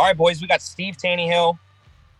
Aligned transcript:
All 0.00 0.06
right, 0.06 0.16
boys, 0.16 0.40
we 0.40 0.46
got 0.46 0.62
Steve 0.62 0.96
Taneyhill 0.96 1.58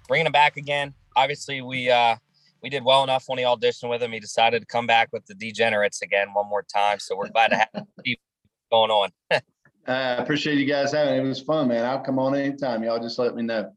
bringing 0.07 0.27
him 0.27 0.33
back 0.33 0.59
again. 0.59 0.93
Obviously, 1.17 1.63
we 1.63 1.89
uh 1.89 2.17
we 2.63 2.69
did 2.69 2.85
well 2.85 3.03
enough 3.03 3.25
when 3.27 3.39
he 3.39 3.45
auditioned 3.45 3.89
with 3.89 4.03
him. 4.03 4.13
He 4.13 4.21
decided 4.21 4.61
to 4.61 4.67
come 4.67 4.87
back 4.87 5.09
with 5.15 5.25
the 5.25 5.35
Degenerates 5.35 6.03
again 6.03 6.29
one 6.35 6.47
more 6.47 6.63
time. 6.63 6.99
So 6.99 7.17
we're 7.17 7.31
glad 7.31 7.49
to 7.49 7.57
have 7.57 7.69
Steve 8.01 8.19
going 8.71 8.91
on. 8.91 9.09
I 9.87 10.17
appreciate 10.17 10.59
you 10.59 10.67
guys 10.67 10.93
having 10.93 11.15
it. 11.15 11.25
It 11.25 11.27
was 11.27 11.41
fun, 11.41 11.69
man. 11.69 11.87
I'll 11.87 12.01
come 12.01 12.19
on 12.19 12.35
anytime. 12.35 12.85
Y'all 12.85 13.01
just 13.01 13.19
let 13.19 13.35
me 13.35 13.41
know. 13.45 13.73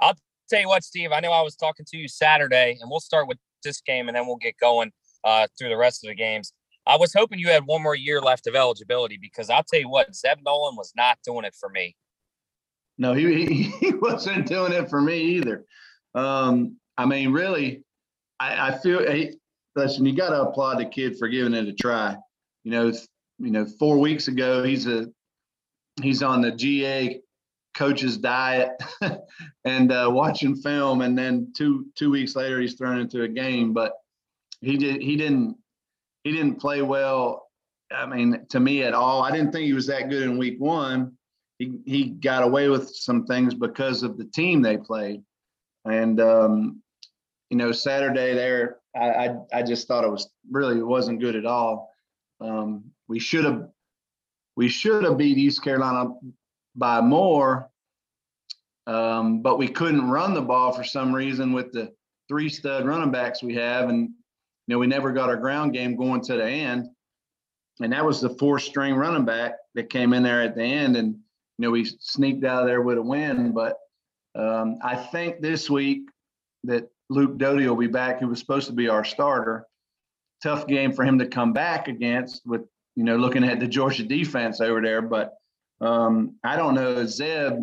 I'll 0.00 0.16
tell 0.48 0.60
you 0.60 0.68
what, 0.68 0.82
Steve, 0.82 1.12
I 1.12 1.20
know 1.20 1.32
I 1.32 1.42
was 1.42 1.56
talking 1.56 1.84
to 1.90 1.98
you 1.98 2.08
Saturday, 2.08 2.78
and 2.80 2.90
we'll 2.90 3.00
start 3.00 3.28
with 3.28 3.36
this 3.62 3.82
game, 3.82 4.08
and 4.08 4.16
then 4.16 4.26
we'll 4.26 4.36
get 4.36 4.56
going 4.58 4.92
uh, 5.24 5.46
through 5.58 5.68
the 5.68 5.76
rest 5.76 6.02
of 6.02 6.08
the 6.08 6.14
games. 6.14 6.54
I 6.86 6.96
was 6.96 7.12
hoping 7.12 7.38
you 7.38 7.50
had 7.50 7.66
one 7.66 7.82
more 7.82 7.96
year 7.96 8.22
left 8.22 8.46
of 8.46 8.56
eligibility 8.56 9.18
because 9.20 9.50
I'll 9.50 9.62
tell 9.62 9.80
you 9.80 9.90
what, 9.90 10.16
Zeb 10.16 10.38
Noland 10.42 10.78
was 10.78 10.94
not 10.96 11.18
doing 11.22 11.44
it 11.44 11.54
for 11.54 11.68
me. 11.68 11.96
No, 12.98 13.12
he, 13.12 13.62
he, 13.80 13.92
wasn't 13.94 14.46
doing 14.46 14.72
it 14.72 14.88
for 14.88 15.00
me 15.00 15.18
either. 15.18 15.64
Um, 16.14 16.76
I 16.96 17.04
mean, 17.04 17.32
really, 17.32 17.82
I, 18.40 18.68
I 18.68 18.78
feel 18.78 19.00
listen, 19.74 20.06
you 20.06 20.16
got 20.16 20.30
to 20.30 20.42
applaud 20.42 20.78
the 20.78 20.86
kid 20.86 21.18
for 21.18 21.28
giving 21.28 21.54
it 21.54 21.68
a 21.68 21.74
try. 21.74 22.16
You 22.64 22.70
know, 22.70 22.92
you 23.38 23.50
know, 23.50 23.66
four 23.78 23.98
weeks 23.98 24.28
ago, 24.28 24.62
he's 24.62 24.86
a 24.86 25.08
he's 26.02 26.22
on 26.22 26.40
the 26.40 26.52
GA 26.52 27.20
coach's 27.74 28.16
diet 28.16 28.70
and 29.64 29.92
uh, 29.92 30.08
watching 30.10 30.56
film, 30.56 31.02
and 31.02 31.16
then 31.16 31.52
two 31.56 31.86
two 31.94 32.10
weeks 32.10 32.34
later, 32.34 32.60
he's 32.60 32.74
thrown 32.74 32.98
into 32.98 33.22
a 33.22 33.28
game. 33.28 33.72
But 33.72 33.92
he 34.60 34.76
did 34.76 35.02
he 35.02 35.16
didn't 35.16 35.56
he 36.24 36.32
didn't 36.32 36.56
play 36.56 36.82
well. 36.82 37.46
I 37.92 38.06
mean, 38.06 38.46
to 38.48 38.58
me 38.58 38.82
at 38.82 38.94
all. 38.94 39.22
I 39.22 39.30
didn't 39.30 39.52
think 39.52 39.66
he 39.66 39.72
was 39.72 39.86
that 39.86 40.10
good 40.10 40.24
in 40.24 40.38
week 40.38 40.56
one. 40.58 41.15
He 41.58 41.78
he 41.86 42.04
got 42.04 42.42
away 42.42 42.68
with 42.68 42.94
some 42.94 43.26
things 43.26 43.54
because 43.54 44.02
of 44.02 44.18
the 44.18 44.26
team 44.26 44.60
they 44.60 44.76
played, 44.76 45.22
and 45.84 46.20
um, 46.20 46.82
you 47.50 47.56
know, 47.56 47.72
Saturday 47.72 48.34
there, 48.34 48.78
I, 48.94 49.08
I 49.08 49.36
I 49.54 49.62
just 49.62 49.88
thought 49.88 50.04
it 50.04 50.10
was 50.10 50.28
really 50.50 50.78
it 50.78 50.86
wasn't 50.86 51.20
good 51.20 51.36
at 51.36 51.46
all. 51.46 51.90
Um, 52.40 52.84
we 53.08 53.18
should 53.18 53.44
have 53.44 53.68
we 54.56 54.68
should 54.68 55.04
have 55.04 55.16
beat 55.16 55.38
East 55.38 55.62
Carolina 55.62 56.14
by 56.74 57.00
more, 57.00 57.70
um, 58.86 59.42
but 59.42 59.58
we 59.58 59.68
couldn't 59.68 60.10
run 60.10 60.34
the 60.34 60.42
ball 60.42 60.72
for 60.72 60.84
some 60.84 61.14
reason 61.14 61.52
with 61.52 61.72
the 61.72 61.92
three 62.28 62.48
stud 62.48 62.86
running 62.86 63.12
backs 63.12 63.42
we 63.42 63.54
have, 63.54 63.88
and 63.88 64.00
you 64.00 64.74
know 64.74 64.78
we 64.78 64.86
never 64.86 65.12
got 65.12 65.28
our 65.28 65.36
ground 65.36 65.72
game 65.72 65.96
going 65.96 66.20
to 66.22 66.34
the 66.34 66.46
end, 66.46 66.88
and 67.80 67.92
that 67.92 68.04
was 68.04 68.20
the 68.20 68.30
four 68.30 68.58
string 68.58 68.94
running 68.94 69.24
back 69.24 69.52
that 69.74 69.88
came 69.88 70.12
in 70.12 70.22
there 70.22 70.42
at 70.42 70.54
the 70.54 70.64
end, 70.64 70.96
and 70.96 71.16
you 71.58 71.64
know 71.64 71.70
we 71.70 71.84
sneaked 71.84 72.44
out 72.44 72.62
of 72.62 72.68
there 72.68 72.82
with 72.82 72.98
a 72.98 73.02
win. 73.02 73.52
But 73.52 73.78
um, 74.34 74.78
I 74.82 74.96
think 74.96 75.40
this 75.40 75.70
week 75.70 76.08
that 76.64 76.88
Luke 77.08 77.38
Doty 77.38 77.66
will 77.66 77.76
be 77.76 77.86
back, 77.86 78.20
who 78.20 78.28
was 78.28 78.40
supposed 78.40 78.66
to 78.66 78.72
be 78.72 78.88
our 78.88 79.04
starter. 79.04 79.64
Tough 80.42 80.66
game 80.66 80.92
for 80.92 81.04
him 81.04 81.18
to 81.18 81.26
come 81.26 81.52
back 81.52 81.88
against 81.88 82.42
with 82.44 82.62
you 82.94 83.04
know 83.04 83.16
looking 83.16 83.44
at 83.44 83.60
the 83.60 83.66
Georgia 83.66 84.02
defense 84.02 84.60
over 84.60 84.80
there, 84.82 85.02
but 85.02 85.34
um, 85.80 86.36
I 86.44 86.56
don't 86.56 86.74
know 86.74 87.06
Zeb 87.06 87.54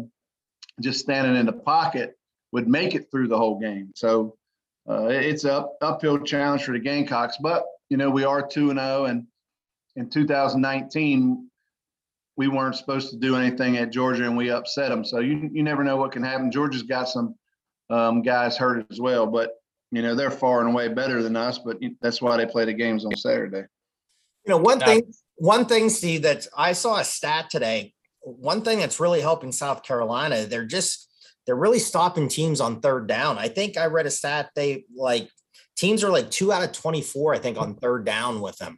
just 0.82 1.00
standing 1.00 1.36
in 1.36 1.46
the 1.46 1.54
pocket 1.54 2.18
would 2.52 2.68
make 2.68 2.96
it 2.96 3.10
through 3.12 3.28
the 3.28 3.38
whole 3.38 3.60
game. 3.60 3.92
So 3.96 4.38
uh, 4.90 5.06
it's 5.06 5.46
a 5.46 5.68
uphill 5.82 6.20
challenge 6.20 6.64
for 6.64 6.72
the 6.72 6.80
Gamecocks, 6.80 7.38
but 7.38 7.64
you 7.90 7.98
know 7.98 8.10
we 8.10 8.24
are 8.24 8.46
two 8.46 8.72
and 8.72 8.80
zero, 8.80 9.06
and 9.06 9.28
in 9.96 10.10
2019 10.10 11.50
we 12.36 12.48
weren't 12.48 12.76
supposed 12.76 13.12
to 13.12 13.18
do 13.18 13.36
anything 13.36 13.78
at 13.78 13.92
Georgia, 13.92 14.26
and 14.26 14.36
we 14.36 14.50
upset 14.50 14.90
them. 14.90 15.06
So 15.06 15.20
you 15.20 15.50
you 15.52 15.64
never 15.64 15.84
know 15.84 15.98
what 15.98 16.12
can 16.12 16.24
happen. 16.24 16.52
Georgia's 16.52 16.84
got 16.84 17.10
some 17.10 17.36
um, 17.90 18.22
guys 18.22 18.58
hurt 18.58 18.86
as 18.90 19.00
well, 19.00 19.28
but 19.28 19.52
you 19.92 20.02
know 20.02 20.16
they're 20.16 20.32
far 20.32 20.62
and 20.62 20.70
away 20.70 20.88
better 20.88 21.22
than 21.22 21.36
us. 21.36 21.60
But 21.60 21.78
that's 22.02 22.22
why 22.22 22.38
they 22.38 22.46
play 22.46 22.66
the 22.66 22.74
games 22.74 23.06
on 23.06 23.16
Saturday. 23.16 23.68
You 24.46 24.50
know, 24.50 24.58
one 24.58 24.80
thing, 24.80 25.14
one 25.36 25.66
thing, 25.66 25.90
Steve, 25.90 26.24
that 26.24 26.48
I 26.58 26.74
saw 26.74 26.98
a 26.98 27.04
stat 27.04 27.50
today. 27.50 27.94
One 28.22 28.62
thing 28.62 28.80
that's 28.80 29.00
really 29.00 29.22
helping 29.22 29.52
South 29.52 29.84
Carolina, 29.84 30.46
they're 30.46 30.66
just 30.66 31.10
they're 31.46 31.56
really 31.56 31.80
stopping 31.80 32.28
teams 32.28 32.62
on 32.62 32.80
third 32.80 33.08
down. 33.08 33.38
I 33.38 33.50
think 33.50 33.78
I 33.78 33.86
read 33.86 34.06
a 34.06 34.12
stat 34.12 34.50
they 34.56 34.86
like 34.96 35.30
teams 35.76 36.04
are 36.04 36.10
like 36.10 36.32
two 36.32 36.52
out 36.52 36.64
of 36.64 36.72
24, 36.72 37.36
I 37.36 37.40
think, 37.40 37.58
on 37.58 37.76
third 37.76 38.06
down 38.06 38.42
with 38.42 38.58
them. 38.58 38.78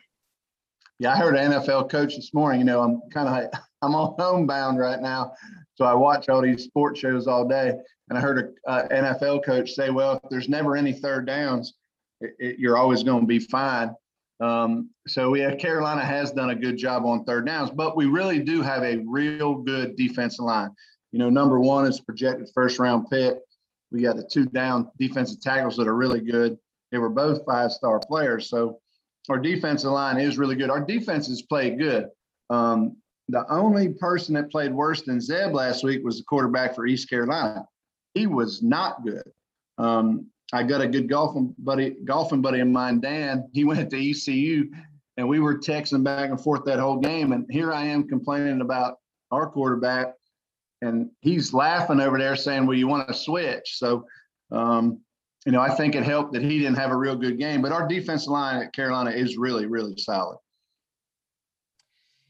Yeah, 0.99 1.11
I 1.11 1.17
heard 1.17 1.35
an 1.35 1.51
NFL 1.51 1.89
coach 1.89 2.15
this 2.15 2.33
morning. 2.33 2.59
You 2.59 2.65
know, 2.65 2.81
I'm 2.81 3.01
kind 3.13 3.27
of 3.27 3.59
I'm 3.81 3.95
on 3.95 4.15
homebound 4.17 4.79
right 4.79 5.01
now, 5.01 5.33
so 5.75 5.85
I 5.85 5.93
watch 5.93 6.29
all 6.29 6.41
these 6.41 6.63
sports 6.63 6.99
shows 6.99 7.27
all 7.27 7.47
day. 7.47 7.73
And 8.09 8.17
I 8.17 8.21
heard 8.21 8.55
a 8.65 8.69
uh, 8.69 8.87
NFL 8.87 9.43
coach 9.43 9.71
say, 9.71 9.89
"Well, 9.89 10.13
if 10.23 10.29
there's 10.29 10.49
never 10.49 10.75
any 10.77 10.93
third 10.93 11.27
downs, 11.27 11.73
it, 12.21 12.35
it, 12.39 12.59
you're 12.59 12.77
always 12.77 13.03
going 13.03 13.21
to 13.21 13.27
be 13.27 13.39
fine." 13.39 13.93
Um, 14.39 14.89
so 15.07 15.33
yeah, 15.35 15.55
Carolina 15.55 16.03
has 16.03 16.31
done 16.31 16.49
a 16.49 16.55
good 16.55 16.77
job 16.77 17.05
on 17.05 17.25
third 17.25 17.45
downs, 17.45 17.71
but 17.71 17.95
we 17.95 18.05
really 18.05 18.39
do 18.39 18.61
have 18.61 18.83
a 18.83 19.03
real 19.07 19.55
good 19.55 19.95
defensive 19.95 20.45
line. 20.45 20.71
You 21.11 21.19
know, 21.19 21.29
number 21.29 21.59
one 21.59 21.85
is 21.85 21.99
projected 21.99 22.49
first 22.53 22.79
round 22.79 23.09
pick. 23.09 23.35
We 23.91 24.01
got 24.01 24.17
the 24.17 24.23
two 24.23 24.45
down 24.45 24.89
defensive 24.97 25.41
tackles 25.41 25.77
that 25.77 25.87
are 25.87 25.95
really 25.95 26.21
good. 26.21 26.57
They 26.91 26.97
were 26.97 27.09
both 27.09 27.45
five 27.45 27.71
star 27.71 27.99
players, 27.99 28.49
so 28.49 28.79
our 29.29 29.39
defensive 29.39 29.91
line 29.91 30.17
is 30.19 30.37
really 30.37 30.55
good. 30.55 30.69
Our 30.69 30.83
defenses 30.83 31.41
played 31.41 31.79
good. 31.79 32.07
Um, 32.49 32.97
the 33.29 33.45
only 33.51 33.89
person 33.89 34.35
that 34.35 34.51
played 34.51 34.73
worse 34.73 35.01
than 35.01 35.19
Zeb 35.19 35.53
last 35.53 35.83
week 35.83 36.03
was 36.03 36.17
the 36.17 36.23
quarterback 36.23 36.75
for 36.75 36.85
East 36.85 37.09
Carolina. 37.09 37.65
He 38.13 38.27
was 38.27 38.61
not 38.61 39.03
good. 39.03 39.23
Um, 39.77 40.27
I 40.53 40.63
got 40.63 40.81
a 40.81 40.87
good 40.87 41.09
golfing 41.09 41.55
buddy, 41.57 41.95
golfing 42.05 42.41
buddy 42.41 42.59
of 42.59 42.67
mine, 42.67 42.99
Dan. 42.99 43.49
He 43.51 43.65
went 43.65 43.89
to 43.89 44.09
ECU, 44.09 44.71
and 45.17 45.27
we 45.27 45.39
were 45.39 45.57
texting 45.57 46.03
back 46.03 46.29
and 46.29 46.39
forth 46.39 46.65
that 46.65 46.79
whole 46.79 46.99
game. 46.99 47.31
And 47.31 47.45
here 47.49 47.73
I 47.73 47.85
am 47.85 48.07
complaining 48.07 48.61
about 48.61 48.97
our 49.31 49.49
quarterback, 49.49 50.13
and 50.81 51.09
he's 51.21 51.53
laughing 51.53 51.99
over 51.99 52.19
there 52.19 52.35
saying, 52.35 52.67
"Well, 52.67 52.77
you 52.77 52.87
want 52.87 53.07
to 53.07 53.13
switch?" 53.13 53.77
So, 53.77 54.05
um, 54.51 55.01
you 55.45 55.51
know, 55.51 55.61
I 55.61 55.73
think 55.75 55.95
it 55.95 56.03
helped 56.03 56.33
that 56.33 56.41
he 56.41 56.57
didn't 56.57 56.75
have 56.75 56.91
a 56.91 56.95
real 56.95 57.15
good 57.15 57.37
game. 57.37 57.61
But 57.61 57.71
our 57.71 57.87
defensive 57.87 58.29
line 58.29 58.61
at 58.61 58.73
Carolina 58.73 59.11
is 59.11 59.37
really, 59.37 59.67
really 59.67 59.95
solid. 59.97 60.37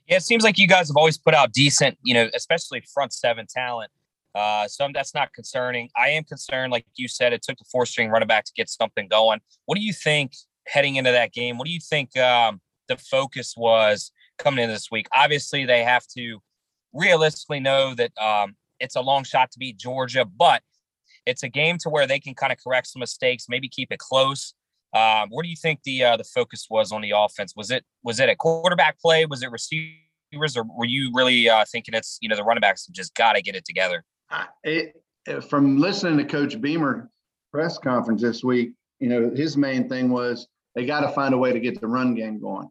Yeah, 0.08 0.18
it 0.18 0.24
seems 0.24 0.44
like 0.44 0.58
you 0.58 0.68
guys 0.68 0.90
have 0.90 0.98
always 0.98 1.18
put 1.18 1.34
out 1.34 1.52
decent, 1.52 1.98
you 2.04 2.14
know, 2.14 2.30
especially 2.36 2.84
front 2.94 3.14
seven 3.14 3.48
talent. 3.50 3.90
Uh, 4.36 4.68
so 4.68 4.88
that's 4.94 5.16
not 5.16 5.34
concerning. 5.34 5.90
I 5.96 6.10
am 6.10 6.26
concerned, 6.26 6.72
like 6.72 6.86
you 6.96 7.08
said, 7.08 7.32
it 7.32 7.42
took 7.42 7.58
the 7.58 7.64
four 7.72 7.86
string 7.86 8.10
running 8.10 8.28
back 8.28 8.44
to 8.46 8.52
get 8.56 8.70
something 8.70 9.08
going. 9.08 9.40
What 9.66 9.78
do 9.78 9.82
you 9.82 9.94
think 9.94 10.34
heading 10.68 10.98
into 10.98 11.12
that 11.12 11.32
game? 11.32 11.58
What 11.58 11.66
do 11.66 11.72
you 11.72 11.80
think 11.80 12.16
um, 12.18 12.60
the 12.90 12.98
focus 12.98 13.56
was 13.56 14.12
coming 14.38 14.62
in 14.64 14.70
this 14.70 14.92
week? 14.92 15.08
Obviously, 15.16 15.66
they 15.66 15.84
have 15.84 16.06
to 16.18 16.40
realistically 16.92 17.62
know 17.62 17.96
that 17.96 18.12
um, 18.18 18.58
it's 18.82 18.98
a 18.98 19.02
long 19.02 19.24
shot 19.24 19.52
to 19.52 19.60
beat 19.60 19.78
Georgia, 19.78 20.26
but 20.26 20.62
it's 21.26 21.44
a 21.44 21.50
game 21.50 21.78
to 21.82 21.90
where 21.90 22.08
they 22.08 22.20
can 22.20 22.34
kind 22.34 22.52
of 22.52 22.60
correct 22.64 22.88
some 22.88 23.00
mistakes, 23.00 23.46
maybe 23.50 23.68
keep 23.68 23.92
it 23.92 24.00
close. 24.00 24.54
Um, 24.94 25.28
what 25.30 25.44
do 25.44 25.50
you 25.50 25.56
think 25.56 25.82
the 25.84 26.04
uh, 26.04 26.18
the 26.18 26.24
focus 26.24 26.68
was 26.70 26.92
on 26.92 27.02
the 27.02 27.12
offense? 27.16 27.54
Was 27.56 27.72
it 27.72 27.84
was 28.04 28.20
it 28.20 28.30
a 28.30 28.36
quarterback 28.36 29.00
play? 29.00 29.26
Was 29.26 29.44
it 29.44 29.52
receivers, 29.52 30.56
or 30.56 30.64
were 30.64 30.86
you 30.86 31.12
really 31.14 31.50
uh, 31.50 31.66
thinking 31.70 31.94
it's 31.94 32.18
you 32.22 32.30
know 32.30 32.36
the 32.36 32.44
running 32.44 32.62
backs 32.62 32.88
just 32.88 33.14
got 33.16 33.34
to 33.34 33.42
get 33.42 33.56
it 33.56 33.66
together? 33.66 34.04
I, 34.30 34.46
it, 34.64 35.02
uh, 35.28 35.42
from 35.42 35.78
listening 35.78 36.18
to 36.18 36.26
Coach 36.26 36.60
Beamer 36.62 37.10
press 37.52 37.78
conference 37.78 38.22
this 38.22 38.44
week, 38.44 38.74
you 39.00 39.10
know, 39.10 39.32
his 39.36 39.58
main 39.58 39.90
thing 39.90 40.10
was 40.10 40.48
they 40.76 40.86
got 40.86 41.02
to 41.02 41.10
find 41.10 41.34
a 41.34 41.38
way 41.38 41.52
to 41.52 41.60
get 41.60 41.80
the 41.80 41.88
run 41.88 42.16
game 42.16 42.40
going. 42.40 42.70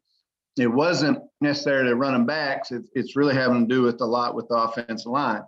It 0.57 0.69
wasn't 0.69 1.19
necessarily 1.41 1.95
running 1.95 2.27
backs. 2.27 2.71
It's, 2.71 2.89
it's 2.95 3.17
really 3.17 3.35
having 3.35 3.67
to 3.67 3.75
do 3.75 3.83
with 3.83 4.01
a 4.01 4.05
lot 4.05 4.35
with 4.35 4.47
the 4.49 4.55
offensive 4.55 5.11
line. 5.11 5.43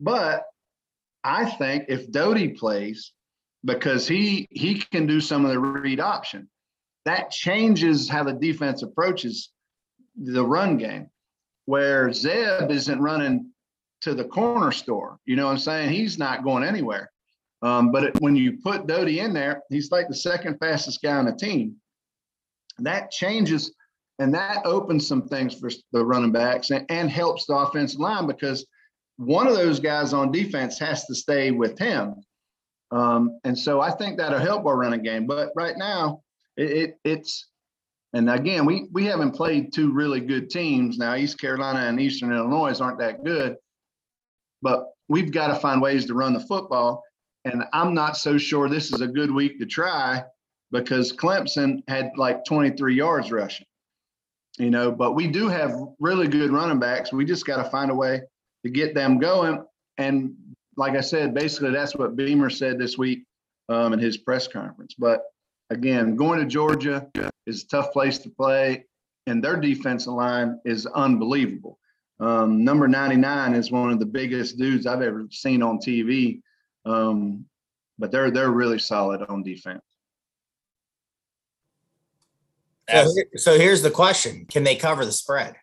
But 0.00 0.44
I 1.24 1.46
think 1.46 1.86
if 1.88 2.10
Doty 2.10 2.48
plays, 2.48 3.12
because 3.64 4.06
he 4.06 4.46
he 4.50 4.74
can 4.74 5.06
do 5.06 5.20
some 5.20 5.44
of 5.44 5.50
the 5.50 5.58
read 5.58 6.00
option. 6.00 6.48
that 7.06 7.30
changes 7.30 8.08
how 8.08 8.24
the 8.24 8.32
defense 8.32 8.82
approaches 8.82 9.50
the 10.16 10.44
run 10.44 10.78
game, 10.78 11.08
where 11.66 12.12
Zeb 12.12 12.70
isn't 12.70 13.00
running 13.00 13.50
to 14.02 14.14
the 14.14 14.24
corner 14.24 14.72
store. 14.72 15.18
You 15.24 15.36
know 15.36 15.46
what 15.46 15.52
I'm 15.52 15.58
saying? 15.58 15.90
He's 15.90 16.18
not 16.18 16.44
going 16.44 16.64
anywhere. 16.64 17.10
Um, 17.62 17.90
but 17.92 18.04
it, 18.04 18.20
when 18.20 18.36
you 18.36 18.58
put 18.62 18.86
Doty 18.86 19.20
in 19.20 19.32
there, 19.32 19.62
he's 19.70 19.90
like 19.90 20.08
the 20.08 20.14
second 20.14 20.58
fastest 20.58 21.02
guy 21.02 21.16
on 21.16 21.24
the 21.24 21.32
team. 21.32 21.76
That 22.78 23.10
changes 23.10 23.72
and 24.18 24.34
that 24.34 24.64
opens 24.64 25.06
some 25.06 25.28
things 25.28 25.54
for 25.54 25.70
the 25.92 26.04
running 26.04 26.32
backs 26.32 26.70
and, 26.70 26.86
and 26.88 27.10
helps 27.10 27.46
the 27.46 27.54
offensive 27.54 28.00
line 28.00 28.26
because 28.26 28.66
one 29.16 29.46
of 29.46 29.54
those 29.54 29.80
guys 29.80 30.12
on 30.12 30.32
defense 30.32 30.78
has 30.78 31.04
to 31.06 31.14
stay 31.14 31.50
with 31.50 31.78
him. 31.78 32.16
Um, 32.90 33.38
and 33.44 33.58
so 33.58 33.80
I 33.80 33.90
think 33.90 34.18
that'll 34.18 34.38
help 34.38 34.66
our 34.66 34.76
running 34.76 35.02
game. 35.02 35.26
But 35.26 35.50
right 35.56 35.76
now, 35.76 36.22
it, 36.56 36.70
it, 36.70 36.98
it's 37.04 37.48
and 38.12 38.30
again 38.30 38.64
we 38.64 38.86
we 38.92 39.04
haven't 39.06 39.32
played 39.32 39.72
two 39.72 39.92
really 39.92 40.20
good 40.20 40.50
teams 40.50 40.98
now. 40.98 41.16
East 41.16 41.40
Carolina 41.40 41.80
and 41.80 42.00
Eastern 42.00 42.32
Illinois 42.32 42.80
aren't 42.80 43.00
that 43.00 43.24
good, 43.24 43.56
but 44.62 44.90
we've 45.08 45.32
got 45.32 45.48
to 45.48 45.56
find 45.56 45.82
ways 45.82 46.06
to 46.06 46.14
run 46.14 46.32
the 46.32 46.40
football. 46.40 47.02
And 47.44 47.64
I'm 47.72 47.92
not 47.94 48.16
so 48.16 48.38
sure 48.38 48.68
this 48.68 48.92
is 48.92 49.00
a 49.00 49.08
good 49.08 49.30
week 49.30 49.58
to 49.58 49.66
try 49.66 50.22
because 50.70 51.12
Clemson 51.12 51.82
had 51.88 52.12
like 52.16 52.44
23 52.44 52.94
yards 52.94 53.30
rushing. 53.30 53.66
You 54.58 54.70
know, 54.70 54.92
but 54.92 55.14
we 55.14 55.26
do 55.26 55.48
have 55.48 55.74
really 55.98 56.28
good 56.28 56.52
running 56.52 56.78
backs. 56.78 57.12
We 57.12 57.24
just 57.24 57.44
got 57.44 57.62
to 57.62 57.68
find 57.70 57.90
a 57.90 57.94
way 57.94 58.22
to 58.64 58.70
get 58.70 58.94
them 58.94 59.18
going. 59.18 59.64
And 59.98 60.34
like 60.76 60.94
I 60.94 61.00
said, 61.00 61.34
basically 61.34 61.70
that's 61.70 61.94
what 61.94 62.16
Beamer 62.16 62.50
said 62.50 62.78
this 62.78 62.98
week 62.98 63.24
um, 63.68 63.92
in 63.92 63.98
his 63.98 64.16
press 64.16 64.48
conference. 64.48 64.94
But 64.98 65.22
again, 65.70 66.16
going 66.16 66.40
to 66.40 66.46
Georgia 66.46 67.08
is 67.46 67.64
a 67.64 67.68
tough 67.68 67.92
place 67.92 68.18
to 68.18 68.30
play, 68.30 68.86
and 69.26 69.42
their 69.42 69.56
defensive 69.56 70.12
line 70.12 70.60
is 70.64 70.86
unbelievable. 70.86 71.78
Um, 72.20 72.64
number 72.64 72.88
99 72.88 73.54
is 73.54 73.70
one 73.70 73.90
of 73.90 73.98
the 73.98 74.06
biggest 74.06 74.56
dudes 74.56 74.86
I've 74.86 75.02
ever 75.02 75.26
seen 75.30 75.62
on 75.62 75.78
TV. 75.78 76.40
Um, 76.84 77.44
but 77.98 78.10
they're 78.10 78.30
they're 78.30 78.50
really 78.50 78.78
solid 78.78 79.22
on 79.22 79.42
defense. 79.42 79.82
So, 82.90 83.14
so 83.36 83.58
here's 83.58 83.82
the 83.82 83.90
question: 83.90 84.46
Can 84.46 84.64
they 84.64 84.76
cover 84.76 85.04
the 85.04 85.12
spread? 85.12 85.56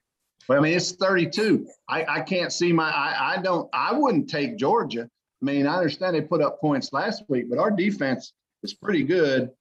Well, 0.47 0.59
I 0.59 0.61
mean, 0.61 0.73
it's 0.75 0.91
32. 0.93 1.67
I, 1.87 2.05
I 2.05 2.19
can't 2.21 2.51
see 2.51 2.73
my. 2.73 2.89
I, 2.89 3.35
I 3.35 3.41
don't. 3.41 3.69
I 3.73 3.93
wouldn't 3.93 4.29
take 4.29 4.57
Georgia. 4.57 5.09
I 5.41 5.45
mean, 5.45 5.65
I 5.65 5.75
understand 5.75 6.15
they 6.15 6.21
put 6.21 6.41
up 6.41 6.59
points 6.59 6.93
last 6.93 7.23
week, 7.27 7.49
but 7.49 7.57
our 7.59 7.71
defense 7.71 8.33
is 8.63 8.73
pretty 8.73 9.03
good. 9.03 9.51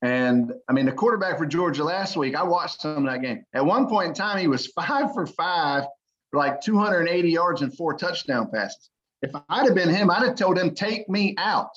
And 0.00 0.52
I 0.68 0.72
mean, 0.72 0.86
the 0.86 0.92
quarterback 0.92 1.38
for 1.38 1.46
Georgia 1.46 1.82
last 1.82 2.16
week, 2.16 2.36
I 2.36 2.44
watched 2.44 2.82
some 2.82 3.06
of 3.06 3.12
that 3.12 3.22
game. 3.22 3.44
At 3.52 3.64
one 3.64 3.88
point 3.88 4.08
in 4.08 4.14
time, 4.14 4.38
he 4.38 4.46
was 4.46 4.66
five 4.80 5.12
for 5.12 5.26
five, 5.26 5.84
like 6.32 6.60
280 6.60 7.30
yards 7.30 7.62
and 7.62 7.76
four 7.76 7.94
touchdown 7.94 8.48
passes. 8.52 8.90
If 9.22 9.32
I'd 9.48 9.66
have 9.66 9.74
been 9.74 9.88
him, 9.88 10.10
I'd 10.10 10.22
have 10.22 10.36
told 10.36 10.56
him, 10.56 10.74
take 10.74 11.08
me 11.08 11.34
out. 11.38 11.70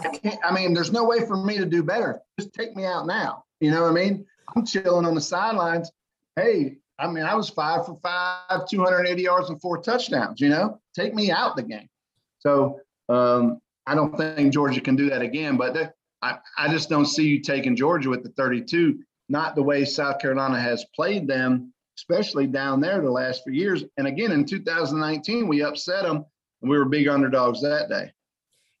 I, 0.00 0.08
can't, 0.10 0.38
I 0.44 0.52
mean, 0.52 0.74
there's 0.74 0.92
no 0.92 1.04
way 1.04 1.26
for 1.26 1.36
me 1.36 1.58
to 1.58 1.64
do 1.64 1.82
better. 1.82 2.20
Just 2.38 2.52
take 2.52 2.76
me 2.76 2.84
out 2.84 3.06
now. 3.06 3.44
You 3.60 3.72
know 3.72 3.82
what 3.82 3.90
I 3.90 3.94
mean? 3.94 4.26
I'm 4.54 4.64
chilling 4.64 5.06
on 5.06 5.14
the 5.14 5.20
sidelines. 5.20 5.90
Hey, 6.36 6.76
I 6.98 7.08
mean, 7.08 7.24
I 7.24 7.34
was 7.34 7.48
five 7.48 7.86
for 7.86 7.98
five, 8.02 8.68
280 8.68 9.22
yards 9.22 9.50
and 9.50 9.60
four 9.60 9.78
touchdowns, 9.78 10.40
you 10.40 10.48
know, 10.48 10.80
take 10.94 11.14
me 11.14 11.30
out 11.30 11.56
the 11.56 11.62
game. 11.62 11.88
So 12.38 12.80
um, 13.08 13.60
I 13.86 13.94
don't 13.94 14.16
think 14.16 14.52
Georgia 14.52 14.80
can 14.80 14.96
do 14.96 15.10
that 15.10 15.22
again, 15.22 15.56
but 15.56 15.94
I, 16.22 16.38
I 16.56 16.68
just 16.68 16.88
don't 16.88 17.06
see 17.06 17.28
you 17.28 17.40
taking 17.40 17.76
Georgia 17.76 18.10
with 18.10 18.22
the 18.22 18.30
32, 18.30 19.00
not 19.28 19.54
the 19.54 19.62
way 19.62 19.84
South 19.84 20.20
Carolina 20.20 20.60
has 20.60 20.84
played 20.94 21.26
them, 21.26 21.72
especially 21.98 22.46
down 22.46 22.80
there 22.80 23.00
the 23.00 23.10
last 23.10 23.42
few 23.44 23.52
years. 23.52 23.84
And 23.98 24.06
again, 24.06 24.32
in 24.32 24.44
2019, 24.44 25.48
we 25.48 25.62
upset 25.62 26.04
them 26.04 26.24
and 26.62 26.70
we 26.70 26.78
were 26.78 26.86
big 26.86 27.08
underdogs 27.08 27.60
that 27.62 27.88
day. 27.88 28.12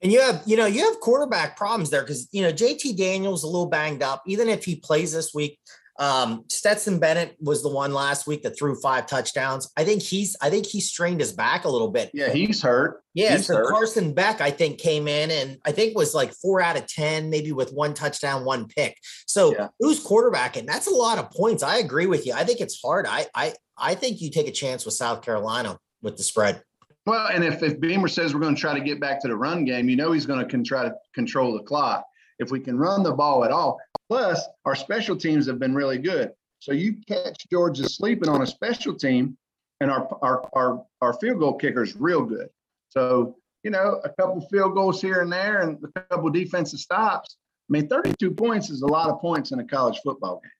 And 0.02 0.12
you 0.12 0.20
have, 0.20 0.42
you 0.46 0.56
know, 0.56 0.66
you 0.66 0.84
have 0.84 1.00
quarterback 1.00 1.56
problems 1.56 1.88
there 1.90 2.02
because 2.02 2.28
you 2.30 2.42
know 2.42 2.52
JT 2.52 2.96
Daniels 2.96 3.42
a 3.42 3.46
little 3.46 3.66
banged 3.66 4.02
up. 4.02 4.22
Even 4.26 4.50
if 4.50 4.64
he 4.64 4.76
plays 4.76 5.12
this 5.12 5.32
week, 5.32 5.58
um, 5.98 6.44
Stetson 6.48 6.98
Bennett 6.98 7.36
was 7.40 7.62
the 7.62 7.68
one 7.68 7.92
last 7.94 8.26
week 8.26 8.42
that 8.42 8.58
threw 8.58 8.74
five 8.80 9.06
touchdowns. 9.06 9.70
I 9.76 9.84
think 9.84 10.02
he's, 10.02 10.36
I 10.42 10.50
think 10.50 10.66
he 10.66 10.80
strained 10.80 11.20
his 11.20 11.32
back 11.32 11.64
a 11.64 11.68
little 11.68 11.88
bit. 11.90 12.10
Yeah, 12.12 12.30
he's 12.30 12.60
hurt. 12.62 13.02
Yeah, 13.14 13.36
he's 13.36 13.46
so 13.46 13.56
hurt. 13.56 13.68
Carson 13.68 14.12
Beck, 14.12 14.40
I 14.40 14.50
think, 14.50 14.78
came 14.78 15.06
in 15.06 15.30
and 15.30 15.58
I 15.64 15.72
think 15.72 15.96
was 15.96 16.14
like 16.14 16.32
four 16.32 16.60
out 16.60 16.76
of 16.76 16.86
ten, 16.88 17.30
maybe 17.30 17.52
with 17.52 17.70
one 17.72 17.94
touchdown, 17.94 18.44
one 18.44 18.66
pick. 18.66 18.96
So 19.26 19.52
Yeah. 19.52 19.68
who's 19.78 20.04
quarterbacking? 20.04 20.66
That's 20.66 20.88
a 20.88 20.94
lot 20.94 21.18
of 21.18 21.30
points. 21.30 21.62
I 21.62 21.78
agree 21.78 22.06
with 22.06 22.26
you. 22.26 22.32
I 22.32 22.44
think 22.44 22.60
it's 22.60 22.80
hard. 22.82 23.06
I, 23.08 23.26
I, 23.34 23.54
I 23.78 23.94
think 23.94 24.20
you 24.20 24.30
take 24.30 24.48
a 24.48 24.52
chance 24.52 24.84
with 24.84 24.94
South 24.94 25.22
Carolina 25.22 25.78
with 26.02 26.16
the 26.16 26.22
spread. 26.24 26.62
Well, 27.06 27.28
and 27.28 27.44
if, 27.44 27.62
if 27.62 27.78
Beamer 27.80 28.08
says 28.08 28.34
we're 28.34 28.40
going 28.40 28.54
to 28.54 28.60
try 28.60 28.72
to 28.76 28.84
get 28.84 28.98
back 28.98 29.20
to 29.20 29.28
the 29.28 29.36
run 29.36 29.64
game, 29.64 29.88
you 29.88 29.96
know 29.96 30.10
he's 30.12 30.26
going 30.26 30.40
to 30.40 30.50
con- 30.50 30.64
try 30.64 30.84
to 30.84 30.94
control 31.14 31.52
the 31.52 31.62
clock. 31.62 32.04
If 32.38 32.50
we 32.50 32.58
can 32.60 32.78
run 32.78 33.02
the 33.02 33.12
ball 33.12 33.44
at 33.44 33.50
all, 33.52 33.78
plus 34.08 34.42
our 34.64 34.74
special 34.74 35.16
teams 35.16 35.46
have 35.46 35.58
been 35.58 35.74
really 35.74 35.98
good. 35.98 36.32
So 36.60 36.72
you 36.72 36.96
catch 37.06 37.46
Georgia 37.50 37.88
sleeping 37.88 38.28
on 38.28 38.42
a 38.42 38.46
special 38.46 38.94
team, 38.94 39.36
and 39.80 39.90
our 39.90 40.08
our 40.22 40.48
our, 40.54 40.86
our 41.00 41.12
field 41.14 41.40
goal 41.40 41.54
kicker 41.54 41.82
is 41.82 41.96
real 41.96 42.22
good. 42.22 42.48
So 42.88 43.36
you 43.62 43.70
know 43.70 44.00
a 44.04 44.08
couple 44.10 44.40
field 44.48 44.74
goals 44.74 45.00
here 45.00 45.20
and 45.20 45.32
there, 45.32 45.60
and 45.60 45.78
a 45.96 46.00
couple 46.02 46.30
defensive 46.30 46.80
stops. 46.80 47.36
I 47.68 47.72
mean, 47.72 47.88
32 47.88 48.30
points 48.32 48.70
is 48.70 48.82
a 48.82 48.86
lot 48.86 49.08
of 49.08 49.20
points 49.20 49.52
in 49.52 49.58
a 49.58 49.64
college 49.64 49.98
football 50.04 50.40
game. 50.42 50.50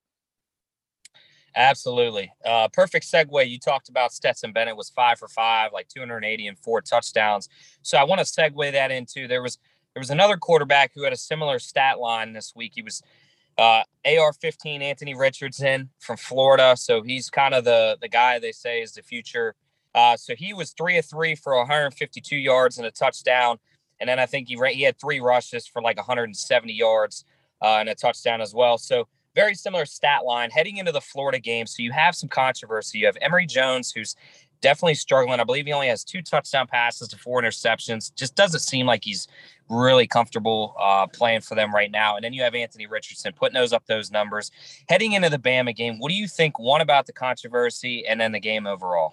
Absolutely. 1.56 2.32
Uh, 2.44 2.69
perfect 2.69 3.06
segue. 3.06 3.49
You 3.49 3.58
talked 3.58 3.88
about 3.88 4.12
Stetson 4.12 4.52
Bennett 4.52 4.76
was 4.76 4.91
five 4.91 5.19
for 5.19 5.29
five, 5.29 5.73
like 5.73 5.88
280 5.88 6.49
and 6.49 6.58
four 6.58 6.81
touchdowns. 6.81 7.49
So 7.82 7.96
I 7.96 8.05
want 8.05 8.20
to 8.20 8.25
segue 8.25 8.73
that 8.73 8.91
into 8.91 9.29
there 9.29 9.43
was 9.43 9.58
there 9.94 10.00
was 10.00 10.11
another 10.11 10.37
quarterback 10.37 10.91
who 10.94 11.05
had 11.05 11.12
a 11.12 11.17
similar 11.17 11.61
stat 11.61 12.00
line 12.00 12.32
this 12.32 12.52
week. 12.56 12.73
He 12.75 12.82
was 12.82 13.02
uh, 13.59 13.83
AR-15 14.05 14.83
Anthony 14.83 15.15
Richardson 15.15 15.91
from 15.99 16.17
Florida. 16.17 16.75
So 16.77 17.03
he's 17.03 17.31
kind 17.31 17.55
of 17.55 17.65
the 17.65 17.97
the 18.01 18.09
guy 18.09 18.39
they 18.39 18.53
say 18.53 18.83
is 18.83 18.93
the 18.93 19.03
future. 19.03 19.55
Uh, 19.95 20.17
so 20.17 20.35
he 20.35 20.53
was 20.53 20.73
three 20.73 20.99
of 20.99 21.05
three 21.05 21.35
for 21.35 21.56
152 21.56 22.37
yards 22.37 22.79
and 22.79 22.87
a 22.87 22.91
touchdown. 22.91 23.59
And 24.01 24.09
then 24.09 24.19
I 24.19 24.27
think 24.27 24.49
he 24.49 24.56
ran, 24.56 24.75
he 24.75 24.83
had 24.83 24.99
three 24.99 25.21
rushes 25.21 25.67
for 25.67 25.81
like 25.81 25.97
170 25.97 26.73
yards 26.73 27.25
uh, 27.62 27.77
and 27.79 27.89
a 27.89 27.95
touchdown 27.95 28.41
as 28.41 28.53
well. 28.53 28.77
So 28.77 29.06
very 29.35 29.55
similar 29.55 29.87
stat 29.87 30.25
line 30.25 30.51
heading 30.51 30.79
into 30.79 30.93
the 30.93 31.01
Florida 31.01 31.39
game. 31.39 31.67
So 31.67 31.83
you 31.83 31.93
have 31.93 32.15
some 32.15 32.29
controversy. 32.29 32.99
You 32.99 33.06
have 33.06 33.17
Emory 33.20 33.46
Jones, 33.46 33.93
who's 33.93 34.17
definitely 34.65 34.94
struggling. 34.94 35.41
I 35.41 35.44
believe 35.44 35.67
he 35.67 35.75
only 35.75 35.89
has 35.89 36.03
two 36.05 36.23
touchdown 36.23 36.67
passes 36.67 37.09
to 37.09 37.19
four 37.19 37.43
interceptions. 37.43 38.13
Just 38.15 38.35
doesn't 38.35 38.61
seem 38.61 38.87
like 38.87 39.05
he's 39.05 39.29
really 39.69 40.06
comfortable 40.06 40.75
uh, 40.81 41.06
playing 41.06 41.43
for 41.43 41.55
them 41.55 41.73
right 41.73 41.91
now. 41.91 42.17
And 42.17 42.25
then 42.25 42.33
you 42.33 42.43
have 42.43 42.55
Anthony 42.55 42.87
Richardson 42.87 43.35
putting 43.37 43.53
those 43.53 43.75
up 43.75 43.85
those 43.85 44.11
numbers. 44.11 44.51
Heading 44.89 45.13
into 45.13 45.29
the 45.29 45.39
Bama 45.39 45.77
game, 45.77 45.99
what 45.99 46.09
do 46.09 46.15
you 46.15 46.27
think? 46.27 46.59
One 46.59 46.81
about 46.81 47.06
the 47.06 47.13
controversy, 47.13 48.06
and 48.06 48.19
then 48.19 48.33
the 48.33 48.41
game 48.41 48.67
overall. 48.67 49.13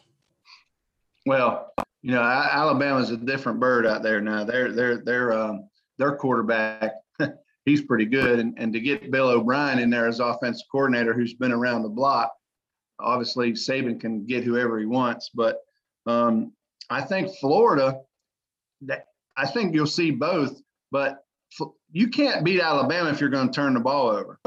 Well, 1.25 1.73
you 2.01 2.11
know, 2.11 2.21
Alabama's 2.21 3.11
a 3.11 3.17
different 3.17 3.59
bird 3.59 3.85
out 3.85 4.03
there 4.03 4.21
now. 4.21 4.45
They're 4.45 4.71
they're 4.71 5.03
they're 5.03 5.33
um, 5.33 5.69
their 5.97 6.15
quarterback. 6.15 6.93
he's 7.65 7.81
pretty 7.81 8.05
good, 8.05 8.39
and 8.39 8.57
and 8.57 8.71
to 8.71 8.79
get 8.79 9.11
Bill 9.11 9.27
O'Brien 9.27 9.79
in 9.79 9.89
there 9.89 10.07
as 10.07 10.21
offensive 10.21 10.65
coordinator, 10.71 11.13
who's 11.13 11.33
been 11.33 11.51
around 11.51 11.83
the 11.83 11.89
block, 11.89 12.31
obviously 13.01 13.53
Saban 13.53 13.99
can 13.99 14.25
get 14.25 14.43
whoever 14.43 14.79
he 14.79 14.85
wants. 14.85 15.29
But 15.33 15.59
um, 16.05 16.53
I 16.89 17.01
think 17.01 17.35
Florida, 17.39 18.01
that 18.81 19.05
I 19.37 19.47
think 19.47 19.73
you'll 19.73 19.87
see 19.87 20.11
both. 20.11 20.59
But 20.91 21.23
you 21.91 22.09
can't 22.09 22.43
beat 22.43 22.61
Alabama 22.61 23.09
if 23.09 23.19
you're 23.19 23.29
going 23.29 23.47
to 23.47 23.53
turn 23.53 23.73
the 23.73 23.79
ball 23.79 24.09
over. 24.09 24.39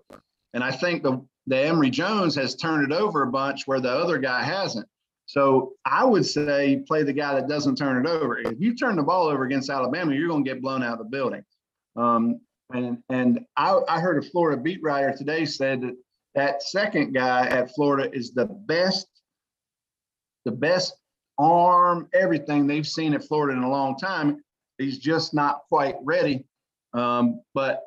And 0.53 0.63
I 0.63 0.71
think 0.71 1.03
the 1.03 1.25
the 1.47 1.59
Emory 1.59 1.91
Jones 1.91 2.35
has 2.37 2.57
turned 2.57 2.91
it 2.91 2.97
over 2.97 3.23
a 3.23 3.31
bunch 3.31 3.67
where 3.67 3.81
the 3.81 3.91
other 3.91 4.19
guy 4.19 4.43
hasn't. 4.43 4.89
So 5.27 5.73
I 5.85 6.05
would 6.05 6.25
say 6.25 6.83
play 6.87 7.03
the 7.03 7.13
guy 7.13 7.35
that 7.35 7.49
doesn't 7.49 7.77
turn 7.77 8.05
it 8.05 8.09
over. 8.09 8.39
If 8.39 8.61
you 8.61 8.75
turn 8.75 8.97
the 8.97 9.03
ball 9.03 9.27
over 9.27 9.45
against 9.45 9.71
Alabama, 9.71 10.15
you're 10.15 10.29
going 10.29 10.45
to 10.45 10.51
get 10.51 10.63
blown 10.63 10.83
out 10.83 10.95
of 10.95 10.99
the 10.99 11.05
building. 11.05 11.45
Um, 11.97 12.41
and 12.73 12.99
and 13.09 13.41
I, 13.57 13.79
I 13.89 14.01
heard 14.01 14.23
a 14.23 14.27
Florida 14.27 14.61
beat 14.61 14.83
writer 14.83 15.15
today 15.17 15.45
said 15.45 15.83
that 15.83 15.97
that 16.35 16.63
second 16.63 17.13
guy 17.13 17.47
at 17.47 17.75
Florida 17.75 18.11
is 18.13 18.33
the 18.33 18.47
best, 18.47 19.07
the 20.45 20.53
best 20.53 20.95
arm, 21.39 22.09
everything 22.13 22.67
they've 22.67 22.87
seen 22.87 23.15
at 23.15 23.25
Florida 23.25 23.57
in 23.57 23.65
a 23.65 23.71
long 23.71 23.97
time. 23.97 24.43
He's 24.79 24.99
just 24.99 25.35
not 25.35 25.63
quite 25.69 25.97
ready. 26.03 26.45
Um, 26.93 27.41
but 27.55 27.83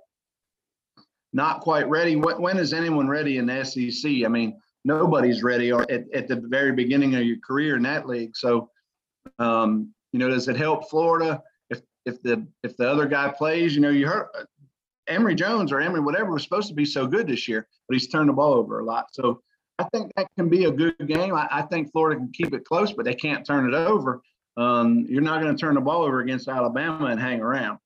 not 1.33 1.61
quite 1.61 1.87
ready. 1.87 2.15
When, 2.15 2.41
when 2.41 2.57
is 2.57 2.73
anyone 2.73 3.07
ready 3.07 3.37
in 3.37 3.45
the 3.45 3.63
SEC? 3.63 4.25
I 4.25 4.27
mean, 4.27 4.59
nobody's 4.85 5.43
ready 5.43 5.71
at, 5.71 5.89
at 5.89 6.27
the 6.27 6.41
very 6.47 6.71
beginning 6.71 7.15
of 7.15 7.23
your 7.23 7.37
career 7.45 7.75
in 7.75 7.83
that 7.83 8.07
league. 8.07 8.35
So, 8.35 8.69
um, 9.39 9.93
you 10.13 10.19
know, 10.19 10.29
does 10.29 10.47
it 10.47 10.57
help 10.57 10.89
Florida 10.89 11.41
if 11.69 11.81
if 12.05 12.21
the 12.23 12.45
if 12.63 12.75
the 12.77 12.89
other 12.89 13.05
guy 13.05 13.29
plays? 13.29 13.75
You 13.75 13.81
know, 13.81 13.89
you 13.89 14.07
heard 14.07 14.27
Emory 15.07 15.35
Jones 15.35 15.71
or 15.71 15.79
Emory 15.79 16.01
whatever 16.01 16.31
was 16.31 16.43
supposed 16.43 16.67
to 16.69 16.73
be 16.73 16.85
so 16.85 17.07
good 17.07 17.27
this 17.27 17.47
year, 17.47 17.67
but 17.87 17.93
he's 17.95 18.07
turned 18.07 18.29
the 18.29 18.33
ball 18.33 18.53
over 18.53 18.79
a 18.79 18.85
lot. 18.85 19.07
So 19.11 19.41
I 19.79 19.85
think 19.93 20.11
that 20.15 20.27
can 20.37 20.49
be 20.49 20.65
a 20.65 20.71
good 20.71 20.95
game. 21.07 21.35
I, 21.35 21.47
I 21.51 21.61
think 21.63 21.91
Florida 21.91 22.19
can 22.19 22.31
keep 22.31 22.53
it 22.53 22.65
close, 22.65 22.91
but 22.91 23.05
they 23.05 23.13
can't 23.13 23.45
turn 23.45 23.71
it 23.71 23.75
over. 23.75 24.21
Um, 24.57 25.05
you're 25.07 25.21
not 25.21 25.41
going 25.41 25.55
to 25.55 25.59
turn 25.59 25.75
the 25.75 25.81
ball 25.81 26.03
over 26.03 26.19
against 26.21 26.47
Alabama 26.47 27.05
and 27.05 27.19
hang 27.19 27.41
around. 27.41 27.77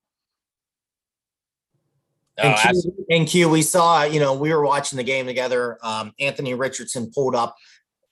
Oh, 2.40 2.48
And 2.48 2.58
Q, 2.58 2.70
absolutely. 2.70 3.06
and 3.10 3.28
Q, 3.28 3.50
we 3.50 3.62
saw, 3.62 4.04
you 4.04 4.20
know, 4.22 4.34
we 4.34 4.54
were 4.54 4.66
watching 4.66 4.98
the 4.98 5.04
game 5.04 5.26
together. 5.26 5.78
Um, 5.84 6.14
Anthony 6.20 6.54
Richardson 6.54 7.12
pulled 7.14 7.36
up. 7.36 7.56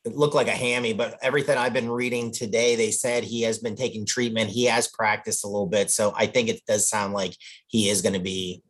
It 0.06 0.16
looked 0.16 0.36
like 0.36 0.48
a 0.48 0.52
hammy, 0.52 0.94
but 0.94 1.18
everything 1.22 1.58
I've 1.58 1.74
been 1.74 1.90
reading 1.90 2.32
today, 2.32 2.76
they 2.76 2.92
said 2.92 3.24
he 3.24 3.44
has 3.44 3.60
been 3.60 3.76
taking 3.76 4.06
treatment. 4.06 4.50
He 4.50 4.66
has 4.66 4.88
practiced 4.88 5.44
a 5.44 5.48
little 5.48 5.68
bit. 5.68 5.90
So 5.90 6.14
I 6.16 6.26
think 6.26 6.50
it 6.50 6.62
does 6.68 6.90
sound 6.90 7.14
like 7.14 7.36
he 7.68 7.90
is 7.90 8.02
going 8.02 8.14
to 8.14 8.20
be, 8.20 8.64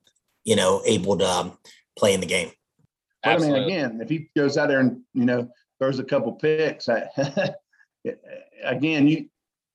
you 0.49 0.55
know, 0.55 0.81
able 0.83 1.15
to 1.15 1.25
um, 1.27 1.55
play 1.95 2.15
in 2.15 2.19
the 2.19 2.25
game. 2.25 2.51
But 3.21 3.35
I 3.35 3.37
mean, 3.37 3.53
again, 3.53 3.99
if 4.01 4.09
he 4.09 4.31
goes 4.35 4.57
out 4.57 4.69
there 4.69 4.79
and 4.79 4.99
you 5.13 5.23
know 5.23 5.47
throws 5.77 5.99
a 5.99 6.03
couple 6.03 6.31
picks, 6.31 6.89
I, 6.89 7.07
again, 8.63 9.07
you 9.07 9.29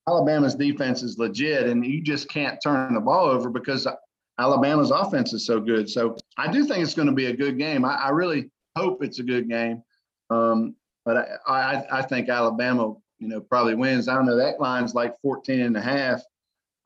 Alabama's 0.08 0.56
defense 0.56 1.04
is 1.04 1.16
legit, 1.16 1.68
and 1.68 1.86
you 1.86 2.02
just 2.02 2.28
can't 2.28 2.58
turn 2.60 2.92
the 2.92 3.00
ball 3.00 3.26
over 3.26 3.50
because 3.50 3.86
Alabama's 4.40 4.90
offense 4.90 5.32
is 5.32 5.46
so 5.46 5.60
good. 5.60 5.88
So 5.88 6.16
I 6.38 6.50
do 6.50 6.64
think 6.64 6.82
it's 6.82 6.94
going 6.94 7.06
to 7.06 7.14
be 7.14 7.26
a 7.26 7.36
good 7.36 7.56
game. 7.56 7.84
I, 7.84 7.94
I 7.94 8.08
really 8.08 8.50
hope 8.76 9.04
it's 9.04 9.20
a 9.20 9.22
good 9.22 9.48
game, 9.48 9.80
um, 10.30 10.74
but 11.04 11.16
I, 11.46 11.52
I, 11.52 11.98
I 11.98 12.02
think 12.02 12.28
Alabama, 12.28 12.94
you 13.20 13.28
know, 13.28 13.40
probably 13.40 13.76
wins. 13.76 14.08
I 14.08 14.16
don't 14.16 14.26
know 14.26 14.36
that 14.38 14.60
line's 14.60 14.92
like 14.92 15.14
14 15.22 15.60
and 15.60 15.76
a 15.76 15.80
half. 15.80 16.20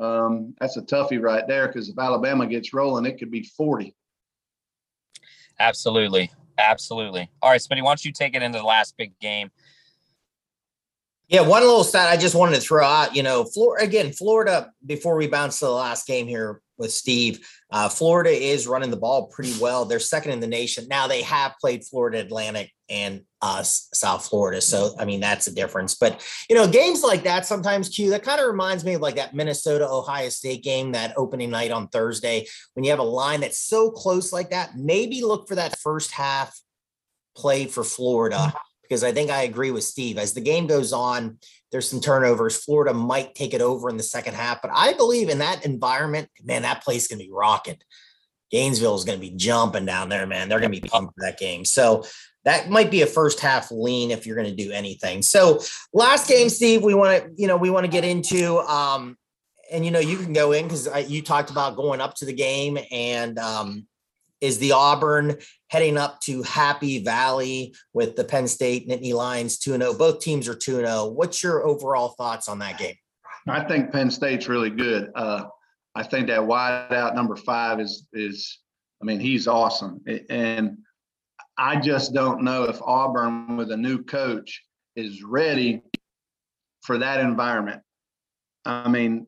Um, 0.01 0.55
that's 0.61 0.77
a 0.77 0.83
toughie 0.83 1.21
right 1.21 1.47
there 1.47 1.67
because 1.67 1.89
if 1.89 1.99
Alabama 1.99 2.47
gets 2.47 2.73
rolling, 2.73 3.07
it 3.07 3.19
could 3.19 3.31
be 3.31 3.43
40. 3.43 3.95
Absolutely. 5.59 6.31
Absolutely. 6.59 7.31
All 7.41 7.51
right, 7.51 7.61
Smitty, 7.61 7.83
why 7.83 7.91
don't 7.91 8.05
you 8.05 8.13
take 8.13 8.35
it 8.35 8.43
into 8.43 8.59
the 8.59 8.65
last 8.65 8.97
big 8.97 9.19
game? 9.21 9.51
Yeah, 11.29 11.43
one 11.43 11.63
little 11.63 11.85
stat 11.85 12.09
I 12.09 12.17
just 12.17 12.35
wanted 12.35 12.55
to 12.55 12.61
throw 12.61 12.85
out. 12.85 13.15
You 13.15 13.23
know, 13.23 13.45
Florida 13.45 13.85
again, 13.85 14.13
Florida. 14.13 14.73
Before 14.85 15.17
we 15.17 15.27
bounce 15.27 15.59
to 15.59 15.67
the 15.67 15.71
last 15.73 16.07
game 16.07 16.27
here 16.27 16.63
with 16.79 16.91
Steve, 16.91 17.47
uh, 17.71 17.89
Florida 17.91 18.31
is 18.31 18.67
running 18.67 18.91
the 18.91 18.97
ball 18.97 19.27
pretty 19.27 19.55
well. 19.61 19.85
They're 19.85 20.01
second 20.01 20.33
in 20.33 20.41
the 20.41 20.47
nation 20.47 20.87
now. 20.89 21.07
They 21.07 21.23
have 21.23 21.55
played 21.61 21.85
Florida 21.85 22.21
Atlantic 22.21 22.73
and 22.89 23.23
uh, 23.41 23.63
South 23.63 24.29
Florida, 24.29 24.61
so 24.61 24.95
I 24.99 25.05
mean 25.05 25.21
that's 25.21 25.47
a 25.47 25.55
difference. 25.55 25.95
But 25.95 26.27
you 26.49 26.57
know, 26.57 26.67
games 26.67 27.03
like 27.03 27.23
that 27.25 27.47
sometimes, 27.47 27.89
Q, 27.89 28.11
that 28.11 28.23
kind 28.23 28.41
of 28.41 28.47
reminds 28.47 28.85
me 28.85 28.95
of 28.95 29.01
like 29.01 29.17
that 29.17 29.35
Minnesota 29.35 29.89
Ohio 29.89 30.29
State 30.29 30.65
game 30.65 30.93
that 30.93 31.15
opening 31.17 31.51
night 31.51 31.71
on 31.71 31.89
Thursday 31.89 32.47
when 32.75 32.85
you 32.85 32.91
have 32.91 32.99
a 32.99 33.05
line 33.05 33.41
that's 33.41 33.61
so 33.61 33.91
close 33.91 34.33
like 34.33 34.51
that. 34.51 34.77
Maybe 34.77 35.23
look 35.23 35.49
for 35.49 35.55
that 35.55 35.79
first 35.79 36.11
half 36.11 36.59
play 37.37 37.67
for 37.67 37.85
Florida 37.85 38.53
because 38.83 39.05
I 39.05 39.13
think 39.13 39.31
I 39.31 39.43
agree 39.43 39.71
with 39.71 39.85
Steve. 39.85 40.19
As 40.19 40.33
the 40.33 40.41
game 40.41 40.67
goes 40.67 40.93
on, 40.93 41.39
there's 41.71 41.89
some 41.89 42.01
turnovers. 42.01 42.65
Florida 42.65 42.95
might 42.95 43.35
take 43.35 43.55
it 43.55 43.61
over 43.61 43.89
in 43.89 43.97
the 43.97 44.03
second 44.03 44.35
half, 44.35 44.63
but 44.63 44.71
I 44.75 44.95
believe 44.95 45.29
in 45.29 45.39
that 45.39 45.65
environment, 45.65 46.29
man, 46.43 46.63
that 46.63 46.83
place 46.83 47.03
is 47.03 47.09
going 47.09 47.21
to 47.21 47.27
be 47.27 47.33
rocking. 47.33 47.77
Gainesville 48.51 48.97
is 48.97 49.05
going 49.05 49.21
to 49.21 49.27
be 49.27 49.37
jumping 49.37 49.85
down 49.85 50.09
there, 50.09 50.27
man. 50.27 50.49
They're 50.49 50.61
going 50.61 50.73
to 50.73 50.81
be 50.81 50.89
pumped 50.89 51.15
for 51.15 51.27
that 51.27 51.39
game. 51.39 51.65
So 51.67 52.05
that 52.49 52.71
might 52.71 52.91
be 52.91 53.03
a 53.03 53.07
first 53.07 53.41
half 53.41 53.71
lean 53.71 54.11
if 54.11 54.27
you're 54.27 54.35
going 54.35 54.49
to 54.49 54.65
do 54.65 54.73
anything. 54.73 55.21
So 55.21 55.61
last 55.93 56.29
game, 56.29 56.49
Steve, 56.49 56.83
we 56.83 56.95
want 56.95 57.23
to, 57.23 57.31
you 57.37 57.47
know, 57.47 57.59
we 57.59 57.69
want 57.69 57.85
to 57.85 57.93
get 57.93 58.05
into, 58.07 58.61
um, 58.61 59.19
and 59.71 59.85
you 59.85 59.91
know, 59.91 59.99
you 59.99 60.17
can 60.17 60.33
go 60.33 60.53
in 60.53 60.65
because 60.65 60.89
you 61.11 61.21
talked 61.21 61.51
about 61.51 61.77
going 61.77 62.01
up 62.01 62.15
to 62.15 62.25
the 62.25 62.33
game 62.33 62.79
and 62.91 63.39
um, 63.39 63.87
is 64.41 64.57
the 64.61 64.73
Auburn 64.73 65.37
heading 65.69 65.99
up 65.99 66.23
to 66.23 66.43
Happy 66.43 67.05
Valley 67.05 67.75
with 67.93 68.17
the 68.17 68.25
Penn 68.25 68.49
State 68.49 68.89
Nittany 68.89 69.13
Lions 69.13 69.59
2 69.59 69.77
0. 69.77 69.93
Both 69.93 70.21
teams 70.21 70.49
are 70.49 70.55
2 70.55 70.77
0. 70.77 71.09
What's 71.09 71.43
your 71.43 71.67
overall 71.67 72.15
thoughts 72.17 72.49
on 72.49 72.61
that 72.61 72.79
game? 72.79 72.95
I 73.47 73.63
think 73.63 73.93
Penn 73.93 74.11
State's 74.11 74.49
really 74.49 74.71
good. 74.71 75.11
Uh, 75.15 75.45
I 75.95 76.03
think 76.03 76.29
that 76.29 76.47
wide 76.47 76.95
out 76.95 77.15
number 77.15 77.37
five 77.37 77.79
is 77.79 78.07
is 78.15 78.61
I 79.03 79.05
mean 79.05 79.21
he's 79.21 79.47
awesome, 79.47 80.01
and 80.31 80.79
I 81.59 81.81
just 81.81 82.15
don't 82.15 82.43
know 82.43 82.65
if 82.65 82.81
Auburn 82.83 83.57
with 83.57 83.73
a 83.73 83.77
new 83.77 84.03
coach 84.05 84.63
is 84.95 85.23
ready 85.23 85.83
for 86.83 86.99
that 86.99 87.21
environment. 87.21 87.83
I 88.65 88.89
mean, 88.89 89.27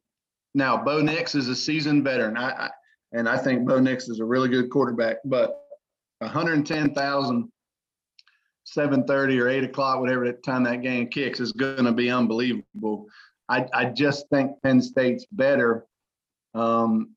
now 0.54 0.76
Bo 0.82 1.00
Nix 1.00 1.34
is 1.34 1.49
a 1.49 1.56
seasoned 1.56 2.04
veteran, 2.04 2.37
I, 2.37 2.50
I 2.50 2.70
and 3.12 3.28
I 3.28 3.37
think 3.37 3.66
Bo 3.66 3.80
Nix 3.80 4.08
is 4.08 4.20
a 4.20 4.25
really 4.25 4.49
good 4.49 4.70
quarterback, 4.70 5.16
but 5.25 5.56
110,000. 6.20 7.50
7:30 8.66 9.40
or 9.40 9.49
8 9.49 9.64
o'clock, 9.64 10.00
whatever 10.00 10.30
time 10.32 10.62
that 10.64 10.82
game 10.82 11.08
kicks, 11.08 11.40
is 11.40 11.50
going 11.50 11.84
to 11.84 11.92
be 11.92 12.10
unbelievable. 12.10 13.06
I, 13.49 13.66
I 13.75 13.87
just 13.87 14.28
think 14.28 14.52
Penn 14.62 14.80
State's 14.80 15.26
better 15.32 15.87
um, 16.54 17.16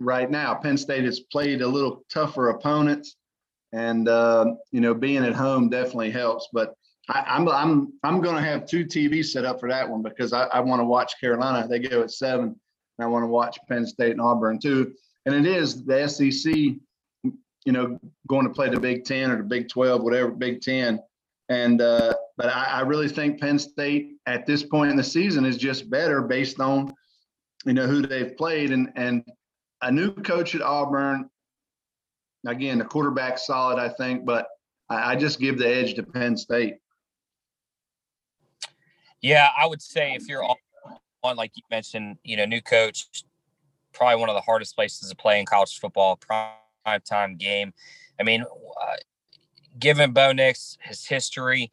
right 0.00 0.28
now. 0.28 0.54
Penn 0.54 0.76
State 0.76 1.04
has 1.04 1.20
played 1.20 1.62
a 1.62 1.68
little 1.68 2.04
tougher 2.12 2.48
opponents, 2.48 3.16
and 3.72 4.08
uh, 4.08 4.54
you 4.72 4.80
know, 4.80 4.94
being 4.94 5.24
at 5.24 5.34
home 5.34 5.68
definitely 5.68 6.10
helps. 6.10 6.48
But 6.52 6.74
I, 7.08 7.24
I'm 7.26 7.48
I'm 7.48 7.92
I'm 8.02 8.20
going 8.20 8.36
to 8.36 8.42
have 8.42 8.66
two 8.66 8.84
TVs 8.84 9.26
set 9.26 9.44
up 9.44 9.60
for 9.60 9.68
that 9.68 9.88
one 9.88 10.02
because 10.02 10.32
I, 10.32 10.44
I 10.44 10.60
want 10.60 10.80
to 10.80 10.84
watch 10.84 11.20
Carolina. 11.20 11.66
They 11.68 11.78
go 11.78 12.02
at 12.02 12.10
seven, 12.10 12.44
and 12.44 13.04
I 13.04 13.06
want 13.06 13.22
to 13.22 13.28
watch 13.28 13.58
Penn 13.68 13.86
State 13.86 14.12
and 14.12 14.20
Auburn 14.20 14.58
too. 14.58 14.92
And 15.26 15.34
it 15.34 15.46
is 15.46 15.84
the 15.84 16.08
SEC, 16.08 16.54
you 16.54 17.72
know, 17.72 17.98
going 18.28 18.46
to 18.46 18.52
play 18.52 18.68
the 18.70 18.80
Big 18.80 19.04
Ten 19.04 19.30
or 19.30 19.36
the 19.36 19.44
Big 19.44 19.68
Twelve, 19.68 20.02
whatever 20.02 20.30
Big 20.30 20.60
Ten. 20.60 21.00
And 21.48 21.80
uh, 21.80 22.14
but 22.36 22.46
I, 22.46 22.64
I 22.64 22.80
really 22.82 23.08
think 23.08 23.40
Penn 23.40 23.58
State 23.58 24.12
at 24.26 24.46
this 24.46 24.62
point 24.62 24.90
in 24.90 24.96
the 24.96 25.04
season 25.04 25.44
is 25.44 25.56
just 25.56 25.90
better 25.90 26.22
based 26.22 26.60
on 26.60 26.94
you 27.64 27.74
know 27.74 27.86
who 27.86 28.02
they've 28.02 28.36
played 28.36 28.70
and 28.70 28.92
and 28.96 29.24
a 29.82 29.90
new 29.90 30.12
coach 30.12 30.54
at 30.54 30.62
Auburn. 30.62 31.28
Again, 32.46 32.78
the 32.78 32.84
quarterback's 32.84 33.46
solid, 33.46 33.78
I 33.78 33.90
think, 33.90 34.24
but 34.24 34.46
I, 34.88 35.12
I 35.12 35.16
just 35.16 35.40
give 35.40 35.58
the 35.58 35.68
edge 35.68 35.94
to 35.94 36.02
Penn 36.02 36.36
State. 36.36 36.76
Yeah, 39.20 39.48
I 39.58 39.66
would 39.66 39.82
say 39.82 40.14
if 40.14 40.26
you're 40.26 40.42
on, 40.42 41.36
like 41.36 41.52
you 41.54 41.62
mentioned, 41.70 42.16
you 42.24 42.36
know, 42.36 42.46
new 42.46 42.62
coach, 42.62 43.06
probably 43.92 44.16
one 44.18 44.30
of 44.30 44.34
the 44.34 44.40
hardest 44.40 44.74
places 44.74 45.10
to 45.10 45.16
play 45.16 45.38
in 45.38 45.46
college 45.46 45.78
football, 45.78 46.16
prime 46.16 47.00
time 47.04 47.36
game. 47.36 47.74
I 48.18 48.22
mean, 48.22 48.42
uh, 48.42 48.96
given 49.78 50.12
Bo 50.12 50.32
Nix 50.32 50.78
his 50.80 51.04
history, 51.04 51.70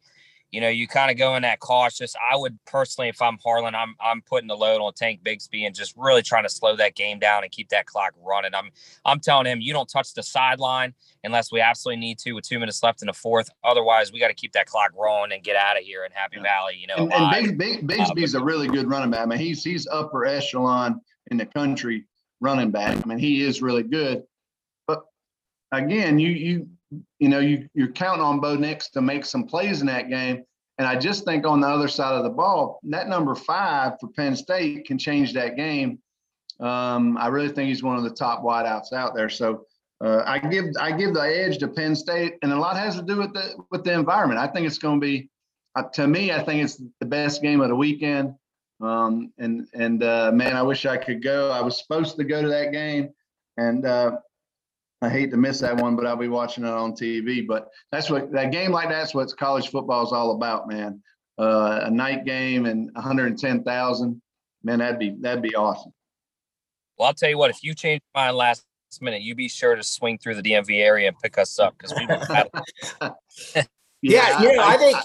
you 0.50 0.62
know, 0.62 0.68
you 0.68 0.88
kind 0.88 1.10
of 1.10 1.18
go 1.18 1.36
in 1.36 1.42
that 1.42 1.60
cautious. 1.60 2.14
I 2.16 2.36
would 2.36 2.58
personally, 2.64 3.08
if 3.08 3.20
I'm 3.20 3.36
Harsin, 3.38 3.74
I'm 3.74 3.94
I'm 4.00 4.22
putting 4.22 4.48
the 4.48 4.56
load 4.56 4.80
on 4.80 4.94
Tank 4.94 5.22
Bigsby 5.22 5.66
and 5.66 5.74
just 5.74 5.94
really 5.96 6.22
trying 6.22 6.44
to 6.44 6.48
slow 6.48 6.74
that 6.76 6.94
game 6.94 7.18
down 7.18 7.42
and 7.42 7.52
keep 7.52 7.68
that 7.68 7.84
clock 7.86 8.12
running. 8.24 8.54
I'm 8.54 8.70
I'm 9.04 9.20
telling 9.20 9.46
him 9.46 9.60
you 9.60 9.74
don't 9.74 9.88
touch 9.88 10.14
the 10.14 10.22
sideline 10.22 10.94
unless 11.22 11.52
we 11.52 11.60
absolutely 11.60 12.00
need 12.00 12.18
to 12.20 12.32
with 12.32 12.48
two 12.48 12.58
minutes 12.58 12.82
left 12.82 13.02
in 13.02 13.06
the 13.06 13.12
fourth. 13.12 13.50
Otherwise, 13.62 14.10
we 14.10 14.18
got 14.18 14.28
to 14.28 14.34
keep 14.34 14.52
that 14.52 14.66
clock 14.66 14.92
rolling 14.98 15.32
and 15.32 15.42
get 15.42 15.56
out 15.56 15.76
of 15.76 15.84
here 15.84 16.04
in 16.04 16.12
Happy 16.12 16.36
Yeah. 16.36 16.42
Valley. 16.42 16.76
You 16.80 16.86
know, 16.86 16.94
And, 16.96 17.12
and 17.12 17.58
Big, 17.58 17.86
Big, 17.86 17.98
Bigsby's 17.98 18.34
a 18.34 18.42
really 18.42 18.68
good 18.68 18.88
running 18.88 19.10
back. 19.10 19.20
I 19.20 19.26
mean, 19.26 19.38
he's 19.38 19.62
he's 19.62 19.86
upper 19.86 20.24
echelon 20.24 21.00
in 21.30 21.36
the 21.36 21.46
country 21.46 22.06
running 22.40 22.70
back. 22.70 22.96
I 22.96 23.06
mean, 23.06 23.18
he 23.18 23.42
is 23.42 23.60
really 23.60 23.82
good. 23.82 24.22
But 24.86 25.02
again, 25.72 26.18
you 26.18 26.30
you 26.30 26.68
you 27.18 27.28
know 27.28 27.40
you 27.40 27.68
you're 27.74 27.92
counting 27.92 28.24
on 28.24 28.40
Bo 28.40 28.56
Nix 28.56 28.88
to 28.90 29.00
make 29.00 29.24
some 29.24 29.44
plays 29.44 29.80
in 29.80 29.86
that 29.86 30.08
game. 30.08 30.44
And 30.78 30.86
I 30.86 30.96
just 30.96 31.24
think 31.24 31.44
on 31.44 31.60
the 31.60 31.66
other 31.66 31.88
side 31.88 32.14
of 32.14 32.22
the 32.22 32.30
ball, 32.30 32.78
that 32.84 33.08
number 33.08 33.34
five 33.34 33.94
for 34.00 34.08
Penn 34.10 34.36
State 34.36 34.86
can 34.86 34.96
change 34.96 35.32
that 35.32 35.56
game. 35.56 35.98
Um, 36.60 37.16
I 37.18 37.28
really 37.28 37.48
think 37.48 37.68
he's 37.68 37.82
one 37.82 37.96
of 37.96 38.04
the 38.04 38.10
top 38.10 38.42
wideouts 38.44 38.92
out 38.92 39.14
there. 39.14 39.28
So 39.28 39.66
uh, 40.00 40.22
I 40.24 40.38
give 40.38 40.66
I 40.80 40.92
give 40.92 41.14
the 41.14 41.20
edge 41.20 41.58
to 41.58 41.68
Penn 41.68 41.96
State, 41.96 42.34
and 42.42 42.52
a 42.52 42.58
lot 42.58 42.76
has 42.76 42.94
to 42.96 43.02
do 43.02 43.16
with 43.16 43.32
the 43.34 43.56
with 43.70 43.84
the 43.84 43.92
environment. 43.92 44.40
I 44.40 44.46
think 44.46 44.66
it's 44.66 44.78
going 44.78 45.00
to 45.00 45.04
be, 45.04 45.28
uh, 45.74 45.84
to 45.94 46.06
me, 46.06 46.32
I 46.32 46.42
think 46.42 46.62
it's 46.62 46.80
the 47.00 47.06
best 47.06 47.42
game 47.42 47.60
of 47.60 47.68
the 47.68 47.76
weekend. 47.76 48.34
Um, 48.80 49.32
and 49.38 49.66
and 49.74 50.02
uh, 50.02 50.30
man, 50.32 50.56
I 50.56 50.62
wish 50.62 50.86
I 50.86 50.96
could 50.96 51.22
go. 51.22 51.50
I 51.50 51.60
was 51.60 51.78
supposed 51.78 52.16
to 52.16 52.24
go 52.24 52.40
to 52.40 52.48
that 52.48 52.70
game, 52.70 53.10
and 53.56 53.84
uh, 53.84 54.18
I 55.00 55.08
hate 55.08 55.30
to 55.30 55.36
miss 55.36 55.60
that 55.60 55.76
one, 55.76 55.94
but 55.94 56.06
I'll 56.06 56.16
be 56.16 56.28
watching 56.28 56.64
it 56.64 56.70
on 56.70 56.92
TV. 56.92 57.46
But 57.46 57.68
that's 57.92 58.10
what 58.10 58.32
that 58.32 58.50
game 58.50 58.72
like 58.72 58.88
that's 58.88 59.14
what 59.14 59.34
college 59.36 59.68
football 59.68 60.04
is 60.04 60.12
all 60.12 60.32
about, 60.32 60.68
man. 60.68 61.02
Uh, 61.38 61.80
a 61.84 61.90
night 61.90 62.24
game 62.24 62.66
and 62.66 62.90
110,000, 62.94 64.22
man, 64.64 64.78
that'd 64.80 64.98
be 64.98 65.14
that'd 65.20 65.42
be 65.42 65.54
awesome. 65.54 65.92
Well, 66.98 67.08
I'll 67.08 67.14
tell 67.14 67.30
you 67.30 67.38
what, 67.38 67.50
if 67.50 67.62
you 67.62 67.74
change 67.74 68.00
your 68.14 68.24
mind 68.24 68.36
last 68.36 68.64
minute, 69.00 69.22
you 69.22 69.36
be 69.36 69.48
sure 69.48 69.76
to 69.76 69.84
swing 69.84 70.18
through 70.18 70.34
the 70.34 70.42
DMV 70.42 70.80
area 70.80 71.08
and 71.08 71.18
pick 71.20 71.38
us 71.38 71.60
up 71.60 71.76
because 71.78 71.94
we 71.96 72.06
will 72.06 72.26
battle. 72.26 73.66
Yeah, 74.00 74.42
you 74.42 74.56
know, 74.56 74.62
I 74.62 74.76
think 74.76 74.96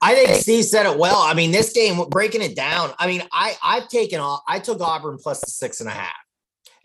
I 0.00 0.14
think 0.14 0.30
Steve 0.40 0.64
said 0.64 0.86
it 0.86 0.96
well. 0.98 1.18
I 1.18 1.34
mean, 1.34 1.50
this 1.50 1.72
game 1.72 2.00
breaking 2.08 2.42
it 2.42 2.54
down. 2.54 2.92
I 2.98 3.06
mean, 3.06 3.22
I 3.32 3.56
I've 3.62 3.88
taken 3.88 4.20
off. 4.20 4.42
I 4.46 4.60
took 4.60 4.80
Auburn 4.80 5.18
plus 5.20 5.40
the 5.40 5.50
six 5.50 5.80
and 5.80 5.88
a 5.88 5.92
half, 5.92 6.12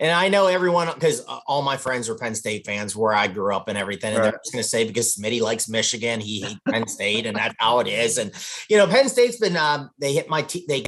And 0.01 0.11
I 0.11 0.29
know 0.29 0.47
everyone 0.47 0.87
because 0.93 1.21
uh, 1.27 1.39
all 1.45 1.61
my 1.61 1.75
friends 1.75 2.07
are 2.07 2.15
Penn 2.15 2.33
State 2.33 2.65
fans 2.65 2.95
where 2.95 3.13
I 3.13 3.27
grew 3.27 3.53
up 3.53 3.67
and 3.67 3.77
everything. 3.77 4.13
And 4.13 4.19
Right. 4.19 4.31
they're 4.31 4.39
just 4.43 4.53
going 4.53 4.63
to 4.63 4.69
say 4.69 4.85
because 4.85 5.15
Smitty 5.15 5.41
likes 5.41 5.67
Michigan, 5.67 6.21
he 6.21 6.41
hates 6.41 6.59
Penn 6.69 6.87
State, 6.87 7.25
and 7.25 7.35
that's 7.35 7.55
how 7.57 7.79
it 7.79 7.87
is. 7.87 8.17
And 8.17 8.31
you 8.69 8.77
know, 8.77 8.87
Penn 8.87 9.09
State's 9.09 9.37
been 9.37 9.57
um, 9.57 9.89
they 9.99 10.13
hit 10.13 10.29
my 10.29 10.41
te- 10.41 10.65
they. 10.67 10.85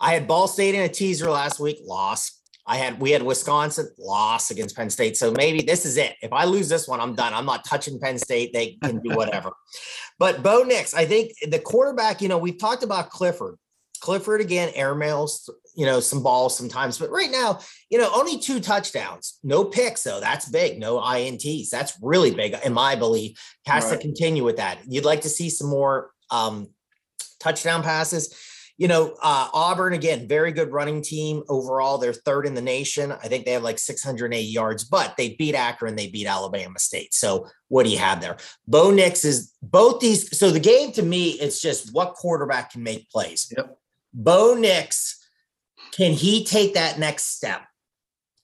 I 0.00 0.12
had 0.14 0.28
Ball 0.28 0.46
State 0.46 0.74
in 0.74 0.82
a 0.82 0.88
teaser 0.88 1.30
last 1.30 1.58
week, 1.58 1.78
loss. 1.84 2.32
I 2.66 2.76
had 2.76 3.00
we 3.00 3.12
had 3.12 3.22
Wisconsin 3.22 3.88
loss 3.98 4.50
against 4.50 4.76
Penn 4.76 4.90
State. 4.90 5.16
So 5.16 5.32
maybe 5.32 5.62
this 5.62 5.86
is 5.86 5.96
it. 5.96 6.14
If 6.20 6.32
I 6.34 6.44
lose 6.44 6.68
this 6.68 6.86
one, 6.86 7.00
I'm 7.00 7.14
done. 7.14 7.32
I'm 7.32 7.46
not 7.46 7.64
touching 7.64 7.98
Penn 7.98 8.18
State. 8.18 8.52
They 8.52 8.76
can 8.84 9.00
do 9.00 9.10
whatever. 9.16 9.52
but 10.18 10.42
Bo 10.42 10.64
Nix, 10.64 10.92
I 10.92 11.06
think 11.06 11.32
the 11.50 11.58
quarterback. 11.58 12.20
You 12.20 12.28
know, 12.28 12.36
we've 12.36 12.58
talked 12.58 12.82
about 12.82 13.08
Clifford. 13.08 13.56
Clifford 14.00 14.40
again, 14.40 14.72
airmails, 14.74 15.48
you 15.76 15.86
know, 15.86 16.00
some 16.00 16.22
balls 16.22 16.56
sometimes. 16.56 16.98
But 16.98 17.10
right 17.10 17.30
now, 17.30 17.60
you 17.90 17.98
know, 17.98 18.10
only 18.14 18.38
two 18.38 18.60
touchdowns, 18.60 19.38
no 19.42 19.64
picks, 19.64 20.02
though. 20.02 20.20
That's 20.20 20.48
big. 20.48 20.78
No 20.78 20.98
INTs. 20.98 21.70
That's 21.70 21.96
really 22.02 22.30
big, 22.30 22.56
in 22.64 22.72
my 22.72 22.96
belief. 22.96 23.38
Has 23.66 23.90
to 23.90 23.98
continue 23.98 24.44
with 24.44 24.56
that. 24.56 24.78
You'd 24.88 25.04
like 25.04 25.20
to 25.22 25.28
see 25.28 25.50
some 25.50 25.68
more 25.68 26.10
um, 26.30 26.68
touchdown 27.38 27.82
passes. 27.82 28.34
You 28.76 28.86
know, 28.86 29.16
uh, 29.20 29.48
Auburn 29.52 29.92
again, 29.92 30.28
very 30.28 30.52
good 30.52 30.72
running 30.72 31.02
team 31.02 31.42
overall. 31.48 31.98
They're 31.98 32.12
third 32.12 32.46
in 32.46 32.54
the 32.54 32.62
nation. 32.62 33.10
I 33.10 33.26
think 33.26 33.44
they 33.44 33.50
have 33.52 33.64
like 33.64 33.78
680 33.80 34.44
yards, 34.44 34.84
but 34.84 35.16
they 35.16 35.30
beat 35.30 35.56
Akron, 35.56 35.96
they 35.96 36.06
beat 36.06 36.28
Alabama 36.28 36.78
State. 36.78 37.12
So 37.12 37.48
what 37.66 37.84
do 37.84 37.90
you 37.90 37.98
have 37.98 38.20
there? 38.20 38.36
Bo 38.68 38.92
Nix 38.92 39.24
is 39.24 39.52
both 39.62 40.00
these. 40.00 40.38
So 40.38 40.52
the 40.52 40.60
game 40.60 40.92
to 40.92 41.02
me, 41.02 41.30
it's 41.30 41.60
just 41.60 41.92
what 41.92 42.14
quarterback 42.14 42.70
can 42.70 42.84
make 42.84 43.10
plays. 43.10 43.52
Yep. 43.56 43.77
Bo 44.12 44.54
Nix, 44.54 45.18
can 45.92 46.12
he 46.12 46.44
take 46.44 46.74
that 46.74 46.98
next 46.98 47.36
step? 47.36 47.62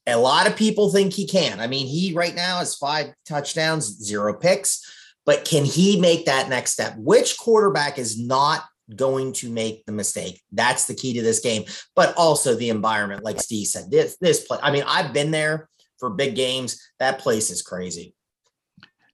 A 0.06 0.16
lot 0.16 0.46
of 0.46 0.56
people 0.56 0.90
think 0.90 1.12
he 1.12 1.26
can. 1.26 1.60
I 1.60 1.66
mean, 1.66 1.86
he 1.86 2.12
right 2.12 2.34
now 2.34 2.58
has 2.58 2.74
five 2.74 3.14
touchdowns, 3.26 3.86
zero 4.04 4.34
picks, 4.34 4.82
but 5.24 5.44
can 5.44 5.64
he 5.64 5.98
make 5.98 6.26
that 6.26 6.48
next 6.48 6.72
step? 6.72 6.94
Which 6.98 7.38
quarterback 7.38 7.98
is 7.98 8.20
not 8.20 8.64
going 8.94 9.32
to 9.34 9.50
make 9.50 9.86
the 9.86 9.92
mistake? 9.92 10.42
That's 10.52 10.86
the 10.86 10.94
key 10.94 11.14
to 11.14 11.22
this 11.22 11.40
game, 11.40 11.64
but 11.96 12.14
also 12.16 12.54
the 12.54 12.68
environment, 12.68 13.24
like 13.24 13.40
Steve 13.40 13.66
said. 13.66 13.90
This 13.90 14.18
this 14.20 14.44
play. 14.44 14.58
I 14.62 14.70
mean, 14.70 14.84
I've 14.86 15.14
been 15.14 15.30
there 15.30 15.70
for 15.98 16.10
big 16.10 16.34
games. 16.34 16.82
That 16.98 17.18
place 17.18 17.50
is 17.50 17.62
crazy. 17.62 18.14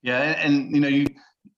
Yeah, 0.02 0.20
and, 0.20 0.40
and 0.40 0.74
you 0.74 0.80
know, 0.80 0.88
you 0.88 1.06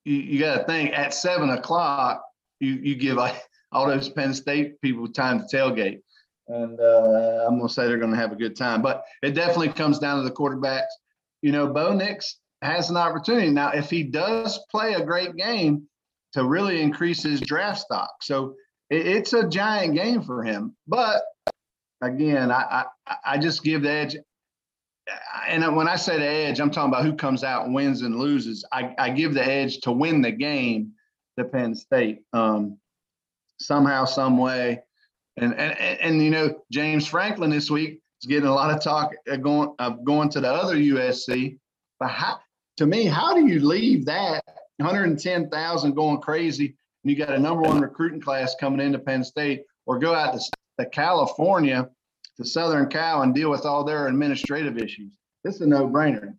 you, 0.05 0.15
you 0.15 0.39
got 0.39 0.57
to 0.57 0.63
think 0.65 0.93
at 0.93 1.13
seven 1.13 1.49
o'clock, 1.49 2.21
you 2.59 2.73
you 2.73 2.95
give 2.95 3.15
like 3.15 3.41
all 3.73 3.87
those 3.87 4.09
Penn 4.09 4.33
State 4.33 4.79
people 4.81 5.07
time 5.07 5.39
to 5.39 5.55
tailgate, 5.55 6.01
and 6.47 6.79
uh, 6.79 7.45
I'm 7.47 7.57
gonna 7.57 7.69
say 7.69 7.87
they're 7.87 7.97
gonna 7.97 8.15
have 8.15 8.31
a 8.31 8.37
good 8.37 8.55
time. 8.55 8.81
But 8.81 9.03
it 9.21 9.31
definitely 9.31 9.69
comes 9.69 9.99
down 9.99 10.17
to 10.17 10.23
the 10.23 10.35
quarterbacks. 10.35 10.91
You 11.41 11.51
know, 11.51 11.67
Bo 11.67 11.93
Nix 11.93 12.39
has 12.61 12.89
an 12.89 12.97
opportunity 12.97 13.49
now 13.49 13.69
if 13.69 13.89
he 13.89 14.03
does 14.03 14.59
play 14.71 14.93
a 14.93 15.05
great 15.05 15.35
game 15.35 15.87
to 16.33 16.45
really 16.45 16.81
increase 16.81 17.23
his 17.23 17.41
draft 17.41 17.79
stock. 17.79 18.11
So 18.21 18.55
it, 18.89 19.05
it's 19.05 19.33
a 19.33 19.47
giant 19.47 19.95
game 19.95 20.23
for 20.23 20.43
him. 20.43 20.75
But 20.87 21.23
again, 22.01 22.51
I 22.51 22.85
I, 23.07 23.15
I 23.25 23.37
just 23.37 23.63
give 23.63 23.83
the 23.83 23.91
edge 23.91 24.15
and 25.47 25.75
when 25.75 25.87
I 25.87 25.95
say 25.95 26.17
the 26.17 26.25
edge, 26.25 26.59
I'm 26.59 26.71
talking 26.71 26.91
about 26.91 27.05
who 27.05 27.13
comes 27.13 27.43
out 27.43 27.69
wins 27.69 28.01
and 28.01 28.17
loses. 28.17 28.65
I, 28.71 28.93
I 28.97 29.09
give 29.09 29.33
the 29.33 29.45
edge 29.45 29.79
to 29.81 29.91
win 29.91 30.21
the 30.21 30.31
game 30.31 30.93
to 31.37 31.45
Penn 31.45 31.75
State 31.75 32.21
um, 32.31 32.77
somehow, 33.65 34.05
some 34.05 34.37
way. 34.37 34.81
And, 35.37 35.53
and 35.55 35.77
and 35.79 36.23
you 36.23 36.29
know 36.29 36.61
James 36.71 37.07
Franklin 37.07 37.49
this 37.49 37.71
week 37.71 38.01
is 38.21 38.27
getting 38.27 38.47
a 38.47 38.53
lot 38.53 38.75
of 38.75 38.83
talk 38.83 39.13
uh, 39.31 39.35
going 39.37 39.73
of 39.79 40.03
going 40.05 40.29
to 40.29 40.41
the 40.41 40.51
other 40.51 40.75
USC. 40.75 41.57
But 41.99 42.09
how, 42.09 42.39
to 42.77 42.85
me, 42.85 43.05
how 43.05 43.33
do 43.33 43.47
you 43.47 43.59
leave 43.59 44.05
that 44.05 44.43
110,000 44.77 45.93
going 45.93 46.21
crazy 46.21 46.75
and 47.03 47.11
you 47.11 47.17
got 47.17 47.35
a 47.35 47.39
number 47.39 47.63
one 47.63 47.81
recruiting 47.81 48.21
class 48.21 48.55
coming 48.59 48.79
into 48.79 48.99
Penn 48.99 49.23
State, 49.23 49.63
or 49.85 49.99
go 49.99 50.13
out 50.13 50.33
to, 50.33 50.51
to 50.79 50.89
California 50.89 51.89
to 52.37 52.45
Southern 52.45 52.87
Cal 52.87 53.21
and 53.21 53.35
deal 53.35 53.49
with 53.49 53.65
all 53.65 53.83
their 53.83 54.07
administrative 54.07 54.77
issues. 54.77 55.17
This 55.43 55.55
is 55.55 55.61
a 55.61 55.67
no-brainer. 55.67 56.35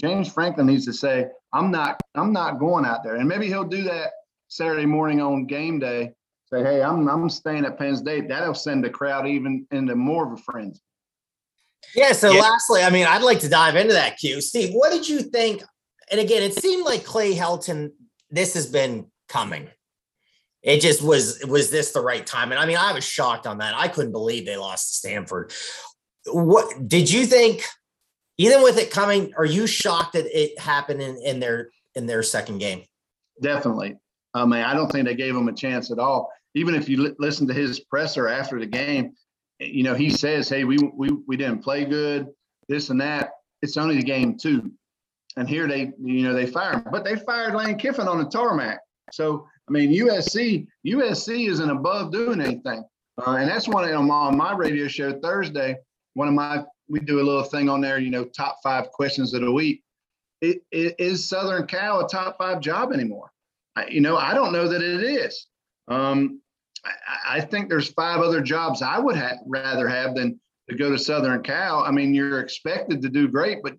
James 0.00 0.30
Franklin 0.30 0.66
needs 0.66 0.84
to 0.84 0.92
say, 0.92 1.28
"I'm 1.52 1.70
not, 1.70 2.00
I'm 2.14 2.32
not 2.32 2.58
going 2.58 2.84
out 2.84 3.02
there," 3.02 3.16
and 3.16 3.28
maybe 3.28 3.46
he'll 3.46 3.64
do 3.64 3.82
that 3.84 4.10
Saturday 4.48 4.86
morning 4.86 5.20
on 5.20 5.46
game 5.46 5.78
day. 5.78 6.12
Say, 6.52 6.62
"Hey, 6.62 6.82
I'm, 6.82 7.08
I'm 7.08 7.28
staying 7.30 7.64
at 7.64 7.78
Penn 7.78 7.96
State." 7.96 8.28
That'll 8.28 8.54
send 8.54 8.84
the 8.84 8.90
crowd 8.90 9.26
even 9.26 9.66
into 9.70 9.94
more 9.94 10.26
of 10.26 10.38
a 10.38 10.42
frenzy. 10.42 10.80
Yeah. 11.94 12.12
So 12.12 12.30
Yeah. 12.32 12.40
lastly, 12.40 12.82
I 12.82 12.90
mean, 12.90 13.06
I'd 13.06 13.22
like 13.22 13.40
to 13.40 13.48
dive 13.48 13.76
into 13.76 13.94
that 13.94 14.18
Q. 14.18 14.40
Steve, 14.40 14.72
what 14.72 14.90
did 14.92 15.08
you 15.08 15.20
think? 15.20 15.62
And 16.10 16.20
again, 16.20 16.42
it 16.42 16.54
seemed 16.54 16.84
like 16.84 17.04
Clay 17.04 17.34
Helton, 17.34 17.92
this 18.30 18.54
has 18.54 18.66
been 18.66 19.10
coming. 19.28 19.68
It 20.62 20.80
just 20.80 21.02
was, 21.02 21.44
was 21.46 21.70
this 21.70 21.92
the 21.92 22.00
right 22.00 22.26
time? 22.26 22.50
And 22.50 22.58
I 22.58 22.64
mean, 22.66 22.78
I 22.78 22.92
was 22.92 23.04
shocked 23.04 23.46
on 23.46 23.58
that. 23.58 23.74
I 23.76 23.88
couldn't 23.88 24.12
believe 24.12 24.46
they 24.46 24.56
lost 24.56 24.88
to 24.88 24.94
Stanford. 24.96 25.52
What 26.26 26.88
did 26.88 27.10
you 27.10 27.26
think? 27.26 27.64
Even 28.38 28.62
with 28.62 28.78
it 28.78 28.90
coming, 28.90 29.32
are 29.36 29.44
you 29.44 29.66
shocked 29.66 30.14
that 30.14 30.26
it 30.26 30.58
happened 30.58 31.00
in, 31.00 31.16
in 31.22 31.38
their 31.38 31.70
in 31.94 32.06
their 32.06 32.22
second 32.22 32.58
game? 32.58 32.82
Definitely. 33.40 33.96
I 34.34 34.44
mean, 34.44 34.60
I 34.60 34.74
don't 34.74 34.90
think 34.90 35.06
they 35.06 35.14
gave 35.14 35.36
him 35.36 35.48
a 35.48 35.52
chance 35.52 35.90
at 35.90 35.98
all. 35.98 36.30
Even 36.54 36.74
if 36.74 36.88
you 36.88 37.02
li- 37.02 37.14
listen 37.18 37.46
to 37.48 37.54
his 37.54 37.80
presser 37.80 38.28
after 38.28 38.58
the 38.58 38.66
game, 38.66 39.12
you 39.60 39.82
know, 39.82 39.94
he 39.94 40.10
says, 40.10 40.48
"Hey, 40.48 40.64
we 40.64 40.76
we 40.94 41.10
we 41.26 41.36
didn't 41.36 41.62
play 41.62 41.84
good, 41.84 42.28
this 42.68 42.90
and 42.90 43.00
that. 43.00 43.30
It's 43.62 43.76
only 43.76 43.96
the 43.96 44.02
game 44.02 44.36
two, 44.36 44.70
and 45.36 45.48
here 45.48 45.66
they, 45.66 45.92
you 46.02 46.22
know, 46.22 46.34
they 46.34 46.46
fired 46.46 46.84
but 46.90 47.04
they 47.04 47.16
fired 47.16 47.54
Lane 47.54 47.78
Kiffin 47.78 48.08
on 48.08 48.18
the 48.18 48.24
tarmac. 48.24 48.80
So 49.12 49.46
I 49.68 49.72
mean, 49.72 49.90
USC 49.90 50.66
USC 50.86 51.48
isn't 51.48 51.70
above 51.70 52.12
doing 52.12 52.40
anything, 52.40 52.84
uh, 53.24 53.36
and 53.36 53.48
that's 53.48 53.68
one 53.68 53.88
of 53.88 54.10
on 54.10 54.36
my 54.36 54.54
radio 54.54 54.88
show 54.88 55.18
Thursday. 55.20 55.76
One 56.14 56.28
of 56.28 56.34
my 56.34 56.64
we 56.88 57.00
do 57.00 57.20
a 57.20 57.22
little 57.22 57.44
thing 57.44 57.68
on 57.68 57.80
there, 57.80 57.98
you 57.98 58.10
know, 58.10 58.24
top 58.24 58.58
five 58.62 58.90
questions 58.90 59.32
of 59.34 59.40
the 59.40 59.50
week. 59.50 59.82
It, 60.40 60.62
it, 60.70 60.94
is 60.98 61.28
Southern 61.28 61.66
Cal 61.66 62.04
a 62.04 62.08
top 62.08 62.36
five 62.36 62.60
job 62.60 62.92
anymore? 62.92 63.30
You 63.90 64.00
know, 64.00 64.16
I 64.16 64.34
don't 64.34 64.52
know 64.52 64.68
that 64.68 64.82
it 64.82 65.02
is. 65.02 65.46
Um, 65.88 66.40
I, 66.84 67.38
I 67.38 67.40
think 67.40 67.68
there's 67.68 67.88
five 67.88 68.20
other 68.20 68.40
jobs 68.40 68.82
I 68.82 68.98
would 68.98 69.16
ha- 69.16 69.38
rather 69.46 69.88
have 69.88 70.14
than 70.14 70.40
to 70.70 70.76
go 70.76 70.90
to 70.90 70.98
Southern 70.98 71.42
Cal. 71.42 71.80
I 71.80 71.90
mean, 71.90 72.14
you're 72.14 72.40
expected 72.40 73.02
to 73.02 73.08
do 73.08 73.28
great, 73.28 73.62
but 73.62 73.76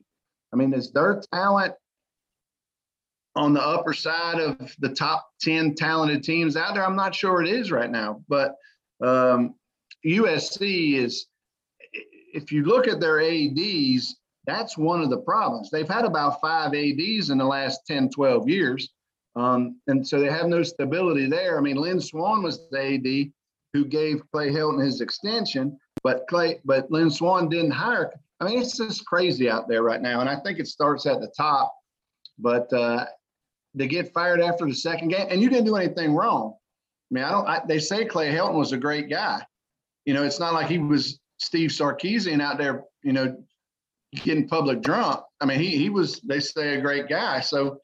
I 0.53 0.57
mean, 0.57 0.73
is 0.73 0.91
their 0.91 1.21
talent 1.33 1.73
on 3.35 3.53
the 3.53 3.61
upper 3.61 3.93
side 3.93 4.39
of 4.39 4.73
the 4.79 4.89
top 4.89 5.27
10 5.41 5.75
talented 5.75 6.23
teams 6.23 6.55
out 6.55 6.73
there? 6.73 6.85
I'm 6.85 6.95
not 6.95 7.15
sure 7.15 7.41
it 7.41 7.49
is 7.49 7.71
right 7.71 7.89
now, 7.89 8.23
but 8.27 8.55
um, 9.03 9.55
USC 10.05 10.93
is, 10.95 11.27
if 12.33 12.51
you 12.51 12.63
look 12.63 12.87
at 12.87 12.99
their 12.99 13.21
ADs, 13.21 14.15
that's 14.45 14.77
one 14.77 15.01
of 15.01 15.09
the 15.09 15.17
problems. 15.17 15.69
They've 15.69 15.89
had 15.89 16.05
about 16.05 16.39
five 16.39 16.73
ADs 16.73 17.29
in 17.29 17.37
the 17.37 17.45
last 17.45 17.81
10, 17.87 18.09
12 18.09 18.47
years. 18.47 18.89
Um, 19.35 19.79
and 19.87 20.07
so 20.07 20.19
they 20.19 20.29
have 20.29 20.47
no 20.47 20.63
stability 20.63 21.27
there. 21.27 21.57
I 21.57 21.61
mean, 21.61 21.75
Lynn 21.75 21.99
Swann 21.99 22.43
was 22.43 22.67
the 22.69 22.95
AD 22.95 23.31
who 23.73 23.85
gave 23.85 24.23
Clay 24.31 24.49
Helton 24.49 24.83
his 24.83 25.01
extension, 25.01 25.77
but 26.03 26.25
Clay, 26.29 26.61
but 26.63 26.89
Lynn 26.89 27.11
Swann 27.11 27.49
didn't 27.49 27.71
hire. 27.71 28.13
I 28.39 28.45
mean, 28.45 28.61
it's 28.61 28.77
just 28.77 29.05
crazy 29.05 29.49
out 29.49 29.67
there 29.67 29.83
right 29.83 30.01
now. 30.01 30.21
And 30.21 30.29
I 30.29 30.37
think 30.37 30.59
it 30.59 30.67
starts 30.67 31.05
at 31.05 31.19
the 31.19 31.31
top, 31.35 31.73
but 32.37 32.71
uh, 32.71 33.05
they 33.73 33.87
get 33.87 34.13
fired 34.13 34.41
after 34.41 34.65
the 34.65 34.73
second 34.73 35.09
game, 35.09 35.27
and 35.29 35.41
you 35.41 35.49
didn't 35.49 35.65
do 35.65 35.75
anything 35.75 36.13
wrong. 36.13 36.55
I 37.11 37.13
mean, 37.13 37.23
I 37.23 37.31
don't. 37.31 37.47
I, 37.47 37.61
they 37.67 37.79
say 37.79 38.05
Clay 38.05 38.33
Helton 38.33 38.55
was 38.55 38.71
a 38.71 38.77
great 38.77 39.09
guy. 39.09 39.45
You 40.05 40.13
know, 40.13 40.23
it's 40.23 40.39
not 40.39 40.53
like 40.53 40.67
he 40.67 40.77
was 40.77 41.19
Steve 41.37 41.69
Sarkisian 41.69 42.41
out 42.41 42.57
there. 42.57 42.85
You 43.03 43.13
know, 43.13 43.43
getting 44.15 44.47
public 44.47 44.81
drunk. 44.81 45.21
I 45.41 45.45
mean, 45.45 45.59
he 45.59 45.77
he 45.77 45.89
was. 45.89 46.19
They 46.21 46.39
say 46.39 46.75
a 46.75 46.81
great 46.81 47.07
guy. 47.07 47.41
So, 47.41 47.79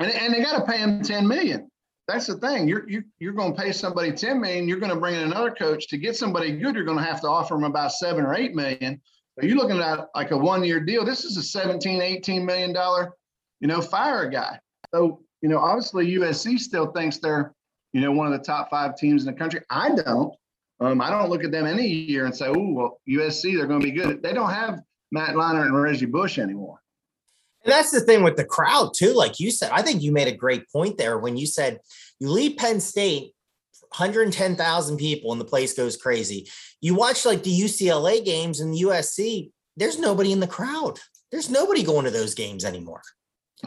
and 0.00 0.10
and 0.10 0.34
they 0.34 0.42
got 0.42 0.58
to 0.58 0.70
pay 0.70 0.78
him 0.78 1.02
ten 1.02 1.26
million. 1.26 1.70
That's 2.06 2.26
the 2.26 2.36
thing. 2.36 2.68
You're 2.68 2.88
you, 2.88 2.98
are 2.98 3.04
you're 3.18 3.32
going 3.32 3.54
to 3.54 3.60
pay 3.60 3.72
somebody 3.72 4.12
ten 4.12 4.40
million. 4.40 4.68
You're 4.68 4.80
going 4.80 4.92
to 4.92 4.98
bring 4.98 5.14
in 5.14 5.22
another 5.22 5.50
coach 5.50 5.88
to 5.88 5.98
get 5.98 6.16
somebody 6.16 6.52
good. 6.52 6.74
You're 6.74 6.84
going 6.84 6.98
to 6.98 7.04
have 7.04 7.20
to 7.22 7.28
offer 7.28 7.54
him 7.54 7.64
about 7.64 7.92
seven 7.92 8.24
or 8.24 8.34
eight 8.34 8.54
million. 8.54 9.00
So 9.38 9.46
you're 9.46 9.56
looking 9.56 9.80
at 9.80 10.08
like 10.14 10.30
a 10.30 10.36
one 10.36 10.64
year 10.64 10.80
deal. 10.80 11.04
This 11.04 11.24
is 11.24 11.36
a 11.36 11.42
17, 11.42 12.00
18 12.00 12.44
million 12.46 12.72
dollar, 12.72 13.12
you 13.60 13.68
know, 13.68 13.80
fire 13.80 14.28
guy. 14.28 14.58
So 14.94 15.22
you 15.42 15.48
know, 15.48 15.58
obviously 15.58 16.10
USC 16.16 16.58
still 16.58 16.92
thinks 16.92 17.18
they're 17.18 17.52
you 17.92 18.00
know 18.00 18.12
one 18.12 18.26
of 18.26 18.32
the 18.32 18.44
top 18.44 18.70
five 18.70 18.96
teams 18.96 19.26
in 19.26 19.32
the 19.32 19.38
country. 19.38 19.60
I 19.70 19.94
don't. 19.94 20.34
Um, 20.80 21.00
I 21.00 21.08
don't 21.08 21.30
look 21.30 21.44
at 21.44 21.52
them 21.52 21.66
any 21.66 21.86
year 21.86 22.26
and 22.26 22.34
say, 22.34 22.46
oh, 22.48 22.72
well, 22.72 23.00
USC, 23.08 23.56
they're 23.56 23.66
going 23.66 23.80
to 23.80 23.86
be 23.86 23.92
good. 23.92 24.22
They 24.22 24.32
don't 24.32 24.50
have 24.50 24.80
Matt 25.12 25.36
Leinart 25.36 25.66
and 25.66 25.80
Reggie 25.80 26.06
Bush 26.06 26.38
anymore. 26.38 26.80
And 27.64 27.72
that's 27.72 27.90
the 27.90 28.00
thing 28.00 28.22
with 28.22 28.36
the 28.36 28.44
crowd 28.44 28.92
too. 28.94 29.14
Like 29.14 29.40
you 29.40 29.50
said, 29.50 29.70
I 29.72 29.82
think 29.82 30.02
you 30.02 30.12
made 30.12 30.28
a 30.28 30.36
great 30.36 30.70
point 30.70 30.98
there 30.98 31.18
when 31.18 31.36
you 31.36 31.46
said 31.46 31.80
you 32.20 32.28
leave 32.30 32.56
Penn 32.58 32.80
State 32.80 33.32
110,000 33.96 34.96
people 34.96 35.32
and 35.32 35.40
the 35.40 35.44
place 35.44 35.72
goes 35.72 35.96
crazy. 35.96 36.48
You 36.80 36.94
watch 36.94 37.24
like 37.24 37.42
the 37.42 37.58
UCLA 37.58 38.24
games 38.24 38.60
and 38.60 38.72
the 38.74 38.82
USC, 38.82 39.50
there's 39.76 39.98
nobody 39.98 40.32
in 40.32 40.40
the 40.40 40.46
crowd. 40.46 40.98
There's 41.30 41.48
nobody 41.50 41.82
going 41.82 42.04
to 42.04 42.10
those 42.10 42.34
games 42.34 42.64
anymore. 42.64 43.02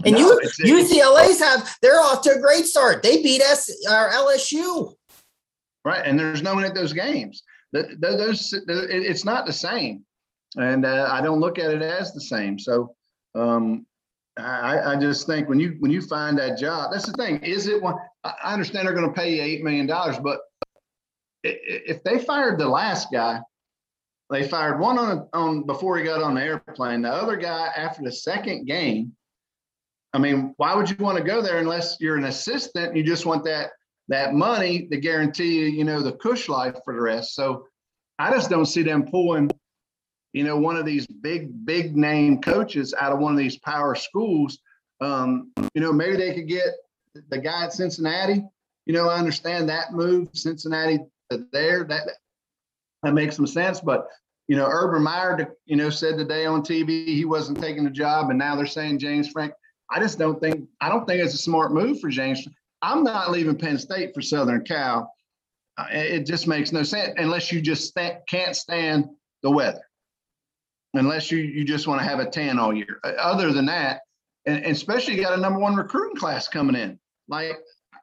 And 0.05 0.15
No, 0.15 0.39
you 0.59 0.77
UCLA's 0.77 1.39
have 1.39 1.75
they're 1.81 1.99
off 1.99 2.21
to 2.21 2.31
a 2.33 2.39
great 2.39 2.65
start. 2.65 3.01
They 3.01 3.23
beat 3.23 3.41
us 3.41 3.69
our 3.89 4.09
LSU. 4.11 4.93
Right, 5.83 6.05
and 6.05 6.19
there's 6.19 6.43
no 6.43 6.53
one 6.53 6.65
at 6.65 6.75
those 6.75 6.93
games. 6.93 7.41
Th- 7.73 7.87
th- 7.87 7.99
Those, 8.01 8.53
it- 8.53 8.63
it's 8.67 9.25
not 9.25 9.45
the 9.45 9.53
same, 9.53 10.03
and 10.57 10.85
uh, 10.85 11.07
I 11.11 11.21
don't 11.21 11.39
look 11.39 11.57
at 11.57 11.71
it 11.71 11.81
as 11.81 12.13
the 12.13 12.21
same. 12.21 12.59
So, 12.59 12.95
um, 13.37 13.85
I, 14.37 14.93
I 14.93 14.95
just 14.99 15.27
think 15.27 15.49
when 15.49 15.59
you 15.59 15.75
when 15.79 15.91
you 15.91 16.01
find 16.01 16.37
that 16.37 16.57
job, 16.57 16.91
that's 16.91 17.05
the 17.05 17.13
thing. 17.13 17.39
Is 17.43 17.67
it 17.67 17.81
one? 17.81 17.95
I 18.23 18.53
understand 18.53 18.87
they're 18.87 18.93
going 18.93 19.07
to 19.07 19.19
pay 19.19 19.35
you 19.35 19.41
eight 19.41 19.63
million 19.63 19.87
dollars, 19.87 20.17
but 20.19 20.41
if 21.43 22.03
they 22.03 22.19
fired 22.19 22.59
the 22.59 22.67
last 22.67 23.07
guy, 23.11 23.39
they 24.29 24.47
fired 24.47 24.79
one 24.79 24.97
on 24.99 25.27
on 25.33 25.65
before 25.65 25.97
he 25.97 26.03
got 26.03 26.21
on 26.21 26.35
the 26.35 26.43
airplane. 26.43 27.01
The 27.01 27.11
other 27.11 27.37
guy 27.37 27.69
after 27.75 28.03
the 28.03 28.11
second 28.11 28.65
game. 28.65 29.13
I 30.13 30.19
mean, 30.19 30.53
why 30.57 30.73
would 30.73 30.89
you 30.89 30.95
want 30.99 31.17
to 31.17 31.23
go 31.23 31.41
there 31.41 31.57
unless 31.57 31.97
you're 31.99 32.15
an 32.15 32.23
assistant? 32.23 32.95
You 32.95 33.03
just 33.03 33.25
want 33.25 33.43
that 33.43 33.71
that 34.07 34.33
money 34.33 34.87
to 34.87 34.97
guarantee 34.97 35.59
you, 35.59 35.65
you 35.65 35.83
know, 35.83 36.01
the 36.01 36.13
cush 36.13 36.47
life 36.47 36.75
for 36.85 36.93
the 36.93 37.01
rest. 37.01 37.35
So 37.35 37.67
I 38.17 38.31
just 38.31 38.49
don't 38.49 38.65
see 38.65 38.83
them 38.83 39.05
pulling, 39.05 39.51
you 40.37 40.43
know, 40.43 40.55
one 40.55 40.77
of 40.77 40.85
these 40.85 41.07
big, 41.07 41.65
big 41.65 41.97
name 41.97 42.39
coaches 42.39 42.93
out 42.99 43.11
of 43.11 43.17
one 43.17 43.33
of 43.33 43.39
these 43.39 43.57
power 43.57 43.95
schools. 43.95 44.59
Um, 45.01 45.51
you 45.73 45.81
know, 45.81 45.91
maybe 45.91 46.15
they 46.15 46.35
could 46.35 46.47
get 46.47 46.67
the 47.29 47.39
guy 47.39 47.63
at 47.63 47.73
Cincinnati. 47.73 48.43
You 48.85 48.93
know, 48.93 49.09
I 49.09 49.17
understand 49.17 49.67
that 49.69 49.93
move, 49.93 50.29
Cincinnati 50.33 50.99
there. 51.51 51.83
That 51.85 52.03
that 53.01 53.15
makes 53.15 53.35
some 53.35 53.47
sense. 53.47 53.79
But 53.79 54.07
you 54.47 54.55
know, 54.55 54.67
Urban 54.69 55.01
Meyer, 55.01 55.55
you 55.65 55.75
know, 55.75 55.89
said 55.89 56.19
today 56.19 56.45
on 56.45 56.61
TV 56.61 57.07
he 57.07 57.25
wasn't 57.25 57.59
taking 57.59 57.83
the 57.83 57.89
job, 57.89 58.29
and 58.29 58.37
now 58.37 58.55
they're 58.55 58.67
saying 58.67 58.99
James 58.99 59.29
Frank. 59.29 59.53
I 59.89 59.99
just 59.99 60.19
don't 60.19 60.39
think 60.39 60.69
I 60.81 60.89
don't 60.89 61.07
think 61.07 61.23
it's 61.23 61.33
a 61.33 61.39
smart 61.39 61.73
move 61.73 61.99
for 61.99 62.09
James. 62.09 62.47
I'm 62.83 63.03
not 63.03 63.31
leaving 63.31 63.57
Penn 63.57 63.79
State 63.79 64.13
for 64.13 64.21
Southern 64.21 64.63
Cal. 64.63 65.11
Uh, 65.79 65.87
It 65.89 66.27
just 66.27 66.47
makes 66.47 66.71
no 66.71 66.83
sense 66.83 67.15
unless 67.17 67.51
you 67.51 67.59
just 67.59 67.85
sta- 67.87 68.19
can't 68.29 68.55
stand 68.55 69.05
the 69.41 69.49
weather. 69.49 69.81
Unless 70.97 71.31
you 71.31 71.39
you 71.39 71.63
just 71.63 71.87
want 71.87 72.01
to 72.01 72.07
have 72.07 72.19
a 72.19 72.29
tan 72.29 72.59
all 72.59 72.73
year. 72.73 72.99
Uh, 73.03 73.13
Other 73.19 73.51
than 73.51 73.65
that, 73.67 74.01
and, 74.45 74.57
and 74.57 74.75
especially 74.75 75.15
you 75.15 75.21
got 75.21 75.37
a 75.37 75.41
number 75.41 75.59
one 75.59 75.75
recruiting 75.75 76.17
class 76.17 76.47
coming 76.47 76.75
in. 76.75 76.99
Like, 77.27 77.57
I 77.93 77.97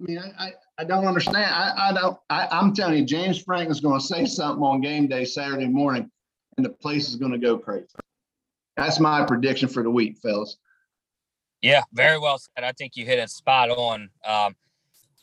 mean, 0.00 0.18
I 0.38 0.52
I, 0.78 0.84
don't 0.84 1.06
understand. 1.06 1.36
I 1.36 1.88
I 1.88 1.92
don't. 1.92 2.18
I, 2.30 2.48
I'm 2.50 2.74
telling 2.74 2.98
you, 2.98 3.04
James 3.04 3.42
Frank 3.42 3.70
is 3.70 3.80
going 3.80 3.98
to 3.98 4.04
say 4.04 4.26
something 4.26 4.62
on 4.62 4.80
game 4.80 5.08
day 5.08 5.24
Saturday 5.24 5.66
morning, 5.66 6.10
and 6.56 6.64
the 6.64 6.70
place 6.70 7.08
is 7.08 7.16
going 7.16 7.32
to 7.32 7.38
go 7.38 7.58
crazy. 7.58 7.86
That's 8.76 9.00
my 9.00 9.24
prediction 9.24 9.68
for 9.68 9.82
the 9.82 9.90
week, 9.90 10.18
fellas. 10.18 10.56
Yeah, 11.60 11.82
very 11.92 12.18
well 12.18 12.38
said. 12.38 12.64
I 12.64 12.72
think 12.72 12.96
you 12.96 13.04
hit 13.04 13.18
it 13.18 13.30
spot 13.30 13.70
on. 13.70 14.10
Um, 14.24 14.54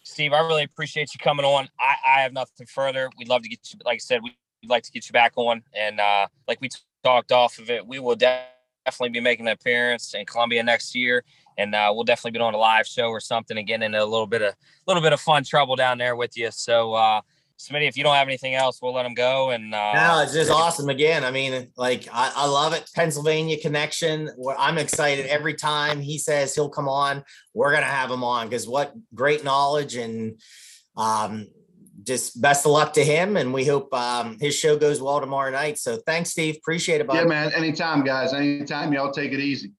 Steve, 0.04 0.34
I 0.34 0.40
really 0.40 0.64
appreciate 0.64 1.14
you 1.14 1.20
coming 1.20 1.46
on. 1.46 1.70
I, 1.80 1.96
I 2.06 2.22
have 2.22 2.34
nothing 2.34 2.68
further. 2.68 3.10
We'd 3.18 3.30
love 3.30 3.42
to 3.44 3.50
get 3.50 3.60
you, 3.72 3.80
like 3.86 3.96
I 3.96 3.98
said, 4.00 4.22
we'd 4.22 4.36
like 4.68 4.84
to 4.84 4.92
get 4.92 5.08
you 5.08 5.14
back 5.14 5.34
on. 5.36 5.64
And 5.74 6.00
uh, 6.00 6.28
like 6.48 6.60
we 6.62 6.70
talked 7.06 7.32
off 7.32 7.60
of 7.60 7.70
it, 7.70 7.86
we 7.86 8.00
will 8.00 8.16
de- 8.16 8.46
definitely 8.86 9.10
be 9.10 9.20
making 9.20 9.48
an 9.48 9.54
appearance 9.54 10.14
in 10.14 10.26
Columbia 10.26 10.64
next 10.64 10.96
year. 10.96 11.24
And 11.58 11.74
uh, 11.74 11.92
we'll 11.94 12.04
definitely 12.04 12.32
be 12.32 12.40
doing 12.40 12.54
a 12.54 12.58
live 12.58 12.86
show 12.86 13.08
or 13.08 13.20
something 13.20 13.58
and 13.58 13.84
into 13.84 14.04
a 14.04 14.04
little 14.04 14.28
bit 14.28 14.42
of 14.42 14.56
little 14.88 15.02
bit 15.02 15.14
of 15.14 15.22
fun 15.22 15.44
trouble 15.44 15.76
down 15.76 15.98
there 15.98 16.16
with 16.16 16.36
you. 16.36 16.50
So, 16.52 16.94
uh, 16.94 17.22
Smitty, 17.58 17.88
if 17.88 17.96
you 17.96 18.04
don't 18.04 18.16
have 18.16 18.28
anything 18.28 18.54
else, 18.54 18.82
we'll 18.82 18.94
let 18.94 19.04
them 19.04 19.14
go. 19.14 19.52
And 19.52 19.74
uh, 19.74 19.94
No, 19.94 20.22
it's 20.22 20.34
just 20.34 20.52
awesome. 20.52 20.90
Again, 20.90 21.24
I 21.24 21.32
mean, 21.32 21.72
like 21.78 22.10
I, 22.12 22.34
I 22.36 22.48
love 22.48 22.74
it. 22.74 22.90
Pennsylvania 22.94 23.58
connection. 23.58 24.30
I'm 24.58 24.78
excited 24.78 25.28
every 25.28 25.54
time 25.54 26.02
he 26.02 26.18
says 26.18 26.54
he'll 26.54 26.70
come 26.70 26.90
on. 26.90 27.24
We're 27.54 27.72
gonna 27.72 27.86
have 27.86 28.12
him 28.12 28.24
on 28.26 28.48
because 28.48 28.68
what 28.68 28.94
great 29.14 29.46
knowledge 29.46 29.96
and 29.96 30.42
um, 30.98 31.48
just 32.04 32.42
best 32.42 32.66
of 32.66 32.72
luck 32.72 32.94
to 32.94 33.04
him. 33.04 33.38
And 33.38 33.54
we 33.54 33.66
hope 33.66 33.94
um, 33.94 34.38
his 34.40 34.56
show 34.56 34.78
goes 34.78 35.02
well 35.02 35.20
tomorrow 35.20 35.52
night. 35.52 35.78
So 35.78 35.98
thanks, 35.98 36.32
Steve. 36.32 36.58
Appreciate 36.58 37.02
it, 37.02 37.08
bud. 37.08 37.16
Yeah, 37.16 37.26
man. 37.26 37.54
Anytime, 37.54 38.04
guys. 38.04 38.34
Anytime. 38.34 38.94
Y'all 38.94 39.12
take 39.12 39.32
it 39.32 39.40
easy. 39.40 39.74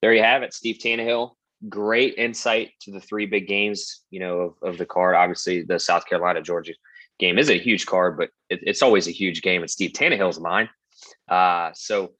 there 0.00 0.12
you 0.12 0.22
have 0.22 0.42
it, 0.42 0.52
Steve 0.52 0.78
Taneyhill. 0.78 1.32
Great 1.68 2.14
insight 2.18 2.72
to 2.80 2.90
the 2.90 3.00
three 3.00 3.24
big 3.24 3.46
games, 3.46 4.02
you 4.10 4.20
know, 4.20 4.40
of, 4.40 4.54
of 4.62 4.78
the 4.78 4.86
card. 4.86 5.14
Obviously, 5.14 5.62
the 5.62 5.78
South 5.78 6.06
Carolina 6.06 6.42
Georgia 6.42 6.72
game 7.18 7.38
is 7.38 7.50
a 7.50 7.58
huge 7.58 7.86
card, 7.86 8.16
but 8.18 8.30
it, 8.50 8.60
it's 8.62 8.82
always 8.82 9.06
a 9.06 9.12
huge 9.12 9.42
game. 9.42 9.62
It's 9.62 9.72
Steve 9.74 9.92
Taneyhill's 9.92 10.40
mine. 10.40 10.68
Uh, 11.28 11.70
so, 11.72 12.12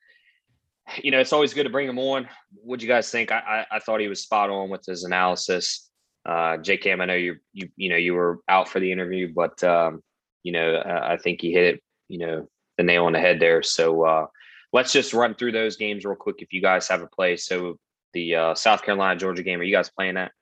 you 1.02 1.10
know, 1.10 1.18
it's 1.18 1.32
always 1.32 1.54
good 1.54 1.64
to 1.64 1.70
bring 1.70 1.88
him 1.88 1.98
on. 1.98 2.28
What'd 2.54 2.82
you 2.82 2.88
guys 2.88 3.10
think? 3.10 3.32
I, 3.32 3.66
I, 3.70 3.76
I 3.76 3.78
thought 3.80 4.00
he 4.00 4.08
was 4.08 4.22
spot 4.22 4.48
on 4.48 4.68
with 4.68 4.84
his 4.86 5.04
analysis. 5.04 5.90
Uh, 6.24 6.56
J 6.58 6.76
Cam, 6.76 7.00
I 7.00 7.06
know 7.06 7.14
you 7.14 7.36
you 7.52 7.68
you 7.76 7.88
know 7.88 7.96
you 7.96 8.14
were 8.14 8.40
out 8.48 8.68
for 8.68 8.80
the 8.80 8.92
interview, 8.92 9.32
but 9.34 9.62
um, 9.64 10.02
you 10.42 10.52
know, 10.52 10.76
I, 10.76 11.14
I 11.14 11.16
think 11.16 11.40
he 11.40 11.52
hit 11.52 11.74
it, 11.74 11.82
you 12.08 12.18
know, 12.18 12.48
the 12.76 12.84
nail 12.84 13.06
on 13.06 13.12
the 13.12 13.20
head 13.20 13.40
there. 13.40 13.62
So 13.62 14.04
uh, 14.04 14.26
let's 14.72 14.92
just 14.92 15.12
run 15.12 15.34
through 15.34 15.52
those 15.52 15.76
games 15.76 16.04
real 16.04 16.16
quick 16.16 16.36
if 16.38 16.52
you 16.52 16.60
guys 16.60 16.88
have 16.88 17.02
a 17.02 17.06
play. 17.06 17.36
So 17.36 17.76
the 18.12 18.36
uh, 18.36 18.54
South 18.54 18.82
Carolina 18.82 19.18
Georgia 19.18 19.42
game, 19.42 19.60
are 19.60 19.64
you 19.64 19.74
guys 19.74 19.90
playing 19.90 20.14
that? 20.14 20.32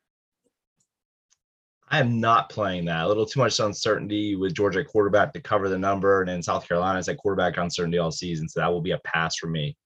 I 1.92 1.98
am 1.98 2.20
not 2.20 2.50
playing 2.50 2.84
that. 2.84 3.04
A 3.04 3.08
little 3.08 3.26
too 3.26 3.40
much 3.40 3.58
uncertainty 3.58 4.36
with 4.36 4.54
Georgia 4.54 4.84
quarterback 4.84 5.32
to 5.32 5.40
cover 5.40 5.68
the 5.68 5.78
number, 5.78 6.20
and 6.20 6.28
then 6.28 6.42
South 6.42 6.68
Carolina's 6.68 7.08
at 7.08 7.16
quarterback 7.16 7.56
uncertainty 7.56 7.98
all 7.98 8.12
season. 8.12 8.48
So 8.48 8.60
that 8.60 8.70
will 8.70 8.80
be 8.80 8.92
a 8.92 9.00
pass 9.04 9.36
for 9.36 9.48
me. 9.48 9.76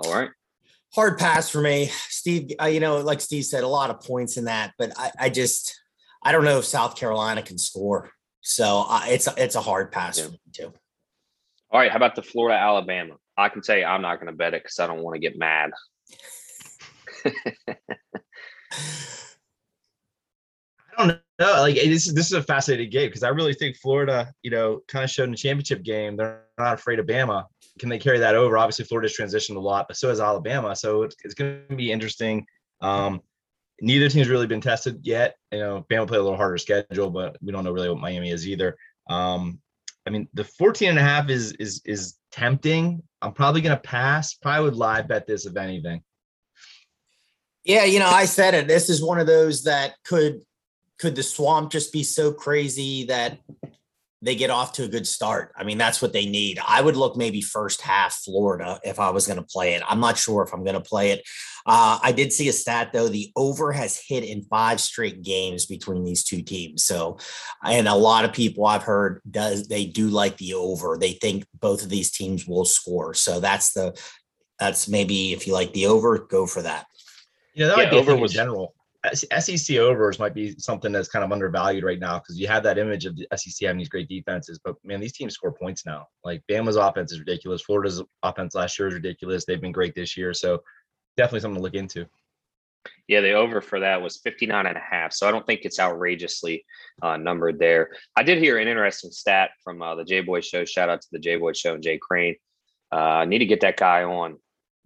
All 0.00 0.12
right. 0.12 0.30
Hard 0.94 1.18
pass 1.18 1.50
for 1.50 1.60
me, 1.60 1.90
Steve. 2.08 2.52
Uh, 2.60 2.66
you 2.66 2.80
know, 2.80 2.98
like 2.98 3.20
Steve 3.20 3.44
said, 3.44 3.62
a 3.62 3.68
lot 3.68 3.90
of 3.90 4.00
points 4.00 4.36
in 4.36 4.44
that, 4.44 4.72
but 4.78 4.92
I, 4.98 5.10
I 5.18 5.28
just 5.28 5.78
I 6.22 6.32
don't 6.32 6.44
know 6.44 6.58
if 6.58 6.64
South 6.64 6.96
Carolina 6.96 7.42
can 7.42 7.58
score. 7.58 8.10
So 8.40 8.86
uh, 8.88 9.02
it's 9.06 9.28
it's 9.36 9.54
a 9.54 9.60
hard 9.60 9.92
pass 9.92 10.18
Yeah. 10.18 10.24
for 10.26 10.30
me 10.32 10.38
too. 10.52 10.72
All 11.70 11.80
right. 11.80 11.90
How 11.90 11.96
about 11.96 12.14
the 12.14 12.22
Florida 12.22 12.58
Alabama? 12.58 13.16
I 13.36 13.50
can 13.50 13.60
tell 13.60 13.76
you 13.76 13.84
I'm 13.84 14.02
not 14.02 14.16
going 14.16 14.28
to 14.32 14.36
bet 14.36 14.54
it 14.54 14.62
because 14.62 14.78
I 14.78 14.86
don't 14.86 15.02
want 15.02 15.14
to 15.16 15.20
get 15.20 15.36
mad. 15.38 15.70
I 20.96 21.06
don't 21.06 21.20
know. 21.38 21.60
Like 21.60 21.74
this 21.76 22.06
is 22.06 22.14
this 22.14 22.26
is 22.26 22.32
a 22.32 22.42
fascinating 22.42 22.90
game 22.90 23.08
because 23.08 23.22
I 23.22 23.28
really 23.28 23.54
think 23.54 23.76
Florida, 23.76 24.32
you 24.42 24.50
know, 24.50 24.80
kind 24.88 25.04
of 25.04 25.10
showed 25.10 25.24
in 25.24 25.30
the 25.30 25.36
championship 25.36 25.82
game 25.84 26.16
they're 26.16 26.44
not 26.58 26.74
afraid 26.74 26.98
of 26.98 27.06
Bama. 27.06 27.44
Can 27.78 27.88
they 27.88 27.98
carry 27.98 28.18
that 28.18 28.34
over? 28.34 28.58
Obviously, 28.58 28.84
Florida's 28.84 29.16
transitioned 29.16 29.56
a 29.56 29.60
lot, 29.60 29.86
but 29.88 29.96
so 29.96 30.08
has 30.08 30.20
Alabama. 30.20 30.74
So 30.74 31.02
it's, 31.02 31.16
it's 31.24 31.34
going 31.34 31.62
to 31.68 31.76
be 31.76 31.92
interesting. 31.92 32.46
Um, 32.80 33.20
neither 33.80 34.08
team's 34.08 34.28
really 34.28 34.46
been 34.46 34.60
tested 34.60 35.00
yet. 35.02 35.36
You 35.52 35.58
know, 35.60 35.86
Bama 35.90 36.06
play 36.06 36.18
a 36.18 36.22
little 36.22 36.36
harder 36.36 36.58
schedule, 36.58 37.10
but 37.10 37.36
we 37.40 37.52
don't 37.52 37.64
know 37.64 37.72
really 37.72 37.88
what 37.88 38.00
Miami 38.00 38.30
is 38.30 38.46
either. 38.46 38.76
Um, 39.08 39.60
I 40.06 40.10
mean, 40.10 40.28
the 40.34 40.44
14 40.44 40.90
and 40.90 40.98
a 40.98 41.02
half 41.02 41.28
is 41.28 41.52
is 41.52 41.82
is 41.84 42.16
tempting. 42.32 43.02
I'm 43.20 43.32
probably 43.32 43.60
going 43.60 43.76
to 43.76 43.82
pass. 43.82 44.34
Probably 44.34 44.64
would 44.64 44.76
live 44.76 45.08
bet 45.08 45.26
this 45.26 45.46
if 45.46 45.56
anything. 45.56 46.02
Yeah, 47.64 47.84
you 47.84 47.98
know, 47.98 48.08
I 48.08 48.24
said 48.24 48.54
it. 48.54 48.68
This 48.68 48.88
is 48.88 49.02
one 49.02 49.20
of 49.20 49.26
those 49.26 49.64
that 49.64 49.94
could 50.04 50.40
could 50.98 51.14
the 51.14 51.22
swamp 51.22 51.70
just 51.70 51.92
be 51.92 52.02
so 52.02 52.32
crazy 52.32 53.04
that 53.04 53.38
they 54.20 54.34
get 54.34 54.50
off 54.50 54.72
to 54.72 54.82
a 54.84 54.88
good 54.88 55.06
start. 55.06 55.52
I 55.56 55.62
mean, 55.62 55.78
that's 55.78 56.02
what 56.02 56.12
they 56.12 56.26
need. 56.26 56.58
I 56.66 56.80
would 56.80 56.96
look 56.96 57.16
maybe 57.16 57.40
first 57.40 57.80
half 57.80 58.14
Florida 58.14 58.80
if 58.82 58.98
I 58.98 59.10
was 59.10 59.26
going 59.28 59.38
to 59.38 59.44
play 59.44 59.74
it. 59.74 59.82
I'm 59.88 60.00
not 60.00 60.18
sure 60.18 60.42
if 60.42 60.52
I'm 60.52 60.64
going 60.64 60.74
to 60.74 60.80
play 60.80 61.10
it. 61.12 61.22
Uh, 61.64 62.00
I 62.02 62.10
did 62.10 62.32
see 62.32 62.48
a 62.48 62.52
stat 62.52 62.90
though. 62.92 63.08
The 63.08 63.30
over 63.36 63.70
has 63.70 64.00
hit 64.04 64.24
in 64.24 64.42
five 64.42 64.80
straight 64.80 65.22
games 65.22 65.66
between 65.66 66.02
these 66.02 66.24
two 66.24 66.42
teams. 66.42 66.82
So, 66.84 67.18
and 67.64 67.86
a 67.86 67.94
lot 67.94 68.24
of 68.24 68.32
people 68.32 68.66
I've 68.66 68.82
heard 68.82 69.20
does 69.30 69.68
they 69.68 69.84
do 69.84 70.08
like 70.08 70.36
the 70.38 70.54
over. 70.54 70.98
They 70.98 71.12
think 71.12 71.46
both 71.60 71.82
of 71.84 71.88
these 71.88 72.10
teams 72.10 72.44
will 72.46 72.64
score. 72.64 73.14
So 73.14 73.38
that's 73.38 73.72
the 73.72 73.96
that's 74.58 74.88
maybe 74.88 75.32
if 75.32 75.46
you 75.46 75.52
like 75.52 75.72
the 75.72 75.86
over, 75.86 76.18
go 76.18 76.44
for 76.46 76.62
that. 76.62 76.86
You 77.54 77.64
know, 77.64 77.68
that 77.68 77.78
Yeah, 77.78 77.84
might 77.84 77.90
be 77.92 77.98
over 77.98 78.16
was- 78.16 78.32
in 78.32 78.36
general. 78.36 78.74
SEC 79.14 79.76
overs 79.76 80.18
might 80.18 80.34
be 80.34 80.54
something 80.58 80.92
that's 80.92 81.08
kind 81.08 81.24
of 81.24 81.32
undervalued 81.32 81.84
right 81.84 81.98
now 81.98 82.18
because 82.18 82.38
you 82.38 82.46
have 82.48 82.62
that 82.62 82.78
image 82.78 83.06
of 83.06 83.16
the 83.16 83.26
SEC 83.36 83.66
having 83.66 83.78
these 83.78 83.88
great 83.88 84.08
defenses, 84.08 84.60
but 84.62 84.76
man, 84.84 85.00
these 85.00 85.12
teams 85.12 85.34
score 85.34 85.52
points 85.52 85.86
now. 85.86 86.06
Like 86.24 86.42
Bama's 86.50 86.76
offense 86.76 87.12
is 87.12 87.18
ridiculous. 87.18 87.62
Florida's 87.62 88.02
offense 88.22 88.54
last 88.54 88.78
year 88.78 88.88
is 88.88 88.94
ridiculous. 88.94 89.44
They've 89.44 89.60
been 89.60 89.72
great 89.72 89.94
this 89.94 90.16
year, 90.16 90.34
so 90.34 90.62
definitely 91.16 91.40
something 91.40 91.58
to 91.58 91.62
look 91.62 91.74
into. 91.74 92.06
Yeah, 93.06 93.20
the 93.20 93.32
over 93.32 93.60
for 93.60 93.80
that 93.80 94.00
was 94.00 94.18
59 94.18 94.66
and 94.66 94.76
a 94.76 94.80
half. 94.80 95.12
So 95.12 95.26
I 95.26 95.30
don't 95.30 95.46
think 95.46 95.62
it's 95.64 95.80
outrageously 95.80 96.64
uh, 97.02 97.16
numbered 97.16 97.58
there. 97.58 97.90
I 98.16 98.22
did 98.22 98.38
hear 98.38 98.58
an 98.58 98.68
interesting 98.68 99.10
stat 99.10 99.50
from 99.62 99.82
uh, 99.82 99.94
the 99.94 100.04
J 100.04 100.20
Boy 100.20 100.40
Show. 100.40 100.64
Shout 100.64 100.88
out 100.88 101.00
to 101.00 101.08
the 101.12 101.18
J 101.18 101.36
Boy 101.36 101.52
Show 101.52 101.74
and 101.74 101.82
Jay 101.82 101.98
Crane. 101.98 102.36
Uh, 102.92 103.24
need 103.24 103.38
to 103.38 103.46
get 103.46 103.60
that 103.60 103.76
guy 103.76 104.04
on. 104.04 104.38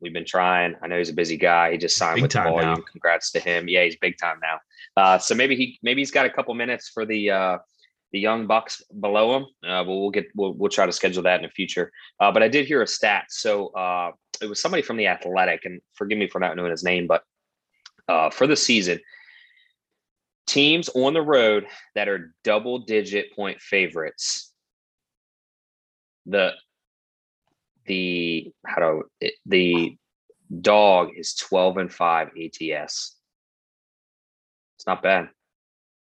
We've 0.02 0.12
been 0.12 0.26
trying. 0.26 0.74
I 0.82 0.88
know 0.88 0.98
he's 0.98 1.08
a 1.08 1.14
busy 1.14 1.36
guy. 1.36 1.72
He 1.72 1.78
just 1.78 1.96
signed 1.96 2.16
Big 2.16 2.22
with 2.22 2.32
the 2.32 2.42
volume. 2.42 2.74
now. 2.74 2.76
Congrats 2.90 3.30
to 3.32 3.40
him. 3.40 3.68
Yeah, 3.68 3.84
he's 3.84 3.96
big 3.96 4.18
time 4.18 4.38
now. 4.42 4.60
Uh, 4.96 5.18
so 5.18 5.34
maybe 5.34 5.54
he 5.54 5.78
maybe 5.82 6.00
he's 6.00 6.10
got 6.10 6.26
a 6.26 6.30
couple 6.30 6.52
minutes 6.54 6.88
for 6.88 7.06
the 7.06 7.30
uh, 7.30 7.58
the 8.12 8.18
young 8.18 8.46
bucks 8.46 8.82
below 9.00 9.36
him. 9.36 9.46
Uh, 9.64 9.84
but 9.84 9.90
we'll 9.90 10.10
get 10.10 10.26
we'll, 10.34 10.54
we'll 10.54 10.70
try 10.70 10.86
to 10.86 10.92
schedule 10.92 11.22
that 11.22 11.36
in 11.36 11.42
the 11.42 11.48
future. 11.48 11.92
Uh, 12.18 12.32
but 12.32 12.42
I 12.42 12.48
did 12.48 12.66
hear 12.66 12.82
a 12.82 12.86
stat. 12.86 13.26
So 13.30 13.68
uh, 13.68 14.10
it 14.40 14.46
was 14.46 14.60
somebody 14.60 14.82
from 14.82 14.96
the 14.96 15.06
Athletic, 15.06 15.64
and 15.64 15.80
forgive 15.94 16.18
me 16.18 16.28
for 16.28 16.40
not 16.40 16.56
knowing 16.56 16.72
his 16.72 16.84
name, 16.84 17.06
but 17.06 17.22
uh, 18.08 18.30
for 18.30 18.46
the 18.48 18.56
season, 18.56 18.98
teams 20.46 20.88
on 20.94 21.14
the 21.14 21.22
road 21.22 21.66
that 21.94 22.08
are 22.08 22.34
double 22.42 22.80
digit 22.80 23.32
point 23.32 23.60
favorites. 23.60 24.52
The 26.26 26.52
the 27.86 28.52
how 28.66 28.80
do 28.80 29.02
the 29.46 29.96
dog 30.60 31.10
is 31.16 31.34
12 31.34 31.78
and 31.78 31.92
5 31.92 32.28
ATS. 32.28 33.16
It's 34.76 34.86
not 34.86 35.02
bad. 35.02 35.28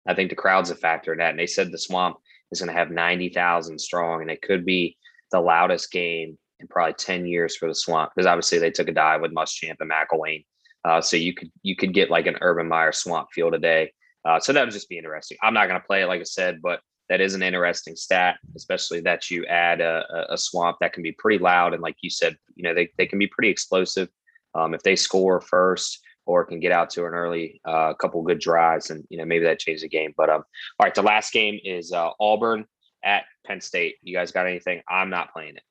I 0.06 0.14
think 0.14 0.30
the 0.30 0.36
crowd's 0.36 0.70
a 0.70 0.74
factor 0.74 1.12
in 1.12 1.18
that. 1.18 1.30
And 1.30 1.38
they 1.38 1.46
said 1.46 1.70
the 1.70 1.78
swamp 1.78 2.16
is 2.50 2.60
going 2.60 2.72
to 2.72 2.78
have 2.78 2.90
90,000 2.90 3.78
strong, 3.78 4.22
and 4.22 4.30
it 4.30 4.42
could 4.42 4.64
be 4.64 4.96
the 5.32 5.40
loudest 5.40 5.90
game 5.90 6.38
in 6.60 6.68
probably 6.68 6.94
10 6.94 7.26
years 7.26 7.56
for 7.56 7.68
the 7.68 7.74
swamp 7.74 8.12
because 8.14 8.26
obviously 8.26 8.58
they 8.58 8.70
took 8.70 8.88
a 8.88 8.92
dive 8.92 9.20
with 9.20 9.34
Muschamp 9.34 9.76
and 9.80 9.90
McElwain. 9.90 10.44
Uh, 10.84 11.00
so 11.00 11.16
you 11.16 11.34
could 11.34 11.50
you 11.62 11.74
could 11.74 11.92
get 11.92 12.10
like 12.10 12.26
an 12.26 12.38
Urban 12.40 12.68
Meyer 12.68 12.92
swamp 12.92 13.28
feel 13.32 13.50
today. 13.50 13.92
Uh, 14.24 14.38
so 14.40 14.52
that 14.52 14.64
would 14.64 14.72
just 14.72 14.88
be 14.88 14.98
interesting. 14.98 15.36
I'm 15.42 15.54
not 15.54 15.68
going 15.68 15.80
to 15.80 15.86
play 15.86 16.02
it 16.02 16.06
like 16.06 16.20
I 16.20 16.24
said, 16.24 16.62
but 16.62 16.80
that 17.08 17.20
is 17.20 17.34
an 17.34 17.42
interesting 17.42 17.96
stat, 17.96 18.38
especially 18.56 19.00
that 19.00 19.30
you 19.30 19.46
add 19.46 19.80
a, 19.80 20.26
a, 20.30 20.38
swamp 20.38 20.78
that 20.80 20.92
can 20.92 21.02
be 21.02 21.12
pretty 21.12 21.38
loud 21.38 21.72
and 21.72 21.82
like 21.82 21.96
you 22.00 22.10
said, 22.10 22.36
you 22.54 22.62
know 22.62 22.74
they 22.74 22.90
they 22.98 23.06
can 23.06 23.18
be 23.18 23.26
pretty 23.26 23.50
explosive 23.50 24.08
um, 24.54 24.74
if 24.74 24.82
they 24.82 24.96
score 24.96 25.40
first 25.40 26.00
or 26.26 26.44
can 26.44 26.58
get 26.58 26.72
out 26.72 26.90
to 26.90 27.06
an 27.06 27.14
early 27.14 27.60
uh, 27.64 27.94
couple 27.94 28.22
good 28.22 28.40
drives, 28.40 28.90
and 28.90 29.04
you 29.08 29.18
know 29.18 29.24
maybe 29.24 29.44
that 29.44 29.60
changes 29.60 29.82
the 29.82 29.88
game. 29.88 30.12
But 30.16 30.28
um, 30.28 30.42
all 30.78 30.84
right, 30.84 30.94
the 30.94 31.02
last 31.02 31.32
game 31.32 31.58
is 31.64 31.92
uh, 31.92 32.10
Auburn 32.20 32.66
at 33.04 33.24
Penn 33.46 33.60
State. 33.60 33.96
You 34.02 34.14
guys 34.14 34.32
got 34.32 34.46
anything? 34.46 34.82
I'm 34.88 35.08
not 35.08 35.32
playing 35.32 35.56
it. 35.56 35.62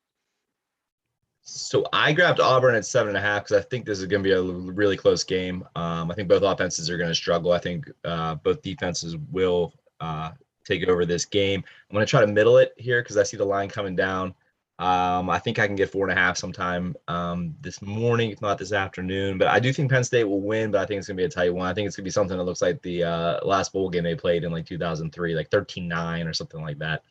So 1.42 1.86
I 1.92 2.12
grabbed 2.12 2.40
Auburn 2.40 2.74
at 2.74 2.84
seven 2.84 3.08
and 3.14 3.18
a 3.18 3.20
half 3.20 3.44
because 3.44 3.64
I 3.64 3.68
think 3.68 3.86
this 3.86 4.00
is 4.00 4.06
going 4.06 4.24
to 4.24 4.28
be 4.28 4.34
a 4.34 4.42
really 4.42 4.96
close 4.96 5.22
game. 5.22 5.62
Um, 5.76 6.10
I 6.10 6.14
think 6.14 6.28
both 6.28 6.42
offenses 6.42 6.90
are 6.90 6.98
going 6.98 7.10
to 7.10 7.14
struggle. 7.14 7.52
I 7.52 7.58
think 7.58 7.88
uh, 8.04 8.34
both 8.36 8.62
defenses 8.62 9.16
will 9.30 9.72
uh, 10.00 10.32
take 10.66 10.86
over 10.88 11.04
this 11.04 11.24
game. 11.24 11.62
I'm 11.88 11.94
going 11.94 12.04
to 12.04 12.10
try 12.10 12.20
to 12.20 12.26
middle 12.26 12.58
it 12.58 12.74
here 12.76 13.02
because 13.02 13.16
I 13.16 13.22
see 13.22 13.36
the 13.36 13.44
line 13.44 13.68
coming 13.68 13.96
down. 13.96 14.34
Um, 14.78 15.30
I 15.30 15.38
think 15.38 15.58
I 15.58 15.66
can 15.66 15.76
get 15.76 15.90
four 15.90 16.06
and 16.06 16.16
a 16.16 16.20
half 16.20 16.36
sometime 16.36 16.94
um, 17.08 17.54
this 17.62 17.80
morning, 17.80 18.30
if 18.30 18.42
not 18.42 18.58
this 18.58 18.72
afternoon. 18.72 19.38
But 19.38 19.48
I 19.48 19.58
do 19.58 19.72
think 19.72 19.90
Penn 19.90 20.04
State 20.04 20.24
will 20.24 20.42
win, 20.42 20.70
but 20.70 20.82
I 20.82 20.86
think 20.86 20.98
it's 20.98 21.06
going 21.06 21.16
to 21.16 21.22
be 21.22 21.26
a 21.26 21.30
tight 21.30 21.54
one. 21.54 21.66
I 21.66 21.72
think 21.72 21.86
it's 21.86 21.96
going 21.96 22.04
to 22.04 22.08
be 22.08 22.12
something 22.12 22.36
that 22.36 22.44
looks 22.44 22.60
like 22.60 22.82
the 22.82 23.04
uh, 23.04 23.46
last 23.46 23.72
bowl 23.72 23.88
game 23.88 24.04
they 24.04 24.14
played 24.14 24.44
in 24.44 24.52
like 24.52 24.66
2003, 24.66 25.34
like 25.34 25.50
13 25.50 25.88
9 25.88 26.26
or 26.26 26.34
something 26.34 26.60
like 26.60 26.78
that. 26.78 27.02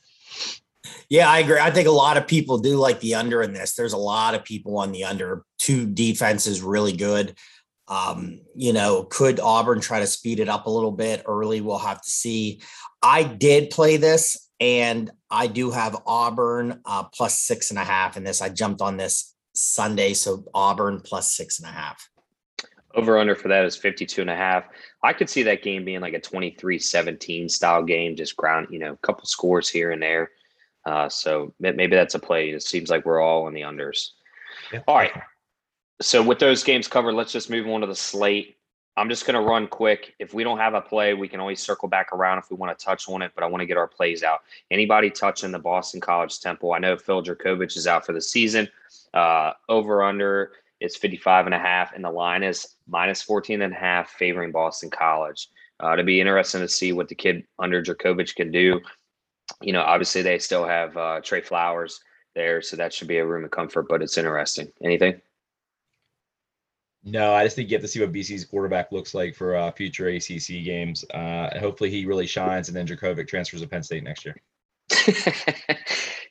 Yeah, 1.10 1.30
I 1.30 1.40
agree. 1.40 1.60
I 1.60 1.72
think 1.72 1.88
a 1.88 1.92
lot 1.92 2.18
of 2.18 2.28
people 2.28 2.60
do 2.60 2.78
like 2.78 3.00
the 3.00 3.16
under 3.16 3.42
in 3.42 3.54
this. 3.54 3.74
There's 3.74 3.94
a 3.94 3.98
lot 3.98 4.36
of 4.36 4.44
people 4.44 4.78
on 4.78 4.92
the 4.92 5.04
under. 5.04 5.44
Two 5.58 5.88
defenses 5.88 6.62
really 6.62 6.94
good. 6.94 7.36
Um, 7.88 8.42
you 8.56 8.74
know, 8.74 9.04
could 9.04 9.40
Auburn 9.40 9.80
try 9.80 10.00
to 10.00 10.08
speed 10.08 10.40
it 10.40 10.50
up 10.50 10.66
a 10.66 10.70
little 10.70 10.92
bit 10.92 11.24
early? 11.26 11.62
We'll 11.62 11.78
have 11.78 12.02
to 12.02 12.10
see. 12.10 12.62
I 13.02 13.24
did 13.24 13.70
play 13.70 13.98
this 13.98 14.50
and 14.60 15.12
I 15.30 15.48
do 15.48 15.72
have 15.72 15.98
Auburn 16.06 16.82
uh, 16.86 17.04
plus 17.04 17.40
six 17.40 17.70
and 17.70 17.80
a 17.80 17.84
half 17.84 18.18
in 18.18 18.24
this. 18.24 18.42
I 18.42 18.50
jumped 18.50 18.82
on 18.82 18.98
this 18.98 19.36
Sunday, 19.54 20.14
so 20.14 20.46
Auburn 20.54 21.02
plus 21.02 21.36
six 21.36 21.60
and 21.60 21.68
a 21.68 21.72
half. 21.72 22.10
Over 22.94 23.18
under 23.18 23.36
for 23.36 23.50
that 23.50 23.66
is 23.66 23.76
52 23.76 24.22
and 24.22 24.30
a 24.30 24.36
half. 24.36 24.66
I 25.04 25.12
could 25.12 25.30
see 25.30 25.44
that 25.44 25.64
game 25.64 25.84
being 25.84 26.00
like 26.00 26.14
a 26.14 26.20
23 26.20 26.80
17 26.80 27.50
style 27.50 27.84
game, 27.84 28.16
just 28.16 28.38
ground, 28.38 28.68
you 28.72 28.80
know, 28.80 28.94
a 28.94 28.98
couple 28.98 29.26
scores 29.26 29.70
here 29.70 29.92
and 29.92 30.02
there. 30.02 30.32
Uh, 30.86 31.10
so 31.10 31.54
maybe 31.60 31.88
that's 31.88 32.16
a 32.16 32.20
play. 32.20 32.50
It 32.50 32.64
seems 32.64 32.90
like 32.90 33.06
we're 33.06 33.20
all 33.20 33.48
in 33.48 33.54
the 33.54 33.62
unders. 33.62 34.12
Yeah. 34.72 34.82
All 34.88 34.96
right. 34.96 35.12
So 36.02 36.22
with 36.22 36.40
those 36.40 36.64
games 36.64 36.88
covered, 36.88 37.14
let's 37.14 37.32
just 37.32 37.50
move 37.50 37.68
on 37.68 37.82
to 37.82 37.88
the 37.88 37.96
slate. 37.96 38.55
I'm 38.98 39.10
just 39.10 39.26
going 39.26 39.34
to 39.36 39.42
run 39.42 39.68
quick. 39.68 40.16
If 40.20 40.34
we 40.34 40.44
don't 40.44 40.58
have 40.58 40.74
a 40.74 40.82
play, 40.82 41.14
we 41.14 41.28
can 41.28 41.42
always 41.42 41.62
circle 41.62 41.90
back 41.90 42.14
around 42.14 42.38
if 42.38 42.50
we 42.50 42.56
want 42.56 42.78
to 42.78 42.86
touch 42.86 43.10
on 43.10 43.22
it, 43.22 43.32
but 43.36 43.44
I 43.44 43.48
want 43.48 43.62
to 43.62 43.66
get 43.66 43.78
our 43.78 43.88
plays 43.88 44.24
out. 44.24 44.42
Anybody 44.72 45.10
touching 45.10 45.52
the 45.52 45.60
Boston 45.60 46.00
College 46.00 46.40
Temple? 46.40 46.74
I 46.74 46.80
know 46.80 46.96
Phil 46.98 47.22
Jurkovec 47.22 47.76
is 47.76 47.88
out 47.88 48.06
for 48.06 48.14
the 48.14 48.22
season. 48.22 48.70
Uh, 49.14 49.52
over 49.68 50.02
under 50.02 50.54
is 50.80 50.96
55 50.96 51.46
and 51.46 51.56
a 51.56 51.60
half, 51.60 51.94
and 51.94 52.04
the 52.04 52.12
line 52.12 52.44
is 52.44 52.76
minus 52.88 53.22
14 53.22 53.62
and 53.62 53.74
a 53.74 53.78
half, 53.78 54.12
favoring 54.12 54.52
Boston 54.52 54.90
College. 54.90 55.50
Uh, 55.82 55.96
to 55.98 56.04
be 56.04 56.22
interesting 56.22 56.62
to 56.62 56.70
see 56.70 56.94
what 56.94 57.10
the 57.10 57.16
kid 57.16 57.44
under 57.60 57.84
Jurkovec 57.84 58.34
can 58.36 58.50
do. 58.50 58.80
You 59.62 59.74
know, 59.74 59.82
obviously 59.82 60.22
they 60.22 60.40
still 60.40 60.66
have 60.66 60.96
uh, 60.96 61.20
Trey 61.22 61.42
Flowers 61.42 62.00
there, 62.34 62.62
so 62.62 62.78
that 62.78 62.94
should 62.94 63.10
be 63.10 63.18
a 63.18 63.26
room 63.26 63.44
of 63.44 63.52
comfort, 63.52 63.88
but 63.90 64.02
it's 64.02 64.18
interesting. 64.18 64.72
Anything? 64.82 65.20
No, 67.08 67.36
I 67.36 67.44
just 67.44 67.56
think 67.56 67.70
you 67.70 67.76
have 67.76 67.84
to 67.84 67.88
see 67.88 68.02
what 68.02 68.12
BC's 68.12 68.44
quarterback 68.44 68.92
looks 68.92 69.14
like 69.14 69.36
for 69.36 69.56
uh, 69.56 69.72
future 69.72 70.08
ACC 70.08 70.64
games. 70.66 71.06
Uh, 71.14 71.58
hopefully, 71.60 71.92
he 71.92 72.08
really 72.08 72.26
shines, 72.26 72.68
and 72.68 72.76
then 72.76 72.88
Jurkovec 72.88 73.28
transfers 73.28 73.62
to 73.62 73.68
Penn 73.68 73.84
State 73.84 74.04
next 74.04 74.26
year. 74.26 74.36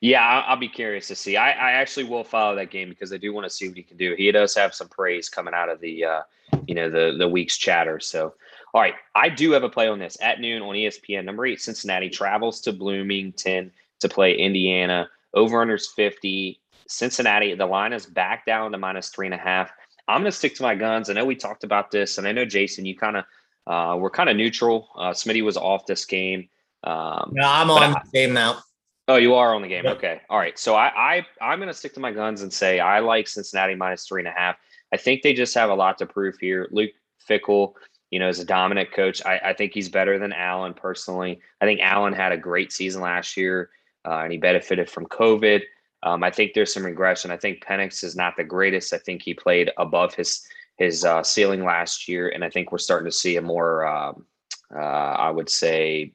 yeah, 0.01 0.27
I'll, 0.27 0.51
I'll, 0.51 0.57
be 0.57 0.69
curious 0.69 1.07
to 1.09 1.17
see. 1.17 1.37
I, 1.37 1.51
I, 1.51 1.73
actually 1.73 2.05
will 2.05 2.23
follow 2.23 2.55
that 2.57 2.71
game 2.71 2.89
because 2.89 3.13
I 3.13 3.17
do 3.17 3.33
want 3.33 3.45
to 3.45 3.51
see 3.51 3.69
what 3.69 3.77
he 3.77 3.83
can 3.83 3.97
do. 3.97 4.15
He 4.17 4.31
does 4.31 4.55
have 4.55 4.75
some 4.75 4.89
praise 4.89 5.29
coming 5.29 5.55
out 5.55 5.69
of 5.69 5.81
the, 5.81 6.05
uh, 6.05 6.23
you 6.67 6.75
know, 6.75 6.91
the 6.91 7.17
the 7.19 7.29
week's 7.29 7.57
chatter. 7.57 8.01
So, 8.01 8.35
all 8.73 8.81
right, 8.81 8.95
I 9.15 9.29
do 9.29 9.53
have 9.53 9.63
a 9.63 9.69
play 9.69 9.89
on 9.89 10.01
this 10.01 10.17
at 10.21 10.41
noon 10.41 10.63
on 10.63 10.75
ESPN. 10.75 11.25
Number 11.25 11.47
eight, 11.47 11.61
Cincinnati 11.61 12.09
travels 12.09 12.61
to 12.63 12.73
Bloomington 12.73 13.73
to 14.01 14.09
play 14.09 14.37
Indiana. 14.37 15.09
Over 15.35 15.65
unders 15.65 15.87
fifty. 15.95 16.61
Cincinnati, 16.87 17.55
the 17.55 17.67
line 17.67 17.93
is 17.93 18.07
back 18.07 18.45
down 18.45 18.71
to 18.73 18.79
minus 18.79 19.09
three 19.09 19.27
and 19.27 19.35
a 19.35 19.39
half. 19.39 19.73
I'm 20.07 20.21
going 20.21 20.31
to 20.31 20.37
stick 20.37 20.55
to 20.57 20.63
my 20.63 20.75
guns. 20.75 21.09
I 21.09 21.15
know 21.15 21.25
we 21.25 21.37
talked 21.37 21.65
about 21.65 21.91
this, 21.91 22.19
and 22.19 22.27
I 22.27 22.33
know 22.33 22.45
Jason, 22.45 22.85
you 22.85 22.97
kind 22.97 23.17
of 23.17 23.25
uh, 23.67 23.97
were 23.97 24.11
kind 24.11 24.29
of 24.29 24.37
neutral. 24.37 24.91
Uh, 24.97 25.11
Smitty 25.11 25.43
was 25.43 25.57
off 25.57 25.87
this 25.87 26.05
game. 26.05 26.49
Um, 26.83 27.31
no, 27.33 27.49
I'm 27.49 27.71
on 27.71 27.83
I, 27.83 27.89
the 27.89 28.11
game 28.13 28.35
now. 28.35 28.63
Oh, 29.09 29.17
you 29.17 29.35
are 29.35 29.55
on 29.55 29.63
the 29.63 29.69
game. 29.69 29.85
Yep. 29.85 29.97
Okay, 29.97 30.21
all 30.31 30.39
right. 30.39 30.59
So 30.59 30.75
I, 30.75 31.17
I 31.17 31.27
I'm 31.41 31.59
going 31.59 31.69
to 31.69 31.75
stick 31.75 31.95
to 31.95 32.01
my 32.01 32.11
guns 32.11 32.43
and 32.43 32.53
say 32.53 32.81
I 32.81 33.01
like 33.01 33.29
Cincinnati 33.29 33.75
minus 33.75 34.07
three 34.07 34.21
and 34.21 34.29
a 34.29 34.33
half. 34.33 34.57
I 34.93 34.97
think 34.97 35.23
they 35.23 35.35
just 35.35 35.55
have 35.55 35.71
a 35.71 35.75
lot 35.75 35.99
to 35.99 36.07
prove 36.07 36.37
here. 36.41 36.69
Luke 36.71 36.93
Fickell, 37.29 37.75
you 38.11 38.19
know, 38.19 38.29
is 38.29 38.39
a 38.39 38.45
dominant 38.45 38.93
coach. 38.93 39.25
I, 39.25 39.39
I 39.45 39.53
think 39.53 39.73
he's 39.75 39.89
better 39.89 40.19
than 40.19 40.33
Allen 40.33 40.73
personally. 40.73 41.41
I 41.61 41.67
think 41.67 41.81
Allen 41.81 42.13
had 42.13 42.33
a 42.33 42.39
great 42.39 42.73
season 42.73 43.03
last 43.03 43.37
year, 43.37 43.71
uh, 44.07 44.21
and 44.21 44.33
he 44.33 44.39
benefited 44.39 44.89
from 44.89 45.07
COVID. 45.07 45.63
Um, 46.05 46.23
I 46.23 46.31
think 46.31 46.53
there's 46.53 46.73
some 46.73 46.85
regression. 46.85 47.31
I 47.31 47.37
think 47.37 47.65
Penix 47.65 48.05
is 48.05 48.15
not 48.15 48.37
the 48.37 48.45
greatest. 48.45 48.93
I 48.93 48.99
think 48.99 49.23
he 49.23 49.35
played 49.35 49.71
above 49.79 50.15
his 50.15 50.47
his 50.77 51.05
uh, 51.05 51.23
ceiling 51.23 51.65
last 51.65 52.09
year, 52.09 52.29
and 52.29 52.45
I 52.45 52.51
think 52.51 52.71
we're 52.71 52.79
starting 52.79 53.07
to 53.07 53.17
see 53.17 53.37
a 53.37 53.43
more, 53.43 53.87
um, 53.87 54.27
uh, 54.75 54.79
I 54.79 55.31
would 55.31 55.49
say, 55.49 56.13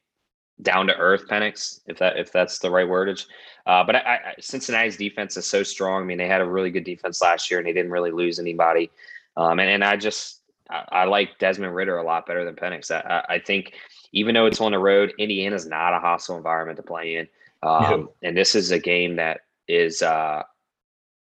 down 0.61 0.87
to 0.87 0.97
earth 0.97 1.27
Penix, 1.27 1.79
if 1.87 1.97
that 1.99 2.17
if 2.17 2.31
that's 2.31 2.59
the 2.59 2.69
right 2.69 2.87
wordage. 2.87 3.25
Uh, 3.65 3.83
but 3.83 3.95
I, 3.95 3.99
I, 3.99 4.33
Cincinnati's 4.39 4.97
defense 4.97 5.37
is 5.37 5.45
so 5.45 5.63
strong. 5.63 6.03
I 6.03 6.05
mean, 6.05 6.17
they 6.17 6.27
had 6.27 6.41
a 6.41 6.45
really 6.45 6.71
good 6.71 6.83
defense 6.83 7.21
last 7.21 7.49
year, 7.49 7.59
and 7.59 7.67
they 7.67 7.73
didn't 7.73 7.91
really 7.91 8.11
lose 8.11 8.37
anybody. 8.37 8.91
Um, 9.37 9.59
and, 9.59 9.69
and 9.69 9.83
I 9.83 9.95
just 9.95 10.41
I, 10.69 10.83
I, 10.89 11.03
like 11.05 11.39
Desmond 11.39 11.73
Ridder 11.73 11.97
a 11.97 12.03
lot 12.03 12.27
better 12.27 12.43
than 12.45 12.55
Penix. 12.55 12.91
I, 12.91 13.23
I, 13.27 13.39
think 13.39 13.73
even 14.11 14.35
though 14.35 14.45
it's 14.45 14.59
on 14.59 14.71
the 14.71 14.79
road, 14.79 15.13
Indiana's 15.17 15.65
not 15.65 15.93
a 15.93 15.99
hostile 15.99 16.37
environment 16.37 16.77
to 16.77 16.83
play 16.83 17.15
in. 17.15 17.27
Um, 17.63 18.09
And 18.21 18.35
this 18.35 18.55
is 18.55 18.71
a 18.71 18.79
game 18.79 19.15
that 19.15 19.41
is 19.69 20.01
uh 20.01 20.43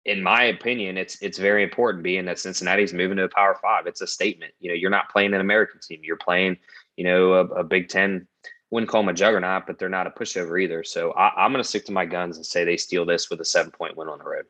in 0.07 0.23
my 0.23 0.45
opinion, 0.45 0.97
it's 0.97 1.21
it's 1.21 1.39
very 1.39 1.63
important 1.63 2.03
being 2.03 2.25
that 2.25 2.39
Cincinnati's 2.39 2.95
moving 2.95 3.19
to 3.19 3.25
a 3.25 3.29
power 3.29 3.57
five. 3.61 3.87
It's 3.87 4.01
a 4.01 4.07
statement. 4.07 4.53
You 4.59 4.71
know, 4.71 4.75
you're 4.75 4.91
not 4.91 5.11
playing 5.11 5.35
an 5.35 5.41
American 5.41 5.81
team. 5.81 6.01
You're 6.03 6.17
playing, 6.17 6.57
you 6.97 7.05
know, 7.05 7.35
a, 7.35 7.45
a 7.47 7.65
Big 7.65 7.89
Ten. 7.89 8.27
Wouldn't 8.71 8.91
call 8.91 9.03
them 9.03 9.09
a 9.09 9.15
juggernaut, 9.15 9.67
but 9.67 9.79
they're 9.79 9.89
not 9.89 10.07
a 10.07 10.11
pushover 10.11 10.61
either. 10.63 10.85
So 10.85 11.11
I, 11.13 11.45
am 11.45 11.53
going 11.53 11.63
to 11.63 11.69
stick 11.69 11.85
to 11.87 11.93
my 11.93 12.07
guns 12.07 12.37
and 12.37 12.47
say 12.47 12.65
they 12.65 12.77
steal 12.77 13.05
this 13.05 13.29
with 13.29 13.41
a 13.41 13.45
seven 13.45 13.73
point 13.73 13.97
win 13.97 14.09
on 14.09 14.19
the 14.19 14.25
road. 14.25 14.45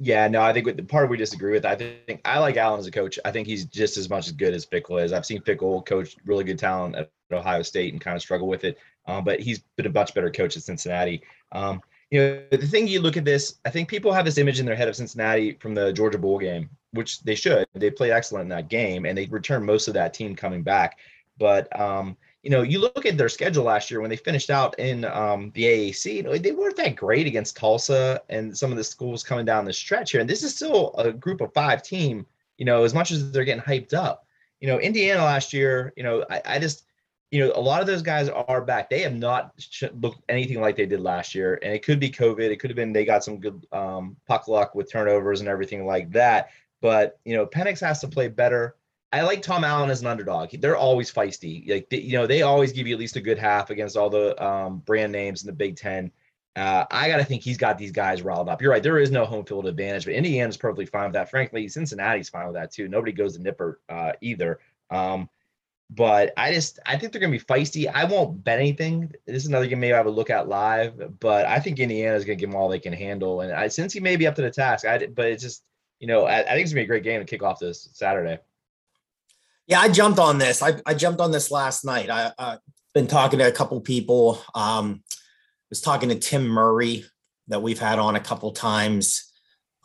Yeah, 0.00 0.26
no, 0.26 0.42
I 0.42 0.52
think 0.52 0.66
with 0.66 0.76
the 0.76 0.82
part 0.82 1.08
we 1.08 1.16
disagree 1.16 1.52
with, 1.52 1.64
I 1.64 1.76
think 1.76 2.20
I 2.24 2.40
like 2.40 2.56
Allen 2.56 2.80
as 2.80 2.86
a 2.86 2.90
coach. 2.90 3.18
I 3.24 3.30
think 3.30 3.46
he's 3.46 3.66
just 3.66 3.96
as 3.96 4.10
much 4.10 4.26
as 4.26 4.32
good 4.32 4.54
as 4.54 4.66
Fickell 4.66 5.02
is. 5.04 5.12
I've 5.12 5.26
seen 5.26 5.40
Fickell 5.42 5.86
coach 5.86 6.16
really 6.24 6.42
good 6.42 6.58
talent 6.58 6.96
at 6.96 7.12
Ohio 7.30 7.62
State 7.62 7.92
and 7.92 8.02
kind 8.02 8.16
of 8.16 8.22
struggle 8.22 8.48
with 8.48 8.64
it, 8.64 8.76
um, 9.06 9.22
but 9.22 9.38
he's 9.38 9.60
been 9.76 9.86
a 9.86 9.92
much 9.92 10.12
better 10.12 10.30
coach 10.30 10.56
at 10.56 10.64
Cincinnati. 10.64 11.22
Um, 11.52 11.80
you 12.10 12.20
know, 12.20 12.42
the 12.50 12.66
thing 12.66 12.86
you 12.86 13.00
look 13.00 13.16
at 13.16 13.24
this, 13.24 13.58
I 13.64 13.70
think 13.70 13.88
people 13.88 14.12
have 14.12 14.24
this 14.24 14.38
image 14.38 14.60
in 14.60 14.66
their 14.66 14.76
head 14.76 14.88
of 14.88 14.96
Cincinnati 14.96 15.52
from 15.60 15.74
the 15.74 15.92
Georgia 15.92 16.18
Bowl 16.18 16.38
game, 16.38 16.68
which 16.92 17.20
they 17.22 17.34
should. 17.34 17.66
They 17.74 17.90
played 17.90 18.12
excellent 18.12 18.44
in 18.44 18.48
that 18.50 18.68
game, 18.68 19.06
and 19.06 19.16
they 19.16 19.26
returned 19.26 19.66
most 19.66 19.88
of 19.88 19.94
that 19.94 20.14
team 20.14 20.36
coming 20.36 20.62
back. 20.62 20.98
But 21.38 21.68
um, 21.78 22.16
you 22.42 22.50
know, 22.50 22.62
you 22.62 22.78
look 22.78 23.06
at 23.06 23.16
their 23.16 23.28
schedule 23.28 23.64
last 23.64 23.90
year 23.90 24.00
when 24.00 24.10
they 24.10 24.16
finished 24.16 24.50
out 24.50 24.78
in 24.78 25.06
um, 25.06 25.50
the 25.54 25.64
AAC. 25.64 26.14
You 26.14 26.22
know, 26.22 26.36
they 26.36 26.52
weren't 26.52 26.76
that 26.76 26.94
great 26.94 27.26
against 27.26 27.56
Tulsa 27.56 28.20
and 28.28 28.56
some 28.56 28.70
of 28.70 28.76
the 28.76 28.84
schools 28.84 29.24
coming 29.24 29.46
down 29.46 29.64
the 29.64 29.72
stretch 29.72 30.12
here. 30.12 30.20
And 30.20 30.28
this 30.28 30.42
is 30.42 30.54
still 30.54 30.94
a 30.98 31.10
group 31.10 31.40
of 31.40 31.54
five 31.54 31.82
team. 31.82 32.26
You 32.58 32.66
know, 32.66 32.84
as 32.84 32.94
much 32.94 33.10
as 33.10 33.32
they're 33.32 33.44
getting 33.44 33.62
hyped 33.62 33.94
up. 33.94 34.26
You 34.60 34.68
know, 34.68 34.78
Indiana 34.78 35.24
last 35.24 35.52
year. 35.52 35.92
You 35.96 36.04
know, 36.04 36.24
I, 36.30 36.42
I 36.44 36.58
just 36.58 36.84
you 37.34 37.44
know, 37.44 37.52
a 37.56 37.60
lot 37.60 37.80
of 37.80 37.88
those 37.88 38.00
guys 38.00 38.28
are 38.28 38.60
back. 38.60 38.88
They 38.88 39.00
have 39.00 39.16
not 39.16 39.52
looked 40.00 40.22
anything 40.28 40.60
like 40.60 40.76
they 40.76 40.86
did 40.86 41.00
last 41.00 41.34
year, 41.34 41.58
and 41.64 41.74
it 41.74 41.84
could 41.84 41.98
be 41.98 42.08
COVID. 42.08 42.48
It 42.48 42.60
could 42.60 42.70
have 42.70 42.76
been 42.76 42.92
they 42.92 43.04
got 43.04 43.24
some 43.24 43.40
good 43.40 43.66
um, 43.72 44.16
puck 44.28 44.46
luck 44.46 44.76
with 44.76 44.88
turnovers 44.88 45.40
and 45.40 45.48
everything 45.48 45.84
like 45.84 46.12
that. 46.12 46.50
But 46.80 47.18
you 47.24 47.34
know, 47.34 47.44
Penix 47.44 47.80
has 47.80 48.00
to 48.02 48.08
play 48.08 48.28
better. 48.28 48.76
I 49.12 49.22
like 49.22 49.42
Tom 49.42 49.64
Allen 49.64 49.90
as 49.90 50.00
an 50.00 50.06
underdog. 50.06 50.50
They're 50.60 50.76
always 50.76 51.12
feisty. 51.12 51.68
Like 51.68 51.90
they, 51.90 52.02
you 52.02 52.12
know, 52.12 52.28
they 52.28 52.42
always 52.42 52.72
give 52.72 52.86
you 52.86 52.94
at 52.94 53.00
least 53.00 53.16
a 53.16 53.20
good 53.20 53.38
half 53.38 53.70
against 53.70 53.96
all 53.96 54.10
the 54.10 54.40
um, 54.40 54.78
brand 54.86 55.10
names 55.10 55.42
in 55.42 55.48
the 55.48 55.52
Big 55.52 55.74
Ten. 55.74 56.12
Uh, 56.54 56.84
I 56.88 57.08
got 57.08 57.16
to 57.16 57.24
think 57.24 57.42
he's 57.42 57.58
got 57.58 57.78
these 57.78 57.90
guys 57.90 58.22
riled 58.22 58.48
up. 58.48 58.62
You're 58.62 58.70
right. 58.70 58.82
There 58.82 59.00
is 59.00 59.10
no 59.10 59.24
home 59.24 59.44
field 59.44 59.66
advantage, 59.66 60.04
but 60.04 60.14
Indiana's 60.14 60.56
perfectly 60.56 60.86
fine 60.86 61.06
with 61.06 61.14
that. 61.14 61.30
Frankly, 61.30 61.66
Cincinnati's 61.66 62.28
fine 62.28 62.46
with 62.46 62.54
that 62.54 62.70
too. 62.70 62.86
Nobody 62.86 63.10
goes 63.10 63.36
to 63.36 63.42
Nippert 63.42 63.78
uh, 63.88 64.12
either. 64.20 64.60
Um, 64.88 65.28
but 65.90 66.32
I 66.36 66.52
just 66.52 66.78
I 66.86 66.96
think 66.96 67.12
they're 67.12 67.20
gonna 67.20 67.32
be 67.32 67.38
feisty. 67.38 67.90
I 67.92 68.04
won't 68.04 68.42
bet 68.42 68.58
anything. 68.58 69.12
This 69.26 69.42
is 69.42 69.46
another 69.46 69.66
game 69.66 69.80
maybe 69.80 69.94
I 69.94 70.00
would 70.00 70.14
look 70.14 70.30
at 70.30 70.48
live, 70.48 71.18
but 71.20 71.46
I 71.46 71.60
think 71.60 71.78
Indiana's 71.78 72.24
gonna 72.24 72.36
give 72.36 72.50
them 72.50 72.56
all 72.56 72.68
they 72.68 72.78
can 72.78 72.92
handle. 72.92 73.42
And 73.42 73.52
I, 73.52 73.68
since 73.68 73.92
he 73.92 74.00
may 74.00 74.16
be 74.16 74.26
up 74.26 74.34
to 74.36 74.42
the 74.42 74.50
task, 74.50 74.86
I 74.86 75.06
but 75.06 75.26
it's 75.26 75.42
just 75.42 75.62
you 76.00 76.06
know 76.06 76.24
I, 76.24 76.40
I 76.40 76.50
think 76.50 76.62
it's 76.62 76.72
gonna 76.72 76.80
be 76.80 76.84
a 76.84 76.88
great 76.88 77.04
game 77.04 77.20
to 77.20 77.26
kick 77.26 77.42
off 77.42 77.58
this 77.58 77.88
Saturday. 77.92 78.38
Yeah, 79.66 79.80
I 79.80 79.88
jumped 79.88 80.18
on 80.18 80.38
this. 80.38 80.62
I, 80.62 80.74
I 80.84 80.92
jumped 80.94 81.20
on 81.20 81.30
this 81.30 81.50
last 81.50 81.84
night. 81.84 82.10
I, 82.10 82.32
have 82.38 82.60
been 82.92 83.06
talking 83.06 83.38
to 83.38 83.48
a 83.48 83.52
couple 83.52 83.80
people. 83.80 84.42
Um, 84.54 85.02
was 85.70 85.80
talking 85.80 86.10
to 86.10 86.14
Tim 86.14 86.46
Murray 86.46 87.04
that 87.48 87.62
we've 87.62 87.78
had 87.78 87.98
on 87.98 88.14
a 88.14 88.20
couple 88.20 88.52
times 88.52 89.32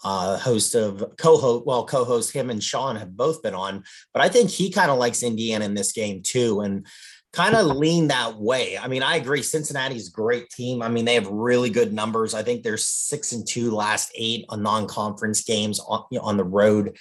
uh, 0.04 0.38
host 0.38 0.76
of 0.76 1.04
co-host, 1.18 1.66
well, 1.66 1.86
co-host 1.86 2.32
him 2.32 2.50
and 2.50 2.64
Sean 2.64 2.96
have 2.96 3.16
both 3.18 3.42
been 3.42 3.56
on, 3.56 3.84
but 4.14 4.24
I 4.24 4.30
think 4.30 4.50
he 4.50 4.72
kind 4.72 4.92
of 4.92 4.98
likes 4.98 5.24
Indiana 5.24 5.66
in 5.66 5.74
this 5.74 5.92
game 5.92 6.22
too, 6.22 6.62
and 6.62 6.86
kind 7.32 7.56
of 7.56 7.68
lean 7.68 8.08
that 8.08 8.40
way. 8.40 8.78
I 8.78 8.88
mean, 8.88 9.04
I 9.04 9.18
agree. 9.18 9.44
Cincinnati's 9.44 10.10
a 10.10 10.12
great 10.12 10.50
team. 10.50 10.82
I 10.82 10.90
mean, 10.90 11.06
they 11.06 11.14
have 11.14 11.28
really 11.28 11.70
good 11.70 11.94
numbers. 11.94 12.34
I 12.34 12.42
think 12.42 12.64
they're 12.64 12.78
six 12.78 13.34
and 13.34 13.48
two 13.48 13.72
last 13.72 14.12
eight 14.16 14.46
on 14.50 14.64
non-conference 14.64 15.44
games 15.44 15.80
on, 15.80 16.06
you 16.10 16.18
know, 16.18 16.26
on 16.26 16.38
the 16.38 16.44
road. 16.44 16.98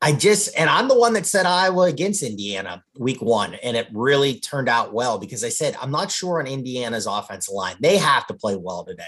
I 0.00 0.12
just, 0.12 0.56
and 0.56 0.70
I'm 0.70 0.86
the 0.86 0.96
one 0.96 1.12
that 1.14 1.26
said 1.26 1.44
Iowa 1.44 1.86
against 1.86 2.22
Indiana 2.22 2.84
week 3.00 3.20
one, 3.20 3.54
and 3.54 3.76
it 3.76 3.88
really 3.92 4.38
turned 4.38 4.68
out 4.68 4.94
well 4.94 5.18
because 5.18 5.42
I 5.42 5.48
said, 5.48 5.76
I'm 5.80 5.90
not 5.90 6.12
sure 6.12 6.38
on 6.38 6.46
Indiana's 6.46 7.06
offensive 7.06 7.52
line. 7.52 7.74
They 7.80 7.96
have 7.96 8.28
to 8.28 8.34
play 8.34 8.54
well 8.54 8.84
today. 8.84 9.02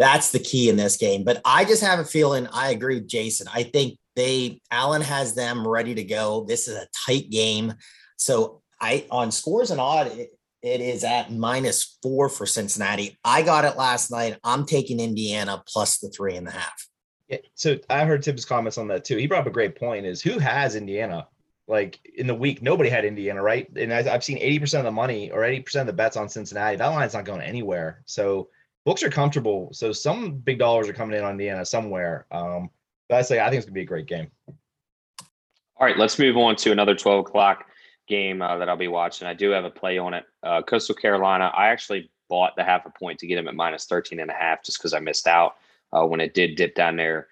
That's 0.00 0.30
the 0.30 0.38
key 0.38 0.70
in 0.70 0.76
this 0.76 0.96
game. 0.96 1.24
But 1.24 1.42
I 1.44 1.66
just 1.66 1.82
have 1.82 1.98
a 1.98 2.04
feeling 2.06 2.48
I 2.54 2.70
agree 2.70 2.94
with 2.94 3.06
Jason. 3.06 3.46
I 3.52 3.64
think 3.64 3.98
they 4.16 4.62
Allen 4.70 5.02
has 5.02 5.34
them 5.34 5.68
ready 5.68 5.94
to 5.94 6.02
go. 6.02 6.46
This 6.48 6.68
is 6.68 6.74
a 6.74 6.88
tight 7.06 7.28
game. 7.28 7.74
So 8.16 8.62
I 8.80 9.06
on 9.10 9.30
scores 9.30 9.70
and 9.70 9.78
odd, 9.78 10.06
it, 10.06 10.30
it 10.62 10.80
is 10.80 11.04
at 11.04 11.30
minus 11.30 11.98
four 12.02 12.30
for 12.30 12.46
Cincinnati. 12.46 13.18
I 13.26 13.42
got 13.42 13.66
it 13.66 13.76
last 13.76 14.10
night. 14.10 14.38
I'm 14.42 14.64
taking 14.64 15.00
Indiana 15.00 15.62
plus 15.66 15.98
the 15.98 16.08
three 16.08 16.34
and 16.34 16.48
a 16.48 16.52
half. 16.52 16.88
Yeah, 17.28 17.38
so 17.54 17.76
I 17.90 18.06
heard 18.06 18.22
Tim's 18.22 18.46
comments 18.46 18.78
on 18.78 18.88
that 18.88 19.04
too. 19.04 19.18
He 19.18 19.26
brought 19.26 19.42
up 19.42 19.48
a 19.48 19.50
great 19.50 19.78
point: 19.78 20.06
is 20.06 20.22
who 20.22 20.38
has 20.38 20.76
Indiana? 20.76 21.28
Like 21.68 22.00
in 22.16 22.26
the 22.26 22.34
week, 22.34 22.62
nobody 22.62 22.88
had 22.88 23.04
Indiana, 23.04 23.42
right? 23.42 23.68
And 23.76 23.92
I've 23.92 24.24
seen 24.24 24.38
80% 24.38 24.78
of 24.78 24.84
the 24.84 24.90
money 24.90 25.30
or 25.30 25.42
80% 25.42 25.82
of 25.82 25.86
the 25.86 25.92
bets 25.92 26.16
on 26.16 26.28
Cincinnati. 26.28 26.76
That 26.76 26.88
line's 26.88 27.14
not 27.14 27.24
going 27.24 27.42
anywhere. 27.42 28.02
So 28.06 28.48
books 28.90 29.04
are 29.04 29.08
comfortable. 29.10 29.68
So 29.72 29.92
some 29.92 30.32
big 30.32 30.58
dollars 30.58 30.88
are 30.88 30.92
coming 30.92 31.16
in 31.16 31.22
on 31.22 31.30
Indiana 31.30 31.64
somewhere. 31.64 32.26
Um, 32.32 32.70
but 33.08 33.18
I 33.18 33.22
say 33.22 33.38
I 33.38 33.48
think 33.48 33.58
it's 33.58 33.66
gonna 33.66 33.74
be 33.74 33.82
a 33.82 33.84
great 33.84 34.06
game. 34.06 34.28
All 34.48 35.86
right, 35.86 35.96
let's 35.96 36.18
move 36.18 36.36
on 36.36 36.56
to 36.56 36.72
another 36.72 36.96
12 36.96 37.20
o'clock 37.20 37.66
game 38.08 38.42
uh, 38.42 38.58
that 38.58 38.68
I'll 38.68 38.76
be 38.76 38.88
watching. 38.88 39.28
I 39.28 39.34
do 39.34 39.50
have 39.50 39.64
a 39.64 39.70
play 39.70 39.98
on 39.98 40.12
it. 40.12 40.24
Uh, 40.42 40.62
Coastal 40.62 40.96
Carolina. 40.96 41.52
I 41.54 41.68
actually 41.68 42.10
bought 42.28 42.56
the 42.56 42.64
half 42.64 42.84
a 42.84 42.90
point 42.90 43.20
to 43.20 43.28
get 43.28 43.36
them 43.36 43.46
at 43.46 43.54
minus 43.54 43.84
13 43.84 44.18
and 44.18 44.28
a 44.28 44.34
half 44.34 44.64
just 44.64 44.80
because 44.80 44.92
I 44.92 44.98
missed 44.98 45.28
out 45.28 45.58
uh, 45.92 46.04
when 46.04 46.20
it 46.20 46.34
did 46.34 46.56
dip 46.56 46.74
down 46.74 46.96
there 46.96 47.28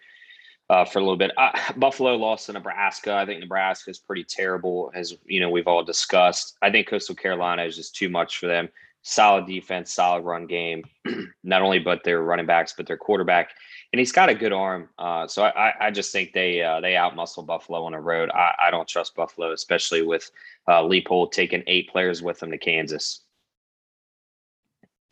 uh, 0.71 0.85
for 0.85 1.01
a 1.01 1.03
little 1.03 1.17
bit. 1.17 1.33
Uh, 1.37 1.51
Buffalo 1.77 2.15
lost 2.15 2.47
to 2.47 2.53
Nebraska. 2.53 3.15
I 3.15 3.27
think 3.27 3.41
Nebraska 3.41 3.91
is 3.91 3.99
pretty 3.99 4.23
terrible, 4.23 4.93
as 4.95 5.17
you 5.27 5.41
know 5.41 5.51
we've 5.51 5.67
all 5.67 5.83
discussed. 5.83 6.57
I 6.63 6.71
think 6.71 6.87
Coastal 6.87 7.17
Carolina 7.17 7.65
is 7.65 7.75
just 7.75 7.97
too 7.97 8.09
much 8.09 8.39
for 8.39 8.47
them 8.47 8.69
solid 9.03 9.47
defense, 9.47 9.93
solid 9.93 10.25
run 10.25 10.47
game, 10.47 10.85
not 11.45 11.63
only 11.63 11.79
but 11.79 12.05
their 12.05 12.23
running 12.23 12.47
backs, 12.47 12.75
but 12.77 12.87
their 12.87 12.97
quarterback. 12.97 13.51
And 13.93 13.99
he's 13.99 14.13
got 14.13 14.29
a 14.29 14.35
good 14.35 14.53
arm. 14.53 14.91
Uh, 14.99 15.27
so 15.27 15.45
I, 15.45 15.73
I 15.81 15.91
just 15.91 16.13
think 16.13 16.33
they 16.33 16.63
uh, 16.63 16.81
they 16.81 16.93
outmuscle 16.93 17.47
Buffalo 17.47 17.85
on 17.85 17.93
the 17.93 18.01
road. 18.01 18.31
I, 18.31 18.53
I 18.67 18.71
don't 18.71 18.89
trust 18.89 19.15
Buffalo, 19.15 19.53
especially 19.53 20.03
with 20.03 20.31
uh, 20.67 20.83
Leipold 20.83 21.33
taking 21.33 21.63
eight 21.67 21.89
players 21.89 22.23
with 22.23 22.43
him 22.43 22.51
to 22.51 22.59
Kansas. 22.59 23.23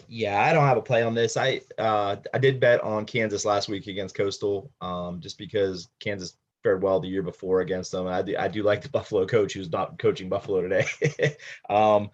Yeah, 0.09 0.41
I 0.41 0.53
don't 0.53 0.67
have 0.67 0.77
a 0.77 0.83
play 0.83 1.03
on 1.03 1.15
this. 1.15 1.37
I 1.37 1.63
uh, 1.79 2.17
I 2.35 2.39
did 2.39 2.61
bet 2.61 2.83
on 2.83 3.07
Kansas 3.07 3.45
last 3.45 3.69
week 3.69 3.87
against 3.87 4.15
Coastal, 4.15 4.71
um, 4.81 5.21
just 5.21 5.39
because 5.39 5.89
Kansas 6.01 6.37
fared 6.63 6.83
well 6.83 7.01
the 7.01 7.09
year 7.09 7.23
before 7.23 7.61
against 7.61 7.93
them. 7.93 8.07
I 8.07 8.23
do, 8.23 8.37
I 8.37 8.49
do 8.49 8.63
like 8.63 8.83
the 8.83 8.89
Buffalo 8.89 9.25
coach 9.25 9.53
who's 9.53 9.71
not 9.71 9.99
coaching 9.99 10.29
Buffalo 10.29 10.63
today. 10.63 11.37
um, 11.71 12.11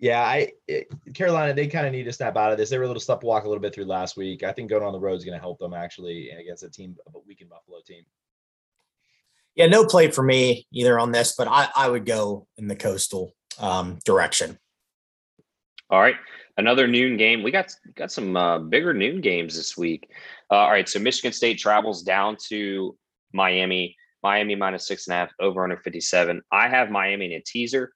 yeah, 0.00 0.22
I 0.22 0.52
it, 0.66 0.88
Carolina 1.12 1.52
they 1.52 1.66
kind 1.66 1.86
of 1.86 1.92
need 1.92 2.04
to 2.04 2.12
snap 2.12 2.36
out 2.36 2.52
of 2.52 2.58
this. 2.58 2.70
They 2.70 2.78
were 2.78 2.84
a 2.84 2.86
little 2.86 3.00
step 3.00 3.22
walk 3.22 3.44
a 3.44 3.48
little 3.48 3.60
bit 3.60 3.74
through 3.74 3.84
last 3.84 4.16
week. 4.16 4.42
I 4.42 4.50
think 4.50 4.70
going 4.70 4.82
on 4.82 4.92
the 4.92 4.98
road 4.98 5.18
is 5.18 5.24
going 5.24 5.36
to 5.36 5.40
help 5.40 5.58
them 5.58 5.74
actually 5.74 6.30
against 6.30 6.62
a 6.62 6.70
team 6.70 6.96
a 7.14 7.18
weakened 7.26 7.50
Buffalo 7.50 7.80
team. 7.86 8.04
Yeah, 9.54 9.66
no 9.66 9.84
play 9.84 10.10
for 10.10 10.22
me 10.22 10.66
either 10.72 10.98
on 10.98 11.12
this, 11.12 11.34
but 11.36 11.48
I 11.48 11.68
I 11.76 11.88
would 11.88 12.06
go 12.06 12.46
in 12.56 12.66
the 12.66 12.76
coastal 12.76 13.34
um, 13.58 13.98
direction. 14.06 14.58
All 15.90 16.00
right, 16.00 16.16
another 16.56 16.86
noon 16.86 17.18
game. 17.18 17.42
We 17.42 17.50
got 17.50 17.70
got 17.94 18.10
some 18.10 18.38
uh, 18.38 18.58
bigger 18.58 18.94
noon 18.94 19.20
games 19.20 19.54
this 19.54 19.76
week. 19.76 20.08
Uh, 20.50 20.54
all 20.54 20.70
right, 20.70 20.88
so 20.88 20.98
Michigan 20.98 21.32
State 21.32 21.58
travels 21.58 22.02
down 22.02 22.38
to 22.48 22.96
Miami. 23.34 23.96
Miami 24.22 24.54
minus 24.54 24.86
six 24.86 25.06
and 25.06 25.14
a 25.14 25.16
half 25.16 25.30
over 25.40 25.62
under 25.62 25.78
57. 25.78 26.42
I 26.52 26.68
have 26.68 26.90
Miami 26.90 27.26
in 27.26 27.32
a 27.32 27.40
teaser. 27.40 27.92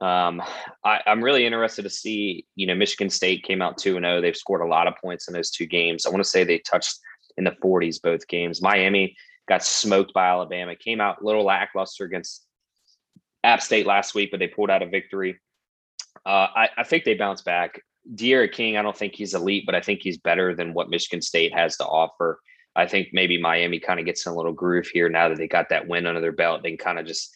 Um, 0.00 0.42
I, 0.84 1.00
am 1.06 1.24
really 1.24 1.46
interested 1.46 1.82
to 1.82 1.90
see. 1.90 2.46
You 2.54 2.66
know, 2.66 2.74
Michigan 2.74 3.10
State 3.10 3.44
came 3.44 3.62
out 3.62 3.78
two 3.78 3.96
and 3.96 4.04
zero. 4.04 4.18
Oh. 4.18 4.20
They've 4.20 4.36
scored 4.36 4.60
a 4.60 4.66
lot 4.66 4.86
of 4.86 4.94
points 5.02 5.28
in 5.28 5.34
those 5.34 5.50
two 5.50 5.66
games. 5.66 6.04
I 6.04 6.10
want 6.10 6.22
to 6.22 6.28
say 6.28 6.44
they 6.44 6.58
touched 6.58 6.98
in 7.36 7.44
the 7.44 7.56
40s 7.62 8.00
both 8.00 8.26
games. 8.28 8.62
Miami 8.62 9.16
got 9.48 9.62
smoked 9.62 10.12
by 10.12 10.28
Alabama. 10.28 10.76
Came 10.76 11.00
out 11.00 11.20
a 11.20 11.24
little 11.24 11.44
lackluster 11.44 12.04
against 12.04 12.44
App 13.44 13.62
State 13.62 13.86
last 13.86 14.14
week, 14.14 14.30
but 14.30 14.40
they 14.40 14.48
pulled 14.48 14.70
out 14.70 14.82
a 14.82 14.86
victory. 14.86 15.38
Uh, 16.24 16.48
I, 16.54 16.68
I, 16.78 16.84
think 16.84 17.04
they 17.04 17.14
bounce 17.14 17.42
back. 17.42 17.80
D'Eriq 18.14 18.52
King, 18.52 18.76
I 18.76 18.82
don't 18.82 18.96
think 18.96 19.14
he's 19.14 19.34
elite, 19.34 19.64
but 19.64 19.74
I 19.74 19.80
think 19.80 20.00
he's 20.02 20.18
better 20.18 20.54
than 20.54 20.74
what 20.74 20.90
Michigan 20.90 21.22
State 21.22 21.54
has 21.54 21.76
to 21.76 21.86
offer. 21.86 22.40
I 22.74 22.86
think 22.86 23.08
maybe 23.12 23.40
Miami 23.40 23.78
kind 23.78 24.00
of 24.00 24.06
gets 24.06 24.26
in 24.26 24.32
a 24.32 24.36
little 24.36 24.52
groove 24.52 24.86
here 24.86 25.08
now 25.08 25.28
that 25.28 25.38
they 25.38 25.48
got 25.48 25.68
that 25.70 25.88
win 25.88 26.06
under 26.06 26.20
their 26.20 26.32
belt. 26.32 26.62
They 26.62 26.70
can 26.70 26.78
kind 26.78 26.98
of 26.98 27.06
just 27.06 27.35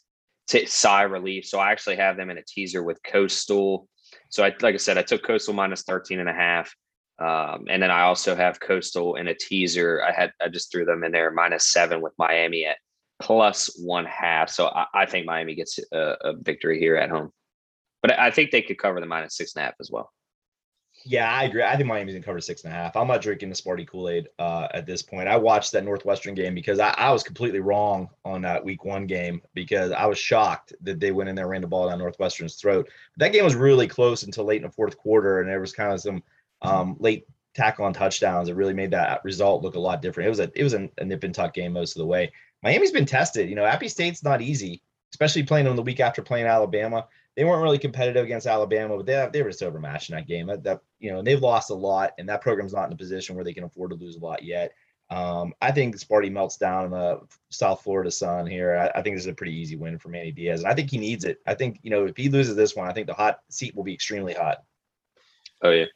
t- 0.50 0.66
sigh 0.66 1.02
relief. 1.02 1.46
So 1.46 1.58
I 1.58 1.70
actually 1.70 1.96
have 1.96 2.16
them 2.16 2.28
in 2.28 2.38
a 2.38 2.42
teaser 2.42 2.82
with 2.82 3.02
Coastal. 3.02 3.88
So 4.28 4.44
I, 4.44 4.54
like 4.60 4.74
I 4.74 4.78
said, 4.78 4.98
I 4.98 5.02
took 5.02 5.22
Coastal 5.22 5.54
minus 5.54 5.82
13 5.82 6.20
and 6.20 6.28
a 6.28 6.34
half. 6.34 6.74
Um, 7.18 7.66
and 7.68 7.82
then 7.82 7.90
I 7.90 8.02
also 8.02 8.34
have 8.34 8.60
Coastal 8.60 9.16
in 9.16 9.28
a 9.28 9.34
teaser. 9.34 10.02
I 10.02 10.12
had, 10.12 10.32
I 10.42 10.48
just 10.48 10.72
threw 10.72 10.84
them 10.84 11.04
in 11.04 11.12
there 11.12 11.30
minus 11.30 11.70
seven 11.70 12.00
with 12.00 12.14
Miami 12.18 12.66
at 12.66 12.78
plus 13.22 13.78
one 13.78 14.06
half. 14.06 14.50
So 14.50 14.66
I, 14.66 14.86
I 14.94 15.06
think 15.06 15.26
Miami 15.26 15.54
gets 15.54 15.78
a, 15.92 16.16
a 16.22 16.34
victory 16.36 16.80
here 16.80 16.96
at 16.96 17.10
home, 17.10 17.30
but 18.02 18.18
I 18.18 18.30
think 18.30 18.50
they 18.50 18.62
could 18.62 18.78
cover 18.78 19.00
the 19.00 19.06
minus 19.06 19.36
six 19.36 19.54
and 19.54 19.62
a 19.62 19.66
half 19.66 19.74
as 19.80 19.90
well. 19.90 20.10
Yeah, 21.04 21.32
I 21.32 21.44
agree. 21.44 21.62
I 21.62 21.76
think 21.76 21.88
Miami's 21.88 22.14
gonna 22.14 22.24
cover 22.24 22.40
six 22.40 22.64
and 22.64 22.72
a 22.72 22.76
half. 22.76 22.94
I'm 22.94 23.08
not 23.08 23.22
drinking 23.22 23.48
the 23.48 23.54
Sparty 23.54 23.86
Kool 23.86 24.08
Aid 24.08 24.28
uh, 24.38 24.68
at 24.74 24.86
this 24.86 25.02
point. 25.02 25.28
I 25.28 25.36
watched 25.36 25.72
that 25.72 25.84
Northwestern 25.84 26.34
game 26.34 26.54
because 26.54 26.78
I, 26.78 26.90
I, 26.90 27.10
was 27.10 27.22
completely 27.22 27.60
wrong 27.60 28.10
on 28.24 28.42
that 28.42 28.62
Week 28.62 28.84
One 28.84 29.06
game 29.06 29.40
because 29.54 29.92
I 29.92 30.04
was 30.06 30.18
shocked 30.18 30.74
that 30.82 31.00
they 31.00 31.10
went 31.10 31.30
in 31.30 31.36
there 31.36 31.46
and 31.46 31.50
ran 31.50 31.60
the 31.62 31.68
ball 31.68 31.88
down 31.88 31.98
Northwestern's 31.98 32.56
throat. 32.56 32.88
That 33.16 33.32
game 33.32 33.44
was 33.44 33.54
really 33.54 33.88
close 33.88 34.24
until 34.24 34.44
late 34.44 34.58
in 34.58 34.68
the 34.68 34.72
fourth 34.72 34.98
quarter, 34.98 35.40
and 35.40 35.48
there 35.48 35.60
was 35.60 35.72
kind 35.72 35.92
of 35.92 36.00
some 36.00 36.22
um, 36.60 36.96
late 36.98 37.26
tackle 37.54 37.86
on 37.86 37.94
touchdowns. 37.94 38.48
that 38.48 38.54
really 38.54 38.74
made 38.74 38.90
that 38.90 39.24
result 39.24 39.62
look 39.62 39.76
a 39.76 39.80
lot 39.80 40.02
different. 40.02 40.26
It 40.26 40.30
was 40.30 40.40
a 40.40 40.50
it 40.54 40.62
was 40.62 40.74
a, 40.74 40.88
a 40.98 41.04
nip 41.04 41.24
and 41.24 41.34
tuck 41.34 41.54
game 41.54 41.72
most 41.72 41.96
of 41.96 42.00
the 42.00 42.06
way. 42.06 42.30
Miami's 42.62 42.92
been 42.92 43.06
tested. 43.06 43.48
You 43.48 43.54
know, 43.54 43.64
Appy 43.64 43.88
State's 43.88 44.22
not 44.22 44.42
easy, 44.42 44.82
especially 45.14 45.44
playing 45.44 45.66
on 45.66 45.76
the 45.76 45.82
week 45.82 46.00
after 46.00 46.20
playing 46.20 46.46
Alabama 46.46 47.06
they 47.36 47.44
weren't 47.44 47.62
really 47.62 47.78
competitive 47.78 48.24
against 48.24 48.46
Alabama, 48.46 48.96
but 48.96 49.06
they 49.06 49.28
they 49.32 49.42
were 49.42 49.50
just 49.50 49.62
overmatched 49.62 50.10
in 50.10 50.16
that 50.16 50.26
game. 50.26 50.46
That, 50.48 50.64
that 50.64 50.80
you 50.98 51.12
know 51.12 51.22
they've 51.22 51.40
lost 51.40 51.70
a 51.70 51.74
lot, 51.74 52.12
and 52.18 52.28
that 52.28 52.42
program's 52.42 52.72
not 52.72 52.86
in 52.86 52.92
a 52.92 52.96
position 52.96 53.34
where 53.34 53.44
they 53.44 53.54
can 53.54 53.64
afford 53.64 53.90
to 53.90 53.96
lose 53.96 54.16
a 54.16 54.20
lot 54.20 54.42
yet. 54.42 54.72
Um, 55.10 55.54
I 55.60 55.72
think 55.72 55.96
Sparty 55.96 56.30
melts 56.30 56.56
down 56.56 56.84
in 56.84 56.90
the 56.92 57.20
South 57.50 57.82
Florida 57.82 58.12
sun 58.12 58.46
here. 58.46 58.76
I, 58.76 58.98
I, 58.98 59.02
think 59.02 59.16
this 59.16 59.24
is 59.24 59.30
a 59.30 59.34
pretty 59.34 59.56
easy 59.56 59.74
win 59.74 59.98
for 59.98 60.08
Manny 60.08 60.30
Diaz, 60.30 60.60
and 60.60 60.70
I 60.70 60.74
think 60.74 60.88
he 60.88 60.98
needs 60.98 61.24
it. 61.24 61.38
I 61.46 61.54
think 61.54 61.80
you 61.82 61.90
know 61.90 62.06
if 62.06 62.16
he 62.16 62.28
loses 62.28 62.54
this 62.54 62.76
one, 62.76 62.88
I 62.88 62.92
think 62.92 63.08
the 63.08 63.14
hot 63.14 63.40
seat 63.48 63.74
will 63.74 63.84
be 63.84 63.94
extremely 63.94 64.34
hot. 64.34 64.58
Oh 65.62 65.70
yeah. 65.70 65.86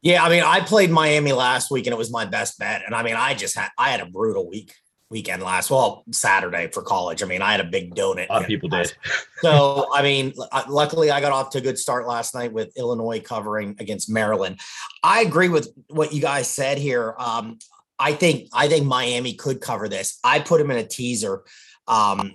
Yeah, 0.00 0.22
I 0.22 0.28
mean, 0.28 0.44
I 0.44 0.60
played 0.60 0.90
Miami 0.90 1.32
last 1.32 1.72
week 1.72 1.86
and 1.86 1.92
it 1.92 1.98
was 1.98 2.12
my 2.12 2.24
best 2.24 2.56
bet. 2.58 2.82
And 2.86 2.94
I 2.94 3.02
mean, 3.02 3.16
I 3.16 3.34
just 3.34 3.56
had 3.56 3.70
I 3.76 3.90
had 3.90 4.00
a 4.00 4.06
brutal 4.06 4.48
week. 4.48 4.72
Weekend 5.10 5.42
last 5.42 5.70
well 5.70 6.04
Saturday 6.10 6.68
for 6.68 6.82
college. 6.82 7.22
I 7.22 7.26
mean, 7.26 7.40
I 7.40 7.52
had 7.52 7.60
a 7.60 7.64
big 7.64 7.94
donut. 7.94 8.28
A 8.28 8.32
lot 8.32 8.42
of 8.42 8.48
people 8.48 8.68
did. 8.68 8.92
so 9.40 9.86
I 9.94 10.02
mean, 10.02 10.34
luckily 10.68 11.10
I 11.10 11.20
got 11.20 11.32
off 11.32 11.50
to 11.50 11.58
a 11.58 11.60
good 11.60 11.78
start 11.78 12.06
last 12.06 12.34
night 12.34 12.52
with 12.52 12.76
Illinois 12.76 13.20
covering 13.20 13.76
against 13.78 14.10
Maryland. 14.10 14.60
I 15.02 15.22
agree 15.22 15.48
with 15.48 15.72
what 15.88 16.12
you 16.12 16.20
guys 16.20 16.48
said 16.48 16.78
here. 16.78 17.14
Um, 17.18 17.58
I 17.98 18.12
think 18.12 18.48
I 18.52 18.68
think 18.68 18.86
Miami 18.86 19.34
could 19.34 19.60
cover 19.60 19.88
this. 19.88 20.18
I 20.22 20.40
put 20.40 20.60
him 20.60 20.70
in 20.70 20.76
a 20.76 20.86
teaser. 20.86 21.42
Um, 21.86 22.34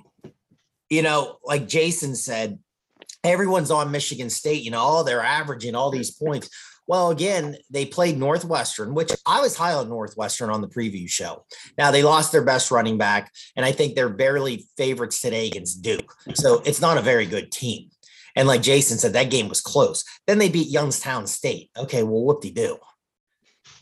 you 0.89 1.01
know, 1.01 1.37
like 1.43 1.67
Jason 1.67 2.15
said, 2.15 2.59
everyone's 3.23 3.71
on 3.71 3.91
Michigan 3.91 4.29
State. 4.29 4.63
You 4.63 4.71
know, 4.71 4.83
oh, 4.83 5.03
they're 5.03 5.21
averaging 5.21 5.75
all 5.75 5.89
these 5.89 6.11
points. 6.11 6.49
Well, 6.87 7.11
again, 7.11 7.55
they 7.69 7.85
played 7.85 8.17
Northwestern, 8.17 8.93
which 8.93 9.11
I 9.25 9.39
was 9.39 9.55
high 9.55 9.73
on 9.73 9.89
Northwestern 9.89 10.49
on 10.49 10.61
the 10.61 10.67
preview 10.67 11.09
show. 11.09 11.45
Now 11.77 11.91
they 11.91 12.03
lost 12.03 12.31
their 12.31 12.43
best 12.43 12.71
running 12.71 12.97
back, 12.97 13.31
and 13.55 13.65
I 13.65 13.71
think 13.71 13.95
they're 13.95 14.09
barely 14.09 14.67
favorites 14.77 15.21
today 15.21 15.47
against 15.47 15.81
Duke. 15.81 16.13
So 16.33 16.61
it's 16.65 16.81
not 16.81 16.97
a 16.97 17.01
very 17.01 17.25
good 17.25 17.51
team. 17.51 17.89
And 18.35 18.47
like 18.47 18.61
Jason 18.61 18.97
said, 18.97 19.13
that 19.13 19.29
game 19.31 19.47
was 19.47 19.61
close. 19.61 20.03
Then 20.27 20.39
they 20.39 20.49
beat 20.49 20.69
Youngstown 20.69 21.27
State. 21.27 21.69
Okay, 21.77 22.03
well, 22.03 22.23
whoop 22.23 22.41
de 22.41 22.51
doo. 22.51 22.77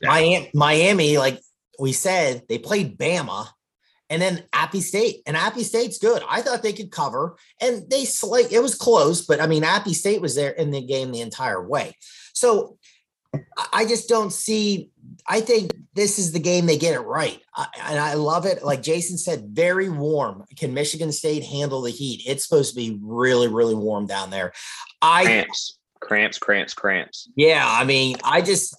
Yeah. 0.01 0.09
Miami, 0.09 0.51
Miami, 0.53 1.17
like 1.17 1.39
we 1.79 1.93
said, 1.93 2.43
they 2.49 2.57
played 2.57 2.97
Bama 2.97 3.47
and 4.09 4.21
then 4.21 4.43
Appy 4.51 4.81
State. 4.81 5.21
And 5.25 5.37
Appy 5.37 5.63
State's 5.63 5.97
good. 5.97 6.21
I 6.29 6.41
thought 6.41 6.63
they 6.63 6.73
could 6.73 6.91
cover, 6.91 7.37
and 7.61 7.89
they 7.89 8.05
like 8.23 8.51
it 8.51 8.61
was 8.61 8.75
close, 8.75 9.25
but 9.25 9.41
I 9.41 9.47
mean, 9.47 9.63
Appy 9.63 9.93
State 9.93 10.21
was 10.21 10.35
there 10.35 10.51
in 10.51 10.69
the 10.69 10.81
game 10.81 11.11
the 11.11 11.21
entire 11.21 11.65
way. 11.65 11.95
So 12.33 12.77
I 13.71 13.85
just 13.85 14.09
don't 14.09 14.31
see. 14.31 14.89
I 15.27 15.41
think 15.41 15.71
this 15.93 16.19
is 16.19 16.31
the 16.31 16.39
game 16.39 16.65
they 16.65 16.77
get 16.77 16.95
it 16.95 17.01
right, 17.01 17.39
I, 17.55 17.67
and 17.85 17.99
I 17.99 18.15
love 18.15 18.45
it. 18.45 18.63
Like 18.63 18.81
Jason 18.81 19.17
said, 19.17 19.49
very 19.51 19.89
warm. 19.89 20.43
Can 20.57 20.73
Michigan 20.73 21.11
State 21.11 21.43
handle 21.43 21.81
the 21.81 21.91
heat? 21.91 22.23
It's 22.25 22.43
supposed 22.47 22.71
to 22.71 22.75
be 22.75 22.99
really, 23.01 23.47
really 23.47 23.75
warm 23.75 24.05
down 24.05 24.29
there. 24.29 24.51
I 25.01 25.25
cramps, 25.25 25.79
cramps, 25.99 26.39
cramps, 26.39 26.73
cramps. 26.73 27.29
Yeah, 27.35 27.65
I 27.65 27.83
mean, 27.83 28.17
I 28.23 28.41
just 28.41 28.75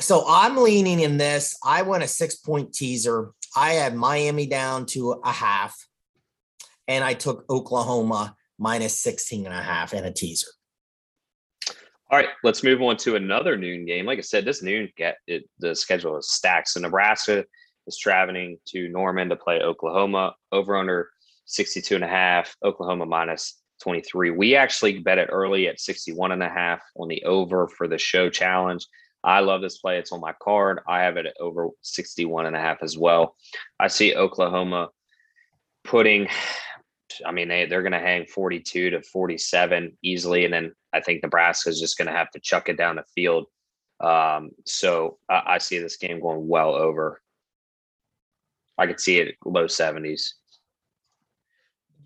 so 0.00 0.24
I'm 0.28 0.56
leaning 0.56 1.00
in 1.00 1.16
this. 1.16 1.56
I 1.64 1.82
want 1.82 2.02
a 2.02 2.08
six 2.08 2.36
point 2.36 2.72
teaser. 2.72 3.32
I 3.56 3.72
had 3.72 3.94
Miami 3.94 4.46
down 4.46 4.86
to 4.86 5.12
a 5.24 5.32
half, 5.32 5.74
and 6.86 7.02
I 7.02 7.14
took 7.14 7.44
Oklahoma 7.48 8.36
minus 8.58 9.00
16 9.02 9.46
and 9.46 9.54
a 9.54 9.62
half 9.62 9.92
and 9.92 10.06
a 10.06 10.12
teaser. 10.12 10.48
All 12.08 12.18
right, 12.18 12.28
let's 12.44 12.62
move 12.62 12.80
on 12.82 12.96
to 12.98 13.16
another 13.16 13.56
noon 13.56 13.84
game. 13.84 14.06
Like 14.06 14.18
I 14.18 14.22
said, 14.22 14.44
this 14.44 14.62
noon 14.62 14.88
get 14.96 15.18
it, 15.26 15.48
the 15.58 15.74
schedule 15.74 16.16
is 16.16 16.30
stacked. 16.30 16.68
So 16.68 16.80
Nebraska 16.80 17.44
is 17.88 17.98
traveling 17.98 18.58
to 18.66 18.88
Norman 18.88 19.28
to 19.28 19.36
play 19.36 19.60
Oklahoma 19.60 20.34
over 20.52 20.76
under 20.76 21.10
62 21.46 21.96
and 21.96 22.04
a 22.04 22.08
half, 22.08 22.56
Oklahoma 22.62 23.06
minus 23.06 23.60
23. 23.82 24.30
We 24.30 24.54
actually 24.54 25.00
bet 25.00 25.18
it 25.18 25.30
early 25.32 25.66
at 25.66 25.80
61 25.80 26.30
and 26.30 26.44
a 26.44 26.48
half 26.48 26.80
on 26.96 27.08
the 27.08 27.24
over 27.24 27.66
for 27.66 27.88
the 27.88 27.98
show 27.98 28.30
challenge. 28.30 28.86
I 29.24 29.40
love 29.40 29.60
this 29.60 29.78
play. 29.78 29.98
It's 29.98 30.12
on 30.12 30.20
my 30.20 30.34
card. 30.40 30.80
I 30.86 31.02
have 31.02 31.16
it 31.16 31.26
at 31.26 31.36
over 31.40 31.70
61 31.82 32.46
and 32.46 32.54
a 32.54 32.60
half 32.60 32.78
as 32.82 32.96
well. 32.96 33.34
I 33.80 33.88
see 33.88 34.14
Oklahoma 34.14 34.90
putting 35.82 36.28
I 37.24 37.32
mean, 37.32 37.48
they, 37.48 37.66
they're 37.66 37.82
going 37.82 37.92
to 37.92 37.98
hang 37.98 38.26
42 38.26 38.90
to 38.90 39.02
47 39.02 39.96
easily. 40.02 40.44
And 40.44 40.52
then 40.52 40.72
I 40.96 41.00
think 41.00 41.22
Nebraska 41.22 41.68
is 41.68 41.80
just 41.80 41.98
going 41.98 42.08
to 42.08 42.14
have 42.14 42.30
to 42.30 42.40
chuck 42.40 42.68
it 42.68 42.76
down 42.76 42.96
the 42.96 43.04
field. 43.14 43.46
Um, 44.00 44.50
so 44.64 45.18
I, 45.28 45.42
I 45.46 45.58
see 45.58 45.78
this 45.78 45.96
game 45.96 46.20
going 46.20 46.48
well 46.48 46.74
over. 46.74 47.20
I 48.78 48.86
could 48.86 49.00
see 49.00 49.18
it 49.18 49.36
low 49.44 49.66
70s. 49.66 50.32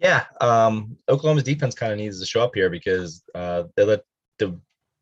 Yeah. 0.00 0.24
Um, 0.40 0.96
Oklahoma's 1.08 1.44
defense 1.44 1.74
kind 1.74 1.92
of 1.92 1.98
needs 1.98 2.20
to 2.20 2.26
show 2.26 2.42
up 2.42 2.54
here 2.54 2.70
because 2.70 3.22
uh, 3.34 3.64
they 3.76 3.84
let 3.84 4.02
the 4.38 4.58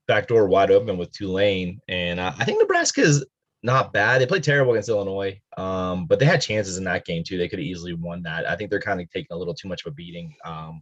back 0.07 0.26
door 0.26 0.49
wide 0.49 0.70
open 0.70 0.99
with 0.99 1.12
Tulane. 1.12 1.80
And 1.89 2.18
uh, 2.18 2.32
I 2.39 2.45
think 2.45 2.61
Nebraska 2.61 3.03
is 3.03 3.24
not 3.62 3.93
bad. 3.93 4.20
They 4.20 4.26
played 4.26 4.43
terrible 4.43 4.72
against 4.72 4.89
Illinois, 4.89 5.41
um, 5.57 6.07
but 6.07 6.18
they 6.18 6.24
had 6.24 6.41
chances 6.41 6.78
in 6.78 6.84
that 6.84 7.05
game 7.05 7.22
too. 7.24 7.39
They 7.39 7.49
could 7.49 7.59
have 7.59 7.66
easily 7.66 7.95
won 7.95 8.22
that. 8.22 8.49
I 8.49 8.57
think 8.57 8.70
they're 8.70 8.80
kind 8.80 9.01
of 9.01 9.11
taking 9.11 9.32
a 9.32 9.36
little 9.36 9.55
too 9.55 9.68
much 9.68 9.84
of 9.84 9.93
a 9.93 9.95
beating 9.95 10.34
um, 10.45 10.80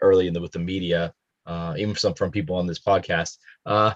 early 0.00 0.26
in 0.26 0.34
the 0.34 0.40
with 0.40 0.52
the 0.52 0.58
media, 0.58 1.12
uh, 1.50 1.74
even 1.76 1.96
some 1.96 2.14
from 2.14 2.30
people 2.30 2.54
on 2.54 2.66
this 2.66 2.78
podcast. 2.78 3.38
Uh, 3.66 3.92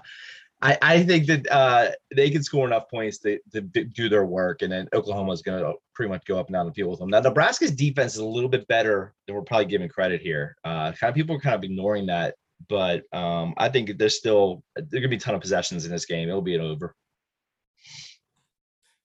I, 0.61 0.77
I 0.81 1.03
think 1.03 1.27
that 1.27 1.51
uh, 1.51 1.91
they 2.13 2.29
can 2.29 2.43
score 2.43 2.67
enough 2.67 2.89
points 2.89 3.19
to, 3.19 3.39
to 3.53 3.61
do 3.61 4.09
their 4.09 4.25
work, 4.25 4.61
and 4.61 4.71
then 4.71 4.87
Oklahoma 4.93 5.31
is 5.31 5.41
going 5.41 5.63
to 5.63 5.73
pretty 5.93 6.09
much 6.09 6.25
go 6.25 6.37
up 6.37 6.47
and 6.47 6.53
down 6.53 6.65
the 6.65 6.73
field 6.73 6.91
with 6.91 6.99
them. 6.99 7.09
Now, 7.09 7.21
Nebraska's 7.21 7.71
defense 7.71 8.13
is 8.13 8.19
a 8.19 8.25
little 8.25 8.49
bit 8.49 8.67
better 8.67 9.13
than 9.25 9.35
we're 9.35 9.41
probably 9.41 9.65
giving 9.65 9.87
credit 9.87 10.21
here. 10.21 10.57
Uh, 10.65 10.91
kind 10.91 11.09
of 11.09 11.15
people 11.15 11.35
are 11.35 11.39
kind 11.39 11.55
of 11.55 11.63
ignoring 11.63 12.05
that, 12.07 12.35
but 12.67 13.03
um, 13.13 13.53
I 13.57 13.69
think 13.69 13.97
there's 13.97 14.17
still 14.17 14.63
there's 14.75 14.89
going 14.89 15.03
to 15.03 15.09
be 15.09 15.17
a 15.17 15.19
ton 15.19 15.35
of 15.35 15.41
possessions 15.41 15.85
in 15.85 15.91
this 15.91 16.05
game. 16.05 16.27
It'll 16.27 16.41
be 16.41 16.55
an 16.55 16.61
over. 16.61 16.93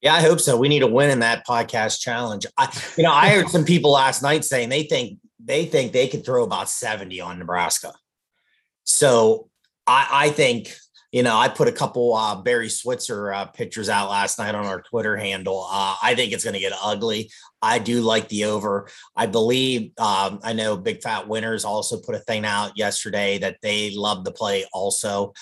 Yeah, 0.00 0.14
I 0.14 0.22
hope 0.22 0.40
so. 0.40 0.56
We 0.56 0.68
need 0.68 0.80
to 0.80 0.86
win 0.86 1.10
in 1.10 1.18
that 1.20 1.46
podcast 1.46 2.00
challenge. 2.00 2.46
I, 2.56 2.74
you 2.96 3.04
know, 3.04 3.12
I 3.12 3.28
heard 3.28 3.48
some 3.48 3.64
people 3.64 3.92
last 3.92 4.22
night 4.22 4.44
saying 4.44 4.70
they 4.70 4.84
think 4.84 5.18
they 5.38 5.66
think 5.66 5.92
they 5.92 6.08
could 6.08 6.24
throw 6.24 6.42
about 6.42 6.70
70 6.70 7.20
on 7.20 7.38
Nebraska. 7.38 7.92
So 8.90 9.48
I, 9.86 10.08
I 10.10 10.30
think, 10.30 10.74
you 11.12 11.22
know, 11.22 11.36
I 11.36 11.48
put 11.48 11.68
a 11.68 11.72
couple 11.72 12.14
uh, 12.14 12.40
Barry 12.40 12.68
Switzer 12.68 13.32
uh, 13.32 13.46
pictures 13.46 13.88
out 13.88 14.10
last 14.10 14.38
night 14.38 14.54
on 14.54 14.66
our 14.66 14.82
Twitter 14.82 15.16
handle. 15.16 15.66
Uh, 15.70 15.96
I 16.02 16.14
think 16.14 16.32
it's 16.32 16.44
going 16.44 16.54
to 16.54 16.60
get 16.60 16.72
ugly. 16.82 17.30
I 17.62 17.78
do 17.78 18.00
like 18.00 18.28
the 18.28 18.44
over. 18.44 18.88
I 19.16 19.26
believe, 19.26 19.92
um, 19.98 20.40
I 20.42 20.52
know 20.52 20.76
Big 20.76 21.02
Fat 21.02 21.28
Winners 21.28 21.64
also 21.64 22.00
put 22.00 22.14
a 22.14 22.20
thing 22.20 22.44
out 22.44 22.72
yesterday 22.76 23.38
that 23.38 23.58
they 23.62 23.90
love 23.94 24.24
the 24.24 24.32
play 24.32 24.66
also. 24.72 25.32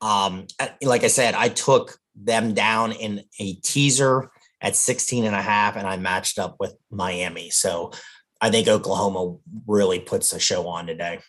Um, 0.00 0.46
like 0.82 1.04
I 1.04 1.08
said, 1.08 1.34
I 1.34 1.48
took 1.48 1.96
them 2.14 2.54
down 2.54 2.92
in 2.92 3.22
a 3.40 3.54
teaser 3.54 4.30
at 4.60 4.76
16 4.76 5.24
and 5.24 5.34
a 5.34 5.42
half, 5.42 5.76
and 5.76 5.86
I 5.86 5.96
matched 5.96 6.38
up 6.38 6.56
with 6.58 6.74
Miami. 6.90 7.50
So 7.50 7.92
I 8.40 8.50
think 8.50 8.68
Oklahoma 8.68 9.36
really 9.66 10.00
puts 10.00 10.32
a 10.32 10.38
show 10.38 10.68
on 10.68 10.86
today. 10.86 11.20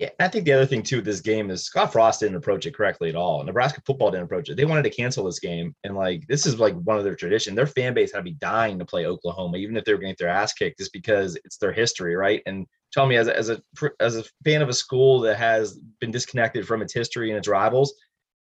Yeah, 0.00 0.08
I 0.18 0.28
think 0.28 0.46
the 0.46 0.54
other 0.54 0.64
thing 0.64 0.82
too 0.82 0.96
with 0.96 1.04
this 1.04 1.20
game 1.20 1.50
is 1.50 1.64
Scott 1.64 1.92
Frost 1.92 2.20
didn't 2.20 2.36
approach 2.36 2.64
it 2.64 2.74
correctly 2.74 3.10
at 3.10 3.14
all. 3.14 3.44
Nebraska 3.44 3.82
football 3.84 4.10
didn't 4.10 4.24
approach 4.24 4.48
it. 4.48 4.56
They 4.56 4.64
wanted 4.64 4.84
to 4.84 4.90
cancel 4.90 5.24
this 5.24 5.40
game, 5.40 5.76
and 5.84 5.94
like 5.94 6.26
this 6.26 6.46
is 6.46 6.58
like 6.58 6.74
one 6.84 6.96
of 6.96 7.04
their 7.04 7.14
tradition. 7.14 7.54
Their 7.54 7.66
fan 7.66 7.92
base 7.92 8.10
had 8.10 8.20
to 8.20 8.24
be 8.24 8.32
dying 8.32 8.78
to 8.78 8.86
play 8.86 9.04
Oklahoma, 9.04 9.58
even 9.58 9.76
if 9.76 9.84
they 9.84 9.92
were 9.92 9.98
getting 9.98 10.16
their 10.18 10.30
ass 10.30 10.54
kicked, 10.54 10.78
just 10.78 10.94
because 10.94 11.36
it's 11.44 11.58
their 11.58 11.70
history, 11.72 12.16
right? 12.16 12.40
And 12.46 12.66
tell 12.94 13.04
me, 13.04 13.16
as 13.18 13.28
a, 13.28 13.36
as 13.36 13.50
a 13.50 13.60
as 14.00 14.16
a 14.16 14.24
fan 14.42 14.62
of 14.62 14.70
a 14.70 14.72
school 14.72 15.20
that 15.20 15.36
has 15.36 15.78
been 16.00 16.10
disconnected 16.10 16.66
from 16.66 16.80
its 16.80 16.94
history 16.94 17.28
and 17.28 17.36
its 17.36 17.46
rivals, 17.46 17.92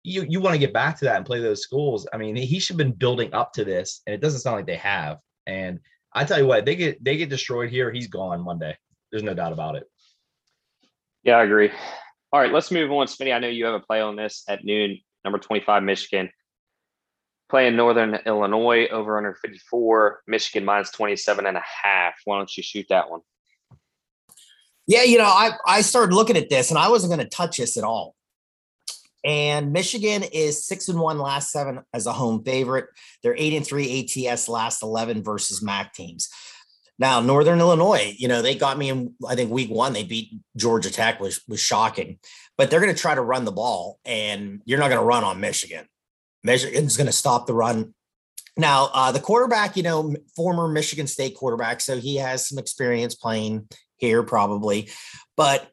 you 0.02 0.26
you 0.28 0.40
want 0.40 0.54
to 0.54 0.58
get 0.58 0.72
back 0.72 0.98
to 0.98 1.04
that 1.04 1.18
and 1.18 1.26
play 1.26 1.40
those 1.40 1.62
schools. 1.62 2.04
I 2.12 2.16
mean, 2.16 2.34
he 2.34 2.58
should 2.58 2.74
have 2.74 2.84
been 2.84 2.98
building 2.98 3.32
up 3.32 3.52
to 3.52 3.64
this, 3.64 4.02
and 4.08 4.14
it 4.14 4.20
doesn't 4.20 4.40
sound 4.40 4.56
like 4.56 4.66
they 4.66 4.74
have. 4.74 5.18
And 5.46 5.78
I 6.14 6.24
tell 6.24 6.40
you 6.40 6.48
what, 6.48 6.64
they 6.64 6.74
get 6.74 7.04
they 7.04 7.16
get 7.16 7.30
destroyed 7.30 7.70
here. 7.70 7.92
He's 7.92 8.08
gone 8.08 8.40
Monday. 8.40 8.76
There's 9.12 9.22
no 9.22 9.34
doubt 9.34 9.52
about 9.52 9.76
it. 9.76 9.84
Yeah, 11.24 11.38
I 11.38 11.44
agree. 11.44 11.70
All 12.32 12.40
right, 12.40 12.52
let's 12.52 12.70
move 12.70 12.90
on. 12.92 13.06
Smitty, 13.06 13.34
I 13.34 13.38
know 13.38 13.48
you 13.48 13.64
have 13.64 13.74
a 13.74 13.80
play 13.80 14.00
on 14.00 14.16
this 14.16 14.44
at 14.48 14.64
noon. 14.64 14.98
Number 15.24 15.38
25, 15.38 15.82
Michigan. 15.82 16.30
Playing 17.48 17.76
Northern 17.76 18.16
Illinois 18.26 18.86
over 18.88 19.16
under 19.16 19.34
54, 19.34 20.22
Michigan 20.26 20.64
minus 20.64 20.90
27 20.90 21.46
and 21.46 21.56
a 21.56 21.62
half. 21.82 22.14
Why 22.24 22.36
don't 22.36 22.54
you 22.56 22.62
shoot 22.62 22.86
that 22.90 23.10
one? 23.10 23.20
Yeah, 24.86 25.02
you 25.02 25.16
know, 25.16 25.24
I, 25.24 25.52
I 25.66 25.80
started 25.80 26.14
looking 26.14 26.36
at 26.36 26.50
this 26.50 26.70
and 26.70 26.78
I 26.78 26.88
wasn't 26.88 27.12
going 27.14 27.26
to 27.26 27.36
touch 27.36 27.56
this 27.56 27.76
at 27.76 27.84
all. 27.84 28.14
And 29.24 29.72
Michigan 29.72 30.22
is 30.22 30.66
six 30.66 30.88
and 30.88 31.00
one 31.00 31.18
last 31.18 31.50
seven 31.50 31.80
as 31.94 32.06
a 32.06 32.12
home 32.12 32.44
favorite. 32.44 32.86
They're 33.22 33.36
eight 33.38 33.54
and 33.54 33.66
three 33.66 34.10
ATS 34.28 34.48
last 34.48 34.82
11 34.82 35.22
versus 35.22 35.62
MAC 35.62 35.94
teams. 35.94 36.28
Now, 36.98 37.20
Northern 37.20 37.58
Illinois, 37.58 38.14
you 38.16 38.28
know, 38.28 38.40
they 38.40 38.54
got 38.54 38.78
me 38.78 38.88
in, 38.88 39.14
I 39.26 39.34
think 39.34 39.50
week 39.50 39.70
one, 39.70 39.92
they 39.92 40.04
beat 40.04 40.30
Georgia 40.56 40.90
Tech, 40.90 41.20
which 41.20 41.40
was 41.48 41.60
shocking, 41.60 42.18
but 42.56 42.70
they're 42.70 42.80
going 42.80 42.94
to 42.94 43.00
try 43.00 43.14
to 43.14 43.20
run 43.20 43.44
the 43.44 43.52
ball 43.52 43.98
and 44.04 44.62
you're 44.64 44.78
not 44.78 44.88
going 44.88 45.00
to 45.00 45.06
run 45.06 45.24
on 45.24 45.40
Michigan. 45.40 45.86
Michigan's 46.44 46.96
going 46.96 47.06
to 47.06 47.12
stop 47.12 47.46
the 47.46 47.54
run. 47.54 47.94
Now, 48.56 48.90
uh, 48.92 49.10
the 49.10 49.18
quarterback, 49.18 49.76
you 49.76 49.82
know, 49.82 50.14
former 50.36 50.68
Michigan 50.68 51.08
State 51.08 51.34
quarterback, 51.34 51.80
so 51.80 51.98
he 51.98 52.16
has 52.16 52.48
some 52.48 52.58
experience 52.58 53.16
playing 53.16 53.68
here 53.96 54.22
probably, 54.22 54.88
but 55.36 55.68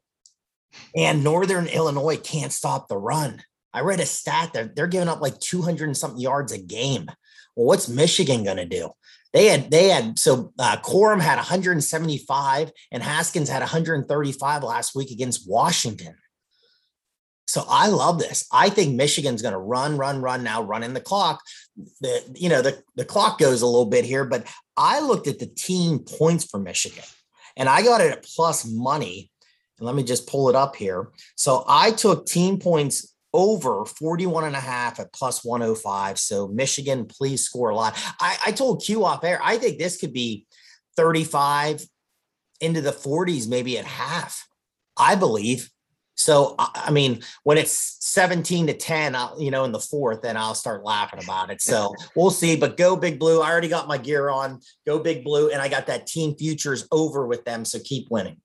and 0.96 1.24
Northern 1.24 1.68
Illinois 1.68 2.18
can't 2.18 2.52
stop 2.52 2.88
the 2.88 2.98
run. 2.98 3.44
I 3.74 3.82
read 3.82 4.00
a 4.00 4.06
stat 4.06 4.54
that 4.54 4.76
they're 4.76 4.88
giving 4.88 5.08
up 5.08 5.22
like 5.22 5.40
200 5.40 5.86
and 5.86 5.98
something 5.98 6.20
yards 6.20 6.52
a 6.52 6.58
game. 6.58 7.08
Well, 7.56 7.68
what's 7.68 7.90
Michigan 7.90 8.44
going 8.44 8.58
to 8.58 8.66
do? 8.66 8.92
They 9.34 9.46
had, 9.46 9.72
they 9.72 9.90
had, 9.90 10.20
so 10.20 10.54
uh, 10.60 10.78
Corum 10.78 11.22
had 11.22 11.38
175 11.38 12.72
and 12.92 13.04
Haskins 13.04 13.50
had 13.50 13.62
135 13.62 14.64
last 14.64 14.94
week 14.96 15.12
against 15.12 15.50
Washington. 15.50 16.16
So 17.52 17.66
I 17.68 17.88
love 17.88 18.18
this. 18.18 18.48
I 18.54 18.70
think 18.70 18.96
Michigan's 18.96 19.42
going 19.42 19.54
to 19.54 19.60
run, 19.60 19.98
run, 19.98 20.22
run 20.22 20.42
now, 20.42 20.64
running 20.64 20.94
the 20.94 21.02
clock. 21.02 21.42
The 22.00 22.22
you 22.34 22.48
know 22.48 22.62
the 22.62 22.82
the 22.96 23.04
clock 23.04 23.40
goes 23.40 23.62
a 23.62 23.66
little 23.66 23.88
bit 23.88 24.06
here, 24.06 24.24
but 24.24 24.48
I 24.78 25.02
looked 25.02 25.28
at 25.28 25.40
the 25.40 25.48
team 25.48 26.00
points 26.00 26.46
for 26.46 26.62
Michigan, 26.62 27.04
and 27.58 27.68
I 27.68 27.84
got 27.84 28.00
it 28.00 28.12
at 28.12 28.24
plus 28.24 28.66
money. 28.66 29.32
And 29.78 29.86
let 29.86 29.96
me 29.96 30.04
just 30.04 30.28
pull 30.28 30.48
it 30.48 30.56
up 30.56 30.78
here. 30.78 31.10
So 31.36 31.66
I 31.68 31.92
took 31.92 32.26
team 32.26 32.58
points 32.58 33.11
over 33.34 33.86
41 33.86 34.46
and 34.46 34.56
a 34.56 34.60
half 34.60 35.00
at 35.00 35.14
plus 35.14 35.44
105. 35.44 36.20
So 36.20 36.48
Michigan, 36.48 37.06
please 37.06 37.44
score 37.44 37.70
a 37.70 37.76
lot. 37.76 37.98
I, 38.20 38.38
I 38.48 38.52
told 38.52 38.84
Q 38.84 39.06
off 39.06 39.24
air, 39.24 39.40
I 39.44 39.58
think 39.58 39.78
this 39.78 39.98
could 39.98 40.14
be 40.14 40.46
35 40.98 41.86
into 42.60 42.82
the 42.82 42.92
40s, 42.92 43.48
maybe 43.48 43.78
at 43.78 43.86
half. 43.86 44.48
I 44.98 45.16
believe. 45.16 45.70
So 46.16 46.56
I 46.60 46.92
mean, 46.92 47.22
when 47.44 47.58
it's 47.58 47.98
17 48.02 48.68
to 48.68 48.74
10, 48.74 49.16
I'll, 49.16 49.42
you 49.42 49.50
know, 49.50 49.64
in 49.64 49.72
the 49.72 49.80
fourth, 49.80 50.22
then 50.22 50.38
I'll 50.38 50.54
start 50.54 50.84
laughing 50.84 51.24
about 51.24 51.50
it. 51.50 51.62
So 51.62 51.96
we'll 52.16 52.30
see. 52.30 52.56
But 52.56 52.78
go 52.78 52.96
big 52.96 53.18
blue. 53.18 53.42
I 53.42 53.50
already 53.50 53.70
got 53.70 53.88
my 53.88 53.98
gear 53.98 54.30
on. 54.30 54.60
Go 54.86 55.00
big 55.00 55.24
blue, 55.24 55.50
and 55.50 55.62
I 55.62 55.68
got 55.68 55.88
that 55.88 56.06
team 56.06 56.36
futures 56.36 56.88
over 56.92 57.26
with 57.26 57.44
them. 57.46 57.66
So 57.66 57.80
keep 57.84 58.08
winning. 58.12 58.38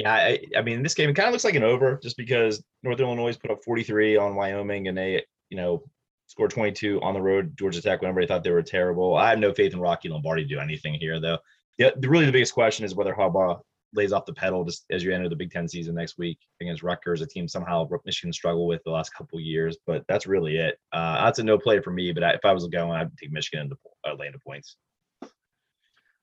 Yeah, 0.00 0.14
I, 0.14 0.40
I 0.56 0.62
mean, 0.62 0.82
this 0.82 0.94
game 0.94 1.10
it 1.10 1.14
kind 1.14 1.26
of 1.26 1.32
looks 1.32 1.44
like 1.44 1.56
an 1.56 1.62
over 1.62 2.00
just 2.02 2.16
because 2.16 2.64
Northern 2.82 3.04
Illinois 3.04 3.36
put 3.36 3.50
up 3.50 3.62
43 3.62 4.16
on 4.16 4.34
Wyoming 4.34 4.88
and 4.88 4.96
they, 4.96 5.22
you 5.50 5.58
know, 5.58 5.82
scored 6.26 6.50
22 6.52 7.02
on 7.02 7.12
the 7.12 7.20
road. 7.20 7.54
Georgia 7.58 7.82
Tech, 7.82 8.00
whenever 8.00 8.22
they 8.22 8.26
thought 8.26 8.42
they 8.42 8.50
were 8.50 8.62
terrible. 8.62 9.14
I 9.14 9.28
have 9.28 9.38
no 9.38 9.52
faith 9.52 9.74
in 9.74 9.80
Rocky 9.80 10.08
Lombardi 10.08 10.44
to 10.44 10.48
do 10.48 10.58
anything 10.58 10.94
here, 10.94 11.20
though. 11.20 11.36
Yeah, 11.76 11.90
the, 11.98 12.08
really 12.08 12.24
the 12.24 12.32
biggest 12.32 12.54
question 12.54 12.86
is 12.86 12.94
whether 12.94 13.12
Harbaugh 13.12 13.60
lays 13.92 14.12
off 14.12 14.24
the 14.24 14.32
pedal 14.32 14.64
just 14.64 14.86
as 14.90 15.04
you 15.04 15.12
enter 15.12 15.28
the 15.28 15.36
Big 15.36 15.50
Ten 15.50 15.68
season 15.68 15.96
next 15.96 16.16
week 16.16 16.38
against 16.62 16.82
Rutgers, 16.82 17.20
a 17.20 17.26
team 17.26 17.46
somehow 17.46 17.86
Michigan 18.06 18.32
struggled 18.32 18.68
with 18.68 18.82
the 18.84 18.90
last 18.90 19.12
couple 19.12 19.38
years. 19.38 19.76
But 19.86 20.02
that's 20.08 20.26
really 20.26 20.56
it. 20.56 20.78
Uh, 20.94 21.24
that's 21.24 21.40
a 21.40 21.44
no 21.44 21.58
play 21.58 21.78
for 21.78 21.90
me. 21.90 22.10
But 22.12 22.24
I, 22.24 22.30
if 22.30 22.44
I 22.46 22.54
was 22.54 22.66
going, 22.68 22.92
I'd 22.92 23.14
take 23.18 23.32
Michigan 23.32 23.64
into 23.64 23.76
uh, 24.08 24.16
the 24.16 24.38
points. 24.38 24.76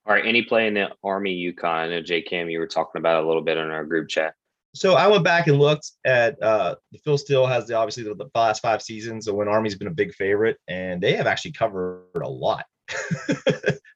All 0.08 0.14
right, 0.14 0.26
any 0.26 0.42
play 0.42 0.68
in 0.68 0.76
the 0.76 0.90
Army 1.04 1.36
UConn? 1.52 1.66
I 1.66 1.90
know 1.90 2.02
J 2.02 2.22
Cam, 2.22 2.50
you 2.50 2.60
were 2.60 2.68
talking 2.68 3.00
about 3.00 3.22
a 3.22 3.28
little 3.28 3.42
bit 3.42 3.58
in 3.58 3.70
our 3.70 3.84
group 3.84 4.08
chat. 4.08 4.36
So 4.74 4.94
I 4.94 5.08
went 5.08 5.26
back 5.26 5.48
and 5.48 5.60
looked 5.60 5.92
at 6.06 6.42
uh, 6.42 6.76
Phil 7.04 7.18
Steele 7.18 7.46
has 7.46 7.68
the 7.68 7.74
obviously 7.74 8.04
the, 8.04 8.16
the 8.16 8.30
last 8.34 8.62
five 8.62 8.82
seasons. 8.82 9.26
So 9.26 9.34
when 9.34 9.50
Army's 9.50 9.76
been 9.76 9.90
a 9.90 9.94
big 9.94 10.14
favorite, 10.14 10.58
and 10.70 11.02
they 11.02 11.14
have 11.14 11.28
actually 11.28 11.52
covered 11.52 12.06
a 12.24 12.30
lot. 12.30 12.66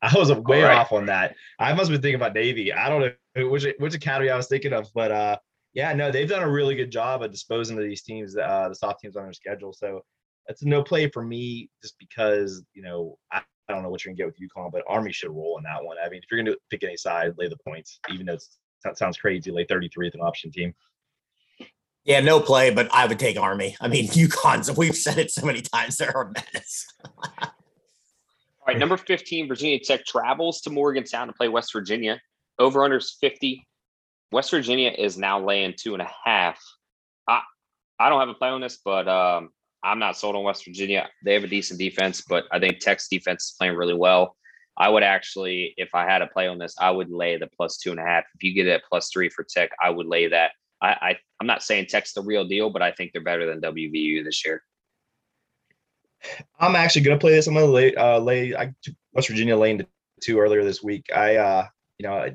I 0.01 0.14
was 0.14 0.34
way 0.34 0.64
right. 0.64 0.76
off 0.76 0.91
on 0.91 1.05
that. 1.05 1.36
I 1.59 1.72
must 1.74 1.89
have 1.89 1.95
been 1.95 2.01
thinking 2.01 2.16
about 2.16 2.34
Navy. 2.34 2.74
I 2.74 2.89
don't 2.89 3.14
know 3.36 3.47
which 3.47 3.66
which 3.78 3.95
academy 3.95 4.30
I 4.30 4.36
was 4.36 4.47
thinking 4.47 4.74
of, 4.74 4.89
but 4.93 5.14
uh, 5.14 5.38
yeah, 5.74 5.93
no, 5.93 6.12
they've 6.12 6.28
done 6.28 6.43
a 6.43 6.51
really 6.51 6.76
good 6.76 6.91
job 6.91 7.24
of 7.24 7.32
disposing 7.32 7.78
of 7.78 7.84
these 7.86 8.01
teams, 8.01 8.36
uh, 8.36 8.68
the 8.68 8.76
soft 8.76 8.99
teams 8.99 9.16
on 9.16 9.24
their 9.24 9.34
schedule. 9.34 9.72
So 9.72 10.01
that's 10.45 10.64
a 10.64 10.68
no 10.68 10.84
play 10.84 11.09
for 11.09 11.24
me, 11.24 11.70
just 11.82 11.97
because 11.99 12.64
you 12.74 12.82
know 12.82 13.18
I, 13.32 13.43
I 13.70 13.74
don't 13.74 13.84
know 13.84 13.89
what 13.89 14.03
you're 14.03 14.14
gonna 14.14 14.18
get 14.18 14.28
with 14.28 14.49
UConn, 14.49 14.72
but 14.72 14.84
Army 14.88 15.12
should 15.12 15.32
roll 15.32 15.57
in 15.57 15.64
that 15.64 15.84
one. 15.84 15.97
I 16.03 16.09
mean, 16.09 16.22
if 16.24 16.32
you're 16.32 16.43
gonna 16.43 16.57
pick 16.70 16.84
any 16.84 16.97
side, 16.97 17.34
lay 17.38 17.47
the 17.47 17.57
points, 17.66 17.99
even 18.12 18.26
though 18.26 18.38
it 18.86 18.97
sounds 18.97 19.18
crazy, 19.18 19.51
lay 19.51 19.66
33 19.66 20.07
with 20.07 20.16
an 20.16 20.22
option 20.22 20.51
team. 20.51 20.74
Yeah, 22.03 22.20
no 22.20 22.39
play, 22.39 22.72
but 22.72 22.89
I 22.91 23.05
would 23.05 23.20
take 23.20 23.38
Army. 23.38 23.78
I 23.80 23.88
mean, 23.88 24.07
UConn's, 24.09 24.76
we've 24.76 24.95
said 24.95 25.18
it 25.18 25.32
so 25.32 25.45
many 25.45 25.62
times, 25.62 25.97
they're 25.97 26.09
a 26.09 26.26
menace. 26.26 26.88
All 27.24 28.68
right, 28.68 28.78
number 28.78 28.97
15, 28.97 29.47
Virginia 29.47 29.80
Tech 29.80 30.05
travels 30.05 30.62
to 30.62 30.70
Morgantown 30.70 31.28
to 31.28 31.34
play 31.34 31.47
West 31.47 31.74
Virginia. 31.74 32.20
Over 32.59 32.82
unders 32.82 33.12
50. 33.20 33.68
West 34.32 34.51
Virginia 34.51 34.91
is 34.97 35.18
now 35.18 35.43
laying 35.43 35.74
two 35.78 35.93
and 35.93 36.01
a 36.01 36.09
half. 36.24 36.59
I 37.28 37.41
I 37.99 38.09
don't 38.09 38.20
have 38.20 38.30
a 38.30 38.34
play 38.34 38.49
on 38.49 38.62
this, 38.62 38.80
but 38.84 39.07
um, 39.07 39.49
I'm 39.84 39.99
not 39.99 40.17
sold 40.17 40.36
on 40.36 40.43
West 40.43 40.65
Virginia. 40.65 41.09
They 41.23 41.34
have 41.34 41.43
a 41.43 41.47
decent 41.47 41.79
defense, 41.79 42.21
but 42.21 42.45
I 42.51 42.59
think 42.59 42.79
Tech's 42.79 43.07
defense 43.07 43.45
is 43.45 43.55
playing 43.57 43.75
really 43.75 43.95
well. 43.95 44.36
I 44.77 44.89
would 44.89 45.03
actually, 45.03 45.73
if 45.77 45.93
I 45.93 46.05
had 46.05 46.21
a 46.21 46.27
play 46.27 46.47
on 46.47 46.57
this, 46.57 46.75
I 46.79 46.91
would 46.91 47.09
lay 47.09 47.38
the 47.38 47.47
plus 47.47 47.77
two 47.77 47.91
and 47.91 47.99
a 47.99 48.03
half. 48.03 48.23
If 48.36 48.43
you 48.43 48.53
get 48.53 48.67
it 48.67 48.71
at 48.71 48.84
plus 48.88 49.09
three 49.11 49.29
for 49.29 49.45
Tech, 49.47 49.71
I 49.82 49.89
would 49.89 50.07
lay 50.07 50.27
that. 50.27 50.51
I, 50.82 50.89
I 50.89 51.17
I'm 51.39 51.47
not 51.47 51.63
saying 51.63 51.88
Tech's 51.88 52.13
the 52.13 52.21
real 52.21 52.45
deal, 52.45 52.69
but 52.69 52.82
I 52.82 52.91
think 52.91 53.11
they're 53.11 53.21
better 53.21 53.45
than 53.45 53.61
WVU 53.61 54.23
this 54.23 54.45
year. 54.45 54.63
I'm 56.59 56.75
actually 56.75 57.01
going 57.01 57.17
to 57.17 57.21
play 57.21 57.32
this. 57.32 57.47
I'm 57.47 57.55
going 57.55 57.65
to 57.65 57.71
lay, 57.71 57.95
uh, 57.95 58.19
lay 58.19 58.55
I 58.55 58.73
West 59.13 59.27
Virginia 59.27 59.57
lane 59.57 59.79
to 59.79 59.88
two 60.21 60.39
earlier 60.39 60.63
this 60.63 60.84
week. 60.84 61.09
I, 61.13 61.36
uh, 61.36 61.67
you 61.97 62.07
know, 62.07 62.29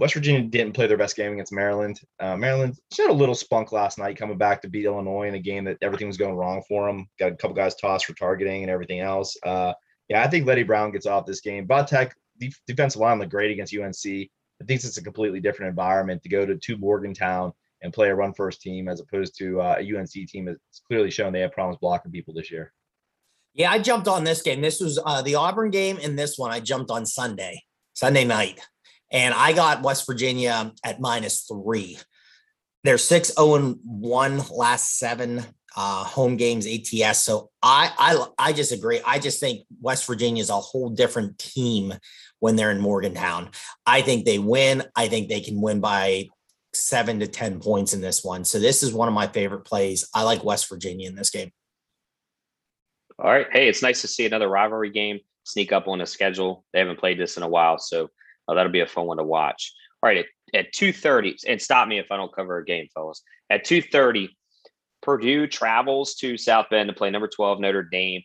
West 0.00 0.14
Virginia 0.14 0.40
didn't 0.40 0.72
play 0.72 0.86
their 0.86 0.96
best 0.96 1.14
game 1.14 1.34
against 1.34 1.52
Maryland. 1.52 2.00
Uh, 2.18 2.34
Maryland 2.34 2.74
showed 2.90 3.10
a 3.10 3.12
little 3.12 3.34
spunk 3.34 3.70
last 3.70 3.98
night, 3.98 4.16
coming 4.16 4.38
back 4.38 4.62
to 4.62 4.68
beat 4.68 4.86
Illinois 4.86 5.28
in 5.28 5.34
a 5.34 5.38
game 5.38 5.64
that 5.64 5.76
everything 5.82 6.06
was 6.06 6.16
going 6.16 6.34
wrong 6.34 6.62
for 6.66 6.86
them. 6.86 7.06
Got 7.18 7.32
a 7.32 7.36
couple 7.36 7.54
guys 7.54 7.74
tossed 7.74 8.06
for 8.06 8.14
targeting 8.14 8.62
and 8.62 8.70
everything 8.70 9.00
else. 9.00 9.36
Uh, 9.44 9.74
yeah, 10.08 10.24
I 10.24 10.28
think 10.28 10.46
Leddie 10.46 10.62
Brown 10.62 10.90
gets 10.90 11.04
off 11.04 11.26
this 11.26 11.42
game. 11.42 11.68
Tech 11.86 12.16
def- 12.38 12.60
defensive 12.66 13.02
line 13.02 13.18
looked 13.18 13.30
great 13.30 13.50
against 13.50 13.76
UNC. 13.76 13.94
I 14.04 14.64
think 14.66 14.82
it's 14.82 14.96
a 14.96 15.04
completely 15.04 15.38
different 15.38 15.68
environment 15.68 16.22
to 16.22 16.30
go 16.30 16.46
to 16.46 16.56
to 16.56 16.78
Morgantown 16.78 17.52
and 17.82 17.92
play 17.92 18.08
a 18.08 18.14
run 18.14 18.32
first 18.32 18.62
team 18.62 18.88
as 18.88 19.00
opposed 19.00 19.36
to 19.38 19.60
uh, 19.60 19.76
a 19.78 19.96
UNC 19.96 20.12
team 20.28 20.46
that's 20.46 20.82
clearly 20.88 21.10
shown 21.10 21.32
they 21.32 21.40
have 21.40 21.52
problems 21.52 21.78
blocking 21.78 22.10
people 22.10 22.32
this 22.32 22.50
year. 22.50 22.72
Yeah, 23.52 23.70
I 23.70 23.78
jumped 23.78 24.08
on 24.08 24.24
this 24.24 24.40
game. 24.40 24.62
This 24.62 24.80
was 24.80 24.98
uh, 25.04 25.20
the 25.20 25.34
Auburn 25.34 25.70
game, 25.70 25.98
and 26.02 26.18
this 26.18 26.38
one 26.38 26.50
I 26.50 26.60
jumped 26.60 26.90
on 26.90 27.04
Sunday, 27.04 27.64
Sunday 27.92 28.24
night, 28.24 28.60
and 29.10 29.34
I 29.34 29.52
got 29.52 29.82
West 29.82 30.06
Virginia 30.06 30.72
at 30.84 31.00
minus 31.00 31.42
three. 31.42 31.98
They're 32.84 32.98
six 32.98 33.28
zero 33.34 33.48
oh 33.48 33.54
and 33.56 33.78
one 33.82 34.42
last 34.50 34.98
seven 34.98 35.44
uh, 35.76 36.04
home 36.04 36.36
games 36.36 36.66
ATS. 36.66 37.20
So 37.20 37.50
I 37.62 37.92
I 37.98 38.26
I 38.38 38.52
just 38.52 38.72
agree. 38.72 39.00
I 39.04 39.18
just 39.18 39.40
think 39.40 39.66
West 39.80 40.06
Virginia 40.06 40.40
is 40.40 40.50
a 40.50 40.54
whole 40.54 40.90
different 40.90 41.38
team 41.38 41.94
when 42.40 42.56
they're 42.56 42.70
in 42.70 42.80
Morgantown. 42.80 43.50
I 43.86 44.02
think 44.02 44.24
they 44.24 44.38
win. 44.38 44.82
I 44.96 45.08
think 45.08 45.28
they 45.28 45.40
can 45.40 45.60
win 45.60 45.80
by 45.80 46.28
seven 46.72 47.20
to 47.20 47.26
ten 47.26 47.60
points 47.60 47.92
in 47.92 48.00
this 48.00 48.24
one. 48.24 48.44
So 48.44 48.58
this 48.58 48.82
is 48.82 48.92
one 48.92 49.08
of 49.08 49.14
my 49.14 49.26
favorite 49.26 49.64
plays. 49.64 50.08
I 50.14 50.22
like 50.22 50.44
West 50.44 50.68
Virginia 50.68 51.08
in 51.08 51.16
this 51.16 51.30
game. 51.30 51.50
All 53.18 53.30
right. 53.30 53.46
Hey, 53.52 53.68
it's 53.68 53.82
nice 53.82 54.00
to 54.00 54.08
see 54.08 54.24
another 54.24 54.48
rivalry 54.48 54.90
game 54.90 55.20
sneak 55.44 55.72
up 55.72 55.88
on 55.88 55.98
the 55.98 56.06
schedule. 56.06 56.64
They 56.72 56.78
haven't 56.78 56.98
played 56.98 57.18
this 57.18 57.36
in 57.36 57.42
a 57.42 57.48
while, 57.48 57.78
so 57.78 58.08
uh, 58.50 58.54
that'll 58.54 58.72
be 58.72 58.80
a 58.80 58.86
fun 58.86 59.06
one 59.06 59.18
to 59.18 59.24
watch. 59.24 59.72
All 60.02 60.08
right, 60.08 60.24
at, 60.54 60.66
at 60.66 60.72
2.30, 60.72 61.44
and 61.46 61.60
stop 61.60 61.86
me 61.86 61.98
if 61.98 62.10
I 62.10 62.16
don't 62.16 62.34
cover 62.34 62.58
a 62.58 62.64
game, 62.64 62.88
fellas. 62.94 63.22
At 63.50 63.64
2.30, 63.64 64.30
Purdue 65.02 65.46
travels 65.46 66.14
to 66.16 66.36
South 66.36 66.66
Bend 66.70 66.88
to 66.88 66.94
play 66.94 67.10
number 67.10 67.28
12 67.28 67.60
Notre 67.60 67.82
Dame. 67.82 68.22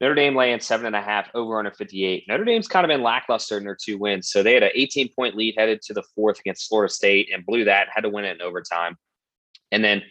Notre 0.00 0.14
Dame 0.14 0.34
laying 0.34 0.60
seven 0.60 0.86
and 0.86 0.96
a 0.96 1.02
half 1.02 1.28
over 1.34 1.58
under 1.58 1.70
58. 1.70 2.24
Notre 2.26 2.44
Dame's 2.44 2.68
kind 2.68 2.84
of 2.84 2.88
been 2.88 3.02
lackluster 3.02 3.58
in 3.58 3.64
their 3.64 3.76
two 3.76 3.98
wins. 3.98 4.30
So 4.30 4.42
they 4.42 4.54
had 4.54 4.62
an 4.62 4.70
18 4.74 5.12
point 5.14 5.36
lead 5.36 5.54
headed 5.58 5.82
to 5.82 5.92
the 5.92 6.02
fourth 6.14 6.40
against 6.40 6.68
Florida 6.68 6.92
State 6.92 7.28
and 7.32 7.44
blew 7.44 7.64
that, 7.64 7.88
had 7.92 8.02
to 8.02 8.08
win 8.08 8.24
it 8.24 8.36
in 8.36 8.42
overtime. 8.42 8.96
And 9.72 9.84
then 9.84 10.02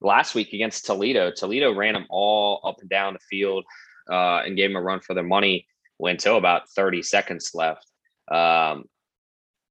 last 0.00 0.34
week 0.34 0.52
against 0.52 0.86
Toledo. 0.86 1.30
Toledo 1.30 1.74
ran 1.74 1.94
them 1.94 2.06
all 2.08 2.60
up 2.64 2.80
and 2.80 2.88
down 2.88 3.14
the 3.14 3.18
field 3.18 3.64
uh, 4.10 4.42
and 4.44 4.56
gave 4.56 4.70
them 4.70 4.76
a 4.76 4.82
run 4.82 5.00
for 5.00 5.14
their 5.14 5.24
money 5.24 5.66
until 6.00 6.36
about 6.36 6.68
30 6.70 7.02
seconds 7.02 7.50
left. 7.54 7.89
Um, 8.30 8.84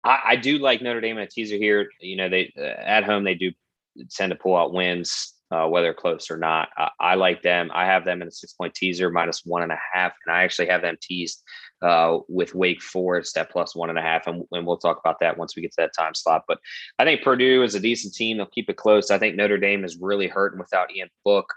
I, 0.04 0.20
I, 0.28 0.36
do 0.36 0.58
like 0.58 0.82
Notre 0.82 1.02
Dame 1.02 1.18
in 1.18 1.24
a 1.24 1.28
teaser 1.28 1.56
here. 1.56 1.90
You 2.02 2.18
know, 2.18 2.30
they 2.30 2.54
uh, 2.58 2.62
at 2.62 3.04
home 3.06 3.24
they 3.24 3.36
do 3.36 3.52
tend 4.12 4.32
to 4.32 4.38
pull 4.38 4.56
out 4.56 4.74
wins, 4.74 5.34
uh, 5.52 5.68
whether 5.68 5.94
close 5.94 6.30
or 6.30 6.38
not. 6.38 6.70
I, 6.78 6.90
I, 7.00 7.16
like 7.16 7.42
them. 7.42 7.72
I 7.74 7.86
have 7.86 8.06
them 8.06 8.22
in 8.22 8.28
a 8.28 8.32
six 8.32 8.54
point 8.54 8.74
teaser 8.74 9.10
minus 9.10 9.46
one 9.46 9.64
and 9.64 9.72
a 9.72 9.80
half, 9.94 10.14
and 10.26 10.36
I 10.36 10.44
actually 10.44 10.68
have 10.68 10.82
them 10.82 10.98
teased 11.02 11.42
uh, 11.82 12.20
with 12.28 12.54
Wake 12.54 12.82
Forest 12.82 13.38
at 13.38 13.50
plus 13.50 13.76
one 13.76 13.90
and 13.90 14.00
a 14.00 14.02
half, 14.02 14.28
and, 14.28 14.44
and, 14.52 14.68
we'll 14.68 14.78
talk 14.78 15.00
about 15.00 15.20
that 15.22 15.38
once 15.38 15.56
we 15.56 15.62
get 15.62 15.72
to 15.72 15.82
that 15.82 15.96
time 15.98 16.14
slot. 16.14 16.44
But 16.48 16.60
I 16.98 17.06
think 17.06 17.24
Purdue 17.24 17.64
is 17.64 17.76
a 17.76 17.80
decent 17.80 18.14
team; 18.14 18.38
they'll 18.38 18.46
keep 18.48 18.70
it 18.70 18.78
close. 18.78 19.12
I 19.12 19.18
think 19.18 19.36
Notre 19.36 19.58
Dame 19.58 19.86
is 19.86 19.98
really 20.00 20.28
hurting 20.28 20.60
without 20.60 20.94
Ian 20.94 21.10
Book. 21.24 21.54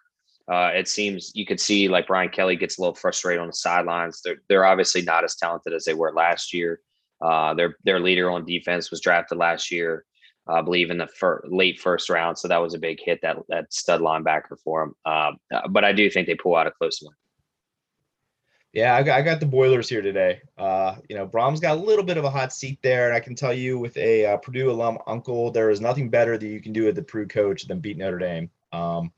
Uh, 0.51 0.71
it 0.75 0.89
seems 0.89 1.31
you 1.35 1.47
could 1.47 1.61
see 1.61 1.89
like 1.89 2.07
Brian 2.07 2.29
Kelly 2.29 2.57
gets 2.57 2.79
a 2.79 2.81
little 2.81 2.95
frustrated 2.95 3.41
on 3.41 3.47
the 3.47 3.53
sidelines. 3.53 4.21
They're 4.25 4.43
they're 4.49 4.65
obviously 4.65 5.03
not 5.03 5.25
as 5.25 5.37
talented 5.37 5.73
as 5.73 5.85
they 5.85 5.95
were 5.95 6.13
last 6.13 6.53
year. 6.53 6.81
Uh, 7.23 7.55
their 7.55 7.77
their 7.85 8.01
leader 8.01 8.31
on 8.31 8.45
defense 8.45 8.91
was 8.91 9.01
drafted 9.01 9.39
last 9.39 9.71
year, 9.71 10.05
I 10.49 10.61
believe, 10.61 10.91
in 10.91 10.99
the 10.99 11.07
fir- 11.07 11.45
late 11.49 11.81
first 11.81 12.11
round. 12.11 12.37
So 12.39 12.49
that 12.49 12.59
was 12.59 12.75
a 12.75 12.79
big 12.79 12.99
hit 13.01 13.21
that 13.23 13.37
that 13.49 13.73
stud 13.73 14.01
linebacker 14.01 14.59
for 14.63 14.83
him. 14.83 14.95
Um, 15.05 15.37
uh, 15.55 15.69
but 15.69 15.85
I 15.85 15.93
do 15.93 16.11
think 16.11 16.27
they 16.27 16.35
pull 16.35 16.57
out 16.57 16.67
a 16.67 16.73
close 16.73 17.01
one. 17.01 17.15
Yeah, 18.73 18.97
I 18.97 19.03
got, 19.03 19.19
I 19.19 19.23
got 19.23 19.39
the 19.39 19.47
Boilers 19.47 19.89
here 19.89 20.01
today. 20.01 20.41
Uh, 20.57 20.97
you 21.09 21.15
know, 21.15 21.27
Brohm's 21.27 21.61
got 21.61 21.77
a 21.77 21.81
little 21.81 22.05
bit 22.05 22.17
of 22.17 22.25
a 22.25 22.31
hot 22.31 22.55
seat 22.55 22.79
there, 22.83 23.07
and 23.07 23.15
I 23.15 23.21
can 23.21 23.35
tell 23.35 23.53
you, 23.53 23.79
with 23.79 23.95
a 23.99 24.25
uh, 24.25 24.37
Purdue 24.39 24.71
alum 24.71 24.97
uncle, 25.07 25.51
there 25.51 25.69
is 25.69 25.83
nothing 25.83 26.09
better 26.09 26.39
that 26.39 26.47
you 26.47 26.61
can 26.61 26.73
do 26.73 26.87
with 26.87 26.97
the 26.97 27.03
Purdue 27.03 27.29
coach 27.29 27.67
than 27.67 27.81
beat 27.81 27.99
Notre 27.99 28.19
Dame. 28.19 28.51
Um, 28.73 29.13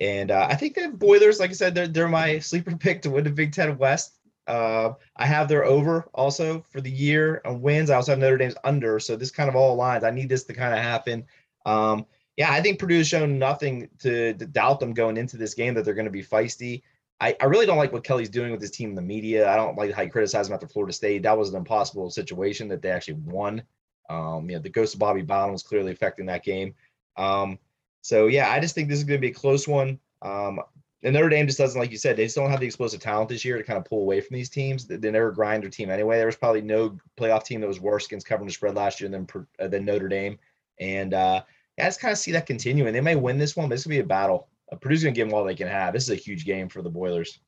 and 0.00 0.30
uh, 0.30 0.46
I 0.48 0.54
think 0.54 0.74
that 0.76 0.98
Boilers, 0.98 1.38
like 1.38 1.50
I 1.50 1.54
said, 1.54 1.74
they're, 1.74 1.86
they're 1.88 2.08
my 2.08 2.38
sleeper 2.38 2.74
pick 2.80 3.02
to 3.02 3.10
win 3.10 3.24
the 3.24 3.30
Big 3.30 3.52
Ten 3.52 3.76
West. 3.76 4.17
Uh, 4.48 4.94
I 5.16 5.26
have 5.26 5.46
their 5.46 5.64
over 5.64 6.08
also 6.14 6.64
for 6.70 6.80
the 6.80 6.90
year 6.90 7.40
on 7.44 7.60
wins. 7.60 7.90
I 7.90 7.96
also 7.96 8.12
have 8.12 8.18
Notre 8.18 8.38
Dame's 8.38 8.56
under, 8.64 8.98
so 8.98 9.14
this 9.14 9.30
kind 9.30 9.48
of 9.48 9.54
all 9.54 9.76
aligns. 9.76 10.02
I 10.02 10.10
need 10.10 10.28
this 10.28 10.44
to 10.44 10.54
kind 10.54 10.74
of 10.74 10.80
happen. 10.80 11.26
Um, 11.66 12.06
Yeah, 12.38 12.52
I 12.52 12.62
think 12.62 12.78
Purdue's 12.78 13.08
shown 13.08 13.38
nothing 13.38 13.88
to, 13.98 14.32
to 14.34 14.46
doubt 14.46 14.78
them 14.78 14.94
going 14.94 15.16
into 15.16 15.36
this 15.36 15.54
game 15.54 15.74
that 15.74 15.84
they're 15.84 15.94
going 15.94 16.04
to 16.06 16.10
be 16.10 16.22
feisty. 16.22 16.82
I, 17.20 17.34
I 17.40 17.46
really 17.46 17.66
don't 17.66 17.78
like 17.78 17.92
what 17.92 18.04
Kelly's 18.04 18.30
doing 18.30 18.52
with 18.52 18.60
his 18.60 18.70
team 18.70 18.90
in 18.90 18.94
the 18.94 19.02
media. 19.02 19.50
I 19.50 19.56
don't 19.56 19.76
like 19.76 19.92
how 19.92 20.04
he 20.04 20.08
criticized 20.08 20.48
him 20.48 20.54
after 20.54 20.68
Florida 20.68 20.92
State. 20.92 21.24
That 21.24 21.36
was 21.36 21.50
an 21.50 21.56
impossible 21.56 22.10
situation 22.10 22.68
that 22.68 22.80
they 22.80 22.90
actually 22.90 23.20
won. 23.24 23.62
Um, 24.08 24.48
you 24.48 24.54
know, 24.54 24.62
the 24.62 24.70
ghost 24.70 24.94
of 24.94 25.00
Bobby 25.00 25.22
Bowden 25.22 25.52
was 25.52 25.64
clearly 25.64 25.90
affecting 25.90 26.26
that 26.26 26.44
game. 26.44 26.74
Um, 27.16 27.58
so 28.02 28.28
yeah, 28.28 28.48
I 28.48 28.60
just 28.60 28.76
think 28.76 28.88
this 28.88 28.98
is 28.98 29.04
going 29.04 29.20
to 29.20 29.26
be 29.26 29.32
a 29.32 29.34
close 29.34 29.66
one. 29.66 29.98
Um, 30.22 30.60
and 31.02 31.14
Notre 31.14 31.28
Dame 31.28 31.46
just 31.46 31.58
doesn't, 31.58 31.80
like 31.80 31.92
you 31.92 31.96
said, 31.96 32.16
they 32.16 32.24
just 32.24 32.34
don't 32.34 32.50
have 32.50 32.60
the 32.60 32.66
explosive 32.66 33.00
talent 33.00 33.28
this 33.28 33.44
year 33.44 33.56
to 33.56 33.62
kind 33.62 33.78
of 33.78 33.84
pull 33.84 34.00
away 34.00 34.20
from 34.20 34.34
these 34.34 34.50
teams. 34.50 34.86
They, 34.86 34.96
they 34.96 35.10
never 35.10 35.30
grind 35.30 35.62
their 35.62 35.70
team 35.70 35.90
anyway. 35.90 36.16
There 36.16 36.26
was 36.26 36.36
probably 36.36 36.62
no 36.62 36.98
playoff 37.16 37.44
team 37.44 37.60
that 37.60 37.68
was 37.68 37.80
worse 37.80 38.06
against 38.06 38.26
covering 38.26 38.48
the 38.48 38.52
spread 38.52 38.74
last 38.74 39.00
year 39.00 39.08
than 39.08 39.26
uh, 39.60 39.68
than 39.68 39.84
Notre 39.84 40.08
Dame. 40.08 40.38
And 40.80 41.14
uh, 41.14 41.42
yeah, 41.76 41.84
I 41.84 41.88
just 41.88 42.00
kind 42.00 42.12
of 42.12 42.18
see 42.18 42.32
that 42.32 42.46
continuing. 42.46 42.92
They 42.92 43.00
may 43.00 43.16
win 43.16 43.38
this 43.38 43.56
one, 43.56 43.68
but 43.68 43.76
this 43.76 43.84
will 43.84 43.90
be 43.90 44.00
a 44.00 44.04
battle. 44.04 44.48
Uh, 44.70 44.76
Purdue's 44.76 45.02
going 45.02 45.14
to 45.14 45.18
give 45.18 45.28
them 45.28 45.34
all 45.34 45.44
they 45.44 45.54
can 45.54 45.68
have. 45.68 45.94
This 45.94 46.04
is 46.04 46.10
a 46.10 46.16
huge 46.16 46.44
game 46.44 46.68
for 46.68 46.82
the 46.82 46.90
Boilers. 46.90 47.38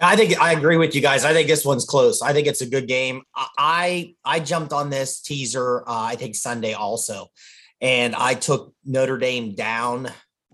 I 0.00 0.16
think 0.16 0.40
I 0.40 0.52
agree 0.52 0.76
with 0.76 0.94
you 0.94 1.00
guys. 1.00 1.24
I 1.24 1.32
think 1.32 1.48
this 1.48 1.64
one's 1.64 1.84
close. 1.84 2.22
I 2.22 2.32
think 2.32 2.46
it's 2.46 2.62
a 2.62 2.66
good 2.66 2.88
game. 2.88 3.22
I 3.34 4.14
I 4.24 4.40
jumped 4.40 4.72
on 4.72 4.90
this 4.90 5.20
teaser. 5.20 5.82
Uh, 5.82 6.02
I 6.02 6.16
think 6.16 6.34
Sunday 6.34 6.72
also, 6.72 7.30
and 7.80 8.14
I 8.14 8.34
took 8.34 8.74
Notre 8.84 9.18
Dame 9.18 9.54
down, 9.54 10.10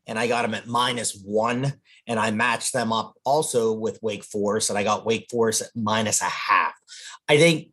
and 0.06 0.18
I 0.18 0.26
got 0.26 0.42
them 0.42 0.54
at 0.54 0.66
minus 0.66 1.20
one, 1.24 1.72
and 2.08 2.18
I 2.18 2.32
matched 2.32 2.72
them 2.72 2.92
up 2.92 3.14
also 3.24 3.72
with 3.72 4.02
Wake 4.02 4.24
Forest, 4.24 4.70
and 4.70 4.78
I 4.78 4.82
got 4.82 5.06
Wake 5.06 5.28
Forest 5.30 5.62
at 5.62 5.68
minus 5.76 6.22
a 6.22 6.24
half. 6.24 6.74
I 7.28 7.36
think 7.36 7.68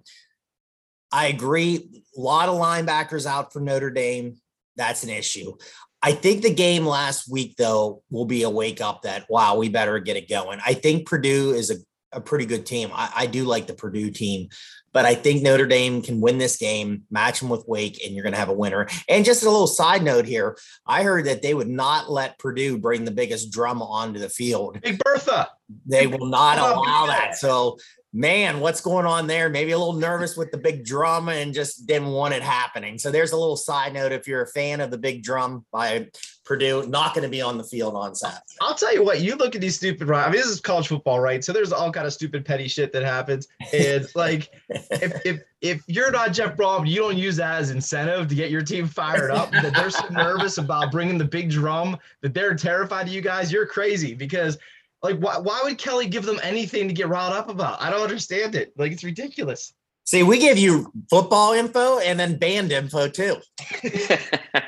I 1.12 1.28
agree. 1.28 2.04
A 2.18 2.20
lot 2.20 2.50
of 2.50 2.60
linebackers 2.60 3.26
out 3.26 3.54
for 3.54 3.62
Notre 3.62 3.90
Dame. 3.90 4.36
That's 4.76 5.04
an 5.04 5.10
issue. 5.10 5.54
I 6.02 6.12
think 6.12 6.44
the 6.44 6.54
game 6.54 6.86
last 6.86 7.32
week, 7.32 7.56
though, 7.58 8.04
will 8.12 8.26
be 8.26 8.44
a 8.44 8.50
wake 8.50 8.82
up 8.82 9.04
that, 9.04 9.26
wow, 9.30 9.56
we 9.56 9.70
better 9.70 9.98
get 10.00 10.18
it 10.18 10.30
going. 10.30 10.60
I 10.64 10.74
think 10.74 11.08
Purdue 11.08 11.52
is 11.52 11.72
a, 11.72 11.78
a 12.12 12.22
pretty 12.22 12.46
good 12.46 12.66
team. 12.66 12.92
I, 12.94 13.12
I, 13.16 13.26
do 13.26 13.46
like 13.46 13.66
the 13.66 13.74
Purdue 13.74 14.12
team, 14.12 14.50
but 14.96 15.04
I 15.04 15.14
think 15.14 15.44
Notre 15.44 15.68
Dame 15.68 16.02
can 16.02 16.22
win 16.22 16.38
this 16.38 16.56
game, 16.56 17.04
match 17.12 17.42
them 17.42 17.50
with 17.50 17.68
Wake, 17.68 18.02
and 18.06 18.16
you're 18.16 18.24
going 18.24 18.32
to 18.32 18.40
have 18.40 18.48
a 18.48 18.54
winner. 18.54 18.88
And 19.10 19.26
just 19.26 19.44
a 19.44 19.50
little 19.50 19.68
side 19.68 20.02
note 20.02 20.26
here 20.26 20.58
I 20.88 21.04
heard 21.04 21.26
that 21.26 21.42
they 21.42 21.54
would 21.54 21.68
not 21.68 22.10
let 22.10 22.40
Purdue 22.40 22.78
bring 22.78 23.04
the 23.04 23.12
biggest 23.12 23.52
drum 23.52 23.82
onto 23.82 24.20
the 24.22 24.30
field. 24.30 24.80
Big 24.82 24.98
Bertha. 25.04 25.50
They 25.86 26.08
will 26.08 26.28
not 26.28 26.60
allow 26.60 27.08
that. 27.08 27.36
So 27.36 27.78
man, 28.16 28.62
what's 28.62 28.80
going 28.80 29.06
on 29.06 29.28
there? 29.28 29.50
Maybe 29.50 29.72
a 29.72 29.78
little 29.78 29.94
nervous 29.94 30.38
with 30.38 30.50
the 30.50 30.58
big 30.58 30.86
drum 30.86 31.28
and 31.28 31.54
just 31.54 31.86
didn't 31.86 32.08
want 32.08 32.34
it 32.34 32.42
happening. 32.42 32.98
So 32.98 33.12
there's 33.12 33.34
a 33.34 33.38
little 33.38 33.58
side 33.58 33.94
note. 33.94 34.14
If 34.14 34.26
you're 34.26 34.44
a 34.44 34.48
fan 34.48 34.80
of 34.80 34.90
the 34.90 34.98
big 34.98 35.22
drum 35.22 35.66
by 35.70 36.08
Purdue, 36.46 36.88
not 36.88 37.14
going 37.14 37.24
to 37.24 37.30
be 37.30 37.42
on 37.42 37.58
the 37.58 37.64
field 37.64 37.94
on 37.94 38.16
Saturday. 38.16 38.40
I'll 38.62 38.74
tell 38.74 38.94
you 38.94 39.04
what, 39.04 39.20
you 39.20 39.36
look 39.36 39.54
at 39.54 39.60
these 39.60 39.76
stupid, 39.76 40.10
I 40.10 40.28
mean, 40.28 40.32
this 40.32 40.46
is 40.46 40.62
college 40.62 40.88
football, 40.88 41.20
right? 41.20 41.44
So 41.44 41.52
there's 41.52 41.74
all 41.74 41.92
kind 41.92 42.08
of 42.08 42.14
stupid 42.14 42.46
petty 42.46 42.70
shit 42.70 42.94
that 42.94 43.04
happens. 43.04 43.50
And 43.74 44.08
like, 44.16 44.50
if, 44.70 45.26
if, 45.26 45.42
if 45.60 45.84
you're 45.88 46.12
not 46.12 46.32
Jeff 46.32 46.56
Brohm, 46.56 46.88
you 46.88 47.02
don't 47.02 47.18
use 47.18 47.36
that 47.36 47.60
as 47.60 47.72
incentive 47.72 48.30
to 48.30 48.36
get 48.36 48.50
your 48.50 48.62
team 48.62 48.88
fired 48.88 49.32
up, 49.32 49.52
that 49.52 49.74
they're 49.76 49.90
so 49.90 50.08
nervous 50.08 50.58
about 50.58 50.90
bringing 50.90 51.18
the 51.18 51.26
big 51.26 51.50
drum, 51.50 51.98
that 52.22 52.34
they're 52.34 52.56
terrified 52.56 53.08
of 53.08 53.14
you 53.14 53.22
guys, 53.22 53.52
you're 53.52 53.66
crazy 53.66 54.14
because 54.14 54.58
like, 55.04 55.18
why, 55.20 55.38
why 55.38 55.62
would 55.64 55.78
Kelly 55.78 56.08
give 56.08 56.26
them 56.26 56.40
anything 56.42 56.88
to 56.88 56.94
get 56.94 57.08
riled 57.08 57.34
up 57.34 57.50
about? 57.50 57.82
I 57.82 57.90
don't 57.90 58.02
understand 58.02 58.56
it. 58.56 58.74
Like, 58.78 58.92
it's 58.92 59.04
ridiculous. 59.04 59.74
See, 60.06 60.22
we 60.22 60.38
give 60.38 60.58
you 60.58 60.92
football 61.10 61.54
info 61.54 61.98
and 61.98 62.20
then 62.20 62.38
band 62.38 62.72
info 62.72 63.08
too. 63.08 63.38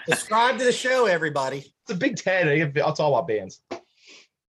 Subscribe 0.10 0.58
to 0.58 0.64
the 0.64 0.72
show, 0.72 1.06
everybody. 1.06 1.60
It's 1.60 1.92
a 1.92 1.96
Big 1.96 2.18
Ten. 2.18 2.48
It's 2.48 3.00
all 3.00 3.14
about 3.14 3.28
bands. 3.28 3.62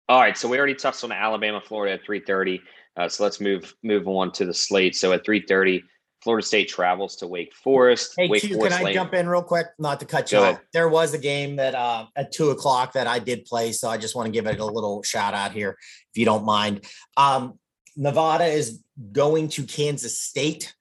All 0.07 0.19
right, 0.21 0.37
so 0.37 0.47
we 0.47 0.57
already 0.57 0.75
touched 0.75 1.03
on 1.03 1.11
Alabama, 1.11 1.61
Florida 1.61 1.95
at 1.95 2.03
three 2.03 2.21
thirty. 2.21 2.61
Uh, 2.95 3.09
so 3.09 3.23
let's 3.23 3.41
move 3.41 3.75
move 3.83 4.07
on 4.07 4.31
to 4.31 4.45
the 4.45 4.53
slate. 4.53 4.95
So 4.95 5.11
at 5.11 5.25
three 5.25 5.41
thirty, 5.41 5.83
Florida 6.21 6.45
State 6.45 6.67
travels 6.67 7.15
to 7.17 7.27
Wake 7.27 7.53
Forest. 7.53 8.13
Hey, 8.17 8.27
Wake 8.27 8.43
Forest 8.43 8.77
can 8.77 8.87
I 8.87 8.93
jump 8.93 9.13
in 9.13 9.27
real 9.27 9.41
quick? 9.41 9.67
Not 9.79 9.99
to 10.01 10.05
cut 10.05 10.31
you 10.31 10.39
off. 10.39 10.59
There 10.73 10.89
was 10.89 11.13
a 11.13 11.17
game 11.17 11.55
that 11.55 11.75
uh, 11.75 12.07
at 12.15 12.31
two 12.31 12.49
o'clock 12.49 12.93
that 12.93 13.07
I 13.07 13.19
did 13.19 13.45
play, 13.45 13.71
so 13.71 13.89
I 13.89 13.97
just 13.97 14.15
want 14.15 14.25
to 14.25 14.31
give 14.31 14.45
it 14.45 14.59
a 14.59 14.65
little 14.65 15.01
shout 15.03 15.33
out 15.33 15.53
here, 15.53 15.77
if 16.11 16.17
you 16.17 16.25
don't 16.25 16.45
mind. 16.45 16.85
Um, 17.15 17.57
Nevada 17.95 18.45
is 18.45 18.83
going 19.11 19.49
to 19.49 19.63
Kansas 19.63 20.19
State 20.19 20.73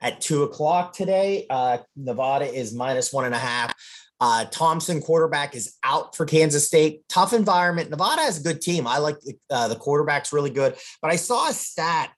at 0.00 0.20
two 0.20 0.42
o'clock 0.42 0.92
today. 0.92 1.46
Uh, 1.48 1.78
Nevada 1.96 2.44
is 2.44 2.74
minus 2.74 3.12
one 3.12 3.24
and 3.24 3.34
a 3.34 3.38
half. 3.38 3.72
Uh, 4.20 4.44
Thompson, 4.44 5.00
quarterback, 5.00 5.56
is 5.56 5.76
out 5.82 6.14
for 6.16 6.24
Kansas 6.24 6.66
State. 6.66 7.00
Tough 7.08 7.32
environment. 7.32 7.90
Nevada 7.90 8.22
has 8.22 8.38
a 8.38 8.42
good 8.42 8.60
team. 8.60 8.86
I 8.86 8.98
like 8.98 9.18
the, 9.20 9.34
uh, 9.50 9.66
the 9.66 9.74
quarterback's 9.74 10.32
really 10.32 10.50
good, 10.50 10.76
but 11.00 11.10
I 11.10 11.16
saw 11.16 11.48
a 11.48 11.52
stat 11.52 12.12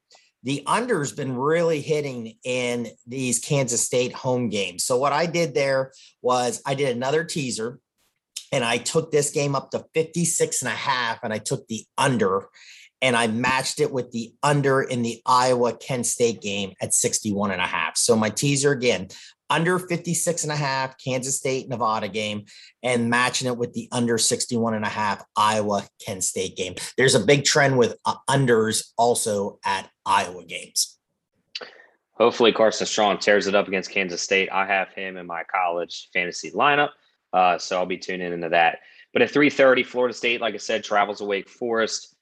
the 0.44 0.62
under's 0.66 1.10
been 1.10 1.36
really 1.36 1.80
hitting 1.80 2.36
in 2.44 2.88
these 3.06 3.38
Kansas 3.38 3.82
State 3.82 4.12
home 4.12 4.50
games. 4.50 4.84
So 4.84 4.98
what 4.98 5.12
I 5.12 5.26
did 5.26 5.54
there 5.54 5.92
was 6.22 6.62
I 6.66 6.74
did 6.74 6.94
another 6.94 7.24
teaser 7.24 7.80
and 8.52 8.62
I 8.62 8.76
took 8.76 9.10
this 9.10 9.30
game 9.30 9.56
up 9.56 9.70
to 9.70 9.84
56 9.94 10.62
and 10.62 10.68
a 10.68 10.74
half 10.74 11.20
and 11.22 11.32
I 11.32 11.38
took 11.38 11.66
the 11.66 11.84
under 11.96 12.48
and 13.00 13.16
I 13.16 13.26
matched 13.26 13.80
it 13.80 13.90
with 13.90 14.12
the 14.12 14.34
under 14.42 14.82
in 14.82 15.02
the 15.02 15.20
Iowa 15.26 15.76
Kent 15.76 16.06
State 16.06 16.40
game 16.40 16.72
at 16.80 16.94
61 16.94 17.50
and 17.50 17.60
a 17.60 17.66
half. 17.66 17.96
So 17.96 18.14
my 18.14 18.30
teaser 18.30 18.70
again, 18.70 19.08
under 19.50 19.78
56 19.78 20.42
and 20.42 20.52
a 20.52 20.56
half 20.56 20.96
Kansas 21.02 21.36
State 21.36 21.68
Nevada 21.68 22.08
game 22.08 22.44
and 22.82 23.10
matching 23.10 23.48
it 23.48 23.56
with 23.56 23.72
the 23.72 23.88
under 23.92 24.18
61 24.18 24.74
and 24.74 24.84
a 24.84 24.88
half 24.88 25.24
Iowa 25.36 25.86
Kent 26.04 26.24
State 26.24 26.56
game. 26.56 26.74
There's 26.96 27.14
a 27.14 27.24
big 27.24 27.44
trend 27.44 27.78
with 27.78 27.96
uh, 28.04 28.16
unders 28.28 28.92
also 28.96 29.58
at 29.64 29.88
Iowa 30.06 30.44
games. 30.44 30.98
Hopefully, 32.16 32.52
Carson 32.52 32.86
Strong 32.86 33.18
tears 33.18 33.46
it 33.46 33.54
up 33.54 33.66
against 33.66 33.90
Kansas 33.90 34.22
State. 34.22 34.48
I 34.52 34.66
have 34.66 34.88
him 34.90 35.16
in 35.16 35.26
my 35.26 35.42
college 35.44 36.08
fantasy 36.12 36.52
lineup, 36.52 36.90
uh, 37.32 37.58
so 37.58 37.76
I'll 37.76 37.86
be 37.86 37.98
tuning 37.98 38.32
into 38.32 38.50
that. 38.50 38.78
But 39.12 39.22
at 39.22 39.30
3:30, 39.30 39.84
Florida 39.84 40.14
State, 40.14 40.40
like 40.40 40.54
I 40.54 40.58
said, 40.58 40.84
travels 40.84 41.18
to 41.18 41.24
Wake 41.24 41.48
Forest. 41.48 42.14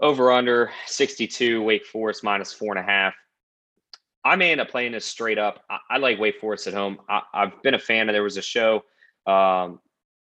Over 0.00 0.30
under 0.30 0.70
62, 0.86 1.62
Wake 1.62 1.84
Forest 1.84 2.22
minus 2.22 2.52
four 2.52 2.76
and 2.76 2.78
a 2.78 2.88
half. 2.88 3.14
I 4.24 4.36
may 4.36 4.52
end 4.52 4.60
up 4.60 4.70
playing 4.70 4.92
this 4.92 5.04
straight 5.04 5.38
up. 5.38 5.64
I, 5.70 5.78
I 5.90 5.98
like 5.98 6.18
Wake 6.18 6.40
Forest 6.40 6.66
at 6.66 6.74
home. 6.74 6.98
I, 7.08 7.22
have 7.34 7.62
been 7.62 7.74
a 7.74 7.78
fan 7.78 8.08
of. 8.08 8.12
There 8.12 8.22
was 8.22 8.36
a 8.36 8.42
show 8.42 8.84
um, 9.26 9.80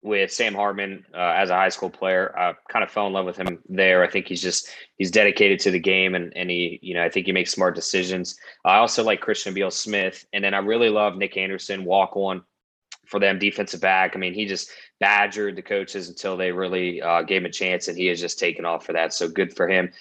with 0.01 0.31
Sam 0.31 0.53
Hartman 0.53 1.05
uh, 1.13 1.33
as 1.35 1.49
a 1.49 1.55
high 1.55 1.69
school 1.69 1.89
player. 1.89 2.37
I 2.37 2.53
kind 2.71 2.83
of 2.83 2.91
fell 2.91 3.07
in 3.07 3.13
love 3.13 3.25
with 3.25 3.37
him 3.37 3.59
there. 3.67 4.03
I 4.03 4.09
think 4.09 4.27
he's 4.27 4.41
just 4.41 4.69
he's 4.97 5.11
dedicated 5.11 5.59
to 5.61 5.71
the 5.71 5.79
game, 5.79 6.15
and 6.15 6.31
and 6.35 6.49
he 6.49 6.79
you 6.81 6.93
know 6.93 7.03
I 7.03 7.09
think 7.09 7.25
he 7.25 7.31
makes 7.31 7.51
smart 7.51 7.75
decisions. 7.75 8.37
I 8.63 8.77
also 8.77 9.03
like 9.03 9.21
Christian 9.21 9.53
Beal 9.53 9.71
Smith, 9.71 10.25
and 10.33 10.43
then 10.43 10.53
I 10.53 10.59
really 10.59 10.89
love 10.89 11.17
Nick 11.17 11.35
Andersen, 11.35 11.83
walk 11.83 12.15
on 12.15 12.43
for 13.09 13.19
them 13.19 13.39
defensive 13.39 13.81
back. 13.81 14.15
I 14.15 14.19
mean, 14.19 14.35
he 14.35 14.45
just 14.45 14.69
badgered 14.99 15.55
the 15.55 15.63
coaches 15.63 16.09
until 16.09 16.37
they 16.37 16.51
really 16.51 17.01
uh, 17.01 17.23
gave 17.23 17.41
him 17.41 17.47
a 17.47 17.51
chance, 17.51 17.87
and 17.87 17.97
he 17.97 18.05
has 18.05 18.19
just 18.19 18.39
taken 18.39 18.65
off 18.65 18.85
for 18.85 18.93
that. 18.93 19.13
So 19.13 19.27
good 19.27 19.55
for 19.55 19.67
him. 19.67 19.91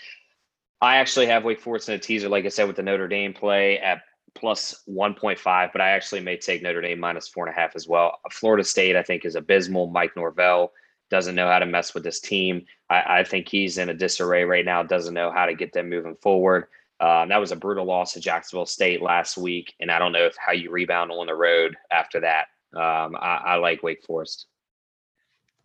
I 0.81 0.97
actually 0.97 1.27
have 1.27 1.45
Wake 1.45 1.61
Forest 1.61 1.89
in 1.89 1.97
a 1.97 1.99
teaser, 1.99 2.29
like 2.29 2.45
I 2.45 2.49
said, 2.49 2.67
with 2.67 2.77
the 2.77 2.83
Notre 2.83 3.09
Dame 3.09 3.35
play 3.35 3.79
at 3.79 4.03
plus 4.35 4.85
1.5, 4.89 5.73
but 5.73 5.81
I 5.81 5.91
actually 5.91 6.21
may 6.21 6.37
take 6.37 6.63
Notre 6.63 6.81
Dame 6.81 7.01
minus 7.01 7.29
four 7.29 7.47
and 7.47 7.55
a 7.55 7.59
half 7.59 7.75
as 7.75 7.89
well. 7.89 8.21
Florida 8.31 8.63
State, 8.63 8.95
I 8.95 9.03
think, 9.03 9.25
is 9.25 9.35
abysmal. 9.35 9.89
Mike 9.89 10.15
Norvell 10.17 10.73
doesn't 11.11 11.35
know 11.35 11.49
how 11.49 11.59
to 11.59 11.67
mess 11.67 11.95
with 11.95 12.05
this 12.05 12.21
team. 12.21 12.65
I, 12.91 13.21
I 13.21 13.25
think 13.25 13.49
he's 13.49 13.79
in 13.79 13.89
a 13.89 13.95
disarray 13.95 14.45
right 14.45 14.65
now, 14.65 14.83
doesn't 14.83 15.15
know 15.15 15.33
how 15.33 15.47
to 15.47 15.55
get 15.55 15.73
them 15.73 15.89
moving 15.89 16.17
forward. 16.17 16.67
Um, 17.01 17.29
that 17.29 17.39
was 17.39 17.53
a 17.53 17.57
brutal 17.57 17.85
loss 17.85 18.13
to 18.13 18.21
Jacksonville 18.21 18.67
State 18.67 19.03
last 19.03 19.37
week, 19.37 19.75
and 19.81 19.91
I 19.91 19.99
don't 19.99 20.13
know 20.13 20.27
if 20.27 20.37
how 20.37 20.53
you 20.53 20.71
rebound 20.71 21.11
on 21.11 21.27
the 21.27 21.35
road 21.35 21.77
after 21.91 22.21
that. 22.21 22.47
Um, 22.75 23.17
I, 23.17 23.41
I 23.47 23.55
like 23.57 23.83
Wake 23.83 24.05
Forest. 24.05 24.47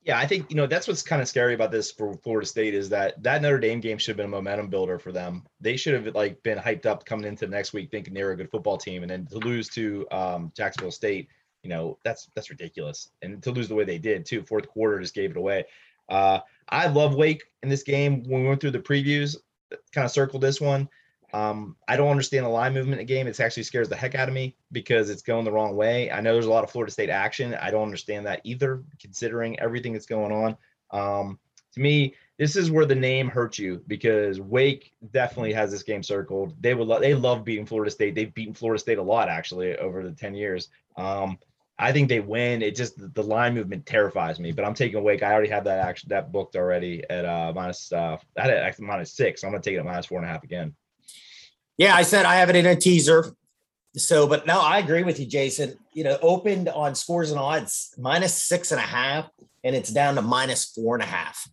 Yeah, 0.05 0.19
I 0.19 0.27
think 0.27 0.49
you 0.49 0.57
know 0.57 0.67
that's 0.67 0.87
what's 0.87 1.01
kind 1.01 1.21
of 1.21 1.29
scary 1.29 1.53
about 1.53 1.71
this 1.71 1.91
for 1.91 2.13
Florida 2.15 2.45
State 2.45 2.73
is 2.73 2.89
that 2.89 3.21
that 3.23 3.41
Notre 3.41 3.59
Dame 3.59 3.79
game 3.79 3.97
should 3.97 4.09
have 4.09 4.17
been 4.17 4.25
a 4.25 4.29
momentum 4.29 4.67
builder 4.67 4.99
for 4.99 5.13
them. 5.13 5.43
They 5.61 5.77
should 5.77 5.93
have 5.93 6.13
like 6.13 6.43
been 6.43 6.57
hyped 6.57 6.85
up 6.85 7.05
coming 7.05 7.25
into 7.25 7.47
next 7.47 7.71
week, 7.71 7.89
thinking 7.89 8.13
they 8.13 8.23
were 8.23 8.31
a 8.31 8.37
good 8.37 8.51
football 8.51 8.77
team, 8.77 9.03
and 9.03 9.09
then 9.09 9.25
to 9.27 9.37
lose 9.37 9.69
to 9.69 10.05
um, 10.11 10.51
Jacksonville 10.57 10.91
State, 10.91 11.29
you 11.63 11.69
know 11.69 11.97
that's 12.03 12.29
that's 12.35 12.49
ridiculous. 12.49 13.11
And 13.21 13.41
to 13.43 13.51
lose 13.51 13.69
the 13.69 13.75
way 13.75 13.85
they 13.85 13.97
did 13.97 14.25
too, 14.25 14.43
fourth 14.43 14.67
quarter 14.67 14.99
just 14.99 15.15
gave 15.15 15.31
it 15.31 15.37
away. 15.37 15.65
Uh, 16.09 16.39
I 16.67 16.87
love 16.87 17.15
Wake 17.15 17.43
in 17.61 17.69
this 17.69 17.83
game. 17.83 18.23
When 18.23 18.41
we 18.41 18.49
went 18.49 18.59
through 18.59 18.71
the 18.71 18.79
previews, 18.79 19.37
kind 19.93 20.03
of 20.03 20.11
circled 20.11 20.41
this 20.41 20.59
one. 20.59 20.89
Um, 21.33 21.75
I 21.87 21.97
don't 21.97 22.11
understand 22.11 22.45
the 22.45 22.49
line 22.49 22.73
movement 22.73 23.01
in 23.01 23.07
the 23.07 23.13
game. 23.13 23.25
It 23.25 23.39
actually 23.39 23.63
scares 23.63 23.89
the 23.89 23.95
heck 23.95 24.13
out 24.13 24.27
of 24.27 24.35
me 24.35 24.55
because 24.71 25.09
it's 25.09 25.23
going 25.23 25.45
the 25.45 25.51
wrong 25.51 25.75
way. 25.75 26.11
I 26.11 26.21
know 26.21 26.33
there's 26.33 26.45
a 26.45 26.51
lot 26.51 26.63
of 26.63 26.69
Florida 26.69 26.91
State 26.91 27.09
action. 27.09 27.55
I 27.55 27.71
don't 27.71 27.83
understand 27.83 28.27
that 28.27 28.41
either, 28.43 28.83
considering 28.99 29.59
everything 29.59 29.93
that's 29.93 30.05
going 30.05 30.31
on. 30.31 30.57
Um, 30.91 31.39
to 31.73 31.79
me, 31.79 32.13
this 32.37 32.55
is 32.55 32.69
where 32.69 32.85
the 32.85 32.95
name 32.95 33.29
hurts 33.29 33.57
you 33.57 33.83
because 33.87 34.39
Wake 34.39 34.93
definitely 35.11 35.53
has 35.53 35.71
this 35.71 35.81
game 35.81 36.03
circled. 36.03 36.55
They 36.61 36.75
would 36.75 36.87
lo- 36.87 36.99
they 36.99 37.15
love 37.15 37.43
beating 37.43 37.65
Florida 37.65 37.89
State. 37.89 38.13
They've 38.13 38.33
beaten 38.33 38.53
Florida 38.53 38.79
State 38.79 38.99
a 38.99 39.03
lot 39.03 39.27
actually 39.27 39.75
over 39.77 40.03
the 40.03 40.11
10 40.11 40.35
years. 40.35 40.69
Um, 40.97 41.39
I 41.79 41.91
think 41.91 42.09
they 42.09 42.19
win. 42.19 42.61
It 42.61 42.75
just 42.75 43.13
the 43.15 43.23
line 43.23 43.55
movement 43.55 43.87
terrifies 43.87 44.39
me. 44.39 44.51
But 44.51 44.65
I'm 44.65 44.75
taking 44.75 45.03
Wake. 45.03 45.23
I 45.23 45.33
already 45.33 45.49
have 45.49 45.63
that 45.63 45.79
action 45.79 46.09
that 46.09 46.31
booked 46.31 46.55
already 46.55 47.03
at 47.09 47.25
uh 47.25 47.51
minus 47.55 47.91
uh 47.91 48.17
I 48.37 48.41
had 48.41 48.51
it 48.51 48.79
minus 48.79 49.11
six. 49.11 49.41
So 49.41 49.47
I'm 49.47 49.53
gonna 49.53 49.63
take 49.63 49.73
it 49.75 49.79
at 49.79 49.85
minus 49.85 50.05
four 50.05 50.19
and 50.19 50.27
a 50.27 50.31
half 50.31 50.43
again. 50.43 50.75
Yeah, 51.77 51.95
I 51.95 52.03
said 52.03 52.25
I 52.25 52.35
have 52.35 52.49
it 52.49 52.55
in 52.55 52.65
a 52.65 52.75
teaser. 52.75 53.33
So, 53.95 54.27
but 54.27 54.47
no, 54.47 54.59
I 54.59 54.79
agree 54.79 55.03
with 55.03 55.19
you, 55.19 55.25
Jason. 55.25 55.75
You 55.93 56.03
know, 56.03 56.17
opened 56.21 56.69
on 56.69 56.95
scores 56.95 57.31
and 57.31 57.39
odds 57.39 57.93
minus 57.97 58.33
six 58.33 58.71
and 58.71 58.79
a 58.79 58.83
half, 58.83 59.29
and 59.63 59.75
it's 59.75 59.91
down 59.91 60.15
to 60.15 60.21
minus 60.21 60.65
four 60.65 60.95
and 60.95 61.03
a 61.03 61.07
half. 61.07 61.47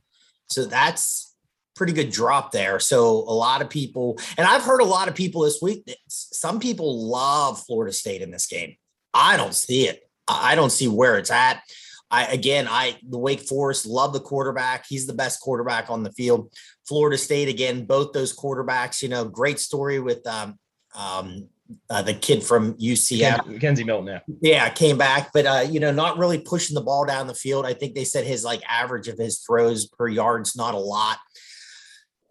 So 0.49 0.65
that's 0.65 1.35
pretty 1.77 1.93
good 1.93 2.11
drop 2.11 2.53
there. 2.53 2.79
So 2.79 3.09
a 3.09 3.33
lot 3.33 3.63
of 3.63 3.71
people, 3.71 4.19
and 4.37 4.47
I've 4.47 4.63
heard 4.63 4.81
a 4.81 4.87
lot 4.87 5.09
of 5.09 5.15
people 5.15 5.43
this 5.43 5.61
week. 5.63 5.85
Some 6.09 6.61
people 6.61 7.09
love 7.09 7.63
Florida 7.67 7.93
State 7.93 8.23
in 8.23 8.31
this 8.31 8.47
game. 8.47 8.77
I 9.15 9.37
don't 9.37 9.55
see 9.55 9.87
it. 9.87 10.03
I 10.29 10.55
don't 10.55 10.71
see 10.71 10.89
where 10.89 11.19
it's 11.19 11.31
at. 11.31 11.63
I 12.11 12.27
again, 12.27 12.67
I 12.69 12.99
the 13.09 13.19
Wake 13.19 13.41
Forest 13.41 13.87
love 13.87 14.13
the 14.13 14.21
quarterback. 14.21 14.85
He's 14.89 15.07
the 15.07 15.15
best 15.15 15.41
quarterback 15.41 15.91
on 15.91 16.03
the 16.03 16.13
field. 16.13 16.53
Florida 16.91 17.17
State 17.17 17.49
again, 17.49 17.85
both 17.85 18.13
those 18.13 18.37
quarterbacks. 18.37 19.01
You 19.01 19.09
know, 19.09 19.25
great 19.25 19.61
story 19.61 20.01
with 20.01 20.27
um, 20.27 20.59
um, 20.93 21.49
uh, 21.89 22.03
the 22.03 22.15
kid 22.15 22.43
from 22.43 22.75
UCF, 22.75 23.47
McKenzie 23.47 23.87
Milton. 23.87 24.09
Yeah, 24.09 24.21
yeah, 24.43 24.69
came 24.71 24.99
back, 24.99 25.31
but 25.33 25.47
uh, 25.47 25.65
you 25.71 25.79
know, 25.79 25.93
not 25.93 26.19
really 26.19 26.39
pushing 26.39 26.75
the 26.75 26.81
ball 26.81 27.07
down 27.07 27.29
the 27.29 27.35
field. 27.35 27.65
I 27.65 27.75
think 27.75 27.95
they 27.95 28.03
said 28.03 28.25
his 28.25 28.43
like 28.43 28.61
average 28.69 29.07
of 29.07 29.19
his 29.19 29.39
throws 29.39 29.87
per 29.87 30.09
yard's 30.09 30.57
not 30.57 30.75
a 30.75 30.79
lot. 30.79 31.19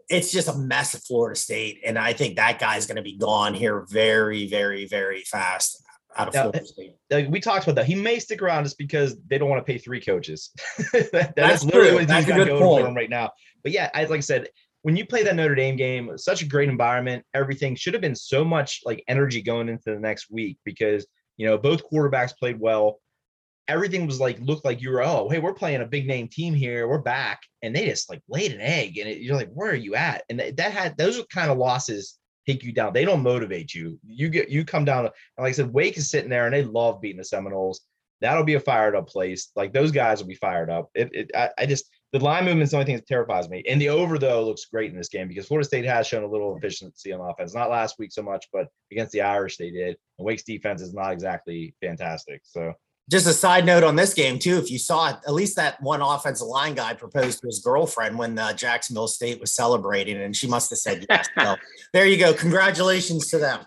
It's 0.10 0.30
just 0.30 0.49
a 0.49 0.57
mess 0.57 0.93
at 0.93 1.03
Florida 1.03 1.39
State, 1.39 1.80
and 1.86 1.97
I 1.97 2.12
think 2.12 2.36
that 2.36 2.60
guy's 2.60 2.86
going 2.86 2.97
to 2.97 3.01
be 3.01 3.16
gone 3.16 3.53
here 3.53 3.86
very, 3.89 4.49
very, 4.49 4.88
very 4.88 5.22
fast 5.22 5.82
out 6.18 6.28
of 6.28 6.34
Florida 6.34 6.66
State. 6.66 7.30
We 7.30 7.39
talked 7.39 7.64
about 7.64 7.76
that. 7.76 7.86
He 7.86 7.95
may 7.95 8.20
stick 8.20 8.41
around 8.41 8.66
just 8.66 8.78
because 8.78 9.16
they 9.28 9.38
don't 9.38 9.49
want 9.49 9.66
to 9.66 9.72
pay 9.72 9.78
three 9.78 10.01
coaches. 10.01 10.49
that, 10.91 11.12
that's, 11.14 11.34
that's 11.36 11.64
literally 11.64 11.93
what 11.93 12.12
he's 12.12 12.26
got 12.26 12.36
going 12.36 12.49
point. 12.49 12.60
for 12.60 12.88
him 12.88 12.95
right 12.95 13.10
now. 13.10 13.32
But 13.64 13.72
yeah, 13.72 13.89
I, 13.93 14.05
like 14.05 14.18
I 14.18 14.22
said, 14.22 14.47
when 14.82 14.95
you 14.95 15.05
play 15.05 15.24
that 15.24 15.36
Notre 15.36 15.55
Dame 15.55 15.76
game, 15.76 16.18
such 16.18 16.41
a 16.41 16.47
great 16.47 16.70
environment, 16.70 17.26
everything 17.34 17.76
should 17.76 17.93
have 17.93 18.01
been 18.01 18.16
so 18.16 18.45
much 18.45 18.82
like 18.86 19.03
energy 19.07 19.41
going 19.41 19.70
into 19.70 19.93
the 19.93 19.99
next 19.99 20.32
week 20.32 20.57
because 20.64 21.05
you 21.38 21.45
know 21.45 21.57
both 21.57 21.89
quarterbacks 21.89 22.38
played 22.38 22.60
well. 22.60 22.99
Everything 23.68 24.07
was 24.07 24.20
like 24.20 24.39
looked 24.39 24.66
like 24.66 24.82
you 24.82 24.89
were 24.89 25.03
oh 25.03 25.30
hey 25.30 25.38
we're 25.38 25.53
playing 25.53 25.82
a 25.82 25.86
big 25.86 26.07
name 26.07 26.28
team 26.28 26.55
here 26.55 26.88
we're 26.88 26.97
back 26.97 27.39
and 27.62 27.76
they 27.76 27.86
just 27.86 28.10
like 28.10 28.20
laid 28.28 28.51
an 28.51 28.62
egg 28.62 28.97
and 28.97 29.07
it, 29.07 29.22
you're 29.22 29.36
like 29.36 29.51
where 29.53 29.70
are 29.70 29.76
you 29.76 29.93
at 29.93 30.24
and 30.28 30.39
that 30.39 30.72
had 30.72 30.97
those 30.97 31.24
kind 31.32 31.51
of 31.51 31.60
losses 31.60 32.20
take 32.49 32.64
you 32.64 32.72
down. 32.72 32.93
They 32.93 33.05
don't 33.05 33.22
motivate 33.22 33.74
you. 33.74 33.99
You 34.05 34.30
get 34.30 34.49
you 34.49 34.66
come 34.66 34.86
down. 34.86 35.05
And 35.05 35.14
like 35.38 35.49
I 35.49 35.51
said, 35.53 35.74
Wake 35.74 35.97
is 35.97 36.10
sitting 36.10 36.30
there 36.30 36.45
and 36.45 36.53
they 36.53 36.64
love 36.64 37.01
beating 37.01 37.18
the 37.18 37.24
Seminoles. 37.24 37.82
That'll 38.22 38.43
be 38.43 38.55
a 38.55 38.60
fired 38.60 38.95
up 38.95 39.07
place. 39.07 39.49
Like 39.55 39.74
those 39.74 39.91
guys 39.91 40.20
will 40.20 40.28
be 40.28 40.36
fired 40.36 40.70
up. 40.70 40.89
It, 40.93 41.10
it 41.14 41.32
I, 41.36 41.49
I 41.57 41.66
just 41.66 41.89
the 42.12 42.20
line 42.20 42.45
movement 42.45 42.64
is 42.64 42.72
the 42.72 42.78
only 42.78 42.86
thing 42.86 42.95
that 42.95 43.07
terrifies 43.07 43.49
me. 43.49 43.64
And 43.70 43.80
the 43.80 43.89
over 43.89 44.18
though 44.18 44.43
looks 44.43 44.66
great 44.66 44.91
in 44.91 44.97
this 44.97 45.10
game 45.10 45.28
because 45.28 45.47
Florida 45.47 45.68
State 45.68 45.86
has 45.86 46.07
shown 46.07 46.24
a 46.24 46.28
little 46.28 46.57
efficiency 46.57 47.14
on 47.14 47.22
offense. 47.22 47.53
Not 47.53 47.70
last 47.70 47.99
week 47.99 48.12
so 48.12 48.24
much, 48.24 48.47
but 48.51 48.68
against 48.91 49.12
the 49.12 49.22
Irish 49.22 49.57
they 49.57 49.70
did. 49.70 49.97
And 50.18 50.26
Wake's 50.26 50.43
defense 50.43 50.82
is 50.82 50.93
not 50.93 51.12
exactly 51.12 51.76
fantastic. 51.82 52.41
So 52.43 52.74
just 53.10 53.28
a 53.28 53.34
side 53.34 53.66
note 53.66 53.84
on 53.84 53.95
this 53.95 54.14
game 54.14 54.38
too 54.39 54.57
if 54.57 54.70
you 54.70 54.78
saw 54.78 55.10
it 55.10 55.16
at 55.28 55.34
least 55.34 55.55
that 55.55 55.82
one 55.82 56.01
offensive 56.01 56.47
line 56.47 56.76
guy 56.76 56.93
proposed 56.93 57.41
to 57.41 57.47
his 57.47 57.60
girlfriend 57.60 58.18
when 58.18 58.38
uh, 58.38 58.53
jacksonville 58.53 59.07
state 59.07 59.39
was 59.39 59.51
celebrating 59.51 60.22
and 60.22 60.36
she 60.36 60.47
must 60.47 60.70
have 60.70 60.78
said 60.78 61.05
yes 61.10 61.28
so 61.39 61.55
there 61.91 62.05
you 62.05 62.18
go 62.18 62.34
congratulations 62.34 63.28
to 63.28 63.39
them 63.39 63.66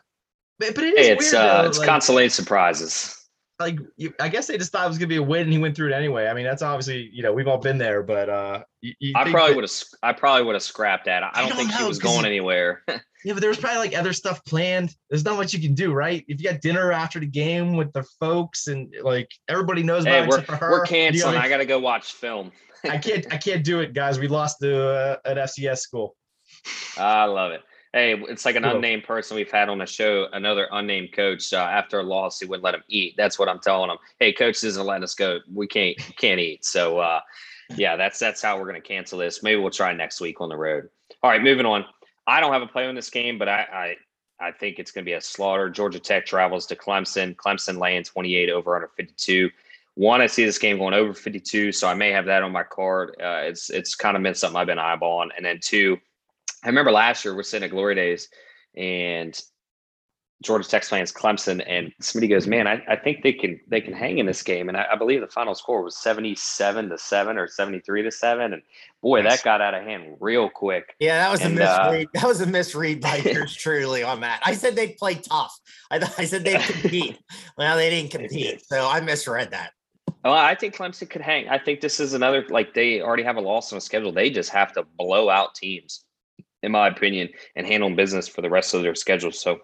but, 0.59 0.75
but 0.75 0.85
it 0.85 0.97
is 0.97 1.07
hey, 1.07 1.13
it's 1.13 1.33
weird, 1.33 1.45
uh, 1.45 1.65
it's 1.67 1.79
like, 1.79 1.89
consolation 1.89 2.31
surprises 2.31 3.22
like 3.63 3.79
you, 3.97 4.13
I 4.21 4.29
guess 4.29 4.47
they 4.47 4.59
just 4.59 4.73
thought 4.73 4.85
it 4.85 4.89
was 4.89 4.99
gonna 4.99 5.09
be 5.09 5.17
a 5.17 5.23
win, 5.23 5.43
and 5.43 5.53
he 5.53 5.59
went 5.59 5.77
through 5.77 5.89
it 5.89 5.95
anyway. 5.95 6.27
I 6.27 6.35
mean, 6.35 6.45
that's 6.45 6.63
obviously 6.63 7.09
you 7.13 7.23
know 7.23 7.33
we've 7.33 7.49
all 7.49 7.59
been 7.59 7.79
there, 7.79 8.03
but 8.03 8.29
uh, 8.29 8.63
you, 8.81 8.95
you 9.01 9.13
I 9.17 9.31
probably 9.31 9.55
would 9.55 9.65
have 9.65 9.73
I 10.03 10.13
probably 10.13 10.45
would 10.45 10.55
have 10.55 10.63
scrapped 10.63 11.07
that. 11.07 11.23
I, 11.23 11.31
I 11.33 11.41
don't, 11.41 11.49
don't, 11.49 11.59
think 11.59 11.71
know, 11.71 11.79
she 11.79 11.85
was 11.85 11.99
going 11.99 12.25
anywhere. 12.27 12.83
yeah, 12.89 13.33
but 13.33 13.41
there 13.41 13.49
was 13.49 13.59
probably 13.59 13.79
like 13.79 13.97
other 13.97 14.13
stuff 14.13 14.45
planned. 14.45 14.95
There's 15.09 15.25
not 15.25 15.37
much 15.37 15.55
you 15.55 15.61
can 15.61 15.75
do, 15.75 15.93
right? 15.93 16.25
If 16.29 16.41
you 16.41 16.51
got 16.51 16.61
dinner 16.61 16.93
after 16.93 17.21
the 17.21 17.27
game 17.27 17.77
with 17.77 17.93
the 17.93 18.03
folks, 18.21 18.67
and 18.69 18.95
like 19.03 19.31
everybody 19.49 19.83
knows 19.83 20.05
hey, 20.05 20.25
about 20.25 20.49
we're, 20.49 20.71
we're 20.71 20.85
canceling. 20.85 21.37
I 21.37 21.49
gotta 21.49 21.67
go 21.67 21.79
watch 21.79 22.13
film. 22.13 22.53
I 22.85 22.99
can't 22.99 23.33
I 23.33 23.37
can't 23.37 23.65
do 23.65 23.81
it, 23.81 23.95
guys. 23.95 24.19
We 24.19 24.29
lost 24.29 24.61
to 24.61 24.89
uh, 24.89 25.17
an 25.25 25.37
FCS 25.37 25.79
school. 25.79 26.17
I 26.97 27.25
love 27.25 27.53
it. 27.53 27.63
Hey, 27.93 28.15
it's 28.15 28.47
like 28.47 28.57
an 28.57 28.65
unnamed 28.65 29.05
person 29.05 29.37
we've 29.37 29.51
had 29.51 29.69
on 29.69 29.77
the 29.77 29.85
show, 29.85 30.27
another 30.33 30.67
unnamed 30.73 31.13
coach. 31.13 31.53
Uh, 31.53 31.59
after 31.59 32.01
a 32.01 32.03
loss, 32.03 32.41
he 32.41 32.47
wouldn't 32.47 32.65
let 32.65 32.75
him 32.75 32.83
eat. 32.89 33.15
That's 33.19 33.39
what 33.39 33.51
I'm 33.51 33.59
telling 33.59 33.91
him. 33.91 33.99
Hey, 34.19 34.33
coach 34.33 34.65
isn't 34.65 34.87
letting 34.87 35.05
us 35.05 35.15
go. 35.15 35.41
We 35.53 35.67
can't 35.67 35.99
can't 36.17 36.41
eat. 36.41 36.65
So 36.65 36.99
uh, 37.01 37.21
yeah, 37.77 37.97
that's 37.97 38.19
that's 38.19 38.41
how 38.41 38.59
we're 38.59 38.67
gonna 38.67 38.81
cancel 38.81 39.19
this. 39.19 39.43
Maybe 39.43 39.61
we'll 39.61 39.71
try 39.71 39.93
next 39.93 40.23
week 40.23 40.41
on 40.41 40.49
the 40.49 40.57
road. 40.57 40.89
All 41.23 41.31
right, 41.31 41.43
moving 41.43 41.67
on. 41.67 41.85
I 42.27 42.41
don't 42.41 42.53
have 42.53 42.63
a 42.63 42.67
play 42.67 42.87
on 42.87 42.95
this 42.95 43.11
game, 43.11 43.39
but 43.39 43.49
I 43.49 43.97
I, 44.41 44.49
I 44.49 44.53
think 44.53 44.79
it's 44.79 44.91
gonna 44.91 45.05
be 45.05 45.13
a 45.13 45.21
slaughter. 45.21 45.69
Georgia 45.69 45.99
Tech 45.99 46.25
travels 46.25 46.65
to 46.67 46.77
Clemson. 46.77 47.37
Clemson 47.37 47.79
laying 47.79 48.05
28 48.05 48.49
over 48.49 48.75
under 48.75 48.89
52. 48.97 49.51
One, 49.95 50.23
I 50.23 50.27
see 50.27 50.47
this 50.47 50.59
game 50.59 50.79
going 50.79 50.95
over 50.95 51.13
52, 51.13 51.73
so 51.73 51.87
I 51.87 51.93
may 51.93 52.11
have 52.11 52.25
that 52.25 52.43
on 52.43 52.53
my 52.53 52.63
card. 52.63 53.11
Uh, 53.21 53.43
it's 53.45 53.69
it's 53.69 53.95
kind 53.95 54.17
of 54.17 54.23
been 54.23 54.35
something 54.35 54.57
I've 54.57 54.67
been 54.67 54.79
eyeballing. 54.79 55.29
And 55.37 55.45
then 55.45 55.59
two, 55.61 55.99
I 56.63 56.69
remember 56.69 56.93
last 56.93 57.25
year 57.25 57.35
we're 57.35 57.43
sitting 57.43 57.65
at 57.65 57.71
Glory 57.71 57.95
Days 57.95 58.29
and 58.77 59.39
Georgia 60.43 60.69
Tech 60.69 60.85
fans 60.85 61.13
Clemson, 61.13 61.63
and 61.67 61.93
somebody 62.01 62.29
goes, 62.29 62.47
"Man, 62.47 62.67
I, 62.67 62.83
I 62.89 62.97
think 62.97 63.23
they 63.23 63.33
can 63.33 63.61
they 63.69 63.81
can 63.81 63.93
hang 63.93 64.19
in 64.19 64.27
this 64.27 64.43
game." 64.43 64.69
And 64.69 64.77
I, 64.77 64.87
I, 64.93 64.97
believe 64.97 65.21
the 65.21 65.29
final 65.29 65.55
score 65.55 65.83
was 65.83 65.97
seventy 65.97 66.35
seven 66.35 66.89
to 66.91 66.99
seven 66.99 67.39
or 67.39 67.47
seventy 67.47 67.81
three 67.81 68.03
to 68.03 68.11
seven. 68.11 68.53
And 68.53 68.63
boy, 69.03 69.23
that 69.23 69.43
got 69.43 69.61
out 69.61 69.75
of 69.75 69.85
hand 69.85 70.17
real 70.21 70.51
quick. 70.51 70.95
Yeah, 70.99 71.19
that 71.19 71.31
was 71.31 71.41
and, 71.41 71.59
a 71.59 71.65
uh, 71.65 71.85
misread. 71.85 72.07
Uh, 72.07 72.11
that 72.21 72.27
was 72.27 72.41
a 72.41 72.47
misread 72.47 73.01
by 73.01 73.17
yours 73.25 73.55
truly 73.55 74.03
on 74.03 74.21
that. 74.21 74.41
I 74.45 74.55
said 74.55 74.77
they'd 74.77 74.97
play 74.97 75.15
tough. 75.15 75.59
I 75.91 75.97
I 76.19 76.25
said 76.25 76.45
they'd 76.45 76.61
compete. 76.81 77.19
well, 77.57 77.77
they 77.77 77.91
didn't 77.91 78.11
compete, 78.11 78.65
so 78.67 78.89
I 78.89 79.01
misread 79.01 79.53
that. 79.53 79.73
Well, 80.25 80.35
I 80.35 80.55
think 80.55 80.77
Clemson 80.77 81.11
could 81.11 81.23
hang. 81.23 81.49
I 81.49 81.59
think 81.59 81.81
this 81.81 81.99
is 81.99 82.15
another 82.15 82.45
like 82.49 82.75
they 82.75 83.01
already 83.01 83.23
have 83.25 83.37
a 83.37 83.41
loss 83.41 83.73
on 83.73 83.77
the 83.77 83.81
schedule. 83.81 84.13
They 84.13 84.31
just 84.31 84.51
have 84.51 84.73
to 84.75 84.85
blow 84.99 85.31
out 85.31 85.55
teams 85.55 86.05
in 86.63 86.73
my 86.73 86.89
opinion, 86.89 87.29
and 87.57 87.67
handling 87.67 87.97
business 87.97 88.29
for 88.29 88.43
the 88.43 88.51
rest 88.51 88.75
of 88.75 88.83
their 88.83 88.95
schedule. 88.95 89.33
So 89.33 89.61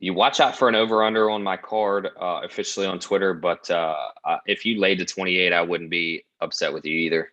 you 0.00 0.14
watch 0.14 0.40
out 0.40 0.56
for 0.56 0.68
an 0.68 0.74
over 0.74 1.02
under 1.02 1.30
on 1.30 1.42
my 1.42 1.56
card 1.56 2.08
uh, 2.20 2.40
officially 2.44 2.86
on 2.86 2.98
Twitter. 2.98 3.34
But 3.34 3.68
uh, 3.70 4.08
if 4.46 4.64
you 4.64 4.80
laid 4.80 4.98
to 4.98 5.04
28, 5.04 5.52
I 5.52 5.62
wouldn't 5.62 5.90
be 5.90 6.24
upset 6.40 6.72
with 6.72 6.84
you 6.84 6.94
either. 6.94 7.30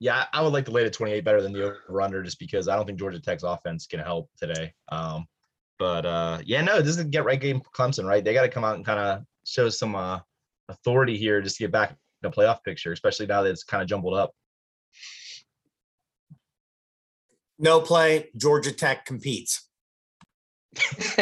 Yeah, 0.00 0.24
I 0.32 0.42
would 0.42 0.52
like 0.52 0.64
to 0.66 0.70
lay 0.70 0.84
to 0.84 0.90
28 0.90 1.24
better 1.24 1.42
than 1.42 1.52
the 1.52 1.64
over 1.64 2.02
under 2.02 2.22
just 2.22 2.38
because 2.38 2.68
I 2.68 2.76
don't 2.76 2.86
think 2.86 2.98
Georgia 2.98 3.20
Tech's 3.20 3.42
offense 3.42 3.86
can 3.86 4.00
help 4.00 4.30
today. 4.38 4.72
Um, 4.90 5.26
but 5.78 6.06
uh, 6.06 6.38
yeah, 6.44 6.62
no, 6.62 6.80
this 6.80 6.90
is 6.90 6.98
a 6.98 7.04
get 7.04 7.24
right 7.24 7.40
game 7.40 7.60
for 7.60 7.70
Clemson, 7.70 8.06
right? 8.06 8.24
They 8.24 8.34
got 8.34 8.42
to 8.42 8.48
come 8.48 8.64
out 8.64 8.76
and 8.76 8.86
kind 8.86 8.98
of 8.98 9.24
show 9.44 9.68
some 9.68 9.94
uh, 9.96 10.20
authority 10.68 11.16
here 11.16 11.40
just 11.40 11.56
to 11.56 11.64
get 11.64 11.72
back 11.72 11.96
the 12.22 12.30
playoff 12.30 12.62
picture, 12.64 12.92
especially 12.92 13.26
now 13.26 13.42
that 13.42 13.50
it's 13.50 13.64
kind 13.64 13.82
of 13.82 13.88
jumbled 13.88 14.14
up. 14.14 14.32
No 17.58 17.80
play. 17.80 18.30
Georgia 18.36 18.72
Tech 18.72 19.04
competes. 19.04 19.68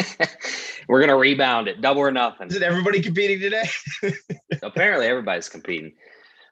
We're 0.88 1.00
gonna 1.00 1.16
rebound 1.16 1.68
it, 1.68 1.80
double 1.80 2.02
or 2.02 2.10
nothing. 2.10 2.48
Is 2.48 2.56
it 2.56 2.62
everybody 2.62 3.00
competing 3.00 3.40
today? 3.40 3.68
Apparently, 4.62 5.06
everybody's 5.06 5.48
competing. 5.48 5.92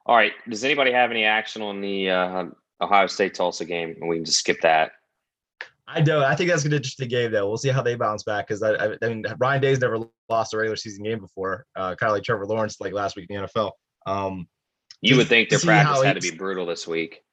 All 0.06 0.16
right. 0.16 0.32
Does 0.48 0.64
anybody 0.64 0.92
have 0.92 1.10
any 1.10 1.24
action 1.24 1.62
on 1.62 1.80
the 1.80 2.10
uh, 2.10 2.44
Ohio 2.80 3.06
State 3.06 3.34
Tulsa 3.34 3.64
game? 3.64 3.94
And 4.00 4.08
we 4.08 4.16
can 4.16 4.24
just 4.24 4.38
skip 4.38 4.60
that. 4.62 4.92
I 5.86 6.00
don't. 6.00 6.22
I 6.22 6.34
think 6.34 6.50
that's 6.50 6.64
an 6.64 6.72
interesting 6.72 7.08
game, 7.08 7.30
though. 7.30 7.46
We'll 7.46 7.58
see 7.58 7.68
how 7.68 7.82
they 7.82 7.94
bounce 7.94 8.22
back 8.22 8.46
because 8.46 8.62
I, 8.62 8.72
I, 8.72 8.96
I, 9.02 9.08
mean, 9.08 9.24
Ryan 9.38 9.60
Day's 9.60 9.80
never 9.80 9.98
lost 10.28 10.54
a 10.54 10.56
regular 10.56 10.76
season 10.76 11.04
game 11.04 11.20
before, 11.20 11.66
uh, 11.76 11.94
kind 11.94 12.10
of 12.10 12.14
like 12.14 12.22
Trevor 12.22 12.46
Lawrence, 12.46 12.80
like 12.80 12.92
last 12.92 13.16
week 13.16 13.26
in 13.28 13.42
the 13.42 13.48
NFL. 13.48 13.72
Um, 14.06 14.48
you 15.02 15.16
would 15.16 15.28
think 15.28 15.50
their 15.50 15.58
practice 15.58 16.02
had 16.02 16.20
to 16.20 16.20
be 16.20 16.36
brutal 16.36 16.64
this 16.64 16.86
week. 16.86 17.23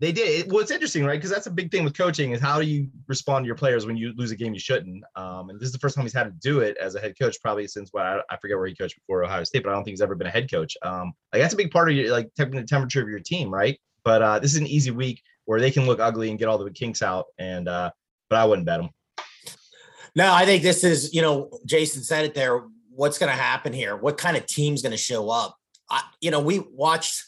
They 0.00 0.12
did. 0.12 0.50
Well, 0.50 0.62
it's 0.62 0.70
interesting, 0.70 1.04
right? 1.04 1.18
Because 1.18 1.30
that's 1.30 1.46
a 1.46 1.50
big 1.50 1.70
thing 1.70 1.84
with 1.84 1.96
coaching 1.96 2.32
is 2.32 2.40
how 2.40 2.58
do 2.58 2.66
you 2.66 2.88
respond 3.06 3.44
to 3.44 3.46
your 3.46 3.54
players 3.54 3.84
when 3.84 3.98
you 3.98 4.14
lose 4.16 4.30
a 4.30 4.36
game 4.36 4.54
you 4.54 4.58
shouldn't. 4.58 5.04
Um, 5.14 5.50
and 5.50 5.60
this 5.60 5.66
is 5.66 5.72
the 5.72 5.78
first 5.78 5.94
time 5.94 6.06
he's 6.06 6.14
had 6.14 6.24
to 6.24 6.30
do 6.40 6.60
it 6.60 6.78
as 6.78 6.94
a 6.94 7.00
head 7.00 7.18
coach, 7.20 7.36
probably 7.42 7.68
since 7.68 7.90
what 7.92 8.06
I, 8.06 8.20
I, 8.30 8.38
forget 8.38 8.56
where 8.56 8.66
he 8.66 8.74
coached 8.74 8.96
before 8.96 9.22
Ohio 9.22 9.44
State, 9.44 9.62
but 9.62 9.68
I 9.68 9.74
don't 9.74 9.84
think 9.84 9.92
he's 9.92 10.00
ever 10.00 10.14
been 10.14 10.26
a 10.26 10.30
head 10.30 10.50
coach. 10.50 10.74
Um, 10.80 11.12
like 11.34 11.42
that's 11.42 11.52
a 11.52 11.56
big 11.56 11.70
part 11.70 11.90
of 11.90 11.96
your 11.96 12.10
like 12.12 12.30
the 12.34 12.64
temperature 12.66 13.02
of 13.02 13.10
your 13.10 13.20
team, 13.20 13.52
right? 13.52 13.78
But 14.02 14.22
uh, 14.22 14.38
this 14.38 14.52
is 14.52 14.58
an 14.58 14.66
easy 14.66 14.90
week 14.90 15.22
where 15.44 15.60
they 15.60 15.70
can 15.70 15.84
look 15.84 16.00
ugly 16.00 16.30
and 16.30 16.38
get 16.38 16.48
all 16.48 16.56
the 16.56 16.70
kinks 16.70 17.02
out. 17.02 17.26
And 17.38 17.68
uh, 17.68 17.90
but 18.30 18.38
I 18.38 18.46
wouldn't 18.46 18.64
bet 18.64 18.80
them. 18.80 18.90
No, 20.16 20.32
I 20.32 20.46
think 20.46 20.62
this 20.62 20.82
is 20.82 21.12
you 21.12 21.20
know 21.20 21.50
Jason 21.66 22.02
said 22.02 22.24
it 22.24 22.34
there. 22.34 22.62
What's 22.88 23.18
going 23.18 23.30
to 23.30 23.38
happen 23.38 23.74
here? 23.74 23.96
What 23.96 24.16
kind 24.16 24.36
of 24.36 24.46
team's 24.46 24.80
going 24.80 24.92
to 24.92 24.98
show 24.98 25.28
up? 25.28 25.56
I, 25.90 26.02
you 26.22 26.30
know, 26.30 26.40
we 26.40 26.58
watched 26.58 27.22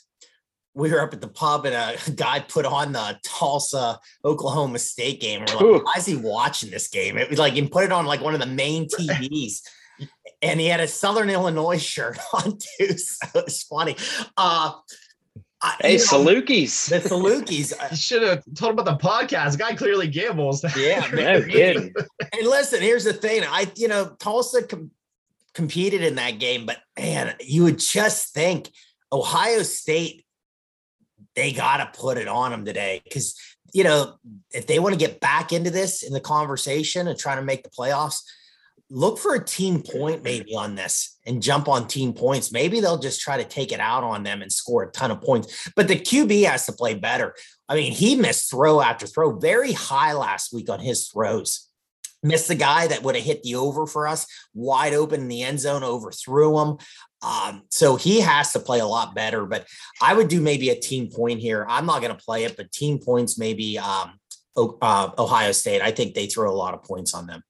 we 0.74 0.90
were 0.90 1.00
up 1.00 1.12
at 1.12 1.20
the 1.20 1.28
pub 1.28 1.66
and 1.66 1.74
a 1.74 2.10
guy 2.14 2.40
put 2.40 2.64
on 2.64 2.92
the 2.92 3.18
Tulsa 3.24 3.98
Oklahoma 4.24 4.78
State 4.78 5.20
game. 5.20 5.44
We're 5.60 5.72
like, 5.74 5.84
why 5.84 5.94
is 5.98 6.06
he 6.06 6.16
watching 6.16 6.70
this 6.70 6.88
game? 6.88 7.18
It 7.18 7.28
was 7.28 7.38
like 7.38 7.52
he 7.54 7.66
put 7.68 7.84
it 7.84 7.92
on 7.92 8.06
like 8.06 8.20
one 8.22 8.34
of 8.34 8.40
the 8.40 8.46
main 8.46 8.88
TVs. 8.88 9.60
and 10.40 10.58
he 10.60 10.66
had 10.66 10.80
a 10.80 10.88
Southern 10.88 11.28
Illinois 11.30 11.80
shirt 11.82 12.18
on 12.32 12.58
too. 12.78 12.96
So 12.96 13.26
it's 13.40 13.62
funny. 13.64 13.96
Uh, 14.36 14.72
I- 15.64 15.76
Hey, 15.80 15.92
you 15.92 15.98
know, 15.98 16.04
Salukis. 16.04 16.88
the 16.88 17.08
Salukis. 17.08 17.72
uh, 17.80 17.86
You 17.92 17.96
should 17.96 18.22
have 18.22 18.42
told 18.56 18.72
him 18.72 18.78
about 18.80 18.98
the 18.98 19.06
podcast. 19.08 19.52
The 19.52 19.58
guy 19.58 19.74
clearly 19.74 20.08
gambles. 20.08 20.64
yeah, 20.76 21.06
No. 21.12 21.34
And 22.32 22.48
listen, 22.48 22.80
here's 22.82 23.04
the 23.04 23.12
thing. 23.12 23.44
I, 23.46 23.70
you 23.76 23.86
know, 23.86 24.16
Tulsa 24.18 24.64
com- 24.64 24.90
competed 25.54 26.02
in 26.02 26.16
that 26.16 26.40
game, 26.40 26.66
but 26.66 26.78
man, 26.98 27.34
you 27.40 27.62
would 27.62 27.78
just 27.78 28.34
think 28.34 28.70
Ohio 29.12 29.62
State, 29.62 30.24
they 31.34 31.52
got 31.52 31.78
to 31.78 31.98
put 32.00 32.18
it 32.18 32.28
on 32.28 32.50
them 32.50 32.64
today. 32.64 33.00
Because, 33.04 33.38
you 33.72 33.84
know, 33.84 34.14
if 34.52 34.66
they 34.66 34.78
want 34.78 34.94
to 34.94 34.98
get 34.98 35.20
back 35.20 35.52
into 35.52 35.70
this 35.70 36.02
in 36.02 36.12
the 36.12 36.20
conversation 36.20 37.08
and 37.08 37.18
try 37.18 37.34
to 37.34 37.42
make 37.42 37.62
the 37.62 37.70
playoffs, 37.70 38.22
look 38.90 39.18
for 39.18 39.34
a 39.34 39.42
team 39.42 39.82
point 39.82 40.22
maybe 40.22 40.54
on 40.54 40.74
this 40.74 41.18
and 41.26 41.42
jump 41.42 41.66
on 41.66 41.88
team 41.88 42.12
points. 42.12 42.52
Maybe 42.52 42.80
they'll 42.80 42.98
just 42.98 43.22
try 43.22 43.38
to 43.38 43.48
take 43.48 43.72
it 43.72 43.80
out 43.80 44.04
on 44.04 44.22
them 44.22 44.42
and 44.42 44.52
score 44.52 44.82
a 44.82 44.90
ton 44.90 45.10
of 45.10 45.22
points. 45.22 45.70
But 45.74 45.88
the 45.88 45.96
QB 45.96 46.44
has 46.46 46.66
to 46.66 46.72
play 46.72 46.94
better. 46.94 47.34
I 47.68 47.74
mean, 47.74 47.92
he 47.92 48.16
missed 48.16 48.50
throw 48.50 48.82
after 48.82 49.06
throw, 49.06 49.38
very 49.38 49.72
high 49.72 50.12
last 50.12 50.52
week 50.52 50.68
on 50.68 50.80
his 50.80 51.08
throws 51.08 51.68
missed 52.22 52.48
the 52.48 52.54
guy 52.54 52.86
that 52.86 53.02
would 53.02 53.16
have 53.16 53.24
hit 53.24 53.42
the 53.42 53.56
over 53.56 53.86
for 53.86 54.06
us 54.06 54.26
wide 54.54 54.94
open 54.94 55.22
in 55.22 55.28
the 55.28 55.42
end 55.42 55.60
zone, 55.60 55.82
overthrew 55.82 56.58
him. 56.58 56.78
Um, 57.22 57.62
so 57.70 57.96
he 57.96 58.20
has 58.20 58.52
to 58.52 58.58
play 58.58 58.80
a 58.80 58.86
lot 58.86 59.14
better, 59.14 59.46
but 59.46 59.66
I 60.00 60.14
would 60.14 60.28
do 60.28 60.40
maybe 60.40 60.70
a 60.70 60.74
team 60.74 61.08
point 61.08 61.40
here. 61.40 61.64
I'm 61.68 61.86
not 61.86 62.00
going 62.02 62.16
to 62.16 62.24
play 62.24 62.44
it, 62.44 62.56
but 62.56 62.72
team 62.72 62.98
points, 62.98 63.38
maybe 63.38 63.78
um, 63.78 64.18
O- 64.56 64.76
uh, 64.82 65.10
Ohio 65.18 65.52
State. 65.52 65.82
I 65.82 65.92
think 65.92 66.14
they 66.14 66.26
throw 66.26 66.50
a 66.50 66.56
lot 66.56 66.74
of 66.74 66.82
points 66.82 67.14
on 67.14 67.26
them. 67.26 67.42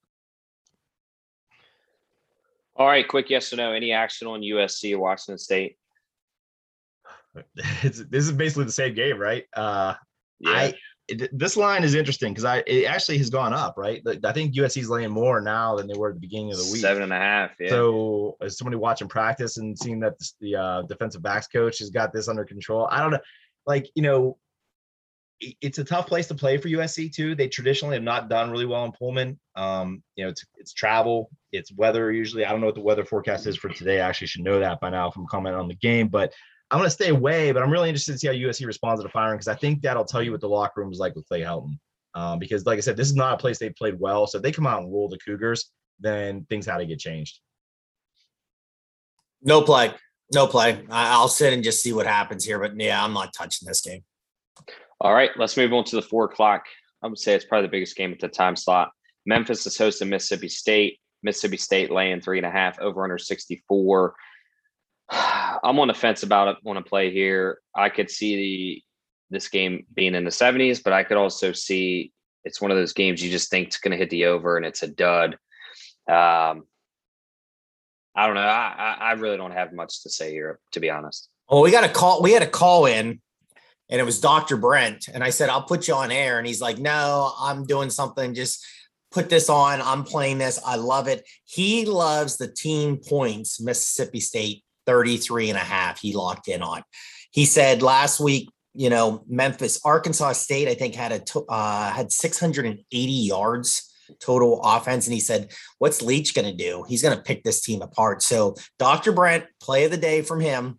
All 2.77 2.87
right, 2.87 3.07
quick 3.07 3.31
yes 3.31 3.53
or 3.53 3.57
no. 3.57 3.73
Any 3.73 3.93
action 3.93 4.27
on 4.29 4.41
USC 4.41 4.95
or 4.95 4.99
Washington 4.99 5.39
State? 5.39 5.77
It's, 7.83 7.99
this 8.11 8.25
is 8.25 8.33
basically 8.33 8.65
the 8.65 8.73
same 8.73 8.95
game, 8.95 9.19
right? 9.19 9.45
Uh, 9.55 9.95
Yeah. 10.41 10.51
I 10.51 10.75
it, 11.21 11.39
this 11.39 11.57
line 11.57 11.85
is 11.85 11.95
interesting 11.95 12.33
because 12.33 12.45
I 12.45 12.63
it 12.67 12.85
actually 12.85 13.19
has 13.19 13.31
gone 13.31 13.53
up, 13.53 13.75
right? 13.77 14.03
I 14.25 14.33
think 14.33 14.55
USC's 14.55 14.89
laying 14.89 15.11
more 15.11 15.41
now 15.41 15.77
than 15.77 15.87
they 15.87 15.95
were 15.99 16.09
at 16.09 16.15
the 16.15 16.21
beginning 16.21 16.51
of 16.53 16.59
the 16.59 16.71
week. 16.73 16.81
Seven 16.81 17.03
and 17.03 17.13
a 17.13 17.17
half. 17.19 17.51
Yeah. 17.61 17.71
So, 17.71 18.37
as 18.41 18.57
somebody 18.59 18.77
watching 18.77 19.09
practice 19.09 19.57
and 19.59 19.79
seeing 19.79 20.01
that 20.01 20.15
the 20.41 20.57
uh, 20.57 20.83
defensive 20.83 21.23
backs 21.23 21.47
coach 21.49 21.79
has 21.81 21.91
got 21.91 22.13
this 22.13 22.29
under 22.29 22.45
control, 22.45 22.89
I 22.91 23.01
don't 23.01 23.11
know. 23.13 23.21
Like, 23.67 23.89
you 23.95 24.03
know, 24.03 24.39
it- 25.41 25.57
it's 25.61 25.79
a 25.79 25.85
tough 25.85 26.07
place 26.07 26.27
to 26.29 26.35
play 26.35 26.57
for 26.57 26.69
USC 26.69 27.13
too. 27.13 27.35
They 27.35 27.49
traditionally 27.49 27.95
have 27.97 28.03
not 28.05 28.29
done 28.29 28.51
really 28.51 28.67
well 28.67 28.85
in 28.85 28.93
Pullman. 28.93 29.39
Um, 29.57 30.03
you 30.17 30.25
know, 30.25 30.31
it's 30.31 30.45
it's 30.57 30.73
travel, 30.73 31.31
it's 31.53 31.73
weather 31.73 32.13
usually. 32.13 32.45
I 32.45 32.51
don't 32.51 32.61
know 32.61 32.67
what 32.67 32.75
the 32.77 32.81
weather 32.81 33.05
forecast 33.05 33.47
is 33.47 33.57
for 33.57 33.69
today. 33.69 34.01
I 34.01 34.09
actually 34.09 34.29
should 34.29 34.45
know 34.45 34.61
that 34.61 34.81
by 34.81 34.91
now 34.91 35.11
from 35.11 35.27
commenting 35.27 35.61
on 35.61 35.69
the 35.69 35.75
game, 35.75 36.09
but 36.09 36.33
I'm 36.73 36.79
going 36.79 36.87
to 36.87 36.91
stay 36.91 37.11
away. 37.11 37.53
But 37.53 37.63
I'm 37.63 37.71
really 37.71 37.91
interested 37.91 38.13
to 38.13 38.19
see 38.19 38.27
how 38.27 38.33
USC 38.33 38.67
responds 38.67 39.01
to 39.01 39.05
the 39.05 39.13
firing 39.13 39.37
because 39.37 39.49
I 39.49 39.55
think 39.55 39.83
that'll 39.83 40.07
tell 40.07 40.23
you 40.23 40.33
what 40.33 40.41
the 40.41 40.49
locker 40.49 40.81
room 40.81 40.91
is 40.91 40.99
like 40.99 41.15
with 41.15 41.29
Clay 41.29 41.43
Helton. 41.43 41.79
Um, 42.15 42.39
because, 42.39 42.67
like 42.67 42.79
I 42.79 42.81
said, 42.81 42.97
this 42.97 43.09
is 43.09 43.15
not 43.15 43.35
a 43.35 43.37
place 43.37 43.59
they 43.59 43.71
played 43.71 44.01
well. 44.01 44.27
So 44.27 44.39
if 44.39 44.43
they 44.43 44.53
come 44.53 44.67
out 44.67 44.83
and 44.83 44.91
rule 44.91 45.09
the 45.09 45.19
Cougars, 45.19 45.71
then 46.01 46.47
things 46.49 46.67
had 46.67 46.79
to 46.79 46.87
get 46.87 46.99
changed. 46.99 47.41
No 49.43 49.61
play, 49.63 49.93
no 50.33 50.47
play. 50.47 50.85
I, 50.91 51.13
I'll 51.13 51.29
sit 51.29 51.53
and 51.53 51.65
just 51.65 51.83
see 51.83 51.93
what 51.93 52.07
happens 52.07 52.45
here. 52.45 52.59
But 52.59 52.79
yeah, 52.79 53.03
I'm 53.03 53.13
not 53.13 53.35
touching 53.35 53.67
this 53.67 53.81
game. 53.81 54.03
All 55.01 55.13
right, 55.15 55.31
let's 55.37 55.57
move 55.57 55.73
on 55.73 55.85
to 55.85 55.97
the 55.97 56.03
four 56.03 56.25
o'clock. 56.25 56.65
I 57.03 57.09
would 57.09 57.19
say 57.19 57.35
it's 57.35 57.45
probably 57.45 57.67
the 57.67 57.73
biggest 57.73 57.97
game 57.97 58.13
at 58.13 58.21
the 58.21 58.29
time 58.29 58.57
slot. 58.57 58.91
Memphis 59.27 59.67
is 59.67 59.77
hosting 59.77 60.09
Mississippi 60.09 60.49
State. 60.49 60.99
Mississippi 61.23 61.57
State 61.57 61.91
laying 61.91 62.21
three 62.21 62.39
and 62.39 62.47
a 62.47 62.51
half 62.51 62.79
over 62.79 63.03
under 63.03 63.19
64. 63.19 64.15
I'm 65.65 65.79
on 65.79 65.89
the 65.89 65.95
fence 65.95 66.23
about 66.23 66.49
it. 66.49 66.57
Want 66.63 66.79
to 66.79 66.89
play 66.89 67.13
here? 67.13 67.59
I 67.75 67.89
could 67.89 68.11
see 68.11 68.37
the 68.37 68.83
this 69.31 69.49
game 69.49 69.87
being 69.95 70.15
in 70.15 70.25
the 70.25 70.31
70s, 70.31 70.83
but 70.83 70.93
I 70.93 71.05
could 71.05 71.17
also 71.17 71.53
see 71.53 72.13
it's 72.45 72.61
one 72.61 72.71
of 72.71 72.77
those 72.77 72.93
games 72.93 73.23
you 73.23 73.31
just 73.31 73.51
think 73.51 73.69
it's 73.69 73.79
going 73.79 73.93
to 73.93 73.97
hit 73.97 74.11
the 74.11 74.27
over 74.27 74.59
and 74.59 74.67
it's 74.67 74.83
a 74.83 74.89
dud. 74.89 75.35
Um, 76.07 76.65
I 78.15 78.27
don't 78.27 78.35
know. 78.35 78.43
I, 78.43 78.75
I 78.77 78.97
I 79.01 79.13
really 79.13 79.39
don't 79.39 79.53
have 79.53 79.73
much 79.73 80.03
to 80.03 80.11
say 80.11 80.33
here, 80.33 80.59
to 80.73 80.81
be 80.81 80.91
honest. 80.91 81.29
Well, 81.49 81.63
we 81.63 81.71
got 81.71 81.85
a 81.85 81.89
call. 81.89 82.23
We 82.23 82.33
had 82.33 82.43
a 82.43 82.49
call 82.49 82.87
in, 82.87 83.21
and 83.89 84.01
it 84.01 84.05
was 84.05 84.21
Dr. 84.21 84.57
Brent. 84.57 85.09
And 85.13 85.25
I 85.25 85.31
said, 85.31 85.49
I'll 85.49 85.63
put 85.63 85.89
you 85.89 85.95
on 85.95 86.11
air. 86.11 86.39
And 86.39 86.47
he's 86.47 86.61
like, 86.61 86.79
No, 86.79 87.33
I'm 87.39 87.65
doing 87.65 87.89
something. 87.89 88.35
Just 88.35 88.67
put 89.13 89.31
this 89.31 89.49
on. 89.49 89.81
I'm 89.81 90.05
playing 90.05 90.39
this. 90.39 90.61
I 90.67 90.77
love 90.77 91.09
it. 91.09 91.27
He 91.45 91.87
loves 91.87 92.37
the 92.37 92.49
team 92.49 92.99
points, 92.99 93.61
Mississippi 93.61 94.21
State 94.21 94.63
33 94.87 95.51
and 95.51 95.59
a 95.59 95.63
half. 95.63 96.01
He 96.01 96.15
locked 96.15 96.49
in 96.49 96.63
on. 96.63 96.83
He 97.31 97.45
said 97.45 97.83
last 97.83 98.21
week, 98.21 98.51
you 98.75 98.91
know, 98.91 99.25
Memphis, 99.29 99.81
Arkansas 99.85 100.33
State, 100.33 100.69
I 100.69 100.75
think 100.75 100.95
had 100.95 101.13
a 101.13 101.19
to- 101.21 101.45
uh, 101.49 101.91
had 101.91 102.11
680 102.11 103.13
yards 103.13 103.93
total 104.21 104.61
offense. 104.63 105.07
And 105.07 105.15
he 105.15 105.21
said, 105.21 105.53
What's 105.79 106.03
Leach 106.03 106.35
going 106.35 106.47
to 106.47 106.57
do? 106.57 106.85
He's 106.89 107.03
going 107.03 107.17
to 107.17 107.23
pick 107.23 107.43
this 107.45 107.61
team 107.61 107.83
apart. 107.83 108.23
So, 108.23 108.55
Dr. 108.79 109.13
Brent, 109.13 109.45
play 109.61 109.85
of 109.85 109.91
the 109.91 109.97
day 109.97 110.23
from 110.23 110.41
him. 110.41 110.79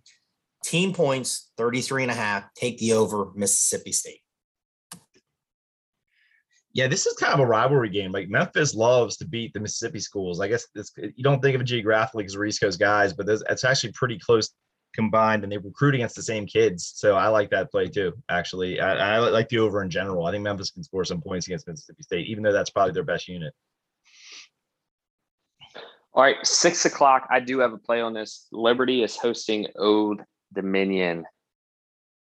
Team 0.63 0.93
points 0.93 1.51
33 1.57 2.03
and 2.03 2.11
a 2.11 2.15
half. 2.15 2.45
Take 2.55 2.77
the 2.77 2.93
over 2.93 3.31
Mississippi 3.35 3.91
State. 3.91 4.22
Yeah, 6.73 6.87
this 6.87 7.05
is 7.05 7.15
kind 7.17 7.33
of 7.33 7.39
a 7.39 7.45
rivalry 7.45 7.89
game. 7.89 8.11
Like 8.11 8.29
Memphis 8.29 8.73
loves 8.73 9.17
to 9.17 9.27
beat 9.27 9.53
the 9.53 9.59
Mississippi 9.59 9.99
schools. 9.99 10.41
I 10.41 10.47
guess 10.47 10.65
it's, 10.73 10.91
you 10.97 11.23
don't 11.23 11.39
think 11.39 11.53
of 11.55 11.61
it 11.61 11.65
geographically 11.65 12.23
because 12.23 12.35
we're 12.35 12.45
East 12.45 12.61
Coast 12.61 12.79
guys, 12.79 13.13
but 13.13 13.25
there's- 13.27 13.43
it's 13.49 13.63
actually 13.63 13.91
pretty 13.93 14.17
close 14.17 14.49
combined, 14.93 15.43
and 15.43 15.51
they 15.51 15.57
recruit 15.57 15.95
against 15.95 16.15
the 16.15 16.21
same 16.21 16.45
kids. 16.45 16.93
So 16.95 17.15
I 17.15 17.27
like 17.27 17.49
that 17.49 17.71
play 17.71 17.87
too. 17.87 18.13
Actually, 18.29 18.79
I, 18.79 19.15
I 19.15 19.17
like 19.17 19.49
the 19.49 19.59
over 19.59 19.81
in 19.83 19.89
general. 19.89 20.25
I 20.25 20.31
think 20.31 20.43
Memphis 20.43 20.71
can 20.71 20.83
score 20.83 21.03
some 21.03 21.21
points 21.21 21.47
against 21.47 21.67
Mississippi 21.67 22.03
State, 22.03 22.27
even 22.27 22.43
though 22.43 22.51
that's 22.53 22.69
probably 22.69 22.93
their 22.93 23.03
best 23.03 23.27
unit. 23.27 23.53
All 26.13 26.21
right, 26.21 26.37
six 26.45 26.85
o'clock. 26.85 27.27
I 27.31 27.39
do 27.39 27.59
have 27.59 27.73
a 27.73 27.77
play 27.77 28.01
on 28.01 28.13
this. 28.13 28.47
Liberty 28.51 29.01
is 29.03 29.17
hosting 29.17 29.67
Old 29.77 30.21
Dominion. 30.53 31.25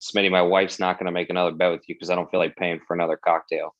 Smitty, 0.01 0.31
my 0.31 0.41
wife's 0.41 0.79
not 0.79 0.97
going 0.97 1.05
to 1.05 1.11
make 1.11 1.29
another 1.29 1.51
bet 1.51 1.71
with 1.71 1.87
you 1.87 1.95
because 1.95 2.09
I 2.09 2.15
don't 2.15 2.29
feel 2.31 2.39
like 2.39 2.55
paying 2.55 2.79
for 2.87 2.93
another 2.93 3.17
cocktail. 3.17 3.75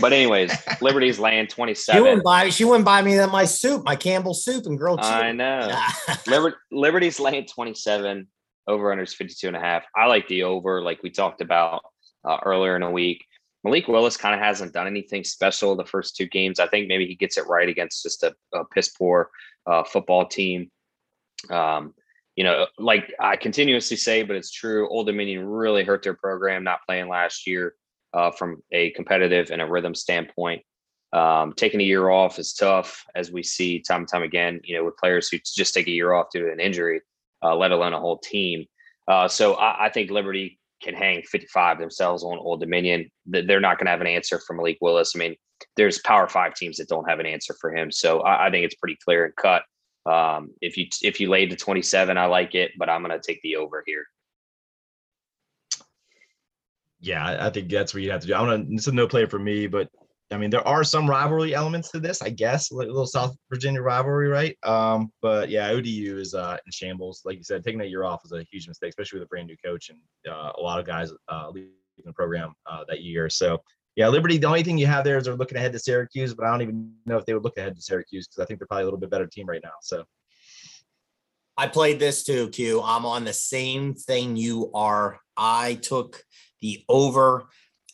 But 0.00 0.12
anyways, 0.12 0.50
Liberty's 0.80 1.18
laying 1.18 1.46
She 1.46 1.54
27. 1.54 2.02
wouldn't 2.02 2.24
buy. 2.24 2.48
She 2.48 2.64
wouldn't 2.64 2.86
buy 2.86 3.02
me 3.02 3.16
that 3.16 3.30
my 3.30 3.44
soup, 3.44 3.84
my 3.84 3.96
Campbell 3.96 4.32
soup 4.34 4.64
and 4.66 4.78
grilled 4.78 5.00
cheese. 5.00 5.10
I 5.10 5.32
know. 5.32 5.78
Liber- 6.26 6.58
Liberty's 6.70 7.20
laying 7.20 7.46
27. 7.46 8.26
Over 8.66 8.92
under 8.92 9.04
is 9.04 9.12
52 9.12 9.48
and 9.48 9.56
a 9.56 9.60
half. 9.60 9.84
I 9.94 10.06
like 10.06 10.26
the 10.28 10.44
over, 10.44 10.80
like 10.80 11.02
we 11.02 11.10
talked 11.10 11.42
about 11.42 11.82
uh, 12.26 12.38
earlier 12.44 12.76
in 12.76 12.80
the 12.80 12.88
week. 12.88 13.22
Malik 13.62 13.88
Willis 13.88 14.16
kind 14.16 14.34
of 14.34 14.40
hasn't 14.40 14.72
done 14.72 14.86
anything 14.86 15.22
special 15.22 15.76
the 15.76 15.84
first 15.84 16.16
two 16.16 16.26
games. 16.26 16.58
I 16.58 16.66
think 16.68 16.88
maybe 16.88 17.06
he 17.06 17.14
gets 17.14 17.36
it 17.36 17.46
right 17.46 17.68
against 17.68 18.02
just 18.02 18.22
a, 18.22 18.34
a 18.54 18.64
piss 18.64 18.88
poor 18.88 19.30
uh, 19.66 19.84
football 19.84 20.26
team. 20.26 20.70
Um, 21.50 21.92
you 22.36 22.44
know, 22.44 22.66
like 22.78 23.12
I 23.20 23.36
continuously 23.36 23.98
say, 23.98 24.22
but 24.22 24.36
it's 24.36 24.50
true. 24.50 24.88
Old 24.88 25.06
Dominion 25.06 25.44
really 25.46 25.84
hurt 25.84 26.02
their 26.02 26.14
program 26.14 26.64
not 26.64 26.80
playing 26.86 27.08
last 27.08 27.46
year 27.46 27.74
uh, 28.14 28.30
from 28.30 28.62
a 28.72 28.90
competitive 28.90 29.50
and 29.50 29.60
a 29.60 29.66
rhythm 29.66 29.94
standpoint. 29.94 30.62
Um, 31.12 31.52
taking 31.56 31.80
a 31.80 31.84
year 31.84 32.08
off 32.08 32.38
is 32.38 32.54
tough, 32.54 33.04
as 33.14 33.30
we 33.30 33.42
see 33.42 33.80
time 33.80 34.00
and 34.00 34.08
time 34.08 34.22
again. 34.22 34.60
You 34.64 34.76
know, 34.76 34.84
with 34.84 34.96
players 34.96 35.28
who 35.28 35.38
just 35.44 35.74
take 35.74 35.86
a 35.86 35.92
year 35.92 36.12
off 36.12 36.28
due 36.32 36.46
to 36.46 36.52
an 36.52 36.60
injury, 36.60 37.00
uh, 37.42 37.54
let 37.54 37.72
alone 37.72 37.92
a 37.92 38.00
whole 38.00 38.18
team. 38.18 38.66
Uh, 39.06 39.28
so 39.28 39.54
I, 39.54 39.86
I 39.86 39.88
think 39.90 40.10
Liberty 40.10 40.58
can 40.82 40.94
hang 40.94 41.22
55 41.22 41.78
themselves 41.78 42.24
on 42.24 42.38
Old 42.38 42.60
Dominion. 42.60 43.10
They're 43.26 43.60
not 43.60 43.78
going 43.78 43.86
to 43.86 43.92
have 43.92 44.00
an 44.00 44.06
answer 44.06 44.40
for 44.40 44.54
Malik 44.54 44.78
Willis. 44.80 45.12
I 45.14 45.18
mean, 45.18 45.36
there's 45.76 46.00
Power 46.00 46.28
Five 46.28 46.54
teams 46.54 46.78
that 46.78 46.88
don't 46.88 47.08
have 47.08 47.20
an 47.20 47.26
answer 47.26 47.54
for 47.60 47.74
him. 47.74 47.92
So 47.92 48.20
I, 48.20 48.46
I 48.46 48.50
think 48.50 48.64
it's 48.64 48.74
pretty 48.74 48.98
clear 49.04 49.26
and 49.26 49.36
cut. 49.36 49.62
Um, 50.06 50.50
if 50.60 50.76
you 50.76 50.86
if 51.02 51.20
you 51.20 51.30
laid 51.30 51.50
the 51.50 51.56
27, 51.56 52.18
I 52.18 52.26
like 52.26 52.54
it, 52.54 52.72
but 52.78 52.90
I'm 52.90 53.02
going 53.02 53.18
to 53.18 53.24
take 53.24 53.40
the 53.42 53.56
over 53.56 53.82
here. 53.86 54.04
Yeah, 57.04 57.24
I- 57.24 57.46
I 57.46 57.50
think 57.50 57.70
that's 57.70 57.92
what 57.92 58.02
you 58.02 58.10
have 58.10 58.22
to 58.22 58.26
do. 58.26 58.34
I'm 58.34 58.46
gonna. 58.46 58.64
It's 58.70 58.86
a 58.86 58.92
no 58.92 59.06
play 59.06 59.26
for 59.26 59.38
me, 59.38 59.66
but 59.66 59.88
I 60.30 60.38
mean, 60.38 60.48
there 60.50 60.66
are 60.66 60.82
some 60.84 61.08
rivalry 61.08 61.54
elements 61.54 61.90
to 61.90 62.00
this, 62.00 62.22
I 62.22 62.30
guess, 62.30 62.72
like 62.72 62.86
a 62.86 62.90
little 62.90 63.06
South 63.06 63.36
Virginia 63.50 63.82
rivalry, 63.82 64.28
right? 64.28 64.56
Um, 64.64 65.12
but 65.20 65.50
yeah, 65.50 65.68
ODU 65.68 66.16
is 66.18 66.34
uh, 66.34 66.56
in 66.64 66.72
shambles. 66.72 67.22
Like 67.26 67.36
you 67.36 67.44
said, 67.44 67.62
taking 67.62 67.78
that 67.80 67.90
year 67.90 68.04
off 68.04 68.22
was 68.22 68.32
a 68.32 68.42
huge 68.50 68.66
mistake, 68.66 68.88
especially 68.88 69.18
with 69.20 69.26
a 69.26 69.28
brand 69.28 69.48
new 69.48 69.56
coach 69.62 69.90
and 69.90 69.98
uh, 70.26 70.52
a 70.56 70.60
lot 70.60 70.80
of 70.80 70.86
guys 70.86 71.12
uh, 71.28 71.50
leaving 71.50 71.70
the 72.04 72.12
program 72.14 72.54
uh, 72.66 72.84
that 72.88 73.02
year. 73.02 73.28
So 73.28 73.60
yeah, 73.96 74.08
Liberty. 74.08 74.38
The 74.38 74.46
only 74.46 74.62
thing 74.62 74.78
you 74.78 74.86
have 74.86 75.04
there 75.04 75.18
is 75.18 75.24
they're 75.24 75.36
looking 75.36 75.58
ahead 75.58 75.72
to 75.74 75.78
Syracuse, 75.78 76.34
but 76.34 76.46
I 76.46 76.50
don't 76.50 76.62
even 76.62 76.92
know 77.04 77.18
if 77.18 77.26
they 77.26 77.34
would 77.34 77.44
look 77.44 77.58
ahead 77.58 77.76
to 77.76 77.82
Syracuse 77.82 78.26
because 78.26 78.42
I 78.42 78.46
think 78.46 78.58
they're 78.58 78.66
probably 78.66 78.82
a 78.84 78.86
little 78.86 78.98
bit 78.98 79.10
better 79.10 79.26
team 79.26 79.46
right 79.46 79.60
now. 79.62 79.74
So 79.82 80.04
I 81.56 81.68
played 81.68 82.00
this 82.00 82.24
too, 82.24 82.48
Q. 82.48 82.80
I'm 82.82 83.04
on 83.06 83.24
the 83.24 83.32
same 83.32 83.94
thing 83.94 84.36
you 84.36 84.70
are. 84.74 85.20
I 85.36 85.74
took 85.74 86.24
the 86.64 86.82
over 86.88 87.44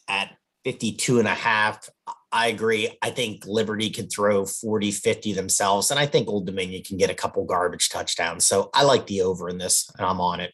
at 0.08 0.30
52 0.64 1.18
and 1.18 1.26
a 1.26 1.34
half. 1.34 1.90
I 2.30 2.46
agree. 2.46 2.96
I 3.02 3.10
think 3.10 3.44
Liberty 3.44 3.90
could 3.90 4.12
throw 4.12 4.46
40, 4.46 4.92
50 4.92 5.32
themselves. 5.32 5.90
And 5.90 5.98
I 5.98 6.06
think 6.06 6.28
Old 6.28 6.46
Dominion 6.46 6.84
can 6.84 6.96
get 6.96 7.10
a 7.10 7.14
couple 7.14 7.44
garbage 7.44 7.88
touchdowns. 7.88 8.46
So 8.46 8.70
I 8.72 8.84
like 8.84 9.08
the 9.08 9.22
over 9.22 9.48
in 9.48 9.58
this 9.58 9.90
and 9.98 10.06
I'm 10.06 10.20
on 10.20 10.38
it. 10.38 10.52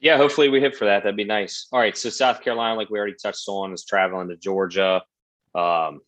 Yeah, 0.00 0.16
hopefully 0.16 0.48
we 0.48 0.60
hit 0.60 0.74
for 0.74 0.86
that. 0.86 1.04
That'd 1.04 1.16
be 1.16 1.24
nice. 1.24 1.68
All 1.72 1.78
right. 1.78 1.96
So 1.96 2.10
South 2.10 2.42
Carolina, 2.42 2.76
like 2.76 2.90
we 2.90 2.98
already 2.98 3.16
touched 3.20 3.48
on, 3.48 3.72
is 3.72 3.84
traveling 3.84 4.28
to 4.28 4.36
Georgia. 4.36 5.02
Um, 5.54 6.00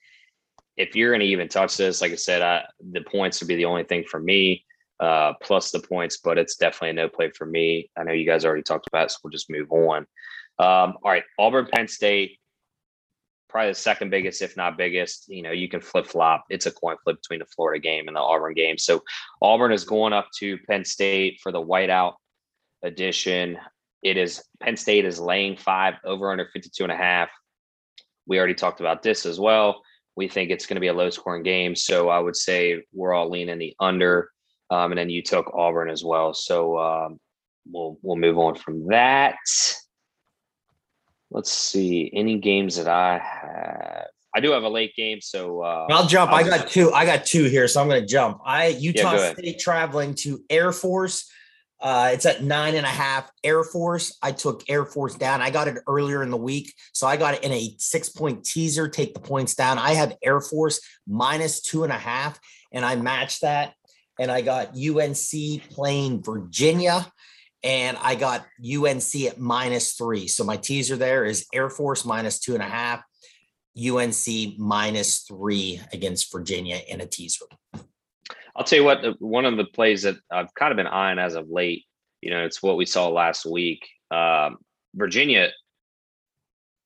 if 0.76 0.96
you're 0.96 1.10
going 1.10 1.20
to 1.20 1.26
even 1.26 1.48
touch 1.48 1.76
this, 1.76 2.00
like 2.00 2.10
I 2.10 2.16
said, 2.16 2.42
I, 2.42 2.64
the 2.92 3.02
points 3.02 3.40
would 3.40 3.48
be 3.48 3.54
the 3.54 3.64
only 3.66 3.84
thing 3.84 4.04
for 4.04 4.18
me, 4.18 4.63
uh, 5.00 5.34
plus 5.42 5.70
the 5.70 5.80
points, 5.80 6.18
but 6.18 6.38
it's 6.38 6.56
definitely 6.56 6.90
a 6.90 6.92
no 6.94 7.08
play 7.08 7.30
for 7.30 7.46
me. 7.46 7.90
I 7.96 8.04
know 8.04 8.12
you 8.12 8.26
guys 8.26 8.44
already 8.44 8.62
talked 8.62 8.86
about 8.86 9.06
it, 9.06 9.10
so 9.10 9.18
we'll 9.24 9.30
just 9.30 9.50
move 9.50 9.70
on. 9.70 10.06
Um, 10.58 10.94
all 11.02 11.10
right. 11.10 11.24
Auburn, 11.38 11.66
Penn 11.72 11.88
State, 11.88 12.38
probably 13.48 13.70
the 13.70 13.76
second 13.76 14.10
biggest, 14.10 14.42
if 14.42 14.56
not 14.56 14.76
biggest. 14.76 15.28
You 15.28 15.42
know, 15.42 15.52
you 15.52 15.68
can 15.68 15.80
flip 15.80 16.06
flop. 16.06 16.44
It's 16.50 16.66
a 16.66 16.72
coin 16.72 16.96
flip 17.04 17.16
between 17.22 17.40
the 17.40 17.46
Florida 17.46 17.80
game 17.80 18.08
and 18.08 18.16
the 18.16 18.20
Auburn 18.20 18.54
game. 18.54 18.78
So 18.78 19.02
Auburn 19.42 19.72
is 19.72 19.84
going 19.84 20.12
up 20.12 20.28
to 20.38 20.58
Penn 20.68 20.84
State 20.84 21.38
for 21.42 21.52
the 21.52 21.64
whiteout 21.64 22.14
edition. 22.82 23.58
It 24.02 24.16
is 24.16 24.42
Penn 24.60 24.76
State 24.76 25.04
is 25.04 25.18
laying 25.18 25.56
five 25.56 25.94
over 26.04 26.30
under 26.30 26.48
52 26.52 26.82
and 26.82 26.92
a 26.92 26.96
half. 26.96 27.30
We 28.26 28.38
already 28.38 28.54
talked 28.54 28.80
about 28.80 29.02
this 29.02 29.26
as 29.26 29.40
well. 29.40 29.82
We 30.16 30.28
think 30.28 30.50
it's 30.50 30.66
going 30.66 30.76
to 30.76 30.80
be 30.80 30.88
a 30.88 30.94
low 30.94 31.10
scoring 31.10 31.42
game. 31.42 31.74
So 31.74 32.08
I 32.08 32.18
would 32.18 32.36
say 32.36 32.82
we're 32.92 33.14
all 33.14 33.30
leaning 33.30 33.58
the 33.58 33.74
under. 33.80 34.30
Um, 34.70 34.92
and 34.92 34.98
then 34.98 35.10
you 35.10 35.22
took 35.22 35.52
Auburn 35.54 35.90
as 35.90 36.04
well. 36.04 36.34
So 36.34 36.78
um, 36.78 37.20
we'll 37.70 37.98
we'll 38.02 38.16
move 38.16 38.38
on 38.38 38.54
from 38.54 38.88
that. 38.88 39.36
Let's 41.30 41.52
see 41.52 42.10
any 42.14 42.38
games 42.38 42.76
that 42.76 42.88
I 42.88 43.18
have. 43.18 44.06
I 44.36 44.40
do 44.40 44.50
have 44.50 44.64
a 44.64 44.68
late 44.68 44.96
game, 44.96 45.20
so 45.20 45.62
uh, 45.62 45.86
I'll 45.90 46.06
jump. 46.06 46.32
I'll 46.32 46.44
i 46.44 46.48
got 46.48 46.68
two. 46.68 46.92
I 46.92 47.06
got 47.06 47.24
two 47.24 47.44
here, 47.44 47.68
so 47.68 47.80
I'm 47.80 47.88
going 47.88 48.00
to 48.00 48.06
jump. 48.06 48.40
I 48.44 48.68
Utah 48.68 49.14
yeah, 49.14 49.32
State 49.32 49.58
traveling 49.60 50.14
to 50.16 50.42
Air 50.50 50.72
Force. 50.72 51.30
Uh, 51.80 52.10
it's 52.12 52.26
at 52.26 52.42
nine 52.42 52.74
and 52.74 52.86
a 52.86 52.88
half. 52.88 53.30
Air 53.44 53.62
Force. 53.62 54.16
I 54.22 54.32
took 54.32 54.64
Air 54.68 54.84
Force 54.84 55.14
down. 55.14 55.40
I 55.40 55.50
got 55.50 55.68
it 55.68 55.78
earlier 55.86 56.22
in 56.22 56.30
the 56.30 56.36
week, 56.36 56.74
so 56.92 57.06
I 57.06 57.16
got 57.16 57.34
it 57.34 57.44
in 57.44 57.52
a 57.52 57.76
six 57.78 58.08
point 58.08 58.44
teaser. 58.44 58.88
Take 58.88 59.14
the 59.14 59.20
points 59.20 59.54
down. 59.54 59.78
I 59.78 59.92
have 59.92 60.16
Air 60.22 60.40
Force 60.40 60.80
minus 61.06 61.60
two 61.60 61.84
and 61.84 61.92
a 61.92 61.98
half, 61.98 62.40
and 62.72 62.84
I 62.84 62.96
matched 62.96 63.42
that. 63.42 63.74
And 64.18 64.30
I 64.30 64.42
got 64.42 64.76
UNC 64.76 65.70
playing 65.70 66.22
Virginia 66.22 67.06
and 67.64 67.96
I 68.00 68.14
got 68.14 68.44
UNC 68.62 69.14
at 69.26 69.38
minus 69.38 69.94
three. 69.94 70.28
So 70.28 70.44
my 70.44 70.56
teaser 70.56 70.96
there 70.96 71.24
is 71.24 71.46
Air 71.52 71.70
Force 71.70 72.04
minus 72.04 72.38
two 72.38 72.54
and 72.54 72.62
a 72.62 72.66
half, 72.66 73.02
UNC 73.76 74.58
minus 74.58 75.20
three 75.22 75.80
against 75.92 76.30
Virginia 76.30 76.78
in 76.88 77.00
a 77.00 77.06
teaser. 77.06 77.46
I'll 78.54 78.64
tell 78.64 78.78
you 78.78 78.84
what, 78.84 79.20
one 79.20 79.46
of 79.46 79.56
the 79.56 79.64
plays 79.64 80.02
that 80.02 80.16
I've 80.30 80.52
kind 80.54 80.70
of 80.70 80.76
been 80.76 80.86
eyeing 80.86 81.18
as 81.18 81.34
of 81.34 81.48
late, 81.48 81.84
you 82.20 82.30
know, 82.30 82.44
it's 82.44 82.62
what 82.62 82.76
we 82.76 82.86
saw 82.86 83.08
last 83.08 83.46
week. 83.46 83.84
Um, 84.10 84.58
Virginia, 84.94 85.50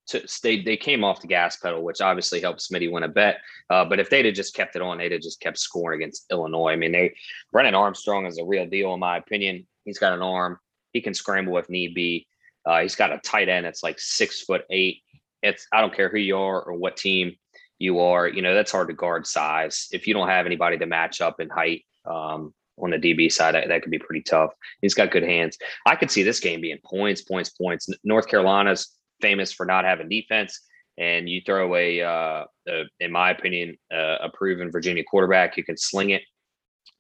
to, 0.09 0.27
they 0.43 0.63
they 0.63 0.77
came 0.77 1.05
off 1.05 1.21
the 1.21 1.27
gas 1.27 1.57
pedal, 1.57 1.83
which 1.83 2.01
obviously 2.01 2.41
helped 2.41 2.61
Smitty 2.61 2.91
win 2.91 3.03
a 3.03 3.09
bet. 3.09 3.39
Uh, 3.71 3.85
but 3.85 4.01
if 4.01 4.11
they'd 4.11 4.25
have 4.25 4.35
just 4.35 4.55
kept 4.55 4.75
it 4.75 4.83
on, 4.83 4.99
they'd 4.99 5.13
have 5.13 5.21
just 5.21 5.41
kept 5.41 5.59
scoring 5.59 6.01
against 6.01 6.27
Illinois. 6.31 6.73
I 6.73 6.77
mean, 6.77 6.93
they 6.93 7.15
Brennan 7.53 7.75
Armstrong 7.75 8.27
is 8.27 8.39
a 8.39 8.45
real 8.45 8.67
deal 8.67 8.95
in 8.95 9.01
my 9.01 9.19
opinion. 9.19 9.67
He's 9.85 9.99
got 9.99 10.15
an 10.15 10.23
arm. 10.23 10.59
He 10.93 11.01
can 11.01 11.15
scramble 11.15 11.59
if 11.59 11.69
need 11.69 11.95
be. 11.95 12.27
Uh, 12.65 12.81
he's 12.81 12.97
got 12.97 13.13
a 13.13 13.19
tight 13.19 13.49
end 13.49 13.67
that's 13.67 13.83
like 13.83 13.99
six 13.99 14.43
foot 14.43 14.65
eight. 14.71 15.03
It's 15.43 15.67
I 15.73 15.81
don't 15.81 15.95
care 15.95 16.09
who 16.09 16.19
you 16.19 16.39
are 16.39 16.63
or 16.63 16.75
what 16.75 16.97
team 16.97 17.37
you 17.79 18.01
are. 18.01 18.27
You 18.27 18.43
know 18.43 18.55
that's 18.55 18.73
hard 18.73 18.89
to 18.89 18.95
guard 18.95 19.27
size. 19.27 19.89
If 19.93 20.07
you 20.07 20.15
don't 20.15 20.29
have 20.29 20.47
anybody 20.47 20.79
to 20.79 20.87
match 20.87 21.21
up 21.21 21.41
in 21.41 21.51
height 21.51 21.85
um, 22.07 22.55
on 22.79 22.91
the 22.91 22.99
DB 22.99 23.31
side, 23.31 23.55
that, 23.55 23.69
that 23.69 23.83
could 23.83 23.91
be 23.91 23.99
pretty 23.99 24.23
tough. 24.23 24.53
He's 24.81 24.95
got 24.95 25.11
good 25.11 25.23
hands. 25.23 25.59
I 25.85 25.97
could 25.97 26.11
see 26.11 26.23
this 26.23 26.41
game 26.41 26.61
being 26.63 26.79
points, 26.85 27.23
points, 27.23 27.51
points. 27.51 27.89
North 28.05 28.27
Carolina's 28.27 28.98
famous 29.21 29.53
for 29.53 29.67
not 29.67 29.85
having 29.85 30.09
defense, 30.09 30.61
and 30.99 31.29
you 31.29 31.41
throw 31.45 31.75
a, 31.77 32.03
uh, 32.03 32.45
a 32.69 32.83
in 33.01 33.13
my 33.13 33.31
opinion, 33.31 33.77
uh, 33.93 34.19
a 34.23 34.31
proven 34.33 34.71
Virginia 34.71 35.05
quarterback, 35.05 35.57
you 35.57 35.65
can 35.65 35.77
sling 35.77 36.11
it. 36.11 36.23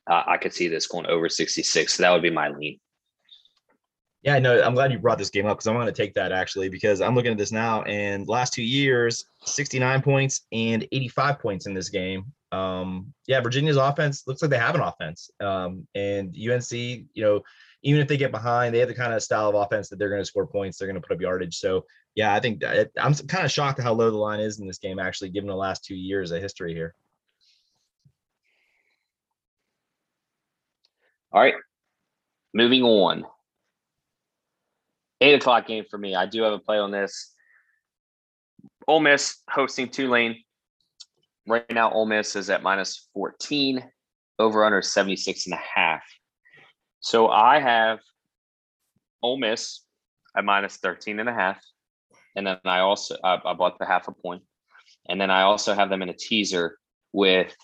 Uh, 0.08 0.22
I 0.26 0.36
could 0.38 0.54
see 0.54 0.68
this 0.68 0.86
going 0.86 1.06
over 1.06 1.28
66. 1.28 1.92
So 1.92 2.02
that 2.02 2.10
would 2.10 2.22
be 2.22 2.30
my 2.30 2.48
lean. 2.48 2.78
Yeah, 4.22 4.38
no, 4.40 4.60
I'm 4.60 4.74
glad 4.74 4.90
you 4.90 4.98
brought 4.98 5.18
this 5.18 5.30
game 5.30 5.46
up 5.46 5.58
because 5.58 5.68
I'm 5.68 5.74
going 5.74 5.86
to 5.86 5.92
take 5.92 6.14
that 6.14 6.32
actually 6.32 6.68
because 6.68 7.00
I'm 7.00 7.14
looking 7.14 7.30
at 7.32 7.38
this 7.38 7.52
now 7.52 7.82
and 7.82 8.26
last 8.26 8.52
two 8.52 8.64
years, 8.64 9.24
69 9.44 10.02
points 10.02 10.42
and 10.52 10.86
85 10.90 11.38
points 11.38 11.66
in 11.66 11.74
this 11.74 11.88
game. 11.88 12.24
Um, 12.50 13.12
yeah, 13.26 13.40
Virginia's 13.40 13.76
offense 13.76 14.24
looks 14.26 14.42
like 14.42 14.50
they 14.50 14.58
have 14.58 14.74
an 14.74 14.80
offense. 14.80 15.30
Um, 15.40 15.86
and 15.94 16.34
UNC, 16.34 16.72
you 16.72 17.08
know, 17.16 17.42
even 17.82 18.00
if 18.00 18.08
they 18.08 18.16
get 18.16 18.32
behind, 18.32 18.74
they 18.74 18.80
have 18.80 18.88
the 18.88 18.94
kind 18.94 19.12
of 19.12 19.22
style 19.22 19.50
of 19.50 19.54
offense 19.54 19.88
that 19.88 19.98
they're 19.98 20.08
going 20.08 20.20
to 20.20 20.26
score 20.26 20.46
points, 20.46 20.78
they're 20.78 20.88
going 20.88 21.00
to 21.00 21.06
put 21.06 21.14
up 21.14 21.20
yardage. 21.20 21.56
So 21.56 21.84
yeah, 22.18 22.34
I 22.34 22.40
think 22.40 22.58
that, 22.62 22.90
I'm 23.00 23.14
kind 23.14 23.44
of 23.44 23.52
shocked 23.52 23.78
at 23.78 23.84
how 23.84 23.92
low 23.92 24.10
the 24.10 24.16
line 24.16 24.40
is 24.40 24.58
in 24.58 24.66
this 24.66 24.78
game, 24.78 24.98
actually, 24.98 25.28
given 25.28 25.46
the 25.46 25.54
last 25.54 25.84
two 25.84 25.94
years 25.94 26.32
of 26.32 26.42
history 26.42 26.74
here. 26.74 26.92
All 31.30 31.40
right, 31.40 31.54
moving 32.52 32.82
on 32.82 33.24
eight 35.20 35.34
o'clock 35.34 35.68
game 35.68 35.84
for 35.88 35.96
me. 35.96 36.16
I 36.16 36.26
do 36.26 36.42
have 36.42 36.52
a 36.52 36.58
play 36.58 36.78
on 36.78 36.90
this. 36.90 37.32
Ole 38.88 38.98
Miss 38.98 39.36
hosting 39.48 39.88
Tulane. 39.88 40.42
Right 41.46 41.70
now, 41.70 41.92
Ole 41.92 42.06
Miss 42.06 42.34
is 42.34 42.50
at 42.50 42.64
minus 42.64 43.08
14, 43.14 43.84
over 44.40 44.64
under 44.64 44.82
76 44.82 45.46
and 45.46 45.54
a 45.54 45.62
half. 45.76 46.02
So 46.98 47.28
I 47.28 47.60
have 47.60 48.00
Ole 49.22 49.38
Miss 49.38 49.84
at 50.36 50.44
minus 50.44 50.78
13 50.78 51.20
and 51.20 51.28
a 51.28 51.32
half. 51.32 51.62
And 52.38 52.46
then 52.46 52.58
I 52.64 52.78
also 52.78 53.16
I, 53.24 53.40
I 53.44 53.52
bought 53.52 53.78
the 53.80 53.84
half 53.84 54.06
a. 54.06 54.12
And 55.08 55.20
then 55.20 55.30
I 55.30 55.42
also 55.42 55.74
have 55.74 55.90
them 55.90 56.02
in 56.02 56.08
a 56.08 56.14
teaser 56.14 56.78
with 57.12 57.54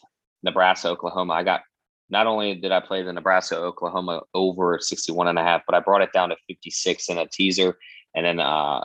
Nebraska, 0.42 0.88
Oklahoma. 0.88 1.32
I 1.34 1.44
got 1.44 1.62
not 2.10 2.26
only 2.26 2.56
did 2.56 2.72
I 2.72 2.80
play 2.80 3.02
the 3.02 3.12
Nebraska 3.12 3.56
Oklahoma 3.56 4.22
over 4.34 4.78
61 4.80 5.28
and 5.28 5.38
a 5.38 5.42
half, 5.42 5.62
but 5.64 5.76
I 5.76 5.80
brought 5.80 6.02
it 6.02 6.12
down 6.12 6.30
to 6.30 6.36
56 6.48 7.08
in 7.08 7.18
a 7.18 7.26
teaser 7.26 7.78
and 8.16 8.26
then 8.26 8.40
uh, 8.40 8.84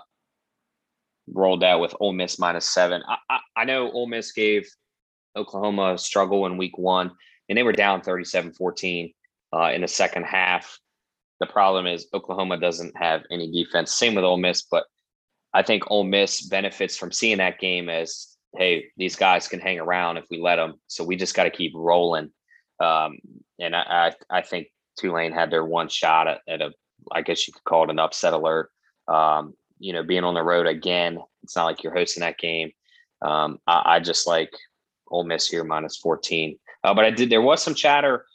rolled 1.28 1.64
out 1.64 1.82
with 1.82 1.96
Ole 2.00 2.14
Miss 2.14 2.38
minus 2.38 2.70
seven. 2.70 3.02
I, 3.08 3.18
I, 3.30 3.40
I 3.58 3.66
know 3.66 3.92
Ole 3.92 4.08
Miss 4.08 4.32
gave 4.32 4.70
Oklahoma 5.36 5.94
a 5.94 5.98
struggle 5.98 6.46
in 6.46 6.58
week 6.58 6.78
one 6.78 7.12
and 7.50 7.58
they 7.58 7.64
were 7.64 7.74
down 7.74 8.02
37 8.02 8.54
14 8.54 9.12
uh, 9.54 9.72
in 9.74 9.82
the 9.82 9.88
second 9.88 10.26
half. 10.26 10.80
The 11.40 11.48
problem 11.48 11.88
is 11.88 12.08
Oklahoma 12.14 12.60
doesn't 12.60 12.96
have 12.96 13.24
any 13.32 13.52
defense. 13.52 13.96
Same 13.96 14.14
with 14.14 14.24
Ole 14.24 14.38
Miss, 14.38 14.62
but 14.62 14.86
I 15.54 15.64
think 15.64 15.84
Ole 15.90 16.04
Miss 16.04 16.42
benefits 16.42 16.98
from 16.98 17.12
seeing 17.12 17.38
that 17.38 17.60
game 17.60 17.90
as, 17.90 18.36
hey, 18.58 18.86
these 18.98 19.16
guys 19.16 19.48
can 19.48 19.60
hang 19.60 19.80
around 19.80 20.18
if 20.18 20.26
we 20.30 20.40
let 20.40 20.58
them. 20.58 20.76
So 20.88 21.04
we 21.04 21.16
just 21.16 21.36
got 21.36 21.46
to 21.46 21.50
keep 21.50 21.74
rolling. 21.76 22.32
Um, 22.80 23.18
and 23.60 23.76
I, 23.76 24.14
I, 24.32 24.38
I 24.38 24.42
think 24.42 24.68
Tulane 24.98 25.32
had 25.32 25.52
their 25.52 25.66
one 25.66 25.90
shot 25.90 26.28
at, 26.28 26.42
at, 26.48 26.62
a, 26.62 26.72
I 27.12 27.22
guess 27.22 27.48
you 27.48 27.54
could 27.54 27.64
call 27.64 27.84
it 27.84 27.90
an 27.90 28.00
upset 28.00 28.34
alert. 28.34 28.70
Um, 29.08 29.54
you 29.80 29.94
know, 29.94 30.04
being 30.04 30.24
on 30.24 30.34
the 30.34 30.44
road 30.44 30.68
again, 30.68 31.20
it's 31.44 31.56
not 31.56 31.66
like 31.66 31.84
you're 31.84 31.96
hosting 31.96 32.22
that 32.22 32.38
game. 32.38 32.72
Um, 33.22 33.60
I, 33.66 33.96
I, 33.96 34.00
just 34.00 34.28
like 34.28 34.52
Ole 35.10 35.24
Miss 35.24 35.48
here 35.48 35.64
minus 35.64 35.98
14. 35.98 36.58
Uh, 36.84 36.94
but 36.94 37.06
I 37.06 37.12
did, 37.12 37.30
there 37.30 37.42
was 37.42 37.62
some 37.62 37.74
chatter, 37.74 38.26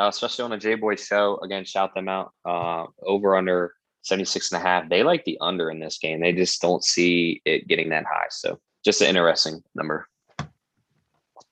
uh, 0.00 0.08
especially 0.08 0.44
on 0.44 0.50
the 0.50 0.56
J 0.56 0.74
Boy 0.74 0.96
show. 0.96 1.38
Again, 1.42 1.64
shout 1.64 1.94
them 1.94 2.08
out. 2.08 2.32
Uh, 2.44 2.86
over 3.02 3.36
under 3.36 3.74
76 4.02 4.52
and 4.52 4.60
a 4.60 4.64
half. 4.64 4.88
They 4.88 5.02
like 5.02 5.24
the 5.24 5.38
under 5.40 5.70
in 5.70 5.80
this 5.80 5.98
game. 5.98 6.20
They 6.20 6.32
just 6.32 6.60
don't 6.60 6.84
see 6.84 7.40
it 7.44 7.68
getting 7.68 7.88
that 7.90 8.04
high. 8.04 8.26
So 8.30 8.58
just 8.84 9.00
an 9.00 9.08
interesting 9.08 9.62
number. 9.74 10.06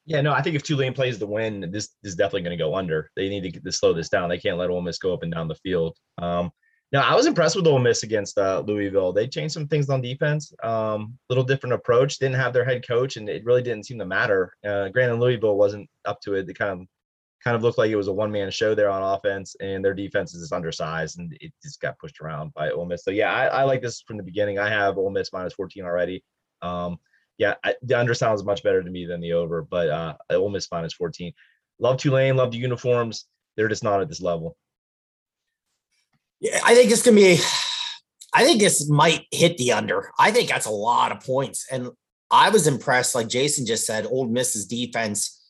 Yeah, 0.07 0.21
no, 0.23 0.33
I 0.33 0.43
think 0.43 0.57
if 0.57 0.63
Tulane 0.65 0.93
plays 0.93 1.19
the 1.19 1.27
win, 1.27 1.71
this, 1.71 1.91
is 2.03 2.17
definitely 2.17 2.43
going 2.43 2.59
to 2.59 2.63
go 2.63 2.75
under. 2.75 3.11
They 3.15 3.29
need 3.29 3.53
to, 3.53 3.61
to, 3.61 3.73
slow 3.73 3.93
this 3.93 4.09
down. 4.09 4.29
They 4.29 4.39
can't 4.39 4.59
let 4.59 4.71
Ole 4.71 4.81
Miss 4.81 4.99
go 4.99 5.15
up 5.15 5.23
and 5.23 5.33
down 5.33 5.47
the 5.47 5.55
field. 5.55 5.97
Um, 6.19 6.51
now, 6.93 7.09
I 7.09 7.15
was 7.15 7.27
impressed 7.27 7.55
with 7.55 7.69
Ole 7.69 7.79
Miss 7.79 8.03
against 8.03 8.37
uh, 8.37 8.65
Louisville. 8.67 9.13
They 9.13 9.29
changed 9.29 9.55
some 9.55 9.69
things 9.69 9.89
on 9.89 10.01
defense. 10.01 10.53
Um, 10.65 11.17
little 11.29 11.45
different 11.45 11.75
approach. 11.75 12.19
Didn't 12.19 12.41
have 12.41 12.53
their 12.53 12.65
head 12.65 12.85
coach, 12.87 13.17
and 13.17 13.29
it 13.29 13.45
really 13.45 13.63
didn't 13.63 13.87
seem 13.87 14.01
to 14.01 14.05
matter. 14.05 14.53
Uh, 14.67 14.89
granted, 14.89 15.21
Louisville 15.21 15.57
wasn't 15.57 15.89
up 16.05 16.21
to 16.23 16.35
it. 16.35 16.49
They 16.49 16.55
kind 16.55 16.81
of 16.81 16.87
kind 17.43 17.57
of 17.57 17.63
looked 17.63 17.79
like 17.79 17.91
it 17.91 17.97
was 17.97 18.09
a 18.09 18.13
one 18.13 18.31
man 18.31 18.51
show 18.51 18.75
there 18.75 18.91
on 18.91 19.03
offense, 19.03 19.57
and 19.61 19.85
their 19.85 19.95
defense 19.95 20.35
is 20.35 20.53
undersized, 20.53 21.19
and 21.19 21.37
it 21.41 21.53
just 21.63 21.81
got 21.81 21.99
pushed 21.99 22.21
around 22.21 22.53
by 22.55 22.71
Ole 22.71 22.87
Miss. 22.87 23.05
So 23.05 23.11
yeah, 23.11 23.33
I, 23.33 23.47
I 23.47 23.63
like 23.65 23.83
this 23.83 24.03
from 24.03 24.17
the 24.17 24.23
beginning. 24.23 24.59
I 24.59 24.69
have 24.69 24.99
Ole 24.99 25.11
Miss 25.11 25.33
minus 25.33 25.55
14 25.55 25.85
already. 25.85 26.23
Um, 26.63 26.99
yeah, 27.39 27.55
I, 27.65 27.75
the 27.83 27.99
under 27.99 28.15
sounds 28.15 28.45
much 28.45 28.63
better 28.63 28.83
to 28.83 28.91
me 28.91 29.07
than 29.07 29.21
the 29.21 29.33
over, 29.33 29.63
but 29.63 29.89
uh, 29.89 30.15
Ole 30.31 30.51
Miss 30.51 30.71
minus 30.71 30.93
14. 30.93 31.33
Love 31.79 31.97
Tulane, 31.97 32.37
love 32.37 32.51
the 32.51 32.59
uniforms. 32.59 33.27
They're 33.57 33.69
just 33.69 33.85
not 33.85 34.03
at 34.03 34.09
this 34.09 34.21
level. 34.21 34.57
Yeah, 36.41 36.61
I 36.65 36.75
think 36.75 36.91
it's 36.91 37.03
gonna 37.03 37.17
be. 37.17 37.41
I 38.33 38.45
think 38.45 38.61
this 38.61 38.89
might 38.89 39.27
hit 39.31 39.57
the 39.57 39.73
under. 39.73 40.11
I 40.19 40.31
think 40.31 40.49
that's 40.49 40.67
a 40.67 40.71
lot 40.71 41.11
of 41.11 41.25
points. 41.25 41.67
And 41.71 41.91
I 42.31 42.51
was 42.51 42.67
impressed, 42.67 43.15
like 43.15 43.29
Jason 43.29 43.67
just 43.67 43.87
said, 43.87 44.07
Ole 44.07 44.29
Miss's 44.29 44.67
defense 44.67 45.41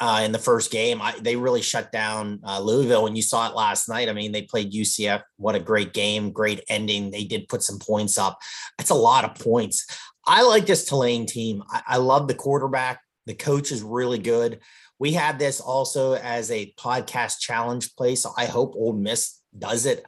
uh, 0.00 0.22
in 0.24 0.32
the 0.32 0.38
first 0.38 0.70
game. 0.70 1.02
I, 1.02 1.14
they 1.20 1.36
really 1.36 1.62
shut 1.62 1.90
down 1.92 2.40
uh, 2.44 2.60
Louisville, 2.60 3.06
and 3.06 3.16
you 3.16 3.22
saw 3.22 3.48
it 3.48 3.56
last 3.56 3.88
night. 3.88 4.08
I 4.08 4.12
mean, 4.12 4.32
they 4.32 4.42
played 4.42 4.72
UCF. 4.72 5.22
What 5.36 5.54
a 5.54 5.60
great 5.60 5.92
game, 5.92 6.30
great 6.30 6.62
ending. 6.68 7.10
They 7.10 7.24
did 7.24 7.48
put 7.48 7.62
some 7.62 7.78
points 7.78 8.18
up. 8.18 8.38
That's 8.76 8.90
a 8.90 8.94
lot 8.94 9.24
of 9.24 9.42
points. 9.42 9.86
I 10.26 10.42
like 10.42 10.66
this 10.66 10.84
Tulane 10.84 11.26
team. 11.26 11.62
I, 11.70 11.82
I 11.86 11.96
love 11.96 12.28
the 12.28 12.34
quarterback. 12.34 13.00
The 13.26 13.34
coach 13.34 13.72
is 13.72 13.82
really 13.82 14.18
good. 14.18 14.60
We 14.98 15.12
have 15.12 15.38
this 15.38 15.60
also 15.60 16.14
as 16.14 16.50
a 16.50 16.72
podcast 16.78 17.38
challenge 17.40 17.94
play, 17.94 18.14
so 18.14 18.32
I 18.36 18.46
hope 18.46 18.74
Ole 18.74 18.94
Miss 18.94 19.40
does 19.56 19.86
it. 19.86 20.04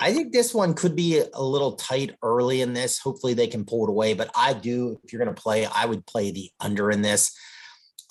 I 0.00 0.12
think 0.12 0.32
this 0.32 0.52
one 0.52 0.74
could 0.74 0.96
be 0.96 1.22
a 1.32 1.42
little 1.42 1.76
tight 1.76 2.16
early 2.24 2.60
in 2.60 2.72
this. 2.72 2.98
Hopefully, 2.98 3.34
they 3.34 3.46
can 3.46 3.64
pull 3.64 3.86
it 3.86 3.90
away. 3.90 4.14
But 4.14 4.30
I 4.34 4.52
do, 4.52 4.98
if 5.04 5.12
you're 5.12 5.22
going 5.22 5.32
to 5.32 5.40
play, 5.40 5.64
I 5.64 5.86
would 5.86 6.04
play 6.06 6.32
the 6.32 6.50
under 6.58 6.90
in 6.90 7.02
this. 7.02 7.36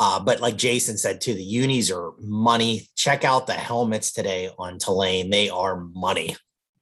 Uh, 0.02 0.20
but 0.20 0.41
like 0.41 0.58
Jason 0.58 0.97
said 0.97 1.22
too, 1.22 1.36
the 1.36 1.43
unis 1.43 1.91
are 1.91 2.14
money. 2.18 2.89
Check 2.95 3.24
out 3.24 3.45
the 3.45 3.54
helmets 3.54 4.12
today 4.12 4.49
on 4.58 4.80
Tulane; 4.80 5.30
they 5.30 5.47
are 5.47 5.80
money. 5.93 6.36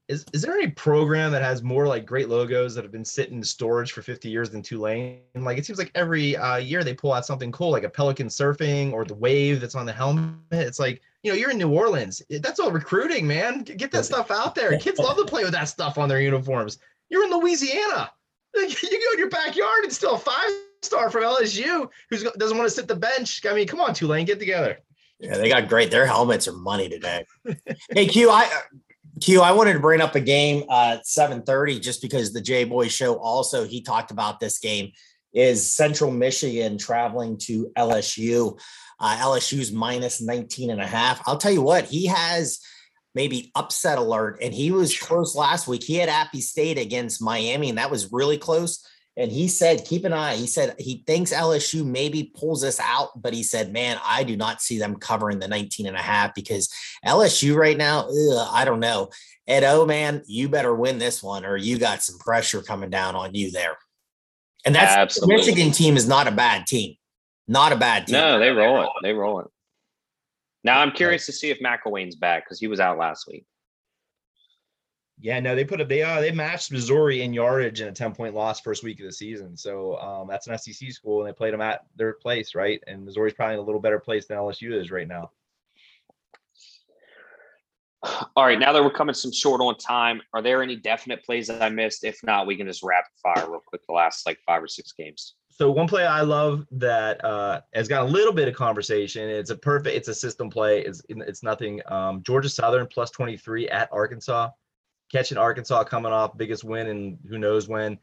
Is, 0.07 0.25
is 0.31 0.41
there 0.41 0.53
any 0.53 0.71
program 0.71 1.33
that 1.33 1.41
has 1.41 1.61
more 1.61 1.85
like 1.85 2.05
great 2.05 2.29
logos 2.29 2.73
that 2.73 2.85
have 2.85 2.93
been 2.93 3.03
sitting 3.03 3.39
in 3.39 3.43
storage 3.43 3.91
for 3.91 4.01
50 4.01 4.29
years 4.29 4.49
than 4.49 4.61
Tulane? 4.61 5.19
Like 5.35 5.57
it 5.57 5.65
seems 5.65 5.77
like 5.77 5.91
every 5.95 6.37
uh, 6.37 6.57
year 6.59 6.81
they 6.81 6.93
pull 6.93 7.11
out 7.11 7.25
something 7.25 7.51
cool, 7.51 7.71
like 7.71 7.83
a 7.83 7.89
Pelican 7.89 8.27
surfing 8.27 8.93
or 8.93 9.03
the 9.03 9.15
wave 9.15 9.59
that's 9.59 9.75
on 9.75 9.85
the 9.85 9.91
helmet. 9.91 10.37
It's 10.51 10.79
like 10.79 11.01
you 11.21 11.29
know 11.29 11.37
you're 11.37 11.51
in 11.51 11.57
New 11.57 11.73
Orleans. 11.73 12.21
That's 12.29 12.61
all 12.61 12.71
recruiting, 12.71 13.27
man. 13.27 13.63
Get 13.63 13.91
that 13.91 14.05
stuff 14.05 14.31
out 14.31 14.55
there. 14.55 14.77
Kids 14.79 14.97
love 14.97 15.17
to 15.17 15.25
play 15.25 15.43
with 15.43 15.51
that 15.51 15.67
stuff 15.67 15.97
on 15.97 16.07
their 16.07 16.21
uniforms. 16.21 16.77
You're 17.09 17.25
in 17.25 17.31
Louisiana. 17.31 18.11
You 18.55 18.67
go 18.67 19.13
in 19.13 19.19
your 19.19 19.29
backyard 19.29 19.83
and 19.83 19.93
still 19.93 20.17
five 20.17 20.49
star 20.81 21.09
from 21.09 21.23
LSU 21.23 21.87
who 22.09 22.17
doesn't 22.37 22.57
want 22.57 22.69
to 22.69 22.75
sit 22.75 22.87
the 22.87 22.95
bench. 22.95 23.45
I 23.45 23.53
mean, 23.53 23.67
come 23.67 23.81
on, 23.81 23.93
Tulane, 23.93 24.25
get 24.25 24.39
together. 24.39 24.79
Yeah, 25.19 25.37
they 25.37 25.49
got 25.49 25.67
great. 25.67 25.91
Their 25.91 26.05
helmets 26.05 26.47
are 26.47 26.53
money 26.53 26.87
today. 26.87 27.25
hey, 27.89 28.07
Q, 28.07 28.29
I 28.29 28.49
Q, 29.21 29.41
I 29.41 29.51
wanted 29.51 29.73
to 29.73 29.79
bring 29.79 30.01
up 30.01 30.15
a 30.15 30.21
game 30.21 30.63
uh 30.69 30.97
7:30 31.03 31.81
just 31.81 32.01
because 32.01 32.31
the 32.31 32.41
J 32.41 32.63
Boy 32.63 32.87
show 32.87 33.15
also 33.15 33.65
he 33.65 33.81
talked 33.81 34.11
about 34.11 34.39
this 34.39 34.59
game 34.59 34.91
is 35.33 35.71
Central 35.71 36.11
Michigan 36.11 36.77
traveling 36.77 37.37
to 37.37 37.71
LSU. 37.77 38.59
Uh, 39.01 39.15
LSU's 39.17 39.71
minus 39.71 40.21
19 40.21 40.71
and 40.71 40.81
a 40.81 40.87
half. 40.87 41.21
I'll 41.25 41.37
tell 41.37 41.51
you 41.51 41.61
what, 41.61 41.85
he 41.85 42.07
has 42.07 42.59
maybe 43.15 43.51
upset 43.55 43.97
alert 43.97 44.39
and 44.41 44.53
he 44.53 44.71
was 44.71 44.97
close 44.97 45.35
last 45.35 45.67
week. 45.67 45.83
He 45.83 45.95
had 45.95 46.09
Appy 46.09 46.41
State 46.41 46.77
against 46.77 47.21
Miami 47.21 47.69
and 47.69 47.77
that 47.77 47.91
was 47.91 48.11
really 48.11 48.37
close. 48.37 48.85
And 49.19 49.29
he 49.29 49.49
said, 49.49 49.83
keep 49.83 50.05
an 50.05 50.13
eye. 50.13 50.37
He 50.37 50.47
said 50.47 50.75
he 50.79 51.03
thinks 51.05 51.33
LSU 51.33 51.85
maybe 51.85 52.31
pulls 52.33 52.61
this 52.61 52.79
out, 52.79 53.21
but 53.21 53.33
he 53.33 53.43
said, 53.43 53.73
man, 53.73 53.99
I 54.01 54.23
do 54.23 54.37
not 54.37 54.61
see 54.61 54.79
them 54.79 54.95
covering 54.95 55.39
the 55.39 55.47
19 55.49 55.87
and 55.87 55.97
a 55.97 56.01
half 56.01 56.33
because 56.33 56.73
LSU 57.05 57.53
right 57.53 57.77
now, 57.77 58.07
ugh, 58.07 58.47
I 58.49 58.63
don't 58.63 58.79
know. 58.79 59.09
Ed 59.45 59.65
oh 59.65 59.85
man, 59.85 60.23
you 60.25 60.47
better 60.47 60.73
win 60.73 60.99
this 60.99 61.21
one 61.21 61.45
or 61.45 61.57
you 61.57 61.77
got 61.77 62.01
some 62.01 62.17
pressure 62.17 62.61
coming 62.61 62.89
down 62.89 63.17
on 63.17 63.35
you 63.35 63.51
there. 63.51 63.77
And 64.65 64.73
that's 64.73 64.95
Absolutely. 64.95 65.35
the 65.35 65.37
Michigan 65.37 65.71
team 65.73 65.97
is 65.97 66.07
not 66.07 66.27
a 66.27 66.31
bad 66.31 66.65
team. 66.65 66.95
Not 67.45 67.73
a 67.73 67.75
bad 67.75 68.07
team. 68.07 68.13
No, 68.13 68.39
they 68.39 68.51
roll 68.51 68.83
it. 68.83 68.89
They 69.03 69.11
roll 69.11 69.41
it. 69.41 69.47
Now 70.63 70.79
I'm 70.79 70.91
curious 70.91 71.25
to 71.25 71.33
see 71.33 71.49
if 71.49 71.59
McElwain's 71.59 72.15
back 72.15 72.45
because 72.45 72.61
he 72.61 72.67
was 72.67 72.79
out 72.79 72.97
last 72.97 73.27
week. 73.27 73.45
Yeah, 75.21 75.39
no, 75.41 75.53
they 75.53 75.65
put 75.65 75.81
a 75.81 75.85
they 75.85 76.01
uh 76.01 76.21
they 76.21 76.31
matched 76.31 76.71
Missouri 76.71 77.23
in 77.23 77.33
yardage 77.33 77.81
in 77.81 77.89
a 77.89 77.91
10 77.91 78.15
point 78.15 78.33
loss 78.33 78.61
first 78.61 78.83
week 78.83 78.99
of 78.99 79.05
the 79.05 79.11
season. 79.11 79.57
So 79.57 79.97
um, 79.99 80.27
that's 80.29 80.47
an 80.47 80.57
SEC 80.57 80.91
school, 80.91 81.19
and 81.19 81.27
they 81.27 81.33
played 81.33 81.53
them 81.53 81.61
at 81.61 81.81
their 81.97 82.13
place, 82.13 82.55
right? 82.55 82.81
And 82.87 83.03
Missouri's 83.03 83.33
probably 83.33 83.55
in 83.55 83.59
a 83.59 83.63
little 83.63 83.81
better 83.81 83.99
place 83.99 84.27
than 84.27 84.37
LSU 84.37 84.71
is 84.79 84.91
right 84.91 85.07
now. 85.07 85.31
All 88.37 88.45
right, 88.45 88.57
now 88.57 88.71
that 88.71 88.81
we're 88.81 88.91
coming 88.91 89.13
some 89.13 89.33
short 89.33 89.59
on 89.59 89.77
time, 89.77 90.21
are 90.33 90.41
there 90.41 90.63
any 90.63 90.77
definite 90.77 91.21
plays 91.25 91.47
that 91.47 91.61
I 91.61 91.67
missed? 91.67 92.05
If 92.05 92.23
not, 92.23 92.47
we 92.47 92.55
can 92.55 92.65
just 92.65 92.81
rapid 92.81 93.11
fire 93.21 93.49
real 93.49 93.61
quick 93.65 93.85
the 93.87 93.93
last 93.93 94.25
like 94.25 94.39
five 94.45 94.63
or 94.63 94.69
six 94.69 94.93
games. 94.93 95.35
So 95.49 95.69
one 95.69 95.89
play 95.89 96.05
I 96.05 96.21
love 96.21 96.65
that 96.71 97.23
uh, 97.25 97.59
has 97.73 97.89
got 97.89 98.03
a 98.03 98.05
little 98.05 98.31
bit 98.31 98.47
of 98.47 98.55
conversation. 98.55 99.29
It's 99.29 99.49
a 99.49 99.57
perfect. 99.57 99.97
It's 99.97 100.07
a 100.07 100.15
system 100.15 100.49
play. 100.49 100.79
It's 100.79 101.01
it's 101.09 101.43
nothing. 101.43 101.81
Um, 101.87 102.23
Georgia 102.23 102.47
Southern 102.47 102.87
plus 102.87 103.11
23 103.11 103.67
at 103.67 103.89
Arkansas 103.91 104.51
catching 105.11 105.37
Arkansas 105.37 105.83
coming 105.85 106.11
off 106.11 106.37
biggest 106.37 106.63
win 106.63 106.87
and 106.87 107.17
who 107.27 107.37
knows 107.37 107.67
when. 107.67 107.97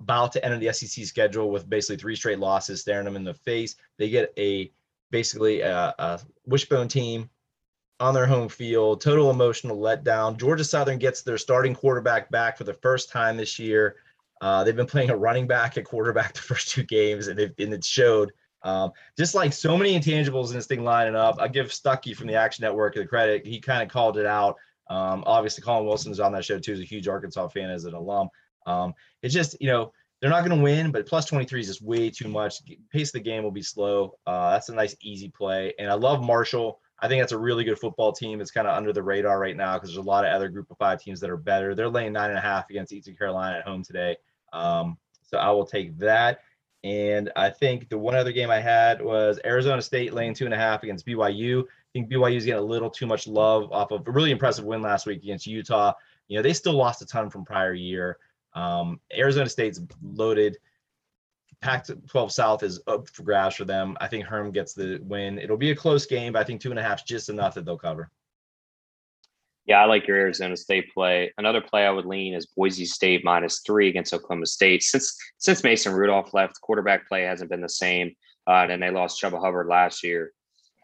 About 0.00 0.32
to 0.32 0.44
enter 0.44 0.58
the 0.58 0.72
SEC 0.72 1.06
schedule 1.06 1.50
with 1.50 1.68
basically 1.68 1.96
three 1.96 2.16
straight 2.16 2.38
losses 2.38 2.82
staring 2.82 3.06
them 3.06 3.16
in 3.16 3.24
the 3.24 3.34
face. 3.34 3.76
They 3.98 4.10
get 4.10 4.32
a 4.36 4.70
basically 5.10 5.60
a, 5.62 5.94
a 5.98 6.20
wishbone 6.44 6.88
team 6.88 7.30
on 7.98 8.14
their 8.14 8.26
home 8.26 8.48
field. 8.48 9.00
Total 9.00 9.30
emotional 9.30 9.78
letdown. 9.78 10.38
Georgia 10.38 10.64
Southern 10.64 10.98
gets 10.98 11.22
their 11.22 11.38
starting 11.38 11.74
quarterback 11.74 12.30
back 12.30 12.58
for 12.58 12.64
the 12.64 12.74
first 12.74 13.10
time 13.10 13.36
this 13.36 13.58
year. 13.58 13.96
Uh, 14.40 14.62
they've 14.62 14.76
been 14.76 14.86
playing 14.86 15.10
a 15.10 15.16
running 15.16 15.46
back 15.46 15.76
at 15.78 15.84
quarterback 15.84 16.32
the 16.34 16.40
first 16.40 16.68
two 16.68 16.82
games, 16.82 17.28
and, 17.28 17.40
and 17.40 17.52
it 17.58 17.84
showed. 17.84 18.32
Um, 18.62 18.90
just 19.16 19.34
like 19.34 19.52
so 19.52 19.76
many 19.76 19.98
intangibles 19.98 20.48
in 20.48 20.56
this 20.56 20.66
thing 20.66 20.82
lining 20.82 21.14
up. 21.14 21.36
I 21.38 21.46
give 21.48 21.68
Stuckey 21.68 22.16
from 22.16 22.26
the 22.26 22.34
Action 22.34 22.62
Network 22.64 22.94
the 22.94 23.06
credit. 23.06 23.46
He 23.46 23.60
kind 23.60 23.82
of 23.82 23.88
called 23.88 24.18
it 24.18 24.26
out. 24.26 24.56
Um, 24.88 25.24
obviously, 25.26 25.62
Collin 25.62 25.86
Wilson 25.86 26.12
is 26.12 26.20
on 26.20 26.32
that 26.32 26.44
show 26.44 26.58
too. 26.58 26.72
He's 26.72 26.82
a 26.82 26.84
huge 26.84 27.08
Arkansas 27.08 27.48
fan 27.48 27.70
as 27.70 27.84
an 27.84 27.94
alum. 27.94 28.28
Um, 28.66 28.94
it's 29.22 29.34
just 29.34 29.56
you 29.60 29.68
know 29.68 29.92
they're 30.20 30.30
not 30.30 30.44
going 30.44 30.56
to 30.56 30.62
win, 30.62 30.90
but 30.90 31.06
plus 31.06 31.26
23 31.26 31.60
is 31.60 31.66
just 31.66 31.82
way 31.82 32.10
too 32.10 32.28
much. 32.28 32.62
Pace 32.90 33.08
of 33.08 33.14
the 33.14 33.20
game 33.20 33.42
will 33.42 33.50
be 33.50 33.62
slow. 33.62 34.16
Uh, 34.26 34.50
that's 34.52 34.68
a 34.68 34.74
nice 34.74 34.96
easy 35.02 35.28
play, 35.28 35.74
and 35.78 35.90
I 35.90 35.94
love 35.94 36.22
Marshall. 36.22 36.80
I 36.98 37.08
think 37.08 37.20
that's 37.20 37.32
a 37.32 37.38
really 37.38 37.64
good 37.64 37.78
football 37.78 38.12
team. 38.12 38.40
It's 38.40 38.50
kind 38.50 38.66
of 38.66 38.74
under 38.74 38.92
the 38.92 39.02
radar 39.02 39.38
right 39.38 39.56
now 39.56 39.74
because 39.74 39.90
there's 39.90 40.04
a 40.04 40.08
lot 40.08 40.24
of 40.24 40.32
other 40.32 40.48
Group 40.48 40.70
of 40.70 40.78
Five 40.78 41.00
teams 41.00 41.20
that 41.20 41.28
are 41.28 41.36
better. 41.36 41.74
They're 41.74 41.90
laying 41.90 42.14
nine 42.14 42.30
and 42.30 42.38
a 42.38 42.42
half 42.42 42.70
against 42.70 42.92
Eastern 42.92 43.16
Carolina 43.16 43.58
at 43.58 43.64
home 43.64 43.82
today, 43.82 44.16
um, 44.52 44.96
so 45.22 45.38
I 45.38 45.50
will 45.50 45.66
take 45.66 45.98
that. 45.98 46.40
And 46.84 47.32
I 47.34 47.50
think 47.50 47.88
the 47.88 47.98
one 47.98 48.14
other 48.14 48.32
game 48.32 48.50
I 48.50 48.60
had 48.60 49.02
was 49.02 49.40
Arizona 49.44 49.82
State 49.82 50.14
laying 50.14 50.34
two 50.34 50.44
and 50.44 50.54
a 50.54 50.58
half 50.58 50.84
against 50.84 51.04
BYU 51.04 51.64
think 51.96 52.10
BYU 52.10 52.36
is 52.36 52.44
getting 52.44 52.62
a 52.62 52.66
little 52.66 52.90
too 52.90 53.06
much 53.06 53.26
love 53.26 53.72
off 53.72 53.90
of 53.90 54.06
a 54.06 54.10
really 54.10 54.30
impressive 54.30 54.64
win 54.64 54.82
last 54.82 55.06
week 55.06 55.22
against 55.22 55.46
Utah. 55.46 55.94
You 56.28 56.36
know, 56.36 56.42
they 56.42 56.52
still 56.52 56.74
lost 56.74 57.00
a 57.00 57.06
ton 57.06 57.30
from 57.30 57.44
prior 57.44 57.72
year. 57.72 58.18
Um, 58.54 59.00
Arizona 59.16 59.48
State's 59.48 59.80
loaded. 60.02 60.58
Pac 61.62 61.86
12 62.08 62.32
South 62.32 62.62
is 62.62 62.80
up 62.86 63.08
for 63.08 63.22
grabs 63.22 63.56
for 63.56 63.64
them. 63.64 63.96
I 64.00 64.08
think 64.08 64.26
Herm 64.26 64.52
gets 64.52 64.74
the 64.74 64.98
win. 65.02 65.38
It'll 65.38 65.56
be 65.56 65.70
a 65.70 65.76
close 65.76 66.04
game, 66.04 66.34
but 66.34 66.40
I 66.40 66.44
think 66.44 66.60
two 66.60 66.70
and 66.70 66.78
a 66.78 66.82
half 66.82 66.98
is 66.98 67.04
just 67.04 67.28
enough 67.30 67.54
that 67.54 67.64
they'll 67.64 67.78
cover. 67.78 68.10
Yeah, 69.64 69.80
I 69.80 69.86
like 69.86 70.06
your 70.06 70.18
Arizona 70.18 70.56
State 70.56 70.92
play. 70.92 71.32
Another 71.38 71.62
play 71.62 71.86
I 71.86 71.90
would 71.90 72.04
lean 72.04 72.34
is 72.34 72.46
Boise 72.46 72.84
State 72.84 73.24
minus 73.24 73.60
three 73.60 73.88
against 73.88 74.12
Oklahoma 74.12 74.46
State. 74.46 74.82
Since 74.82 75.18
since 75.38 75.64
Mason 75.64 75.94
Rudolph 75.94 76.34
left, 76.34 76.60
quarterback 76.60 77.08
play 77.08 77.22
hasn't 77.22 77.50
been 77.50 77.62
the 77.62 77.68
same. 77.68 78.14
Uh, 78.46 78.66
and 78.68 78.82
they 78.82 78.90
lost 78.90 79.20
Chuba 79.20 79.40
Hubbard 79.40 79.66
last 79.66 80.04
year. 80.04 80.32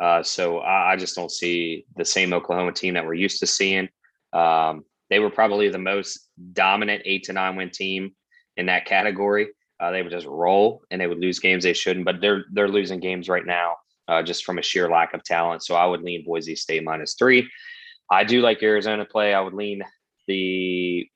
Uh, 0.02 0.20
so 0.20 0.58
I, 0.58 0.92
I, 0.92 0.96
just 0.96 1.14
don't 1.14 1.30
see 1.30 1.86
the 1.94 2.04
same 2.04 2.32
Oklahoma 2.32 2.72
team 2.72 2.94
that 2.94 3.06
we're 3.06 3.14
used 3.14 3.38
to 3.38 3.46
seeing. 3.46 3.88
Um, 4.32 4.84
they 5.10 5.20
were 5.20 5.30
probably 5.30 5.68
the 5.68 5.78
most 5.78 6.28
dominant 6.54 7.02
eight 7.04 7.22
to 7.24 7.32
nine 7.32 7.54
win 7.54 7.70
team 7.70 8.10
in 8.56 8.66
that 8.66 8.84
category. 8.84 9.50
Uh, 9.78 9.92
they 9.92 10.02
would 10.02 10.10
just 10.10 10.26
roll 10.26 10.82
and 10.90 11.00
they 11.00 11.06
would 11.06 11.20
lose 11.20 11.38
games 11.38 11.62
they 11.62 11.72
shouldn't, 11.72 12.04
but 12.04 12.20
they're 12.20 12.46
they're 12.52 12.66
losing 12.66 12.98
games 12.98 13.28
right 13.28 13.46
now 13.46 13.76
uh, 14.08 14.24
just 14.24 14.44
from 14.44 14.58
a 14.58 14.62
sheer 14.62 14.90
lack 14.90 15.14
of 15.14 15.22
talent. 15.22 15.62
So 15.62 15.76
I 15.76 15.86
would 15.86 16.02
lean 16.02 16.24
Boise 16.24 16.56
State 16.56 16.82
minus 16.82 17.14
three. 17.14 17.48
I 18.10 18.24
do 18.24 18.40
like 18.40 18.60
Arizona 18.60 19.04
play. 19.04 19.32
I 19.34 19.40
would 19.40 19.54
lean 19.54 19.84
the 20.26 21.08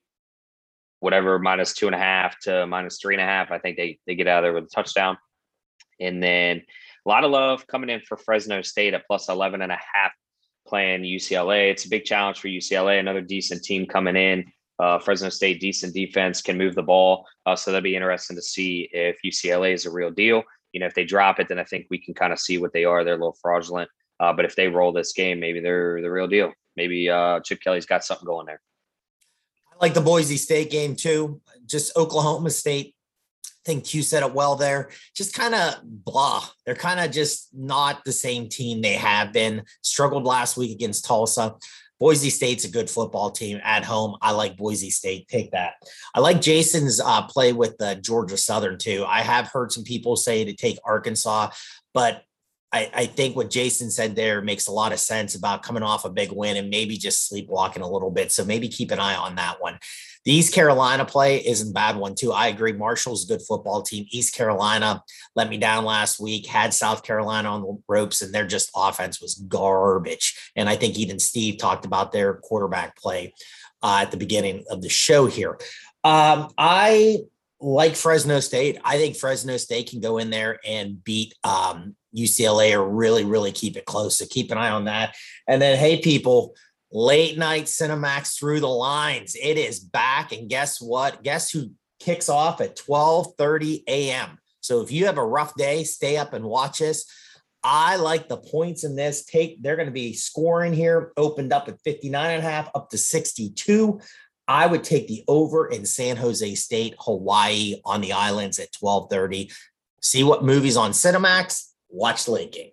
whatever 1.01 1.41
minus 1.41 1.75
two 1.75 1.87
and 1.87 1.95
a 1.95 1.99
half 1.99 2.39
to 2.43 2.69
minus 2.69 3.01
three 3.03 3.15
and 3.15 3.21
a 3.21 3.27
half. 3.27 3.51
I 3.51 3.59
think 3.59 3.79
they 3.79 3.99
they 4.07 4.15
get 4.15 4.29
out 4.29 4.39
of 4.39 4.43
there 4.45 4.53
with 4.53 4.71
a 4.71 4.75
touchdown. 4.75 5.19
And 5.99 6.23
then 6.23 6.63
a 7.07 7.09
lot 7.09 7.25
of 7.25 7.31
love 7.31 7.67
coming 7.69 7.89
in 7.89 8.01
for 8.01 8.17
Fresno 8.17 8.63
State 8.63 8.93
at 8.93 9.07
plus 9.07 9.29
11 9.29 9.63
and 9.63 9.71
a 9.71 9.77
half 9.77 10.13
playing 10.67 11.03
UCLA. 11.03 11.71
It's 11.71 11.85
a 11.85 11.89
big 11.89 12.05
challenge 12.05 12.41
for 12.41 12.49
UCLA, 12.49 12.99
another 12.99 13.21
decent 13.21 13.63
team 13.63 13.87
coming 13.87 14.17
in. 14.17 14.45
Uh, 14.79 14.99
Fresno 14.99 15.29
State, 15.29 15.61
decent 15.61 15.95
defense, 15.95 16.43
can 16.43 16.59
move 16.59 16.75
the 16.75 16.83
ball. 16.83 17.25
Uh, 17.47 17.55
so 17.55 17.71
that'd 17.71 17.85
be 17.85 17.95
interesting 17.95 18.37
to 18.37 18.43
see 18.43 18.89
if 18.93 19.17
UCLA 19.25 19.73
is 19.73 19.87
a 19.87 19.91
real 19.91 20.11
deal. 20.11 20.43
You 20.73 20.81
know, 20.81 20.87
if 20.87 20.95
they 20.95 21.05
drop 21.05 21.39
it, 21.39 21.49
then 21.49 21.61
I 21.61 21.65
think 21.65 21.87
we 21.89 21.99
can 21.99 22.13
kind 22.13 22.33
of 22.33 22.41
see 22.41 22.59
what 22.59 22.73
they 22.73 22.85
are. 22.85 23.05
They're 23.05 23.15
a 23.15 23.19
little 23.19 23.39
fraudulent. 23.41 23.89
Uh, 24.19 24.33
but 24.33 24.45
if 24.45 24.57
they 24.57 24.67
roll 24.67 24.93
this 24.93 25.13
game, 25.13 25.39
maybe 25.39 25.61
they're 25.61 26.03
the 26.03 26.11
real 26.11 26.27
deal. 26.27 26.53
Maybe 26.77 27.09
uh, 27.09 27.41
Chip 27.41 27.61
Kelly's 27.61 27.87
got 27.87 28.05
something 28.05 28.27
going 28.27 28.47
there. 28.47 28.61
I 29.73 29.77
like 29.81 29.95
the 29.95 30.01
Boise 30.01 30.37
State 30.37 30.71
game 30.71 30.97
too. 30.97 31.41
Just 31.67 31.97
Oklahoma 31.97 32.51
State 32.51 32.96
think 33.67 33.85
Q 33.85 34.03
said 34.03 34.23
it 34.23 34.33
well 34.33 34.57
there. 34.57 34.91
Just 35.15 35.35
kind 35.35 35.55
of 35.55 35.75
blah. 35.83 36.45
They're 36.65 36.75
kind 36.75 37.01
of 37.01 37.11
just 37.11 37.49
not 37.53 38.05
the 38.05 38.13
same 38.13 38.49
team 38.49 38.81
they 38.81 38.95
have 38.95 39.33
been. 39.33 39.65
Struggled 39.83 40.25
last 40.25 40.57
week 40.57 40.73
against 40.73 41.05
Tulsa. 41.05 41.57
Boise 41.99 42.31
State's 42.31 42.65
a 42.65 42.71
good 42.71 42.91
football 42.91 43.31
team 43.31 43.59
at 43.65 43.85
home. 43.85 44.17
I 44.21 44.33
like 44.33 44.57
Boise 44.57 44.91
State. 44.91 45.29
Take 45.29 45.51
that. 45.53 45.75
I 46.15 46.21
like 46.21 46.43
Jason's 46.43 47.01
uh, 47.01 47.23
play 47.23 47.53
with 47.53 47.79
the 47.79 47.95
Georgia 47.97 48.37
Southern 48.37 48.79
too. 48.79 49.05
I 49.07 49.23
have 49.23 49.49
heard 49.49 49.73
some 49.73 49.85
people 49.85 50.17
say 50.17 50.45
to 50.45 50.53
take 50.53 50.79
Arkansas, 50.85 51.51
but 51.95 52.23
I, 52.73 52.91
I, 52.93 53.07
think 53.07 53.37
what 53.37 53.49
Jason 53.49 53.91
said 53.91 54.15
there 54.15 54.43
makes 54.43 54.67
a 54.67 54.73
lot 54.73 54.93
of 54.93 54.99
sense 54.99 55.35
about 55.35 55.63
coming 55.63 55.85
off 55.85 56.05
a 56.05 56.11
big 56.11 56.33
win 56.33 56.57
and 56.57 56.69
maybe 56.69 56.99
just 56.99 57.27
sleepwalking 57.27 57.83
a 57.83 57.89
little 57.89 58.11
bit. 58.11 58.33
So 58.33 58.45
maybe 58.45 58.69
keep 58.69 58.91
an 58.91 58.99
eye 58.99 59.15
on 59.15 59.37
that 59.37 59.63
one. 59.63 59.79
The 60.27 60.33
East 60.33 60.53
Carolina 60.53 61.05
play 61.05 61.39
isn't 61.39 61.73
bad 61.73 61.97
one 61.97 62.17
too. 62.17 62.33
I 62.33 62.49
agree. 62.49 62.73
Marshall's 62.73 63.25
a 63.25 63.29
good 63.29 63.43
football 63.43 63.83
team. 63.83 64.07
East 64.11 64.35
Carolina 64.35 65.03
let 65.37 65.49
me 65.49 65.57
down 65.57 65.85
last 65.85 66.19
week, 66.19 66.47
had 66.47 66.75
South 66.75 67.05
Carolina 67.05 67.49
on 67.49 67.63
the 67.63 67.79
ropes, 67.89 68.23
and 68.23 68.35
their 68.35 68.47
just 68.47 68.71
offense 68.75 69.23
was 69.23 69.37
garbage. 69.37 70.51
And 70.57 70.69
I 70.69 70.75
think 70.75 70.99
even 70.99 71.21
Steve 71.21 71.59
talked 71.59 71.87
about 71.87 72.11
their 72.11 72.35
quarterback 72.35 72.97
play 72.97 73.35
uh, 73.85 74.01
at 74.03 74.11
the 74.11 74.17
beginning 74.17 74.65
of 74.69 74.83
the 74.83 74.89
show 74.89 75.27
here. 75.27 75.59
Um, 76.03 76.53
I 76.59 77.21
like 77.61 77.95
Fresno 77.95 78.41
State. 78.41 78.79
I 78.83 78.99
think 78.99 79.17
Fresno 79.17 79.57
State 79.59 79.91
can 79.91 80.01
go 80.01 80.19
in 80.19 80.31
there 80.31 80.59
and 80.67 81.03
beat 81.05 81.35
um, 81.45 81.95
UCLA 82.17 82.73
or 82.73 82.89
really, 82.89 83.25
really 83.25 83.53
keep 83.53 83.77
it 83.77 83.85
close. 83.85 84.19
So 84.19 84.27
keep 84.29 84.51
an 84.51 84.59
eye 84.59 84.71
on 84.71 84.87
that. 84.87 85.15
And 85.47 85.63
then, 85.63 85.79
hey, 85.79 86.01
people, 86.01 86.57
late 86.93 87.37
night 87.37 87.65
Cinemax 87.65 88.39
through 88.39 88.61
the 88.61 88.69
lines. 88.69 89.37
It 89.41 89.59
is 89.59 89.81
back. 89.81 90.33
And 90.33 90.49
guess 90.49 90.81
what? 90.81 91.23
Guess 91.23 91.51
who 91.51 91.71
kicks 92.01 92.29
off 92.29 92.61
at 92.61 92.77
12 92.77 93.35
30 93.37 93.85
a.m. 93.89 94.39
So 94.61 94.81
if 94.81 94.91
you 94.91 95.07
have 95.07 95.19
a 95.19 95.25
rough 95.25 95.55
day, 95.55 95.85
stay 95.85 96.17
up 96.17 96.33
and 96.33 96.45
watch 96.45 96.83
us. 96.83 97.05
I 97.63 97.97
like 97.97 98.29
the 98.29 98.37
points 98.37 98.85
in 98.85 98.95
this. 98.95 99.25
Take 99.25 99.63
they're 99.63 99.77
going 99.77 99.87
to 99.87 99.93
be 99.93 100.13
scoring 100.13 100.73
here, 100.73 101.13
opened 101.17 101.53
up 101.53 101.69
at 101.69 101.81
59 101.83 102.31
and 102.31 102.39
a 102.39 102.49
half, 102.49 102.71
up 102.75 102.91
to 102.91 102.99
62. 102.99 104.01
I 104.49 104.67
would 104.67 104.85
take 104.85 105.09
the 105.09 105.25
over 105.27 105.67
in 105.67 105.85
San 105.85 106.17
Jose 106.17 106.55
State, 106.55 106.95
Hawaii 107.01 107.81
on 107.85 108.01
the 108.01 108.13
islands 108.13 108.61
at 108.61 108.69
1230. 108.79 109.51
See 110.01 110.23
what 110.23 110.45
movies 110.45 110.77
on 110.77 110.93
Cinemax, 110.93 111.71
watch 111.89 112.29
Linking. 112.29 112.71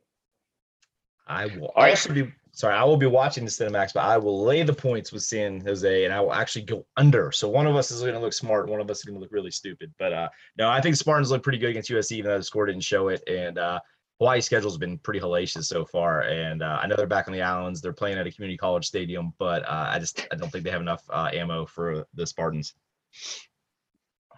I 1.26 1.48
will 1.48 1.72
also 1.76 2.14
be 2.14 2.32
sorry, 2.54 2.76
I 2.76 2.84
will 2.84 2.98
be 2.98 3.08
watching 3.08 3.44
the 3.44 3.52
Cinemax, 3.52 3.94
but 3.94 4.04
I 4.04 4.18
will 4.18 4.44
lay 4.44 4.62
the 4.64 4.74
points 4.74 5.12
with 5.12 5.24
San 5.24 5.60
Jose 5.62 6.06
and 6.06 6.14
I 6.14 6.22
will 6.22 6.34
actually 6.34 6.62
go 6.62 6.86
under. 6.98 7.32
So 7.32 7.50
one 7.50 7.66
of 7.66 7.76
us 7.76 7.92
is 7.92 8.02
going 8.02 8.14
to 8.14 8.20
look 8.20 8.34
smart, 8.34 8.70
one 8.70 8.80
of 8.80 8.90
us 8.90 9.00
is 9.00 9.06
going 9.06 9.16
to 9.16 9.20
look 9.20 9.32
really 9.32 9.52
stupid. 9.52 9.92
But 9.98 10.14
uh, 10.14 10.30
no, 10.58 10.70
I 10.70 10.80
think 10.80 10.96
Spartans 10.96 11.32
look 11.32 11.44
pretty 11.44 11.58
good 11.58 11.72
against 11.72 11.90
USC, 11.90 12.14
even 12.14 12.30
though 12.30 12.38
the 12.38 12.44
score 12.44 12.68
didn't 12.68 12.84
show 12.84 13.08
it. 13.08 13.24
And 13.28 13.58
uh, 13.58 13.80
Hawaii's 14.20 14.46
schedule 14.46 14.70
has 14.70 14.78
been 14.78 15.00
pretty 15.00 15.20
hellacious 15.20 15.66
so 15.66 15.84
far. 15.84 16.22
And 16.22 16.62
uh, 16.62 16.80
I 16.82 16.86
know 16.86 16.96
they're 16.96 17.08
back 17.08 17.28
on 17.28 17.34
the 17.34 17.42
islands. 17.42 17.82
They're 17.82 17.92
playing 17.92 18.20
at 18.20 18.28
a 18.28 18.32
community 18.32 18.58
college 18.58 18.86
stadium, 18.86 19.34
but 19.40 19.64
uh, 19.64 19.90
I 19.90 19.98
just 19.98 20.28
I 20.32 20.36
don't 20.36 20.52
think 20.52 20.64
they 20.64 20.72
have 20.72 20.82
enough 20.82 21.04
uh, 21.10 21.30
ammo 21.34 21.66
for 21.66 22.06
the 22.14 22.28
Spartans. 22.28 22.76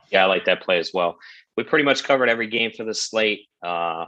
Yeah, 0.10 0.24
I 0.24 0.28
like 0.28 0.46
that 0.46 0.64
play 0.64 0.78
as 0.78 0.92
well. 0.94 1.18
We 1.58 1.64
pretty 1.64 1.84
much 1.84 2.04
covered 2.04 2.30
every 2.30 2.48
game 2.48 2.72
for 2.72 2.86
the 2.86 2.94
slate. 2.94 3.48
Uh, 3.62 4.06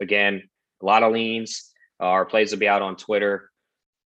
again, 0.00 0.42
a 0.80 0.84
lot 0.84 1.02
of 1.02 1.12
leans 1.12 1.72
our 2.00 2.24
plays 2.24 2.50
will 2.50 2.58
be 2.58 2.68
out 2.68 2.82
on 2.82 2.96
Twitter. 2.96 3.50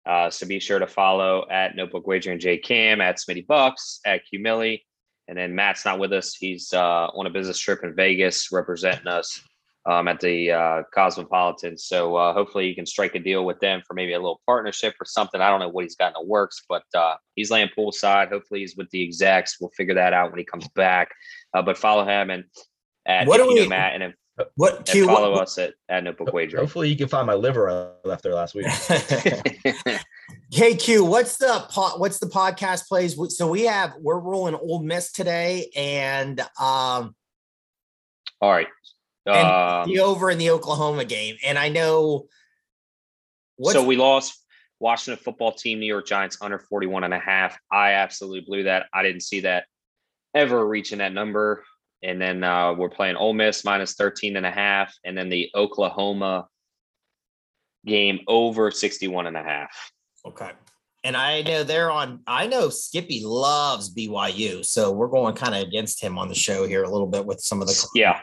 Uh, 0.06 0.30
so 0.30 0.48
be 0.48 0.60
sure 0.60 0.80
to 0.80 0.88
follow 0.88 1.46
at 1.50 1.76
Notebook 1.76 2.08
Wager 2.08 2.32
and 2.32 2.42
J 2.42 2.58
Cam, 2.58 3.02
at 3.02 3.18
Smitty 3.18 3.46
Bucks, 3.46 4.00
at 4.06 4.26
Q 4.26 4.40
Millie. 4.40 4.86
And 5.28 5.38
then 5.38 5.56
Matt's 5.56 5.86
not 5.86 6.00
with 6.00 6.12
us. 6.12 6.36
He's 6.36 6.74
uh, 6.74 7.08
on 7.08 7.28
a 7.28 7.30
business 7.30 7.60
trip 7.60 7.84
in 7.84 7.96
Vegas 7.96 8.52
representing 8.52 9.08
us 9.08 9.42
um, 9.86 10.08
at 10.08 10.20
the 10.20 10.52
uh, 10.52 10.84
Cosmopolitan. 10.94 11.78
So 11.78 12.16
uh, 12.16 12.34
hopefully 12.34 12.68
you 12.68 12.76
can 12.76 12.86
strike 12.86 13.16
a 13.16 13.20
deal 13.20 13.46
with 13.46 13.60
them 13.60 13.82
for 13.88 13.94
maybe 13.94 14.14
a 14.14 14.20
little 14.20 14.42
partnership 14.46 14.96
or 15.00 15.06
something. 15.06 15.40
I 15.40 15.50
don't 15.50 15.60
know 15.60 15.70
what 15.70 15.84
he's 15.84 15.96
got 15.96 16.08
in 16.08 16.22
the 16.22 16.28
works, 16.28 16.64
but 16.68 16.84
uh, 16.94 17.16
he's 17.36 17.52
laying 17.52 17.70
poolside. 17.78 18.30
Hopefully 18.30 18.62
he's 18.62 18.76
with 18.76 18.90
the 18.90 19.04
execs. 19.04 19.58
We'll 19.60 19.72
figure 19.78 19.96
that 19.96 20.14
out 20.14 20.32
when 20.32 20.40
he 20.40 20.46
comes 20.46 20.68
back. 20.70 21.12
Uh, 21.54 21.62
but 21.62 21.78
follow 21.78 22.06
him 22.06 22.30
and 22.30 22.46
at 23.06 23.28
what 23.28 23.38
do 23.38 23.48
we, 23.48 23.68
Matt 23.68 24.00
and 24.00 24.14
what 24.56 24.86
Q, 24.86 25.06
follow 25.06 25.32
what, 25.32 25.44
us 25.44 25.58
at, 25.58 25.74
at 25.90 26.04
Notebook 26.04 26.34
Wager. 26.34 26.58
Hopefully, 26.58 26.90
you 26.90 26.96
can 26.96 27.08
find 27.08 27.28
my 27.28 27.34
liver 27.34 27.70
I 27.70 28.08
left 28.08 28.24
there 28.24 28.34
last 28.34 28.56
week. 28.56 28.66
hey 30.52 30.76
Q, 30.76 31.04
what's 31.04 31.38
the 31.38 31.66
po- 31.70 31.98
what's 31.98 32.20
the 32.20 32.28
podcast 32.28 32.88
plays? 32.88 33.18
So 33.36 33.50
we 33.50 33.64
have 33.64 33.94
we're 34.00 34.20
rolling 34.20 34.56
Ole 34.56 34.82
Miss 34.82 35.12
today, 35.12 35.70
and 35.76 36.40
um, 36.60 37.16
all 38.40 38.52
right, 38.52 38.68
and 39.26 39.92
the 39.92 40.00
over 40.00 40.32
in 40.32 40.38
the 40.38 40.52
Oklahoma 40.52 41.06
game, 41.06 41.36
and 41.46 41.58
I 41.58 41.70
know. 41.70 42.28
so 43.64 43.84
we 43.84 43.98
lost 43.98 44.42
Washington 44.80 45.24
football 45.24 45.52
team, 45.52 45.80
New 45.80 45.86
York 45.86 46.08
Giants 46.08 46.38
under 46.42 46.58
41 46.58 47.04
and 47.04 47.14
a 47.14 47.20
half. 47.20 47.58
I 47.72 47.94
absolutely 47.94 48.42
blew 48.42 48.64
that. 48.64 48.88
I 48.94 49.04
didn't 49.04 49.22
see 49.22 49.42
that 49.42 49.66
ever 50.34 50.66
reaching 50.66 51.00
that 51.00 51.14
number. 51.14 51.64
And 52.04 52.22
then 52.22 52.44
uh, 52.44 52.74
we're 52.74 52.90
playing 52.90 53.16
Ole 53.16 53.34
Miss 53.34 53.64
minus 53.64 53.94
13 53.94 54.38
and 54.38 54.46
a 54.46 54.52
half. 54.52 54.94
And 55.06 55.18
then 55.18 55.30
the 55.30 55.50
Oklahoma 55.56 56.48
game 57.86 58.20
over 58.28 58.72
61 58.72 59.28
and 59.28 59.38
a 59.38 59.44
half. 59.44 59.92
Okay. 60.26 60.52
And 61.04 61.18
I 61.18 61.42
know 61.42 61.64
they're 61.64 61.92
on, 61.92 62.22
I 62.28 62.48
know 62.48 62.70
Skippy 62.70 63.24
loves 63.24 63.94
BYU. 63.94 64.64
So 64.64 64.92
we're 64.92 65.08
going 65.08 65.36
kind 65.36 65.56
of 65.56 65.64
against 65.64 66.02
him 66.02 66.18
on 66.18 66.28
the 66.28 66.36
show 66.36 66.68
here 66.68 66.84
a 66.84 66.90
little 66.90 67.08
bit 67.08 67.26
with 67.26 67.40
some 67.40 67.62
of 67.62 67.68
the. 67.68 67.88
Yeah. 67.96 68.20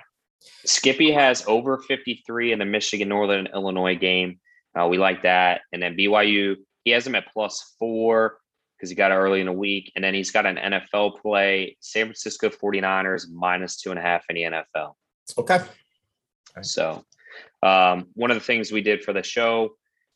Skippy 0.65 1.11
has 1.13 1.45
over 1.47 1.79
53 1.79 2.53
in 2.53 2.59
the 2.59 2.65
Michigan 2.65 3.09
Northern 3.09 3.47
Illinois 3.47 3.97
game. 3.97 4.39
Uh, 4.79 4.87
we 4.87 4.99
like 4.99 5.23
that. 5.23 5.63
And 5.73 5.83
then 5.83 5.97
BYU, 5.97 6.57
he 6.85 6.93
has 6.93 7.05
them 7.05 7.15
at 7.15 7.33
plus 7.33 7.75
four 7.79 8.39
because 8.79 8.91
he 8.91 8.97
got 8.97 9.11
it 9.11 9.17
early 9.17 9.41
in 9.41 9.47
the 9.47 9.53
week. 9.53 9.91
And 9.97 10.05
then 10.05 10.15
he's 10.15 10.31
got 10.31 10.47
an 10.47 10.57
NFL 10.57 11.21
play, 11.21 11.77
San 11.81 12.07
Francisco 12.07 12.49
49ers 12.49 13.25
minus 13.33 13.81
two 13.81 13.91
and 13.91 13.99
a 13.99 14.03
half 14.03 14.25
in 14.29 14.37
the 14.37 14.43
NFL. 14.43 14.95
Okay. 15.39 15.65
So 16.63 17.05
um, 17.63 18.07
one 18.15 18.31
of 18.31 18.37
the 18.37 18.45
things 18.45 18.71
we 18.71 18.83
did 18.83 19.03
for 19.03 19.13
the 19.13 19.23
show, 19.23 19.73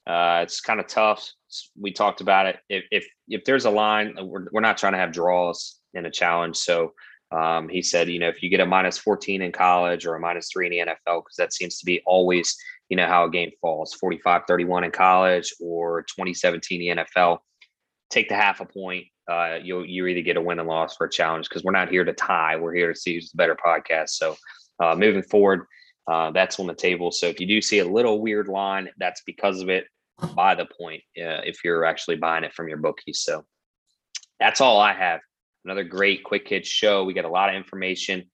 uh, 0.06 0.40
it's 0.42 0.60
kind 0.60 0.78
of 0.78 0.86
tough. 0.86 1.28
We 1.78 1.92
talked 1.92 2.20
about 2.20 2.46
it. 2.46 2.58
If, 2.68 2.84
if, 2.90 3.06
if 3.28 3.44
there's 3.44 3.64
a 3.64 3.70
line, 3.70 4.16
uh, 4.18 4.24
we're, 4.24 4.46
we're 4.52 4.60
not 4.60 4.78
trying 4.78 4.92
to 4.92 4.98
have 4.98 5.12
draws 5.12 5.80
in 5.94 6.06
a 6.06 6.10
challenge. 6.10 6.56
So 6.56 6.92
um, 7.32 7.68
he 7.68 7.82
said, 7.82 8.08
you 8.08 8.18
know, 8.18 8.28
if 8.28 8.42
you 8.42 8.48
get 8.48 8.60
a 8.60 8.66
minus 8.66 8.98
14 8.98 9.42
in 9.42 9.52
college 9.52 10.06
or 10.06 10.14
a 10.14 10.20
minus 10.20 10.50
three 10.52 10.66
in 10.66 10.72
the 10.86 10.92
NFL, 10.92 11.22
because 11.22 11.36
that 11.38 11.52
seems 11.52 11.78
to 11.78 11.84
be 11.84 12.00
always, 12.06 12.56
you 12.88 12.96
know, 12.96 13.06
how 13.06 13.24
a 13.24 13.30
game 13.30 13.50
falls 13.60 13.94
45 13.94 14.42
31 14.46 14.84
in 14.84 14.90
college 14.90 15.52
or 15.60 16.02
2017 16.02 16.80
in 16.80 16.96
the 16.96 17.04
NFL 17.04 17.38
take 18.12 18.28
the 18.28 18.36
half 18.36 18.60
a 18.60 18.66
point. 18.66 19.06
Uh, 19.28 19.58
you'll 19.62 19.86
you 19.86 20.06
either 20.06 20.20
get 20.20 20.36
a 20.36 20.40
win 20.40 20.58
and 20.58 20.68
loss 20.68 20.96
for 20.96 21.06
a 21.06 21.10
challenge 21.10 21.48
because 21.48 21.64
we're 21.64 21.72
not 21.72 21.88
here 21.88 22.04
to 22.04 22.12
tie. 22.12 22.56
We're 22.56 22.74
here 22.74 22.92
to 22.92 22.98
see 22.98 23.14
who's 23.14 23.30
the 23.30 23.36
better 23.36 23.56
podcast. 23.56 24.10
So 24.10 24.36
uh, 24.80 24.94
moving 24.94 25.22
forward, 25.22 25.66
uh, 26.10 26.30
that's 26.32 26.60
on 26.60 26.66
the 26.66 26.74
table. 26.74 27.10
So 27.10 27.26
if 27.26 27.40
you 27.40 27.46
do 27.46 27.62
see 27.62 27.78
a 27.78 27.84
little 27.84 28.20
weird 28.20 28.48
line, 28.48 28.88
that's 28.98 29.22
because 29.22 29.60
of 29.60 29.68
it. 29.68 29.86
Buy 30.34 30.54
the 30.54 30.66
point 30.66 31.02
uh, 31.18 31.42
if 31.44 31.64
you're 31.64 31.84
actually 31.84 32.16
buying 32.16 32.44
it 32.44 32.52
from 32.52 32.68
your 32.68 32.78
bookies. 32.78 33.20
So 33.20 33.44
that's 34.38 34.60
all 34.60 34.80
I 34.80 34.92
have. 34.92 35.20
Another 35.64 35.84
great 35.84 36.24
quick 36.24 36.48
hit 36.48 36.66
show. 36.66 37.04
We 37.04 37.14
got 37.14 37.24
a 37.24 37.30
lot 37.30 37.48
of 37.48 37.54
information. 37.54 38.24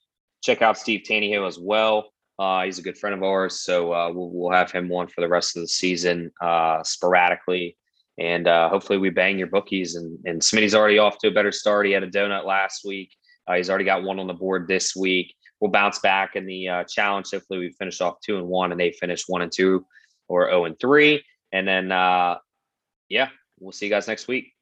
Check 0.42 0.62
out 0.62 0.78
Steve 0.78 1.02
Taneyhill 1.08 1.46
as 1.46 1.58
well. 1.58 2.10
Uh, 2.38 2.64
he's 2.64 2.78
a 2.78 2.82
good 2.82 2.96
friend 2.96 3.14
of 3.14 3.22
ours, 3.22 3.62
so 3.62 3.92
uh, 3.92 4.12
we'll, 4.12 4.30
we'll, 4.30 4.52
have 4.52 4.70
him 4.70 4.90
on 4.92 5.08
for 5.08 5.20
the 5.22 5.28
rest 5.28 5.56
of 5.56 5.62
the 5.62 5.68
season 5.68 6.30
uh, 6.40 6.80
sporadically 6.84 7.76
and 8.18 8.48
uh, 8.48 8.68
hopefully 8.68 8.98
we 8.98 9.10
bang 9.10 9.38
your 9.38 9.46
bookies. 9.46 9.94
And, 9.94 10.18
and 10.24 10.40
Smitty's 10.40 10.74
already 10.74 10.98
off 10.98 11.18
to 11.18 11.28
a 11.28 11.30
better 11.30 11.52
start. 11.52 11.86
He 11.86 11.92
had 11.92 12.02
a 12.02 12.10
donut 12.10 12.44
last 12.44 12.84
week. 12.84 13.14
Uh, 13.46 13.54
he's 13.54 13.70
already 13.70 13.84
got 13.84 14.02
one 14.02 14.18
on 14.18 14.26
the 14.26 14.34
board 14.34 14.68
this 14.68 14.94
week. 14.94 15.34
We'll 15.60 15.70
bounce 15.70 15.98
back 16.00 16.36
in 16.36 16.46
the 16.46 16.68
uh, 16.68 16.84
challenge. 16.84 17.30
Hopefully 17.32 17.60
we 17.60 17.70
finish 17.72 18.00
off 18.00 18.16
two 18.24 18.36
and 18.38 18.46
one, 18.46 18.72
and 18.72 18.80
they 18.80 18.92
finish 18.92 19.24
one 19.26 19.42
and 19.42 19.50
two 19.50 19.84
or 20.28 20.48
zero 20.48 20.64
and 20.66 20.78
three. 20.78 21.24
And 21.52 21.66
then, 21.66 21.90
uh, 21.90 22.38
yeah, 23.08 23.30
we'll 23.58 23.72
see 23.72 23.86
you 23.86 23.90
guys 23.90 24.06
next 24.06 24.28
week. 24.28 24.52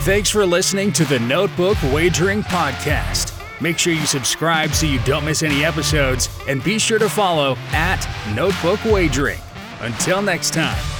Thanks 0.00 0.28
for 0.28 0.44
listening 0.44 0.92
to 0.92 1.04
the 1.04 1.18
Notebook 1.18 1.78
Wagering 1.84 2.42
Podcast. 2.42 3.32
Make 3.60 3.78
sure 3.78 3.92
you 3.92 4.04
subscribe 4.04 4.74
so 4.74 4.86
you 4.86 4.98
don't 5.00 5.24
miss 5.24 5.42
any 5.42 5.64
episodes, 5.64 6.28
and 6.48 6.62
be 6.62 6.78
sure 6.78 6.98
to 6.98 7.08
follow 7.08 7.56
at 7.72 8.06
Notebook 8.34 8.84
Wagering. 8.84 9.40
Until 9.80 10.22
next 10.22 10.52
time. 10.54 10.93